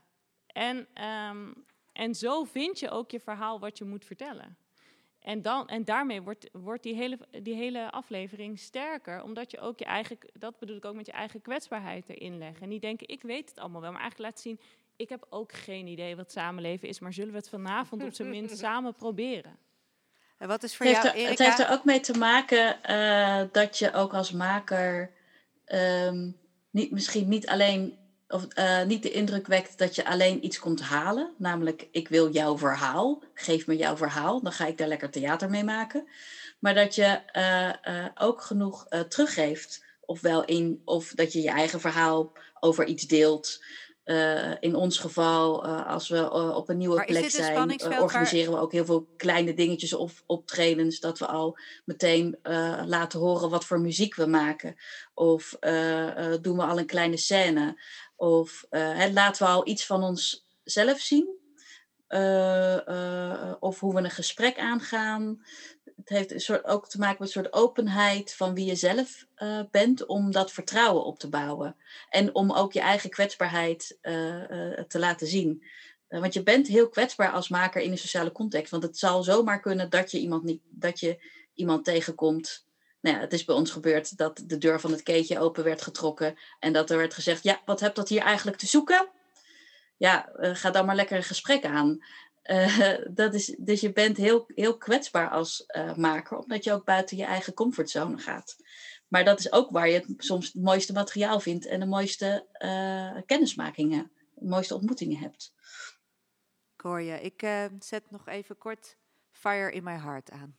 En, 0.46 0.88
ehm, 0.94 1.52
en 1.92 2.14
zo 2.14 2.44
vind 2.44 2.78
je 2.78 2.90
ook 2.90 3.10
je 3.10 3.20
verhaal 3.20 3.60
wat 3.60 3.78
je 3.78 3.84
moet 3.84 4.04
vertellen. 4.04 4.56
En, 5.20 5.42
dan, 5.42 5.68
en 5.68 5.84
daarmee 5.84 6.22
wordt, 6.22 6.48
wordt 6.52 6.82
die, 6.82 6.94
hele, 6.94 7.18
die 7.42 7.54
hele 7.54 7.90
aflevering 7.90 8.58
sterker, 8.58 9.22
omdat 9.22 9.50
je 9.50 9.60
ook 9.60 9.78
je 9.78 9.84
eigen, 9.84 10.18
dat 10.32 10.58
bedoel 10.58 10.76
ik 10.76 10.84
ook 10.84 10.94
met 10.94 11.06
je 11.06 11.12
eigen 11.12 11.40
kwetsbaarheid 11.40 12.08
erin 12.08 12.38
leggen. 12.38 12.62
En 12.62 12.68
niet 12.68 12.82
denken, 12.82 13.08
ik 13.08 13.22
weet 13.22 13.48
het 13.48 13.58
allemaal 13.58 13.80
wel, 13.80 13.92
maar 13.92 14.00
eigenlijk 14.00 14.30
laten 14.30 14.50
zien, 14.50 14.60
ik 14.98 15.08
heb 15.08 15.26
ook 15.30 15.52
geen 15.52 15.86
idee 15.86 16.16
wat 16.16 16.32
samenleven 16.32 16.88
is, 16.88 16.98
maar 16.98 17.12
zullen 17.12 17.30
we 17.30 17.38
het 17.38 17.48
vanavond 17.48 18.02
op 18.02 18.14
zijn 18.14 18.30
minst 18.30 18.58
samen 18.66 18.92
proberen? 18.92 19.58
En 20.38 20.48
wat 20.48 20.62
is 20.62 20.76
voor 20.76 20.86
Het 20.86 20.94
heeft, 20.94 21.06
jou, 21.14 21.24
er, 21.24 21.30
het 21.30 21.38
heeft 21.38 21.58
er 21.58 21.70
ook 21.70 21.84
mee 21.84 22.00
te 22.00 22.18
maken 22.18 22.82
eh, 22.82 23.42
dat 23.52 23.78
je 23.78 23.92
ook 23.92 24.14
als 24.14 24.32
maker 24.32 25.10
ehm, 25.64 26.30
niet, 26.70 26.90
misschien 26.90 27.28
niet 27.28 27.46
alleen 27.46 27.98
of 28.28 28.46
eh, 28.46 28.84
niet 28.84 29.02
de 29.02 29.10
indruk 29.10 29.46
wekt 29.46 29.78
dat 29.78 29.94
je 29.94 30.04
alleen 30.04 30.44
iets 30.44 30.58
komt 30.58 30.80
halen. 30.80 31.34
Namelijk, 31.36 31.88
ik 31.90 32.08
wil 32.08 32.30
jouw 32.30 32.58
verhaal. 32.58 33.22
Geef 33.34 33.66
me 33.66 33.76
jouw 33.76 33.96
verhaal. 33.96 34.42
Dan 34.42 34.52
ga 34.52 34.66
ik 34.66 34.78
daar 34.78 34.88
lekker 34.88 35.10
theater 35.10 35.50
mee 35.50 35.64
maken. 35.64 36.08
Maar 36.58 36.74
dat 36.74 36.94
je 36.94 37.20
eh, 37.32 37.68
eh, 37.68 38.06
ook 38.14 38.42
genoeg 38.42 38.86
eh, 38.88 39.00
teruggeeft. 39.00 39.84
Ofwel 40.00 40.44
in, 40.44 40.82
of 40.84 41.12
dat 41.14 41.32
je 41.32 41.42
je 41.42 41.50
eigen 41.50 41.80
verhaal 41.80 42.32
over 42.60 42.86
iets 42.86 43.06
deelt. 43.06 43.64
Eh, 44.08 44.52
in 44.60 44.74
ons 44.74 44.98
geval, 44.98 45.64
eh, 45.64 45.86
als 45.86 46.08
we 46.08 46.16
eh, 46.16 46.56
op 46.56 46.68
een 46.68 46.76
nieuwe 46.76 46.94
Maar 46.96 47.04
plek 47.04 47.30
zijn, 47.30 47.54
waar- 47.78 48.02
organiseren 48.02 48.52
we 48.52 48.58
ook 48.58 48.72
heel 48.72 48.84
veel 48.84 49.08
kleine 49.16 49.54
dingetjes 49.54 49.92
of 49.92 50.22
optredens. 50.26 51.00
Dat 51.00 51.18
we 51.18 51.26
al 51.26 51.58
meteen 51.84 52.38
laten 52.86 53.18
horen 53.20 53.50
wat 53.50 53.64
voor 53.64 53.80
muziek 53.80 54.14
we 54.14 54.26
maken. 54.26 54.76
Of 55.14 55.56
doen 56.40 56.56
we 56.56 56.62
al 56.62 56.78
een 56.78 56.86
kleine 56.86 57.16
scène. 57.16 57.82
Of 58.16 58.66
hè, 58.70 59.12
laten 59.12 59.46
we 59.46 59.52
al 59.52 59.68
iets 59.68 59.86
van 59.86 60.02
onszelf 60.02 60.98
zien. 60.98 61.36
Of 63.60 63.80
hoe 63.80 63.94
we 63.94 64.00
een 64.00 64.10
gesprek 64.10 64.58
aangaan. 64.58 65.42
Het 66.08 66.16
heeft 66.16 66.32
een 66.32 66.40
soort, 66.40 66.64
ook 66.64 66.88
te 66.88 66.98
maken 66.98 67.16
met 67.18 67.28
een 67.28 67.42
soort 67.42 67.54
openheid 67.54 68.34
van 68.34 68.54
wie 68.54 68.66
je 68.66 68.74
zelf 68.74 69.26
eh, 69.34 69.60
bent. 69.70 70.06
Om 70.06 70.30
dat 70.30 70.52
vertrouwen 70.52 71.04
op 71.04 71.18
te 71.18 71.28
bouwen. 71.28 71.76
En 72.08 72.34
om 72.34 72.52
ook 72.52 72.72
je 72.72 72.80
eigen 72.80 73.10
kwetsbaarheid 73.10 73.98
eh, 74.00 74.78
eh, 74.78 74.84
te 74.84 74.98
laten 74.98 75.26
zien. 75.26 75.64
Want 76.08 76.34
je 76.34 76.42
bent 76.42 76.66
heel 76.66 76.88
kwetsbaar 76.88 77.30
als 77.32 77.48
maker 77.48 77.82
in 77.82 77.90
een 77.90 77.98
sociale 77.98 78.32
context. 78.32 78.70
Want 78.70 78.82
het 78.82 78.98
zal 78.98 79.22
zomaar 79.22 79.60
kunnen 79.60 79.90
dat 79.90 80.10
je 80.10 80.18
iemand, 80.18 80.44
niet, 80.44 80.62
dat 80.68 81.00
je 81.00 81.22
iemand 81.54 81.84
tegenkomt 81.84 82.66
Nou 83.00 83.16
ja, 83.16 83.22
het 83.22 83.32
is 83.32 83.44
bij 83.44 83.54
ons 83.54 83.70
gebeurd 83.70 84.16
dat 84.16 84.42
de 84.46 84.58
deur 84.58 84.80
van 84.80 84.90
het 84.90 85.02
keetje 85.02 85.38
open 85.38 85.64
werd 85.64 85.82
getrokken 85.82 86.38
en 86.58 86.72
dat 86.72 86.90
er 86.90 86.96
werd 86.96 87.14
gezegd, 87.14 87.42
ja, 87.42 87.62
wat 87.64 87.80
hebt 87.80 87.96
dat 87.96 88.08
hier 88.08 88.22
eigenlijk 88.22 88.56
te 88.56 88.66
zoeken? 88.66 89.08
Ja, 89.96 90.28
ga 90.34 90.70
dan 90.70 90.86
maar 90.86 90.96
lekker 90.96 91.16
een 91.16 91.22
gesprek 91.22 91.64
aan. 91.64 92.02
Uh, 92.48 92.94
dat 93.10 93.34
is, 93.34 93.54
dus 93.58 93.80
je 93.80 93.92
bent 93.92 94.16
heel, 94.16 94.44
heel 94.54 94.76
kwetsbaar 94.76 95.30
als 95.30 95.64
uh, 95.76 95.94
maker, 95.94 96.38
omdat 96.38 96.64
je 96.64 96.72
ook 96.72 96.84
buiten 96.84 97.16
je 97.16 97.24
eigen 97.24 97.54
comfortzone 97.54 98.18
gaat. 98.18 98.56
Maar 99.08 99.24
dat 99.24 99.38
is 99.38 99.52
ook 99.52 99.70
waar 99.70 99.88
je 99.88 99.94
het, 99.94 100.06
soms 100.16 100.46
het 100.46 100.62
mooiste 100.62 100.92
materiaal 100.92 101.40
vindt 101.40 101.66
en 101.66 101.80
de 101.80 101.86
mooiste 101.86 102.46
kennismakingen, 103.26 104.10
de 104.34 104.48
mooiste 104.48 104.74
ontmoetingen 104.74 105.18
hebt. 105.18 105.52
Ik 106.74 106.80
hoor 106.80 107.00
je. 107.00 107.20
Ik 107.20 107.40
zet 107.78 108.10
nog 108.10 108.28
even 108.28 108.58
kort 108.58 108.96
Fire 109.30 109.72
in 109.72 109.84
My 109.84 109.98
Heart 109.98 110.30
aan. 110.30 110.56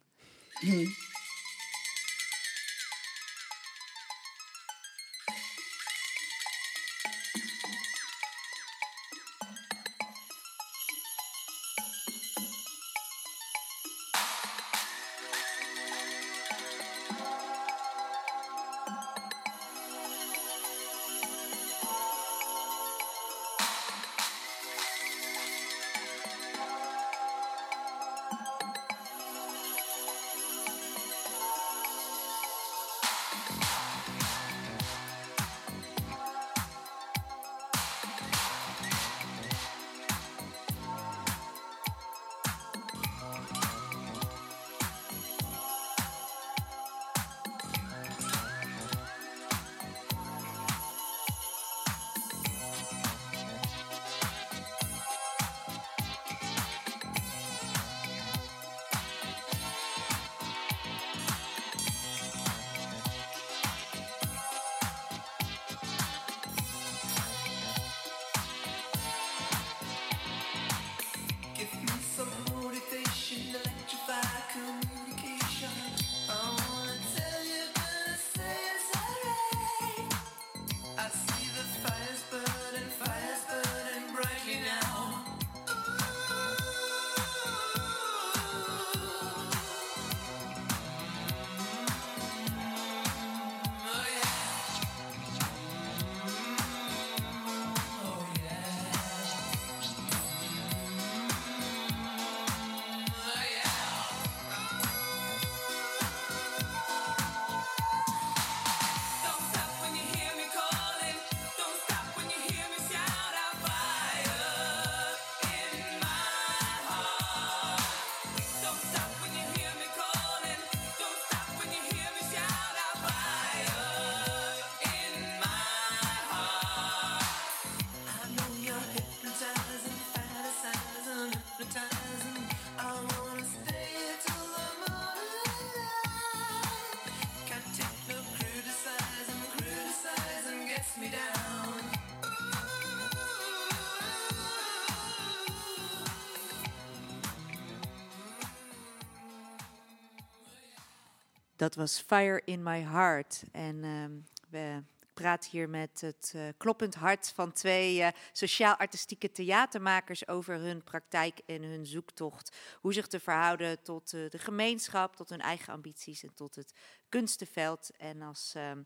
Dat 151.60 151.76
was 151.76 152.00
Fire 152.00 152.42
in 152.46 152.64
My 152.64 152.82
Heart. 152.82 153.44
En 153.52 153.84
uh, 153.84 154.06
we 154.50 154.84
praten 155.14 155.52
hier 155.52 155.70
met 155.70 156.02
het 156.02 156.34
uh, 156.36 156.48
kloppend 156.58 156.96
hart 156.96 157.32
van 157.36 157.52
twee 157.52 158.00
uh, 158.00 158.08
sociaal-artistieke 158.32 159.32
theatermakers 159.32 160.28
over 160.28 160.56
hun 160.56 160.84
praktijk 160.84 161.40
en 161.46 161.64
hun 161.64 161.86
zoektocht. 161.86 162.58
Hoe 162.82 162.94
zich 162.94 163.08
te 163.08 163.20
verhouden 163.20 163.82
tot 163.82 164.14
uh, 164.14 164.30
de 164.30 164.38
gemeenschap, 164.38 165.16
tot 165.16 165.30
hun 165.30 165.42
eigen 165.42 165.74
ambities 165.74 166.24
en 166.24 166.34
tot 166.34 166.56
het 166.56 166.74
kunstenveld. 167.10 167.90
En 167.98 168.22
als 168.22 168.54
ehm, 168.56 168.82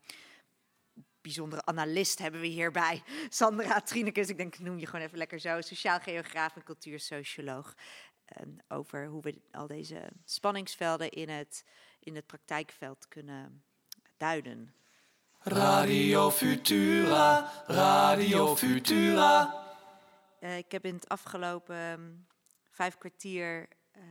bijzondere 1.22 1.66
analist 1.66 2.20
hebben 2.20 2.42
we 2.42 2.48
hierbij 2.48 3.04
Sandra 3.30 3.82
Trinekes. 3.82 4.30
Ik 4.30 4.38
denk, 4.38 4.54
ik 4.54 4.60
noem 4.60 4.80
je 4.80 4.86
gewoon 4.86 5.06
even 5.06 5.18
lekker 5.18 5.40
zo. 5.40 5.62
Sociaal 5.62 6.00
geograaf 6.00 6.56
en 6.56 6.64
cultuursocioloog. 6.64 7.76
over 8.68 9.08
hoe 9.08 9.22
we 9.22 9.42
al 9.52 9.68
deze 9.68 10.10
spanningsvelden 10.26 11.10
in 11.10 11.30
het 11.30 11.64
in 12.04 12.16
het 12.16 12.26
praktijkveld 12.26 13.08
kunnen 13.08 13.64
duiden. 14.18 14.74
Radio 15.40 16.32
Futura, 16.32 17.64
Radio 17.68 18.56
Futura. 18.56 19.64
Uh, 20.40 20.58
ik 20.58 20.72
heb 20.72 20.86
in 20.86 20.94
het 20.96 21.10
afgelopen 21.10 21.76
um, 21.76 22.28
vijf 22.70 22.98
kwartier 22.98 23.68
uh, 23.98 24.04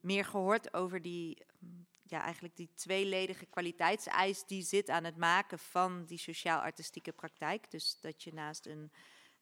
meer 0.00 0.24
gehoord 0.24 0.74
over 0.74 1.02
die, 1.02 1.46
um, 1.62 1.86
ja, 2.02 2.22
eigenlijk 2.22 2.56
die 2.56 2.70
tweeledige 2.74 3.46
kwaliteitseis 3.46 4.44
die 4.46 4.62
zit 4.62 4.88
aan 4.88 5.04
het 5.04 5.16
maken 5.16 5.58
van 5.58 6.04
die 6.04 6.18
sociaal-artistieke 6.18 7.12
praktijk. 7.12 7.70
Dus 7.70 7.98
dat 8.00 8.22
je 8.22 8.32
naast 8.32 8.66
een, 8.66 8.92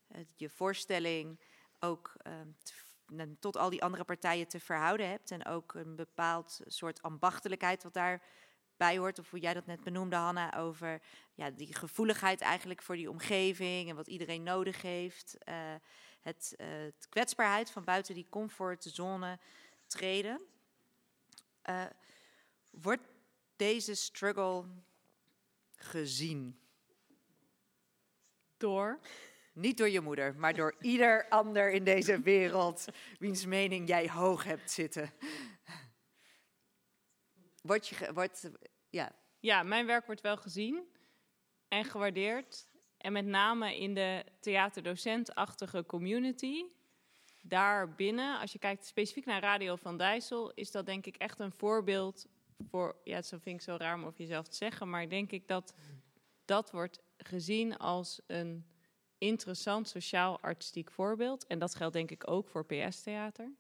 uh, 0.09 0.20
je 0.36 0.48
voorstelling 0.48 1.40
ook 1.78 2.12
um, 2.27 2.57
tot 3.39 3.57
al 3.57 3.70
die 3.70 3.82
andere 3.82 4.05
partijen 4.05 4.49
te 4.49 4.61
verhouden 4.61 5.09
hebt. 5.09 5.31
En 5.31 5.47
ook 5.47 5.74
een 5.74 5.97
bepaald 5.97 6.61
soort 6.66 7.03
ambachtelijkheid 7.03 7.82
wat 7.82 7.95
daarbij 7.95 8.99
hoort. 8.99 9.19
Of 9.19 9.31
hoe 9.31 9.41
jij 9.41 9.55
dat 9.55 9.66
net 9.66 9.85
benoemde, 9.85 10.16
Hanna, 10.16 10.57
over 10.57 11.01
ja, 11.35 11.51
die 11.51 11.74
gevoeligheid 11.74 12.41
eigenlijk 12.41 12.82
voor 12.82 12.97
die 12.97 13.11
omgeving 13.11 13.89
en 13.89 13.97
wat 13.97 14.09
iedereen 14.09 14.43
nodig 14.43 14.82
heeft. 14.82 15.37
Uh, 15.49 15.55
het, 16.20 16.57
kwetsbaarheid 17.09 17.70
van 17.70 17.85
buiten 17.85 18.15
die 18.15 18.27
comfortzone 18.31 19.39
treden. 19.87 20.41
Uh, 21.70 21.85
wordt 22.70 23.09
deze 23.57 23.95
struggle 23.95 24.65
gezien? 25.77 26.61
Door? 28.57 29.01
Niet 29.52 29.78
door 29.78 29.89
je 29.89 30.01
moeder, 30.01 30.35
maar 30.36 30.55
door 30.55 30.74
ieder 30.93 31.27
ander 31.28 31.70
in 31.70 31.85
deze 31.85 32.20
wereld 32.20 32.85
wiens 33.18 33.47
mening 33.47 33.89
jij 33.89 34.10
hoog 34.10 34.44
hebt 34.44 34.70
zitten. 34.70 35.12
Word 37.62 37.89
je, 37.89 38.12
wordt, 38.14 38.51
ja. 38.90 39.12
ja, 39.40 39.62
mijn 39.62 39.86
werk 39.86 40.06
wordt 40.06 40.20
wel 40.20 40.36
gezien 40.36 40.89
en 41.68 41.85
gewaardeerd. 41.85 42.68
En 42.97 43.12
met 43.12 43.27
name 43.27 43.78
in 43.78 43.94
de 43.94 44.24
theaterdocentachtige 44.40 45.86
community. 45.86 46.64
Daarbinnen, 47.43 48.40
als 48.40 48.52
je 48.52 48.59
kijkt 48.59 48.86
specifiek 48.86 49.24
naar 49.24 49.40
Radio 49.40 49.77
van 49.77 49.97
Dijssel, 49.97 50.52
is 50.55 50.70
dat 50.70 50.86
denk 50.86 51.06
ik 51.06 51.16
echt 51.16 51.39
een 51.39 51.52
voorbeeld 51.52 52.27
voor. 52.68 52.97
Ja, 53.05 53.14
dat 53.14 53.28
vind 53.28 53.47
ik 53.47 53.60
zo 53.60 53.77
raar 53.78 53.94
om 53.94 54.05
over 54.05 54.20
jezelf 54.20 54.48
te 54.48 54.56
zeggen, 54.56 54.90
maar 54.90 55.09
denk 55.09 55.32
ik 55.32 55.48
dat 55.48 55.74
dat 56.44 56.70
wordt 56.70 57.01
gezien 57.16 57.77
als 57.77 58.20
een 58.27 58.64
interessant 59.21 59.89
sociaal-artistiek 59.89 60.91
voorbeeld. 60.91 61.47
En 61.47 61.59
dat 61.59 61.75
geldt 61.75 61.95
denk 61.95 62.11
ik 62.11 62.31
ook 62.31 62.49
voor 62.49 62.67
PS-theater. 62.67 63.53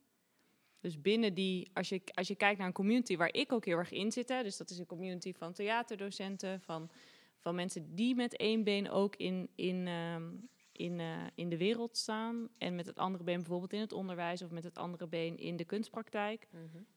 Dus 0.80 1.00
binnen 1.00 1.34
die, 1.34 1.70
als 1.72 1.88
je, 1.88 2.02
als 2.14 2.28
je 2.28 2.34
kijkt 2.34 2.58
naar 2.58 2.66
een 2.66 2.72
community 2.72 3.16
waar 3.16 3.34
ik 3.34 3.52
ook 3.52 3.64
heel 3.64 3.78
erg 3.78 3.90
in 3.90 4.12
zit, 4.12 4.28
hè, 4.28 4.42
dus 4.42 4.56
dat 4.56 4.70
is 4.70 4.78
een 4.78 4.86
community 4.86 5.32
van 5.32 5.52
theaterdocenten, 5.52 6.60
van, 6.60 6.90
van 7.38 7.54
mensen 7.54 7.94
die 7.94 8.14
met 8.14 8.36
één 8.36 8.64
been 8.64 8.90
ook 8.90 9.16
in, 9.16 9.48
in, 9.54 9.86
ehm, 9.86 10.28
in, 10.72 11.00
eh, 11.00 11.26
in 11.34 11.48
de 11.48 11.56
wereld 11.56 11.96
staan. 11.96 12.48
En 12.58 12.74
met 12.74 12.86
het 12.86 12.98
andere 12.98 13.24
been 13.24 13.38
bijvoorbeeld 13.38 13.72
in 13.72 13.80
het 13.80 13.92
onderwijs 13.92 14.42
of 14.42 14.50
met 14.50 14.64
het 14.64 14.78
andere 14.78 15.06
been 15.06 15.38
in 15.38 15.56
de 15.56 15.64
kunstpraktijk. 15.64 16.46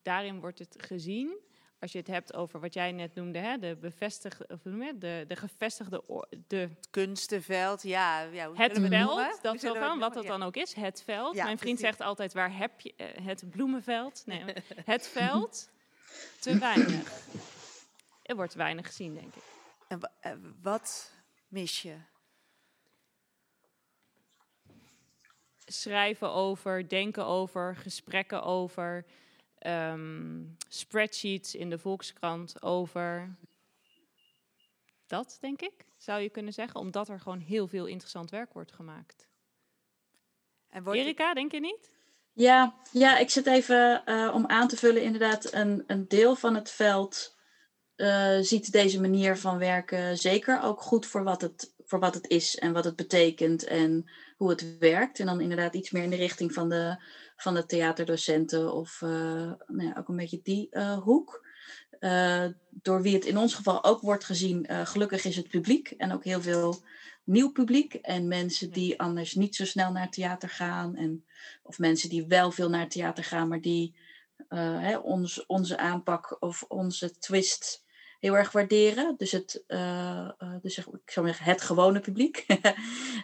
Daarin 0.01 0.39
wordt 0.39 0.59
het 0.59 0.75
gezien. 0.77 1.37
Als 1.83 1.91
je 1.91 1.97
het 1.97 2.07
hebt 2.07 2.33
over 2.33 2.59
wat 2.59 2.73
jij 2.73 2.91
net 2.91 3.15
noemde, 3.15 3.39
hè, 3.39 3.57
de 3.57 3.77
bevestigde, 3.81 4.47
of 4.47 4.63
noem 4.63 4.81
je 4.81 4.87
het? 4.87 5.01
de, 5.01 5.25
de 5.27 5.35
gevestigde, 5.35 6.25
de, 6.47 6.69
Kunstenveld, 6.89 7.83
ja. 7.83 8.21
ja 8.21 8.47
hoe 8.47 8.57
het 8.57 8.77
we 8.77 8.81
het 8.81 8.93
veld, 8.93 9.09
Hoe 9.09 9.39
dat 9.41 9.61
we 9.61 9.67
van, 9.67 9.89
het 9.89 9.99
wat 9.99 10.13
dat 10.13 10.25
dan 10.25 10.43
ook 10.43 10.55
is, 10.55 10.73
het 10.73 11.03
veld. 11.05 11.35
Ja, 11.35 11.43
Mijn 11.43 11.57
vriend 11.57 11.79
precies. 11.79 11.95
zegt 11.95 12.09
altijd, 12.09 12.33
waar 12.33 12.57
heb 12.57 12.81
je 12.81 12.93
eh, 12.95 13.25
het 13.25 13.49
bloemenveld? 13.49 14.23
Nee, 14.25 14.43
het 14.85 15.07
veld, 15.07 15.69
te 16.39 16.57
weinig. 16.57 17.21
Er 18.23 18.35
wordt 18.35 18.53
weinig 18.53 18.85
gezien, 18.85 19.13
denk 19.13 19.35
ik. 19.35 19.43
En 19.87 19.99
eh, 20.19 20.31
wat 20.61 21.11
mis 21.47 21.81
je? 21.81 21.95
schrijven 25.65 26.31
over, 26.31 26.89
denken 26.89 27.25
over, 27.25 27.75
gesprekken 27.75 28.43
over, 28.43 29.05
ehm, 29.63 30.43
spreadsheets 30.67 31.55
in 31.55 31.69
de 31.69 31.77
Volkskrant 31.77 32.61
over. 32.61 33.35
Dat, 35.07 35.37
denk 35.41 35.61
ik, 35.61 35.85
zou 35.97 36.21
je 36.21 36.29
kunnen 36.29 36.53
zeggen, 36.53 36.79
omdat 36.79 37.09
er 37.09 37.19
gewoon 37.19 37.39
heel 37.39 37.67
veel 37.67 37.85
interessant 37.85 38.29
werk 38.29 38.53
wordt 38.53 38.71
gemaakt. 38.71 39.27
En 40.69 40.83
wordt 40.83 40.99
Erika, 40.99 41.33
denk 41.33 41.51
je 41.51 41.59
niet? 41.59 41.91
Ja, 42.33 42.75
ja, 42.91 43.17
ik 43.17 43.29
zit 43.29 43.47
even 43.47 44.05
eh, 44.05 44.31
om 44.33 44.47
aan 44.47 44.67
te 44.67 44.77
vullen. 44.77 45.03
Inderdaad, 45.03 45.53
een, 45.53 45.83
een 45.87 46.07
deel 46.07 46.35
van 46.35 46.55
het 46.55 46.71
veld 46.71 47.35
eh, 47.95 48.37
ziet 48.41 48.71
deze 48.71 49.01
manier 49.01 49.37
van 49.37 49.57
werken 49.57 50.17
zeker 50.17 50.61
ook 50.61 50.81
goed 50.81 51.05
voor 51.05 51.23
wat, 51.23 51.41
het, 51.41 51.73
voor 51.85 51.99
wat 51.99 52.13
het 52.13 52.27
is 52.27 52.57
en 52.57 52.73
wat 52.73 52.83
het 52.83 52.95
betekent 52.95 53.63
en 53.63 54.11
hoe 54.37 54.49
het 54.49 54.77
werkt. 54.77 55.19
En 55.19 55.25
dan 55.25 55.41
inderdaad 55.41 55.75
iets 55.75 55.91
meer 55.91 56.03
in 56.03 56.09
de 56.09 56.15
richting 56.15 56.53
van 56.53 56.69
de, 56.69 57.03
van 57.43 57.53
de 57.53 57.65
theaterdocenten 57.65 58.73
of 58.73 59.01
eh, 59.01 59.09
nou 59.67 59.83
ja, 59.83 59.95
ook 59.97 60.07
een 60.07 60.15
beetje 60.15 60.39
die 60.43 60.67
eh, 60.69 60.97
hoek. 60.97 61.47
Eh, 61.99 62.45
door 62.69 63.01
wie 63.01 63.13
het 63.13 63.25
in 63.25 63.37
ons 63.37 63.53
geval 63.53 63.83
ook 63.83 64.01
wordt 64.01 64.23
gezien, 64.23 64.67
gelukkig 64.69 65.25
is 65.25 65.35
het 65.35 65.47
publiek 65.47 65.91
en 65.91 66.13
ook 66.13 66.23
heel 66.23 66.41
veel 66.41 66.83
nieuw 67.23 67.51
publiek 67.51 67.93
en 67.93 68.27
mensen 68.27 68.71
die 68.71 68.99
anders 68.99 69.33
niet 69.33 69.55
zo 69.55 69.65
snel 69.65 69.91
naar 69.91 70.09
theater 70.09 70.49
gaan 70.49 70.95
en 70.95 71.25
of 71.63 71.79
mensen 71.79 72.09
die 72.09 72.25
wel 72.27 72.51
veel 72.51 72.69
naar 72.69 72.87
theater 72.87 73.23
gaan, 73.23 73.47
maar 73.47 73.61
die 73.61 73.95
eh, 74.53 74.79
hè, 74.79 74.97
ons, 74.97 75.45
onze 75.45 75.77
aanpak 75.77 76.37
of 76.39 76.63
onze 76.67 77.17
twist 77.17 77.82
heel 78.23 78.37
erg 78.37 78.51
waarderen. 78.51 79.15
Dus, 79.17 79.31
het, 79.31 79.63
eh, 79.67 80.29
dus 80.61 80.77
ik 80.77 81.11
zou 81.11 81.27
zeggen, 81.27 81.45
het 81.45 81.61
gewone 81.61 81.99
publiek. 81.99 82.45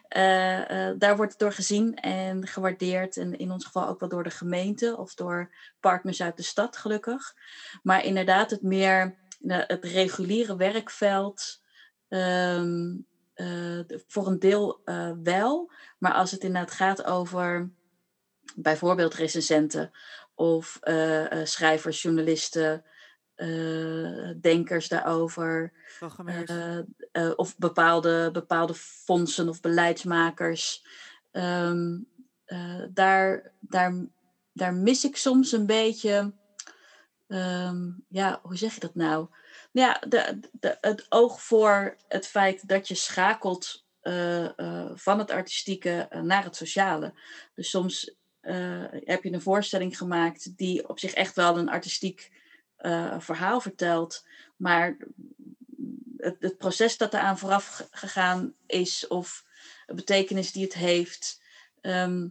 Eh, 0.10 0.90
daar 0.98 1.16
wordt 1.16 1.32
het 1.32 1.40
door 1.40 1.52
gezien 1.52 1.96
en 1.96 2.48
gewaardeerd. 2.48 3.18
En 3.18 3.38
in 3.38 3.52
ons 3.52 3.66
geval 3.66 3.88
ook 3.88 4.00
wel 4.00 4.10
door 4.10 4.24
de 4.24 4.30
gemeente 4.30 4.98
of 4.98 5.14
door 5.14 5.56
partners 5.80 6.22
uit 6.22 6.38
de 6.38 6.44
stad, 6.44 6.78
gelukkig. 6.78 7.36
Maar 7.84 8.06
inderdaad, 8.06 8.52
het 8.52 8.62
meer 8.62 9.16
het 9.48 9.86
reguliere 9.86 10.56
werkveld. 10.56 11.62
ehm, 12.08 12.96
eh, 13.34 13.80
voor 14.08 14.28
een 14.28 14.40
deel 14.40 14.82
wel. 15.24 15.72
Maar 15.98 16.14
als 16.14 16.32
het 16.32 16.44
inderdaad 16.44 16.72
gaat 16.72 17.04
over 17.04 17.70
bijvoorbeeld 18.56 19.14
recensenten 19.14 19.92
of 20.36 20.80
schrijvers, 21.44 22.02
journalisten, 22.02 22.84
eh, 23.40 24.30
denkers 24.42 24.88
daarover. 24.88 25.72
Eh, 26.26 26.78
eh, 27.12 27.32
of 27.36 27.58
bepaalde, 27.58 28.30
bepaalde 28.32 28.74
fondsen 28.74 29.50
of 29.50 29.62
beleidsmakers. 29.62 30.86
Ehm, 31.32 31.98
eh, 32.46 32.84
daar, 32.90 33.52
daar, 33.60 33.94
daar 34.54 34.74
mis 34.74 35.04
ik 35.04 35.18
soms 35.18 35.52
een 35.52 35.66
beetje. 35.66 36.34
ehm, 37.28 37.90
ja, 38.08 38.40
hoe 38.44 38.58
zeg 38.58 38.74
je 38.74 38.80
dat 38.80 38.96
nou? 38.96 39.28
Ja, 39.72 40.02
de, 40.08 40.40
de, 40.52 40.78
het 40.82 41.06
oog 41.10 41.42
voor 41.42 41.96
het 42.08 42.28
feit 42.28 42.68
dat 42.68 42.88
je 42.88 42.96
schakelt 42.96 43.88
van 44.94 45.20
het 45.20 45.32
artistieke 45.32 46.08
naar 46.24 46.44
het 46.44 46.56
sociale. 46.56 47.14
Dus 47.56 47.70
soms 47.70 48.16
heb 48.92 49.24
je 49.24 49.34
een 49.34 49.42
voorstelling 49.42 49.98
gemaakt 49.98 50.58
die 50.58 50.90
op 50.90 51.00
zich 51.00 51.14
echt 51.14 51.36
wel 51.36 51.58
een 51.58 51.70
artistiek 51.70 52.39
eh, 52.80 53.20
verhaal 53.20 53.62
vertelt, 53.62 54.26
maar 54.56 54.98
het, 56.18 56.36
het 56.40 56.58
proces 56.58 56.98
dat 56.98 57.14
eraan 57.14 57.38
vooraf 57.38 57.68
ge- 57.68 57.88
gegaan 57.92 58.54
is 58.66 59.08
of 59.08 59.44
de 59.86 59.94
betekenis 59.94 60.52
die 60.52 60.64
het 60.64 60.74
heeft. 60.74 61.42
ehm, 61.82 62.28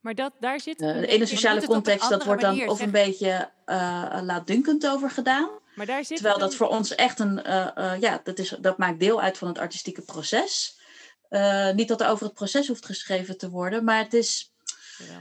Maar 0.00 0.14
dat, 0.14 0.32
daar 0.40 0.60
zit... 0.60 0.80
eh, 0.80 0.88
in 0.88 0.96
een 1.02 1.20
ik- 1.20 1.26
sociale 1.26 1.60
een 1.60 1.66
context, 1.66 2.08
dat 2.08 2.24
wordt 2.24 2.42
dan 2.42 2.68
of 2.68 2.80
een 2.80 2.90
beetje 2.90 3.50
eh 3.64 4.18
laatdunkend 4.22 4.86
over 4.86 5.10
gedaan. 5.10 5.50
Maar 5.74 5.86
daar 5.86 6.04
zit 6.04 6.16
Terwijl 6.16 6.38
dat 6.38 6.54
voor 6.54 6.68
ons 6.68 6.94
echt 6.94 7.18
een, 7.18 7.42
eh, 7.42 7.76
eh, 7.92 8.00
ja, 8.00 8.20
dat, 8.24 8.38
is, 8.38 8.48
dat 8.60 8.78
maakt 8.78 9.00
deel 9.00 9.20
uit 9.22 9.38
van 9.38 9.48
het 9.48 9.58
artistieke 9.58 10.02
proces. 10.02 10.80
Eh, 11.28 11.70
niet 11.72 11.88
dat 11.88 12.00
er 12.00 12.08
over 12.08 12.24
het 12.26 12.34
proces 12.34 12.68
hoeft 12.68 12.86
geschreven 12.86 13.38
te 13.38 13.50
worden, 13.50 13.84
maar 13.84 13.98
het 13.98 14.14
is, 14.14 14.54
Jawel. 14.98 15.20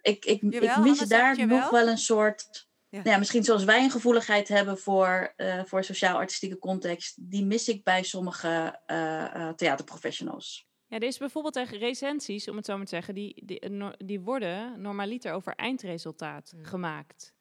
ik, 0.00 0.24
ik, 0.24 0.40
Jawel, 0.42 0.70
ik 0.70 0.76
mis 0.82 0.98
daar 0.98 1.46
nog 1.46 1.70
wel 1.70 1.88
een 1.88 1.98
soort, 1.98 2.68
Ja. 2.90 2.96
nou 2.98 3.10
ja, 3.10 3.18
misschien 3.18 3.44
zoals 3.44 3.64
wij 3.64 3.84
een 3.84 3.90
gevoeligheid 3.90 4.48
hebben 4.48 4.78
voor, 4.78 5.32
eh, 5.36 5.64
voor 5.64 5.84
sociaal-artistieke 5.84 6.58
context, 6.58 7.30
die 7.30 7.46
mis 7.46 7.68
ik 7.68 7.84
bij 7.84 8.02
sommige 8.02 8.80
eh, 8.86 9.34
eh, 9.34 9.54
theaterprofessionals. 9.54 10.68
Ja, 10.86 10.96
er 10.96 11.02
is 11.02 11.18
bijvoorbeeld 11.18 11.54
tegen 11.54 11.78
recensies, 11.78 12.48
om 12.48 12.56
het 12.56 12.66
zo 12.66 12.76
maar 12.76 12.84
te 12.84 12.94
zeggen, 12.94 13.14
die, 13.14 13.42
die, 13.44 13.68
no- 13.68 13.94
die 14.04 14.20
worden 14.20 14.80
normaliter 14.80 15.32
over 15.32 15.54
eindresultaat 15.54 16.54
gemaakt. 16.62 17.32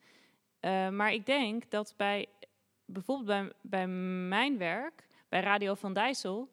Eh, 0.60 0.90
maar 0.90 1.14
ik 1.14 1.26
denk 1.26 1.72
dat 1.72 1.94
bij 1.98 2.28
bijvoorbeeld 2.86 3.28
bij, 3.28 3.52
bij 3.62 3.88
mijn 4.28 4.58
werk, 4.58 5.08
bij 5.30 5.42
Radio 5.42 5.74
van 5.74 5.94
Dijssel, 5.94 6.50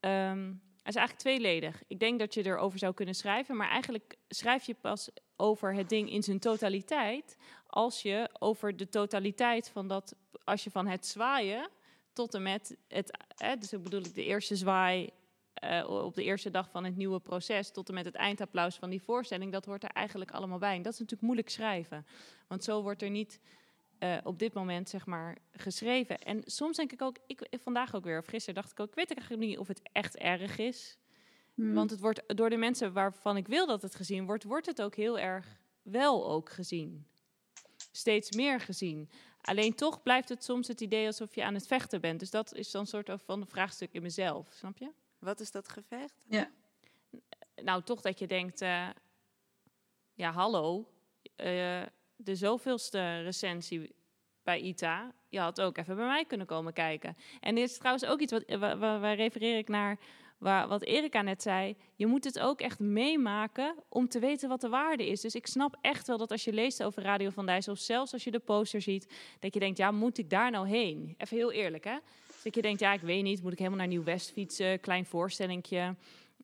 ehm 0.00 0.52
het 0.86 0.94
is 0.94 1.00
eigenlijk 1.00 1.36
tweeledig. 1.36 1.82
Ik 1.86 2.00
denk 2.00 2.18
dat 2.18 2.34
je 2.34 2.46
erover 2.46 2.78
zou 2.78 2.94
kunnen 2.94 3.14
schrijven, 3.14 3.56
maar 3.56 3.68
eigenlijk 3.68 4.16
schrijf 4.28 4.64
je 4.64 4.74
pas 4.74 5.10
over 5.36 5.74
het 5.74 5.88
ding 5.88 6.10
in 6.10 6.22
zijn 6.22 6.38
totaliteit 6.38 7.36
als 7.66 8.02
je 8.02 8.30
over 8.38 8.76
de 8.76 8.88
totaliteit 8.88 9.68
van 9.68 9.88
dat, 9.88 10.14
als 10.44 10.64
je 10.64 10.70
van 10.70 10.86
het 10.86 11.06
zwaaien 11.06 11.68
tot 12.12 12.34
en 12.34 12.42
met 12.42 12.76
het, 12.88 13.18
hè, 13.36 13.56
dus 13.56 13.72
ik 13.72 13.82
bedoel 13.82 14.00
ik 14.00 14.14
de 14.14 14.24
eerste 14.24 14.56
zwaai 14.56 15.10
eh, 15.54 15.88
op 15.88 16.14
de 16.14 16.24
eerste 16.24 16.50
dag 16.50 16.70
van 16.70 16.84
het 16.84 16.96
nieuwe 16.96 17.20
proces 17.20 17.70
tot 17.70 17.88
en 17.88 17.94
met 17.94 18.04
het 18.04 18.14
eindapplaus 18.14 18.76
van 18.76 18.90
die 18.90 19.02
voorstelling, 19.02 19.52
dat 19.52 19.64
hoort 19.64 19.82
er 19.82 19.90
eigenlijk 19.90 20.30
allemaal 20.30 20.58
bij. 20.58 20.76
En 20.76 20.82
dat 20.82 20.92
is 20.92 20.98
natuurlijk 20.98 21.26
moeilijk 21.26 21.50
schrijven, 21.50 22.06
want 22.46 22.64
zo 22.64 22.82
wordt 22.82 23.02
er 23.02 23.10
niet 23.10 23.40
eh, 23.98 24.16
op 24.22 24.38
dit 24.38 24.54
moment 24.54 24.88
zeg 24.88 25.06
maar 25.06 25.38
geschreven. 25.52 26.18
En 26.18 26.42
soms 26.44 26.76
denk 26.76 26.92
ik 26.92 27.02
ook, 27.02 27.16
ik, 27.26 27.46
vandaag 27.62 27.94
ook 27.94 28.04
weer, 28.04 28.18
of 28.18 28.26
gisteren 28.26 28.54
dacht 28.54 28.72
ik 28.72 28.80
ook, 28.80 28.88
ik 28.88 28.94
weet 28.94 29.14
eigenlijk 29.14 29.48
niet 29.48 29.58
of 29.58 29.68
het 29.68 29.80
echt 29.92 30.16
erg 30.16 30.58
is. 30.58 30.98
Hmm. 31.56 31.74
Want 31.74 31.90
het 31.90 32.00
wordt 32.00 32.36
door 32.36 32.50
de 32.50 32.56
mensen 32.56 32.92
waarvan 32.92 33.36
ik 33.36 33.46
wil 33.46 33.66
dat 33.66 33.82
het 33.82 33.94
gezien 33.94 34.26
wordt, 34.26 34.44
wordt 34.44 34.66
het 34.66 34.82
ook 34.82 34.94
heel 34.94 35.18
erg 35.18 35.46
wel 35.82 36.30
ook 36.30 36.50
gezien. 36.50 37.06
Steeds 37.92 38.32
meer 38.32 38.60
gezien. 38.60 39.10
Alleen 39.40 39.74
toch 39.74 40.02
blijft 40.02 40.28
het 40.28 40.44
soms 40.44 40.68
het 40.68 40.80
idee 40.80 41.06
alsof 41.06 41.34
je 41.34 41.44
aan 41.44 41.54
het 41.54 41.66
vechten 41.66 42.00
bent. 42.00 42.20
Dus 42.20 42.30
dat 42.30 42.54
is 42.54 42.70
dan 42.70 42.80
een 42.80 42.86
soort 42.86 43.10
van 43.24 43.40
een 43.40 43.46
vraagstuk 43.46 43.92
in 43.92 44.02
mezelf, 44.02 44.48
snap 44.52 44.78
je? 44.78 44.90
Wat 45.18 45.40
is 45.40 45.50
dat 45.50 45.68
gevecht? 45.68 46.14
Ja. 46.28 46.50
Nou, 47.62 47.82
toch 47.82 48.00
dat 48.00 48.18
je 48.18 48.26
denkt, 48.26 48.60
eh, 48.60 48.88
ja 50.14 50.32
hallo, 50.32 50.88
eh, 51.36 51.82
de 52.16 52.34
zoveelste 52.34 53.22
recensie 53.22 53.94
bij 54.42 54.60
ITA, 54.60 55.12
je 55.28 55.38
had 55.38 55.60
ook 55.60 55.76
even 55.78 55.96
bij 55.96 56.06
mij 56.06 56.24
kunnen 56.24 56.46
komen 56.46 56.72
kijken. 56.72 57.16
En 57.40 57.54
dit 57.54 57.70
is 57.70 57.78
trouwens 57.78 58.06
ook 58.06 58.20
iets 58.20 58.32
wat, 58.32 58.78
waar 58.78 59.14
refereer 59.14 59.58
ik 59.58 59.68
naar 59.68 59.98
wat 60.38 60.82
Erika 60.82 61.22
net 61.22 61.42
zei. 61.42 61.76
Je 61.94 62.06
moet 62.06 62.24
het 62.24 62.38
ook 62.38 62.60
echt 62.60 62.78
meemaken 62.78 63.74
om 63.88 64.08
te 64.08 64.18
weten 64.18 64.48
wat 64.48 64.60
de 64.60 64.68
waarde 64.68 65.06
is. 65.06 65.20
Dus 65.20 65.34
ik 65.34 65.46
snap 65.46 65.76
echt 65.80 66.06
wel 66.06 66.18
dat 66.18 66.30
als 66.30 66.44
je 66.44 66.52
leest 66.52 66.82
over 66.82 67.02
Radio 67.02 67.30
van 67.30 67.46
Dijssel, 67.46 67.72
of 67.72 67.78
zelfs 67.78 68.12
als 68.12 68.24
je 68.24 68.30
de 68.30 68.38
poster 68.38 68.80
ziet, 68.80 69.14
dat 69.40 69.54
je 69.54 69.60
denkt, 69.60 69.78
ja, 69.78 69.90
moet 69.90 70.18
ik 70.18 70.30
daar 70.30 70.50
nou 70.50 70.68
heen? 70.68 71.14
Even 71.18 71.36
heel 71.36 71.52
eerlijk, 71.52 71.84
hè? 71.84 71.96
Dat 72.42 72.54
je 72.54 72.62
denkt, 72.62 72.80
ja, 72.80 72.92
ik 72.92 73.00
weet 73.00 73.22
niet, 73.22 73.42
moet 73.42 73.52
ik 73.52 73.58
helemaal 73.58 73.78
naar 73.78 73.88
Nieuw-West 73.88 74.32
fietsen, 74.32 74.80
klein 74.80 75.06
voorstellingje. 75.06 75.94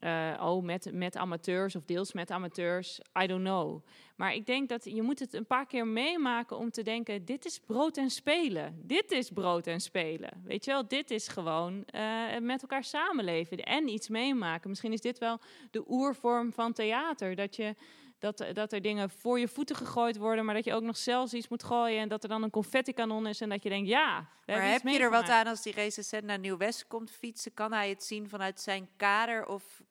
Eh, 0.03 0.33
oh, 0.41 0.63
met, 0.63 0.93
met 0.93 1.17
amateurs 1.17 1.77
of 1.77 1.85
deels 1.85 2.13
met 2.13 2.31
amateurs. 2.31 3.01
I 3.23 3.27
don't 3.27 3.45
know. 3.45 3.85
Maar 4.17 4.35
ik 4.35 4.47
denk 4.47 4.69
dat 4.69 4.85
je 4.85 5.03
moet 5.03 5.19
het 5.19 5.35
een 5.35 5.47
paar 5.47 5.67
keer 5.67 5.87
meemaken 5.87 6.59
om 6.59 6.71
te 6.71 6.83
denken: 6.83 7.25
dit 7.25 7.45
is 7.45 7.59
brood 7.59 7.97
en 7.97 8.11
spelen. 8.11 8.81
Dit 8.83 9.11
is 9.11 9.31
brood 9.31 9.67
en 9.67 9.81
spelen. 9.81 10.43
Weet 10.45 10.65
je 10.65 10.71
wel, 10.71 10.89
dit 10.89 11.11
is 11.11 11.29
gewoon 11.29 11.85
eh, 11.85 12.39
met 12.41 12.63
elkaar 12.63 12.85
samenleven 12.85 13.59
en 13.59 13.89
iets 13.89 14.09
meemaken. 14.09 14.69
Misschien 14.69 14.93
is 14.93 15.01
dit 15.01 15.19
wel 15.19 15.39
de 15.71 15.85
oervorm 15.89 16.53
van 16.53 16.73
theater. 16.73 17.35
Dat 17.35 17.57
je, 17.57 17.75
dat, 18.19 18.45
dat 18.53 18.73
er 18.73 18.83
dingen 18.83 19.11
voor 19.11 19.39
je 19.39 19.49
voeten 19.49 19.77
gegooid 19.77 20.17
worden, 20.17 20.45
maar 20.45 20.55
dat 20.55 20.65
je 20.65 20.75
ook 20.75 20.83
nog 20.83 20.97
zelfs 20.97 21.35
iets 21.35 21.49
moet 21.49 21.65
gooien 21.65 22.01
en 22.01 22.09
dat 22.09 22.23
er 22.23 22.29
dan 22.29 22.43
een 22.43 22.51
confetti-kanon 22.51 23.27
is 23.27 23.41
en 23.41 23.49
dat 23.49 23.63
je 23.63 23.69
denkt, 23.69 23.89
ja. 23.89 24.29
Maar 24.47 24.71
heb 24.71 24.83
je 24.83 24.99
er 24.99 25.11
wat 25.11 25.29
aan 25.29 25.47
als 25.47 25.63
die 25.63 25.73
recensent 25.73 26.25
naar 26.25 26.39
Nieuw-West 26.39 26.87
komt 26.87 27.11
fietsen? 27.11 27.55
Kan 27.55 27.73
hij 27.73 27.89
het 27.89 28.05
zien 28.05 28.29
vanuit 28.29 28.61
zijn 28.61 28.89
kader 28.97 29.47
of 29.47 29.83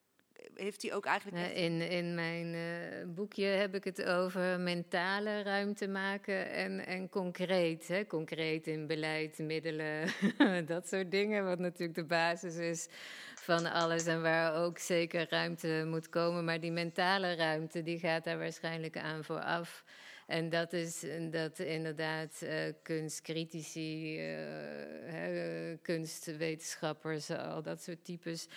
heeft 0.56 0.82
hij 0.82 0.94
ook 0.94 1.06
eigenlijk... 1.06 1.44
Echt... 1.44 1.56
In, 1.56 1.82
in 1.82 2.16
mijn 2.16 2.54
uh, 2.54 3.14
boekje 3.16 3.46
heb 3.46 3.76
ik 3.76 3.84
het 3.84 4.04
over 4.04 4.60
mentale 4.60 5.42
ruimte 5.42 5.88
maken 5.88 6.52
en, 6.52 6.86
en 6.86 7.10
concreet. 7.10 7.88
Hè? 7.88 8.06
Concreet 8.06 8.68
in 8.68 8.88
beleid, 8.88 9.38
middelen, 9.38 10.08
dat 10.66 10.88
soort 10.88 11.12
dingen. 11.12 11.46
Wat 11.46 11.60
natuurlijk 11.60 11.96
de 11.96 12.06
basis 12.06 12.56
is 12.56 12.88
van 13.36 13.72
alles 13.72 14.06
en 14.06 14.22
waar 14.22 14.56
ook 14.56 14.78
zeker 14.78 15.28
ruimte 15.30 15.84
moet 15.88 16.10
komen. 16.10 16.46
Maar 16.46 16.60
die 16.60 16.72
mentale 16.72 17.36
ruimte, 17.36 17.84
die 17.84 18.00
gaat 18.00 18.24
daar 18.24 18.38
waarschijnlijk 18.38 18.98
aan 18.98 19.24
vooraf. 19.24 19.84
En 20.28 20.50
dat 20.50 20.74
is 20.74 21.06
dat 21.32 21.60
inderdaad 21.60 22.42
uh, 22.44 22.52
kunstcritici, 22.84 24.20
uh, 24.20 25.78
kunstwetenschappers, 25.82 27.30
al 27.30 27.62
dat 27.62 27.84
soort 27.84 28.06
types 28.06 28.48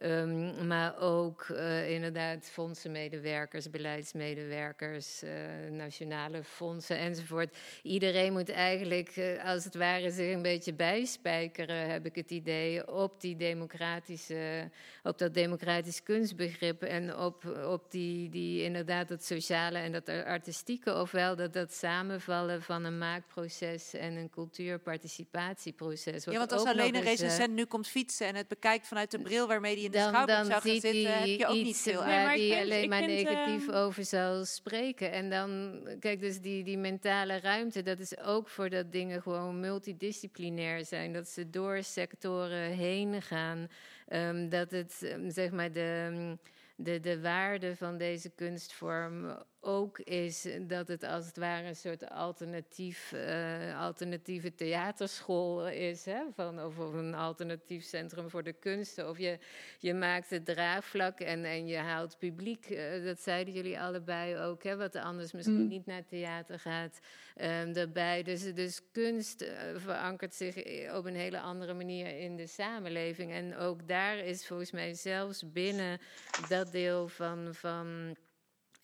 Um, 0.00 0.66
maar 0.66 0.98
ook 1.00 1.46
uh, 1.50 1.90
inderdaad 1.90 2.50
fondsenmedewerkers, 2.52 3.70
beleidsmedewerkers, 3.70 5.22
uh, 5.22 5.30
nationale 5.70 6.44
fondsen 6.44 6.98
enzovoort. 6.98 7.56
Iedereen 7.82 8.32
moet 8.32 8.50
eigenlijk 8.50 9.16
uh, 9.16 9.44
als 9.44 9.64
het 9.64 9.74
ware 9.74 10.10
zich 10.10 10.34
een 10.34 10.42
beetje 10.42 10.74
bijspijkeren, 10.74 11.90
heb 11.90 12.06
ik 12.06 12.14
het 12.14 12.30
idee, 12.30 12.92
op 12.92 13.20
die 13.20 13.36
democratische, 13.36 14.70
op 15.02 15.18
dat 15.18 15.34
democratisch 15.34 16.02
kunstbegrip 16.02 16.82
en 16.82 17.16
op, 17.16 17.64
op 17.66 17.90
die, 17.90 18.28
die 18.28 18.62
inderdaad 18.62 19.08
dat 19.08 19.24
sociale 19.24 19.78
en 19.78 19.92
dat 19.92 20.08
artistieke, 20.08 20.94
ofwel 20.94 21.36
dat 21.36 21.52
dat 21.52 21.72
samenvallen 21.72 22.62
van 22.62 22.84
een 22.84 22.98
maakproces 22.98 23.94
en 23.94 24.16
een 24.16 24.30
cultuurparticipatieproces. 24.30 26.24
Ja, 26.24 26.38
want 26.38 26.52
als 26.52 26.64
alleen 26.64 26.94
een 26.94 27.02
recensent 27.02 27.54
nu 27.54 27.64
komt 27.64 27.88
fietsen 27.88 28.26
en 28.26 28.34
het 28.34 28.48
bekijkt 28.48 28.86
vanuit 28.86 29.10
de 29.10 29.18
bril 29.18 29.46
waarmee 29.46 29.74
die 29.74 29.81
in 29.84 29.90
de 29.90 29.98
dan, 29.98 30.26
dan 30.26 30.44
zou 30.44 30.60
gaan 30.60 30.80
zitten, 30.80 31.18
heb 31.18 31.26
je 31.26 31.46
ook 31.46 31.54
niet 31.54 31.76
veel 31.76 32.04
waar 32.04 32.26
nee, 32.26 32.38
die 32.38 32.56
alleen 32.56 32.88
maar 32.88 33.06
negatief 33.06 33.68
uh... 33.68 33.76
over 33.76 34.04
zal 34.04 34.44
spreken. 34.44 35.12
En 35.12 35.30
dan, 35.30 35.80
kijk, 36.00 36.20
dus 36.20 36.40
die, 36.40 36.64
die 36.64 36.78
mentale 36.78 37.40
ruimte, 37.40 37.82
dat 37.82 37.98
is 37.98 38.18
ook 38.18 38.48
voor 38.48 38.70
dat 38.70 38.92
dingen 38.92 39.22
gewoon 39.22 39.60
multidisciplinair 39.60 40.84
zijn. 40.84 41.12
Dat 41.12 41.28
ze 41.28 41.50
door 41.50 41.82
sectoren 41.82 42.70
heen 42.70 43.22
gaan. 43.22 43.68
Um, 44.08 44.48
dat 44.48 44.70
het, 44.70 45.00
um, 45.02 45.30
zeg 45.30 45.50
maar, 45.50 45.72
de, 45.72 46.36
de, 46.76 47.00
de 47.00 47.20
waarde 47.20 47.76
van 47.76 47.98
deze 47.98 48.30
kunstvorm 48.30 49.36
ook 49.64 49.98
is 49.98 50.46
dat 50.60 50.88
het 50.88 51.02
als 51.02 51.26
het 51.26 51.36
ware 51.36 51.68
een 51.68 51.76
soort 51.76 52.10
alternatief, 52.10 53.12
uh, 53.12 53.80
alternatieve 53.80 54.54
theaterschool 54.54 55.68
is. 55.68 56.04
Hè? 56.04 56.22
Van, 56.34 56.62
of, 56.62 56.78
of, 56.78 56.92
een 56.92 57.14
alternatief 57.14 57.84
centrum 57.84 58.30
voor 58.30 58.42
de 58.42 58.52
kunsten. 58.52 59.08
Of 59.08 59.18
je, 59.18 59.38
je 59.78 59.94
maakt 59.94 60.30
het 60.30 60.44
draagvlak 60.44 61.20
en, 61.20 61.44
en 61.44 61.66
je 61.66 61.76
haalt 61.76 62.18
publiek. 62.18 62.70
Uh, 62.70 63.04
dat 63.04 63.20
zeiden 63.20 63.54
jullie 63.54 63.80
allebei 63.80 64.36
ook. 64.36 64.62
Hè? 64.62 64.76
Wat 64.76 64.96
anders 64.96 65.32
misschien 65.32 65.62
mm. 65.62 65.68
niet 65.68 65.86
naar 65.86 66.06
theater 66.06 66.58
gaat. 66.58 67.00
Daarbij. 67.72 68.22
Dus, 68.22 68.54
dus 68.54 68.80
kunst 68.92 69.42
uh, 69.42 69.48
verankert 69.76 70.34
zich 70.34 70.56
op 70.94 71.04
een 71.04 71.16
hele 71.16 71.40
andere 71.40 71.74
manier 71.74 72.18
in 72.18 72.36
de 72.36 72.46
samenleving. 72.46 73.32
En 73.32 73.56
ook 73.56 73.88
daar 73.88 74.18
is 74.18 74.46
volgens 74.46 74.70
mij 74.70 74.94
zelfs 74.94 75.52
binnen 75.52 76.00
dat 76.48 76.72
deel 76.72 77.08
van. 77.08 77.54
van 77.54 78.16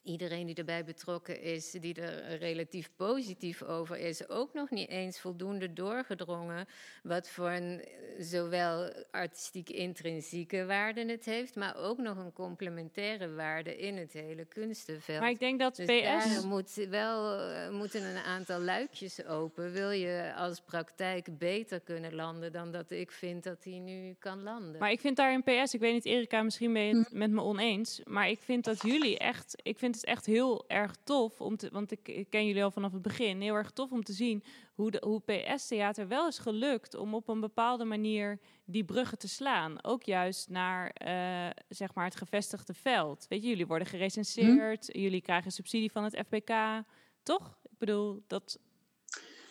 iedereen 0.08 0.46
die 0.46 0.54
erbij 0.54 0.84
betrokken 0.84 1.42
is, 1.42 1.70
die 1.70 1.94
er 1.94 2.38
relatief 2.38 2.90
positief 2.96 3.62
over 3.62 3.98
is, 3.98 4.28
ook 4.28 4.54
nog 4.54 4.70
niet 4.70 4.88
eens 4.88 5.20
voldoende 5.20 5.72
doorgedrongen 5.72 6.66
wat 7.02 7.28
voor 7.28 7.50
een 7.50 7.84
zowel 8.18 8.92
artistiek 9.10 9.70
intrinsieke 9.70 10.66
waarde 10.66 11.04
het 11.04 11.24
heeft, 11.24 11.54
maar 11.54 11.76
ook 11.76 11.98
nog 11.98 12.16
een 12.16 12.32
complementaire 12.32 13.34
waarde 13.34 13.76
in 13.76 13.96
het 13.96 14.12
hele 14.12 14.44
kunstenveld. 14.44 15.20
Maar 15.20 15.30
ik 15.30 15.38
denk 15.38 15.58
dat 15.58 15.76
dus 15.76 15.86
PS 15.86 16.44
moet 16.44 16.74
wel 16.74 17.40
uh, 17.40 17.70
moeten 17.70 18.02
een 18.02 18.22
aantal 18.22 18.60
luikjes 18.60 19.24
open. 19.24 19.72
Wil 19.72 19.90
je 19.90 20.32
als 20.36 20.60
praktijk 20.60 21.38
beter 21.38 21.80
kunnen 21.80 22.14
landen 22.14 22.52
dan 22.52 22.72
dat 22.72 22.90
ik 22.90 23.10
vind 23.10 23.44
dat 23.44 23.64
hij 23.64 23.78
nu 23.78 24.16
kan 24.18 24.42
landen? 24.42 24.78
Maar 24.80 24.90
ik 24.90 25.00
vind 25.00 25.16
daar 25.16 25.32
in 25.32 25.42
PS, 25.42 25.74
ik 25.74 25.80
weet 25.80 25.92
niet, 25.92 26.04
Erika, 26.04 26.42
misschien 26.42 26.72
ben 26.72 26.82
je 26.82 26.96
het 26.96 27.08
hm. 27.08 27.18
met 27.18 27.30
me 27.30 27.40
oneens, 27.40 28.00
maar 28.04 28.28
ik 28.28 28.38
vind 28.40 28.64
dat 28.64 28.82
jullie 28.82 29.18
echt, 29.18 29.56
ik 29.62 29.78
vind 29.78 29.97
het 30.00 30.10
echt 30.10 30.26
heel 30.26 30.64
erg 30.68 30.96
tof 31.04 31.40
om 31.40 31.56
te, 31.56 31.68
want 31.72 31.90
ik, 31.90 32.08
ik, 32.08 32.30
ken 32.30 32.46
jullie 32.46 32.64
al 32.64 32.70
vanaf 32.70 32.92
het 32.92 33.02
begin, 33.02 33.40
heel 33.40 33.54
erg 33.54 33.70
tof 33.70 33.90
om 33.90 34.04
te 34.04 34.12
zien 34.12 34.44
hoe, 34.74 34.90
de, 34.90 35.02
hoe 35.04 35.20
PS 35.20 35.66
Theater 35.66 36.08
wel 36.08 36.28
is 36.28 36.38
gelukt 36.38 36.94
om 36.94 37.14
op 37.14 37.28
een 37.28 37.40
bepaalde 37.40 37.84
manier 37.84 38.38
die 38.64 38.84
bruggen 38.84 39.18
te 39.18 39.28
slaan. 39.28 39.84
Ook 39.84 40.02
juist 40.02 40.48
naar 40.48 40.94
uh, 41.04 41.50
zeg 41.68 41.94
maar 41.94 42.04
het 42.04 42.16
gevestigde 42.16 42.74
veld. 42.74 43.26
Weet 43.28 43.42
je, 43.42 43.48
jullie 43.48 43.66
worden 43.66 43.88
gerecenseerd, 43.88 44.90
hm? 44.92 44.98
jullie 45.00 45.22
krijgen 45.22 45.50
subsidie 45.50 45.92
van 45.92 46.04
het 46.04 46.22
FBK, 46.26 46.82
toch? 47.22 47.58
Ik 47.62 47.78
bedoel, 47.78 48.22
dat. 48.26 48.58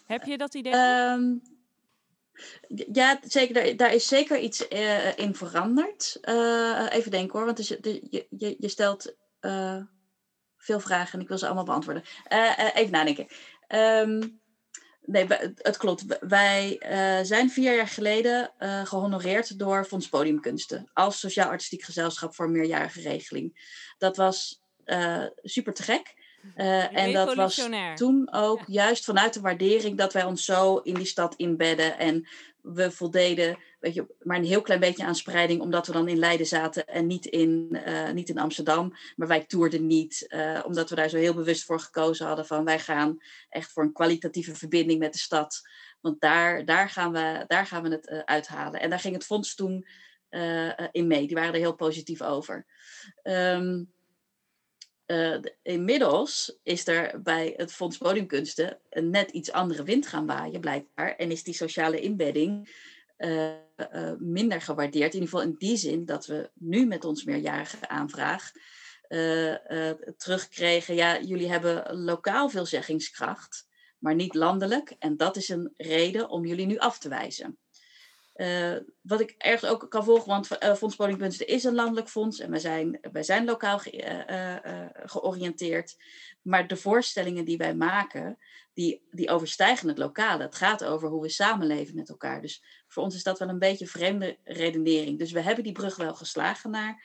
Heb 0.06 0.24
je 0.24 0.38
dat 0.38 0.54
idee? 0.54 0.74
Um, 0.74 1.42
ja, 2.94 3.20
zeker. 3.22 3.78
Daar, 3.78 3.94
is 3.94 4.08
zeker 4.08 4.40
iets 4.40 4.66
uh, 4.70 5.18
in 5.18 5.36
veranderd. 5.36 6.18
Uh, 6.22 6.86
even 6.90 7.12
denken 7.12 7.38
hoor, 7.38 7.46
want 7.46 7.58
dus, 7.58 7.68
je, 7.68 8.28
je, 8.30 8.56
je 8.60 8.68
stelt 8.68 9.16
veel 10.58 10.80
vragen 10.80 11.14
en 11.14 11.20
ik 11.20 11.28
wil 11.28 11.38
ze 11.38 11.46
allemaal 11.46 11.64
beantwoorden. 11.64 12.04
Uh, 12.34 12.40
uh, 12.40 12.70
even 12.74 12.92
nadenken. 12.92 13.28
Um, 13.68 14.40
nee, 15.02 15.28
het 15.56 15.78
klopt. 15.78 16.06
Wij 16.20 16.82
uh, 16.90 17.26
zijn 17.26 17.50
vier 17.50 17.76
jaar 17.76 17.88
geleden 17.88 18.52
gehonoreerd 18.84 19.60
door 19.60 19.86
Fonds 19.86 20.10
Podiumkunsten 20.10 20.90
als 20.94 21.20
sociaal-artistiek 21.20 21.84
gezelschap 21.84 22.36
voor 22.36 22.50
meerjarige 22.50 23.02
regeling. 23.02 23.76
Dat 23.98 24.18
was 24.18 24.62
super 25.42 25.74
te 25.74 25.84
gek. 25.84 26.14
en 26.56 27.14
dat 27.14 27.36
was 27.36 27.68
toen 27.96 28.34
ook 28.34 28.62
juist 28.68 29.06
vanuit 29.06 29.34
de 29.34 29.42
waardering 29.42 29.98
dat 29.98 30.14
wij 30.14 30.24
ons 30.24 30.46
zo 30.46 30.78
in 30.78 30.94
die 30.94 31.06
stad 31.06 31.36
inbedden 31.36 31.98
en 31.98 32.28
we 32.62 32.92
voldeden 32.92 33.58
maar 34.22 34.38
een 34.38 34.44
heel 34.44 34.62
klein 34.62 34.80
beetje 34.80 35.04
aan 35.04 35.16
spreiding, 35.16 35.62
omdat 35.62 35.88
we 35.88 35.94
dan 35.94 36.08
in 36.08 36.18
Leiden 36.18 36.46
zaten 36.46 36.88
en 36.88 37.08
niet 37.08 37.26
in, 37.26 37.82
uh, 37.88 38.12
niet 38.12 38.30
in 38.30 38.38
Amsterdam. 38.38 38.94
Maar 39.16 39.28
wij 39.28 39.46
toerden 39.46 39.88
niet, 39.88 40.26
uh, 40.30 40.64
omdat 40.66 40.90
we 40.90 40.96
daar 40.96 41.10
zo 41.10 41.18
heel 41.18 41.34
bewust 41.34 41.64
voor 41.64 41.80
gekozen 41.80 42.26
hadden 42.26 42.46
van 42.46 42.66
wij 42.66 42.80
gaan 42.80 43.18
echt 43.50 43.72
voor 43.72 43.84
een 43.84 43.94
kwalitatieve 43.94 44.56
verbinding 44.56 45.00
met 45.00 45.14
de 45.14 45.20
stad. 45.20 45.62
Want 46.02 46.22
daar, 46.22 46.66
daar, 46.66 46.90
gaan, 46.90 47.12
we, 47.12 47.44
daar 47.48 47.66
gaan 47.66 47.84
we 47.84 47.90
het 47.90 48.10
uh, 48.10 48.20
uithalen. 48.20 48.82
En 48.82 48.90
daar 48.90 49.00
ging 49.00 49.14
het 49.14 49.26
fonds 49.26 49.56
toen 49.56 49.88
in 50.92 51.08
mee. 51.08 51.28
Die 51.28 51.36
waren 51.36 51.54
er 51.54 51.60
heel 51.60 51.76
positief 51.76 52.22
over. 52.22 52.66
Uh, 55.08 55.38
inmiddels 55.62 56.60
is 56.64 56.88
er 56.88 57.22
bij 57.22 57.54
het 57.58 57.74
Fonds 57.74 57.98
Podiumkunsten 57.98 58.80
een 58.90 59.10
net 59.10 59.32
iets 59.32 59.52
andere 59.52 59.84
wind 59.84 60.08
gaan 60.08 60.26
waaien, 60.26 60.60
blijkbaar. 60.60 61.16
En 61.16 61.32
is 61.32 61.44
die 61.44 61.54
sociale 61.54 62.00
inbedding 62.00 62.70
uh, 63.18 63.52
uh, 63.94 64.12
minder 64.18 64.62
gewaardeerd. 64.62 65.14
In 65.14 65.20
ieder 65.20 65.30
geval 65.30 65.46
in 65.46 65.56
die 65.58 65.78
zin 65.78 66.06
dat 66.06 66.26
we 66.26 66.52
nu 66.54 66.86
met 66.86 67.06
ons 67.06 67.24
meerjarige 67.24 67.88
aanvraag 67.88 68.52
terugkregen. 70.18 70.96
Ja, 70.96 71.22
jullie 71.22 71.50
hebben 71.50 71.98
lokaal 71.98 72.50
veel 72.50 72.66
zeggingskracht, 72.66 73.68
maar 73.98 74.16
niet 74.16 74.34
landelijk. 74.34 74.96
En 75.00 75.18
dat 75.18 75.36
is 75.36 75.50
een 75.50 75.74
reden 75.78 76.30
om 76.30 76.46
jullie 76.46 76.66
nu 76.66 76.78
af 76.78 77.00
te 77.00 77.10
wijzen. 77.10 77.58
Uh, 78.38 78.78
wat 79.02 79.20
ik 79.20 79.36
ergens 79.38 79.72
ook 79.72 79.90
kan 79.90 80.04
volgen, 80.04 80.28
want 80.28 80.64
uh, 80.64 80.74
Fonds 80.74 80.96
Podiumkunsten 80.96 81.48
is 81.48 81.64
een 81.64 81.76
landelijk 81.76 82.10
fonds 82.10 82.40
en 82.40 82.50
wij 82.50 82.60
zijn, 82.60 83.00
wij 83.12 83.24
zijn 83.24 83.46
lokaal 83.46 83.80
ge, 83.80 84.26
uh, 84.66 84.86
georiënteerd. 85.08 85.98
Maar 86.42 86.68
de 86.68 86.76
voorstellingen 86.76 87.46
die 87.46 87.58
wij 87.58 87.76
maken, 87.76 88.38
die, 88.74 89.08
die 89.12 89.30
overstijgen 89.30 89.88
het 89.88 89.98
lokale. 89.98 90.44
Het 90.44 90.56
gaat 90.56 90.84
over 90.84 91.10
hoe 91.10 91.22
we 91.22 91.30
samenleven 91.30 91.96
met 91.96 92.10
elkaar. 92.10 92.42
Dus 92.42 92.64
voor 92.88 93.04
ons 93.04 93.16
is 93.16 93.24
dat 93.24 93.40
wel 93.40 93.50
een 93.50 93.60
beetje 93.60 93.88
vreemde 93.88 94.38
redenering. 94.44 95.20
Dus 95.20 95.32
we 95.32 95.42
hebben 95.42 95.64
die 95.64 95.74
brug 95.74 95.96
wel 95.96 96.16
geslagen 96.16 96.72
naar, 96.72 97.04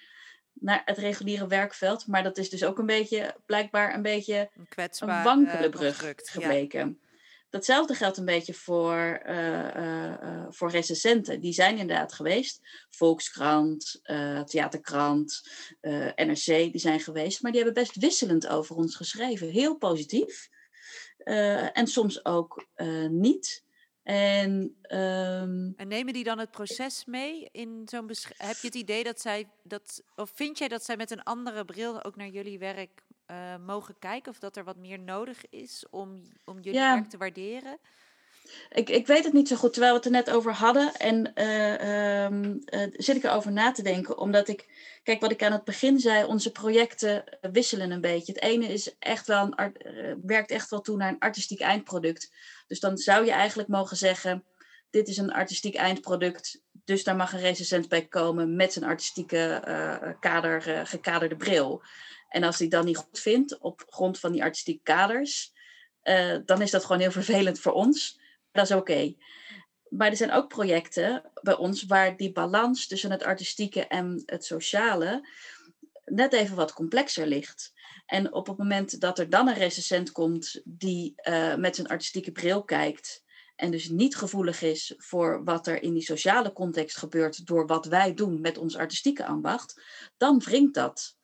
naar 0.53 0.83
het 0.85 0.99
reguliere 0.99 1.47
werkveld. 1.47 2.07
Maar 2.07 2.23
dat 2.23 2.39
is 2.39 2.51
dus 2.51 2.65
ook 2.65 2.79
een 2.79 2.87
beetje, 2.87 3.37
blijkbaar 3.47 3.95
een 3.95 4.03
beetje 4.03 4.51
een, 4.75 4.89
een 4.99 5.23
wankele 5.23 5.69
brug 5.69 6.15
gebleken. 6.17 6.99
Ja. 7.01 7.02
Datzelfde 7.53 7.95
geldt 7.95 8.17
een 8.17 8.25
beetje 8.25 8.55
voor, 8.55 9.23
uh, 9.27 10.47
voor 10.49 10.71
recensenten. 10.71 11.41
Die 11.41 11.53
zijn 11.53 11.79
inderdaad 11.79 12.13
geweest. 12.13 12.61
Volkskrant, 12.91 14.01
Theaterkrant, 14.45 15.43
NRC, 16.15 16.45
die 16.45 16.79
zijn 16.79 17.01
geweest. 17.01 17.43
Maar 17.43 17.53
die 17.53 17.63
hebben 17.63 17.83
best 17.83 17.97
wisselend 17.97 18.47
over 18.47 18.77
ons 18.77 18.97
geschreven. 18.97 19.49
Heel 19.49 19.77
positief. 19.77 20.49
en 21.73 21.87
soms 21.87 22.25
ook 22.25 22.67
niet. 23.09 23.65
En, 24.03 24.77
um... 24.83 25.73
en, 25.77 25.89
nemen 25.89 26.13
die 26.13 26.25
dan 26.25 26.39
het 26.39 26.51
proces 26.51 27.05
mee 27.05 27.49
in 27.53 27.83
zo'n 27.85 28.11
Heb 28.37 28.57
je 28.57 28.67
het 28.67 28.75
idee 28.75 29.05
dat 29.05 29.21
zij 29.21 29.49
dat, 29.63 30.03
of 30.17 30.31
vind 30.35 30.59
jij 30.59 30.69
dat 30.69 30.85
zij 30.85 30.97
met 30.97 31.11
een 31.11 31.23
andere 31.23 31.65
bril 31.65 32.05
ook 32.05 32.17
naar 32.17 32.29
jullie 32.29 32.59
werk 32.59 33.03
uh, 33.33 33.57
mogen 33.67 33.95
kijken? 33.99 34.33
Of 34.33 34.39
dat 34.39 34.57
er 34.57 34.65
wat 34.65 34.77
meer 34.77 34.99
nodig 34.99 35.49
is 35.51 35.85
om, 35.91 36.23
om 36.45 36.57
jullie 36.61 36.81
Ja. 36.81 36.95
werk 36.95 37.09
te 37.11 37.17
waarderen? 37.17 37.79
Ik, 38.71 38.89
ik 38.91 39.07
weet 39.07 39.25
het 39.25 39.33
niet 39.33 39.49
zo 39.49 39.57
goed, 39.57 39.73
terwijl 39.73 39.93
we 39.93 39.99
het 39.99 40.07
er 40.07 40.13
net 40.13 40.31
over 40.31 40.53
hadden. 40.53 40.95
En 40.95 41.35
eh, 41.35 42.25
ehm, 42.25 42.57
eh, 42.65 42.87
zit 42.93 43.17
ik 43.17 43.25
erover 43.25 43.53
na 43.53 43.73
te 43.73 43.83
denken, 43.83 44.19
omdat 44.19 44.49
ik, 44.49 44.69
kijk 45.03 45.21
wat 45.21 45.31
ik 45.31 45.43
aan 45.43 45.53
het 45.53 45.65
begin 45.65 45.99
zei, 46.01 46.25
onze 46.25 46.53
projecten 46.53 47.29
eh, 47.41 47.51
wisselen 47.53 47.91
een 47.91 48.01
beetje. 48.01 48.33
Het 48.33 48.43
ene 48.43 48.67
is 48.67 48.99
echt 48.99 49.27
wel 49.27 49.43
een, 49.45 49.55
art- 49.55 49.83
eh, 49.83 50.13
werkt 50.23 50.51
echt 50.51 50.71
wel 50.71 50.81
toe 50.81 50.97
naar 50.97 51.09
een 51.09 51.19
artistiek 51.19 51.61
eindproduct. 51.61 52.33
Dus 52.67 52.81
dan 52.81 52.97
zou 52.97 53.25
je 53.25 53.31
eigenlijk 53.33 53.69
mogen 53.69 53.97
zeggen, 53.97 54.45
dit 54.91 55.09
is 55.09 55.17
een 55.17 55.33
artistiek 55.33 55.75
eindproduct, 55.75 56.63
dus 56.85 57.05
daar 57.05 57.17
mag 57.17 57.33
een 57.33 57.41
recensent 57.41 57.89
bij 57.89 58.07
komen 58.07 58.57
met 58.57 58.73
zijn 58.73 58.85
artistieke 58.85 59.39
eh, 59.65 60.11
kader, 60.21 60.69
eh, 60.75 60.81
gekaderde 60.85 61.37
bril. 61.37 61.83
En 62.33 62.43
als 62.43 62.59
hij 62.59 62.69
dan 62.69 62.85
niet 62.85 62.97
goed 62.97 63.19
vindt 63.19 63.59
op 63.59 63.85
grond 63.87 64.19
van 64.19 64.33
die 64.33 64.43
artistieke 64.43 64.83
kaders, 64.83 65.53
eh, 66.01 66.37
dan 66.45 66.63
is 66.63 66.71
dat 66.71 66.85
gewoon 66.85 67.01
heel 67.01 67.11
vervelend 67.11 67.59
voor 67.61 67.73
ons. 67.73 68.21
Dat 68.53 68.65
is 68.65 68.77
oké. 68.77 69.15
Maar 69.89 70.09
er 70.09 70.17
zijn 70.17 70.33
ook 70.33 70.49
projecten 70.49 71.31
bij 71.43 71.57
ons 71.57 71.85
waar 71.85 72.17
die 72.17 72.33
balans 72.33 72.87
tussen 72.87 73.11
het 73.11 73.23
artistieke 73.23 73.87
en 73.87 74.23
het 74.27 74.45
sociale 74.45 75.29
net 76.05 76.33
even 76.33 76.57
wat 76.57 76.73
complexer 76.73 77.27
ligt. 77.27 77.73
En 78.07 78.33
op 78.33 78.47
het 78.47 78.59
moment 78.59 79.01
dat 79.01 79.19
er 79.19 79.31
dan 79.31 79.49
een 79.49 79.55
recensent 79.55 80.13
komt 80.13 80.61
die 80.65 81.13
eh, 81.17 81.55
met 81.55 81.75
zijn 81.77 81.89
artistieke 81.89 82.33
bril 82.33 82.65
kijkt 82.65 83.23
en 83.57 83.71
dus 83.71 83.89
niet 83.89 84.17
gevoelig 84.17 84.63
is 84.63 84.95
voor 84.97 85.45
wat 85.45 85.67
er 85.67 85.83
in 85.83 85.93
die 85.93 86.03
sociale 86.03 86.53
context 86.53 86.97
gebeurt 86.97 87.47
door 87.47 87.67
wat 87.67 87.87
wij 87.87 88.15
doen 88.15 88.41
met 88.41 88.59
ons 88.59 88.77
artistieke 88.77 89.27
ambacht, 89.27 89.83
dan 90.17 90.39
wringt 90.39 90.75
dat 90.75 91.17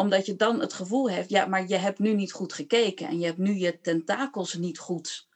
omdat 0.00 0.26
je 0.26 0.36
dan 0.36 0.60
het 0.60 0.72
gevoel 0.72 1.10
hebt, 1.10 1.30
ja, 1.30 1.46
maar 1.46 1.68
je 1.68 1.76
hebt 1.76 1.98
nu 1.98 2.14
niet 2.14 2.32
goed 2.32 2.52
gekeken 2.52 3.06
en 3.08 3.18
je 3.18 3.26
hebt 3.26 3.38
nu 3.38 3.54
je 3.54 3.80
tentakels 3.80 4.54
niet 4.54 4.78
goed 4.78 5.28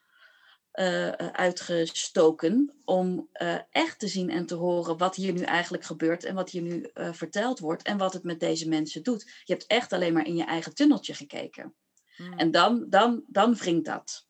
eh, 0.71 1.09
uitgestoken 1.13 2.73
om 2.85 3.29
eh, 3.33 3.59
echt 3.71 3.99
te 3.99 4.09
zien 4.09 4.31
en 4.31 4.47
te 4.47 4.55
horen 4.55 4.99
wat 4.99 5.17
hier 5.17 5.33
nu 5.33 5.41
eigenlijk 5.41 5.85
gebeurt 5.85 6.25
en 6.25 6.35
wat 6.35 6.51
hier 6.51 6.63
nu 6.63 6.83
eh, 6.83 7.13
verteld 7.13 7.59
wordt 7.59 7.83
en 7.83 7.99
wat 7.99 8.13
het 8.13 8.23
met 8.23 8.41
deze 8.41 8.69
mensen 8.69 9.03
doet. 9.03 9.23
Je 9.45 9.53
hebt 9.53 9.67
echt 9.67 9.93
alleen 9.93 10.13
maar 10.13 10.27
in 10.27 10.37
je 10.37 10.45
eigen 10.45 10.75
tunneltje 10.75 11.15
gekeken. 11.15 11.75
Hmm. 12.17 12.33
En 12.39 12.51
dan, 12.51 12.87
dan, 12.89 13.25
dan 13.27 13.55
wringt 13.55 13.85
dat. 13.85 14.27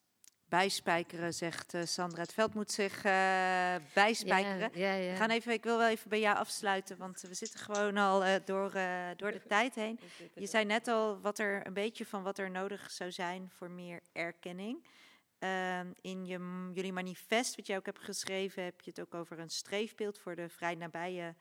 Bijspijkeren, 0.54 1.34
zegt 1.34 1.74
eh, 1.74 1.84
Sandra. 1.84 2.22
Het 2.22 2.32
veld 2.32 2.54
moet 2.54 2.72
zich 2.72 3.04
eh, 3.04 3.74
bijspijkeren. 3.94 4.70
Ja, 4.72 4.92
ja, 4.92 4.94
ja. 4.94 5.10
We 5.10 5.16
gaan 5.16 5.30
even, 5.30 5.52
ik 5.52 5.64
wil 5.64 5.78
wel 5.78 5.88
even 5.88 6.08
bij 6.08 6.20
jou 6.20 6.36
afsluiten, 6.36 6.96
want 6.96 7.20
we 7.20 7.34
zitten 7.34 7.60
gewoon 7.60 7.96
al 7.96 8.24
eh, 8.24 8.34
door, 8.44 8.72
door 9.16 9.32
de 9.32 9.42
tijd 9.48 9.74
heen. 9.74 10.00
Je 10.34 10.46
zei 10.46 10.64
net 10.64 10.88
al 10.88 11.20
wat 11.20 11.38
er 11.38 11.66
een 11.66 11.72
beetje 11.72 12.06
van 12.06 12.22
wat 12.22 12.38
er 12.38 12.50
nodig 12.50 12.90
zou 12.90 13.12
zijn 13.12 13.50
voor 13.54 13.70
meer 13.70 14.00
erkenning. 14.12 14.86
Ehm, 15.38 15.92
in 16.00 16.26
je, 16.26 16.70
jullie 16.74 16.92
manifest, 16.92 17.56
wat 17.56 17.66
jij 17.66 17.76
ook 17.76 17.86
hebt 17.86 18.04
geschreven, 18.04 18.64
heb 18.64 18.80
je 18.80 18.90
het 18.90 19.00
ook 19.00 19.14
over 19.14 19.38
een 19.38 19.50
streefbeeld 19.50 20.18
voor 20.18 20.36
de 20.36 20.48
vrij 20.48 20.74
nabije 20.74 21.34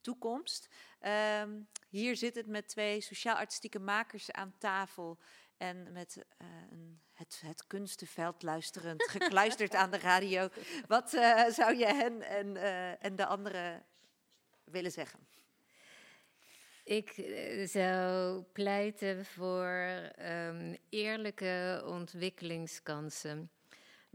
toekomst. 0.00 0.68
Ehm, 0.98 1.50
hier 1.88 2.16
zit 2.16 2.34
het 2.34 2.46
met 2.46 2.68
twee 2.68 3.00
sociaal-artistieke 3.00 3.78
makers 3.78 4.32
aan 4.32 4.54
tafel 4.58 5.18
en 5.58 5.92
met 5.92 6.24
eh, 6.36 6.46
een, 6.70 7.00
het, 7.12 7.42
het 7.44 7.66
kunstenveld 7.66 8.42
luisterend, 8.42 9.02
gekluisterd 9.18 9.74
aan 9.74 9.90
de 9.90 9.98
radio. 9.98 10.48
Wat 10.86 11.14
eh, 11.14 11.46
zou 11.48 11.76
je 11.76 11.86
hen 11.86 12.22
en, 12.22 12.56
eh, 12.56 13.04
en 13.04 13.16
de 13.16 13.26
anderen 13.26 13.84
willen 14.64 14.92
zeggen? 14.92 15.26
Ik 16.84 17.12
zou 17.64 18.42
pleiten 18.42 19.24
voor 19.24 19.66
ehm, 20.16 20.76
eerlijke 20.88 21.82
ontwikkelingskansen. 21.86 23.50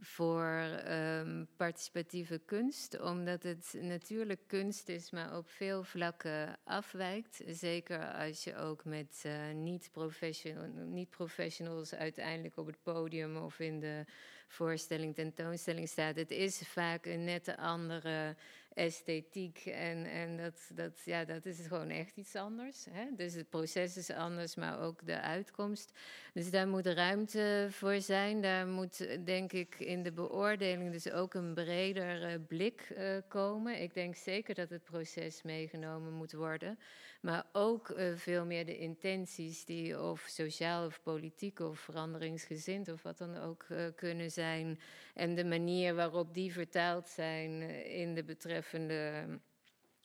Voor 0.06 0.52
ehm, 0.84 1.46
participatieve 1.56 2.42
kunst, 2.46 3.02
omdat 3.02 3.44
het 3.44 3.76
natuurlijk 3.82 4.40
kunst 4.48 4.90
is, 4.90 5.12
maar 5.12 5.38
op 5.38 5.50
veel 5.50 5.84
vlakken 5.84 6.58
afwijkt. 6.64 7.42
Zeker 7.48 8.14
als 8.14 8.44
je 8.44 8.56
ook 8.56 8.86
met 8.86 9.22
eh, 9.26 9.52
niet-professional, 9.54 10.68
niet-professionals 10.86 11.94
uiteindelijk 11.94 12.58
op 12.58 12.66
het 12.66 12.84
podium 12.84 13.38
of 13.38 13.60
in 13.60 13.80
de 13.80 14.06
voorstelling, 14.48 15.16
tentoonstelling 15.16 15.90
staat. 15.90 16.16
Het 16.16 16.32
is 16.32 16.62
vaak 16.66 17.06
een 17.06 17.24
nette 17.24 17.58
andere 17.58 18.36
esthetiek. 18.74 19.66
En, 19.66 20.06
en 20.06 20.38
dat, 20.38 20.70
dat, 20.74 21.02
ja, 21.06 21.26
dat 21.26 21.46
is 21.46 21.68
gewoon 21.68 21.90
echt 21.90 22.18
iets 22.18 22.36
anders. 22.36 22.86
Hè? 22.90 23.06
Dus 23.16 23.34
het 23.34 23.50
proces 23.50 23.98
is 23.98 24.10
anders, 24.10 24.56
maar 24.56 24.80
ook 24.80 25.06
de 25.06 25.22
uitkomst. 25.22 25.92
Dus 26.34 26.52
daar 26.52 26.68
moet 26.68 26.86
ruimte 26.86 27.68
voor 27.70 28.02
zijn. 28.02 28.42
Daar 28.42 28.68
moet, 28.68 29.26
denk 29.26 29.52
ik, 29.52 29.80
in 29.80 30.04
de 30.04 30.12
beoordeling 30.12 30.92
dus 30.92 31.12
ook 31.12 31.34
een 31.34 31.54
breder 31.54 32.24
eh, 32.24 32.34
blik 32.48 32.82
eh, 32.82 33.18
komen. 33.28 33.82
Ik 33.82 33.94
denk 33.94 34.16
zeker 34.16 34.56
dat 34.56 34.70
het 34.70 34.84
proces 34.84 35.42
meegenomen 35.42 36.14
moet 36.14 36.34
worden. 36.34 36.80
Maar 37.24 37.46
ook 37.52 37.90
eh, 37.90 38.16
veel 38.16 38.46
meer 38.46 38.66
de 38.66 38.78
intenties 38.78 39.66
die 39.66 40.02
of 40.02 40.26
sociaal 40.28 40.86
of 40.86 41.02
politiek 41.02 41.60
of 41.60 41.80
veranderingsgezind 41.80 42.90
of 42.90 43.04
wat 43.04 43.18
dan 43.18 43.38
ook 43.38 43.66
eh, 43.70 43.86
kunnen 43.96 44.32
zijn. 44.32 44.80
En 45.14 45.36
de 45.36 45.46
manier 45.46 45.96
waarop 45.96 46.34
die 46.34 46.54
vertaald 46.54 47.08
zijn 47.10 47.62
eh, 47.62 48.00
in 48.00 48.14
de 48.14 48.24
betreffende, 48.24 49.26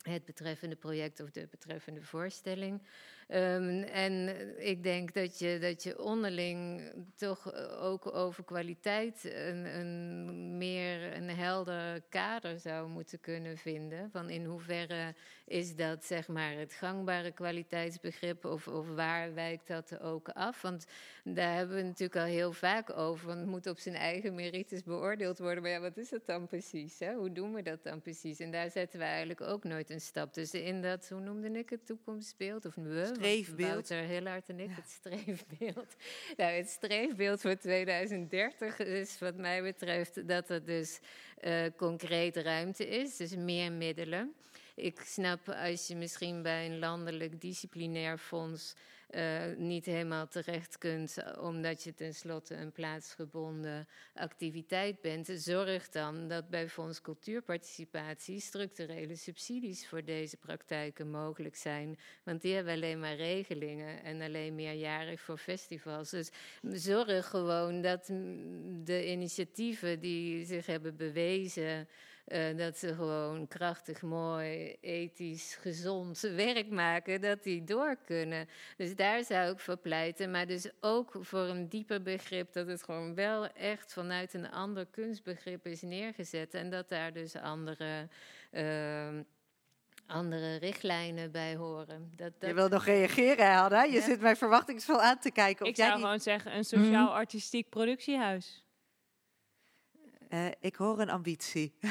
het 0.01 0.25
betreffende 0.25 0.75
project 0.75 1.19
of 1.19 1.31
de 1.31 1.47
betreffende 1.51 2.01
voorstelling. 2.01 2.81
Um, 3.31 3.83
en 3.83 4.35
ik 4.57 4.83
denk 4.83 5.13
dat 5.13 5.39
je, 5.39 5.57
dat 5.61 5.83
je 5.83 6.03
onderling 6.03 6.81
toch 7.15 7.53
ook 7.79 8.15
over 8.15 8.43
kwaliteit 8.43 9.23
een, 9.23 9.65
een 9.79 10.57
meer 10.57 11.15
een 11.15 11.29
helder 11.29 12.01
kader 12.09 12.59
zou 12.59 12.89
moeten 12.89 13.19
kunnen 13.19 13.57
vinden. 13.57 14.09
Van 14.11 14.29
in 14.29 14.45
hoeverre 14.45 15.15
is 15.45 15.75
dat 15.75 16.05
zeg 16.05 16.27
maar 16.27 16.53
het 16.53 16.73
gangbare 16.73 17.31
kwaliteitsbegrip 17.31 18.45
of, 18.45 18.67
of 18.67 18.87
waar 18.95 19.33
wijkt 19.33 19.67
dat 19.67 19.99
ook 19.99 20.29
af? 20.29 20.61
Want 20.61 20.85
daar 21.23 21.55
hebben 21.55 21.75
we 21.75 21.83
natuurlijk 21.83 22.15
al 22.19 22.31
heel 22.31 22.53
vaak 22.53 22.97
over. 22.97 23.27
Want 23.27 23.39
het 23.39 23.49
moet 23.49 23.67
op 23.67 23.79
zijn 23.79 23.95
eigen 23.95 24.35
merites 24.35 24.83
beoordeeld 24.83 25.39
worden. 25.39 25.63
Maar 25.63 25.71
ja, 25.71 25.79
wat 25.79 25.97
is 25.97 26.09
dat 26.09 26.25
dan 26.25 26.47
precies? 26.47 26.99
Hè? 26.99 27.13
Hoe 27.13 27.31
doen 27.31 27.53
we 27.53 27.61
dat 27.61 27.83
dan 27.83 28.01
precies? 28.01 28.39
En 28.39 28.51
daar 28.51 28.71
zetten 28.71 28.99
we 28.99 29.05
eigenlijk 29.05 29.41
ook 29.41 29.63
nooit 29.63 29.89
een 29.89 30.01
stap. 30.01 30.33
Dus 30.33 30.53
in 30.53 30.81
dat, 30.81 31.09
hoe 31.09 31.19
noemde 31.19 31.51
ik 31.51 31.69
het, 31.69 31.85
toekomstbeeld? 31.85 32.65
Of 32.65 32.75
we? 32.75 33.17
Streefbeeld. 33.19 33.69
Wouter 33.69 34.03
Hillard 34.03 34.49
en 34.49 34.59
ik, 34.59 34.69
het 34.71 34.89
streefbeeld. 34.89 35.95
Nou, 36.37 36.51
het 36.51 36.69
streefbeeld 36.69 37.41
voor 37.41 37.57
2030 37.57 38.79
is 38.79 39.19
wat 39.19 39.35
mij 39.35 39.61
betreft 39.61 40.27
dat 40.27 40.49
er 40.49 40.65
dus 40.65 40.99
uh, 41.43 41.65
concreet 41.77 42.35
ruimte 42.35 42.87
is. 42.87 43.17
Dus 43.17 43.35
meer 43.35 43.71
middelen. 43.71 44.33
Ik 44.75 44.99
snap 45.05 45.49
als 45.49 45.87
je 45.87 45.95
misschien 45.95 46.41
bij 46.41 46.65
een 46.65 46.79
landelijk 46.79 47.41
disciplinair 47.41 48.17
fonds 48.17 48.75
uh, 49.15 49.41
niet 49.57 49.85
helemaal 49.85 50.27
terecht 50.27 50.77
kunt, 50.77 51.37
omdat 51.39 51.83
je 51.83 51.93
tenslotte 51.93 52.55
een 52.55 52.71
plaatsgebonden 52.71 53.87
activiteit 54.13 55.01
bent. 55.01 55.29
Zorg 55.33 55.89
dan 55.89 56.27
dat 56.27 56.49
bij 56.49 56.69
Fonds 56.69 57.01
Cultuurparticipatie 57.01 58.39
structurele 58.39 59.15
subsidies 59.15 59.87
voor 59.87 60.03
deze 60.03 60.37
praktijken 60.37 61.09
mogelijk 61.09 61.55
zijn. 61.55 61.97
Want 62.23 62.41
die 62.41 62.53
hebben 62.53 62.73
alleen 62.73 62.99
maar 62.99 63.15
regelingen 63.15 64.03
en 64.03 64.21
alleen 64.21 64.55
meerjarig 64.55 65.21
voor 65.21 65.37
festivals. 65.37 66.09
Dus 66.09 66.29
zorg 66.61 67.27
gewoon 67.29 67.81
dat 67.81 68.05
de 68.83 69.11
initiatieven 69.11 69.99
die 69.99 70.45
zich 70.45 70.65
hebben 70.65 70.95
bewezen. 70.95 71.87
Uh, 72.31 72.57
dat 72.57 72.77
ze 72.77 72.95
gewoon 72.95 73.47
krachtig, 73.47 74.01
mooi, 74.01 74.75
ethisch, 74.81 75.55
gezond 75.55 76.19
werk 76.19 76.69
maken, 76.69 77.21
dat 77.21 77.43
die 77.43 77.63
door 77.63 77.97
kunnen. 78.05 78.47
Dus 78.77 78.95
daar 78.95 79.23
zou 79.23 79.51
ik 79.51 79.59
voor 79.59 79.77
pleiten. 79.77 80.31
Maar 80.31 80.47
dus 80.47 80.69
ook 80.79 81.15
voor 81.19 81.39
een 81.39 81.69
dieper 81.69 82.01
begrip, 82.01 82.53
dat 82.53 82.67
het 82.67 82.83
gewoon 82.83 83.15
wel 83.15 83.47
echt 83.47 83.93
vanuit 83.93 84.33
een 84.33 84.51
ander 84.51 84.85
kunstbegrip 84.85 85.65
is 85.65 85.81
neergezet. 85.81 86.53
En 86.53 86.69
dat 86.69 86.89
daar 86.89 87.13
dus 87.13 87.35
andere. 87.35 88.07
Uh, 88.51 89.07
andere 90.07 90.55
richtlijnen 90.55 91.31
bij 91.31 91.55
horen. 91.55 92.11
Dat, 92.15 92.31
dat... 92.39 92.49
Je 92.49 92.55
wil 92.55 92.67
nog 92.67 92.85
reageren, 92.85 93.53
Hanna? 93.53 93.83
Je 93.83 93.91
ja. 93.91 94.01
zit 94.01 94.21
mij 94.21 94.35
verwachtingsvol 94.35 95.01
aan 95.01 95.19
te 95.19 95.31
kijken. 95.31 95.65
Ik 95.65 95.75
zou 95.75 95.91
gewoon 95.91 96.19
zeggen, 96.19 96.55
een 96.55 96.65
sociaal-artistiek 96.65 97.65
mm. 97.65 97.71
productiehuis. 97.71 98.63
Uh, 100.29 100.45
ik 100.59 100.75
hoor 100.75 100.99
een 100.99 101.09
ambitie. 101.09 101.73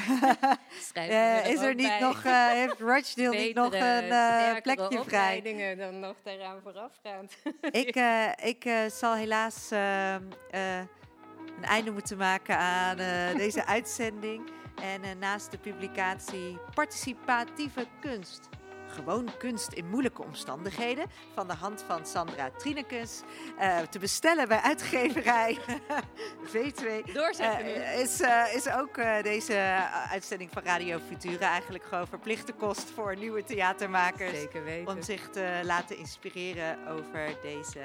uh, 0.95 1.47
is 1.47 1.59
er 1.59 1.75
niet 1.75 1.87
bij. 1.87 1.99
nog, 1.99 2.23
uh, 2.25 2.47
heeft 2.47 2.79
Rochdale 2.79 3.37
niet 3.45 3.55
nog 3.55 3.73
een 3.73 4.61
plekje 4.61 5.03
vrij? 5.03 5.75
dan 5.77 5.99
nog 5.99 6.15
daaraan 6.23 6.59
voorafgaand. 6.63 7.37
ik 7.85 7.95
ik 8.43 8.89
zal 8.91 9.15
helaas 9.15 9.71
ehm, 9.71 10.23
een 10.51 11.63
einde 11.63 11.91
moeten 11.91 12.17
maken 12.17 12.57
aan 12.57 12.97
deze 13.37 13.65
uitzending. 13.65 14.49
En 14.81 15.19
naast 15.19 15.51
de 15.51 15.57
publicatie 15.57 16.57
Participatieve 16.73 17.87
Kunst 18.01 18.49
Gewoon 18.89 19.29
kunst 19.37 19.71
in 19.71 19.89
moeilijke 19.89 20.23
omstandigheden 20.23 21.05
van 21.33 21.47
de 21.47 21.53
hand 21.53 21.83
van 21.87 22.05
Sandra 22.05 22.49
Trinekes. 22.57 23.21
Uh, 23.59 23.79
te 23.79 23.99
bestellen 23.99 24.47
bij 24.47 24.59
uitgeverij 24.59 25.57
V2. 26.53 27.11
Doorzetten 27.13 27.65
uh, 27.65 27.99
is, 27.99 28.21
uh, 28.21 28.55
is 28.55 28.69
ook 28.69 28.95
deze 29.23 29.87
uitzending 30.09 30.49
van 30.53 30.63
Radio 30.63 30.99
Futura 31.07 31.49
eigenlijk 31.49 31.83
gewoon 31.83 32.07
verplichte 32.07 32.53
kost 32.53 32.89
voor 32.89 33.15
nieuwe 33.17 33.43
theatermakers. 33.43 34.31
Zeker 34.31 34.63
weten. 34.63 34.95
Om 34.95 35.01
zich 35.01 35.29
te 35.29 35.61
laten 35.63 35.97
inspireren 35.97 36.87
over 36.87 37.35
deze 37.41 37.79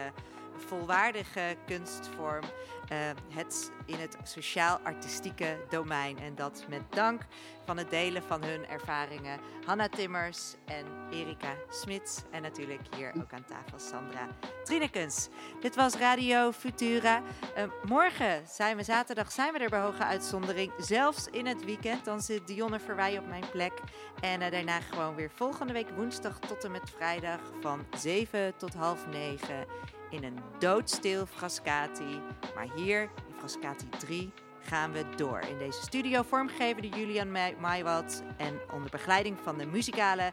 volwaardige 0.56 1.56
kunstvorm. 1.66 2.44
Uh, 2.93 2.98
het 3.28 3.72
in 3.86 3.94
het 3.98 4.16
sociaal-artistieke 4.22 5.56
domein. 5.68 6.18
En 6.18 6.35
dat 6.35 6.64
met 6.68 6.82
dank 6.89 7.22
van 7.64 7.76
het 7.76 7.90
delen 7.90 8.22
van 8.22 8.43
hun 8.43 8.66
ervaringen. 8.66 9.40
Hanna 9.66 9.89
Timmers 9.89 10.55
en 10.64 10.86
Erika 11.10 11.55
Smits. 11.70 12.22
En 12.31 12.43
natuurlijk 12.43 12.81
hier 12.97 13.12
ook 13.16 13.32
aan 13.32 13.44
tafel 13.44 13.78
Sandra 13.78 14.28
Trinekens. 14.64 15.28
Dit 15.60 15.74
was 15.74 15.94
Radio 15.94 16.52
Futura. 16.52 17.22
Uh, 17.56 17.64
morgen 17.85 18.43
zijn 18.48 18.76
we, 18.76 18.82
zaterdag 18.82 19.32
zijn 19.32 19.52
we 19.52 19.59
er 19.59 19.70
bij 19.70 19.81
hoge 19.81 20.05
uitzondering. 20.05 20.72
Zelfs 20.78 21.26
in 21.26 21.47
het 21.47 21.64
weekend. 21.64 22.05
Dan 22.05 22.20
zit 22.20 22.47
Dionne 22.47 22.81
Verwij 22.81 23.18
op 23.18 23.26
mijn 23.26 23.44
plek. 23.52 23.72
En 24.20 24.40
uh, 24.40 24.51
daarna 24.51 24.81
gewoon 24.81 25.14
weer 25.14 25.31
volgende 25.35 25.72
week 25.72 25.90
woensdag 25.97 26.39
tot 26.39 26.64
en 26.64 26.70
met 26.70 26.90
vrijdag 26.97 27.40
van 27.60 27.86
7 27.97 28.56
tot 28.56 28.74
half 28.74 29.06
9 29.06 29.66
in 30.15 30.24
een 30.24 30.39
doodstil 30.59 31.27
Frascati. 31.27 32.20
Maar 32.55 32.69
hier 32.74 33.01
in 33.01 33.35
Frascati 33.39 33.89
3 33.99 34.32
gaan 34.61 34.93
we 34.93 35.05
door. 35.16 35.41
In 35.41 35.59
deze 35.59 35.82
studio 35.82 36.23
vormgeven 36.23 36.82
de 36.82 36.89
Julian 36.89 37.31
Maywald 37.61 38.23
en 38.36 38.61
onder 38.73 38.91
begeleiding 38.91 39.39
van 39.43 39.59
de 39.59 39.66
muzikale 39.66 40.32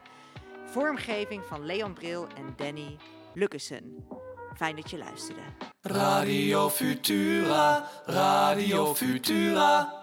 vormgeving 0.66 1.42
van 1.44 1.66
Leon 1.66 1.92
Bril 1.92 2.26
en 2.36 2.54
Danny 2.56 2.96
Lukkesen. 3.34 4.06
Fijn 4.56 4.76
dat 4.76 4.90
je 4.90 4.98
luisterde. 4.98 5.42
Radio 5.80 6.68
Futura, 6.68 7.88
Radio 8.04 8.94
Futura. 8.94 10.01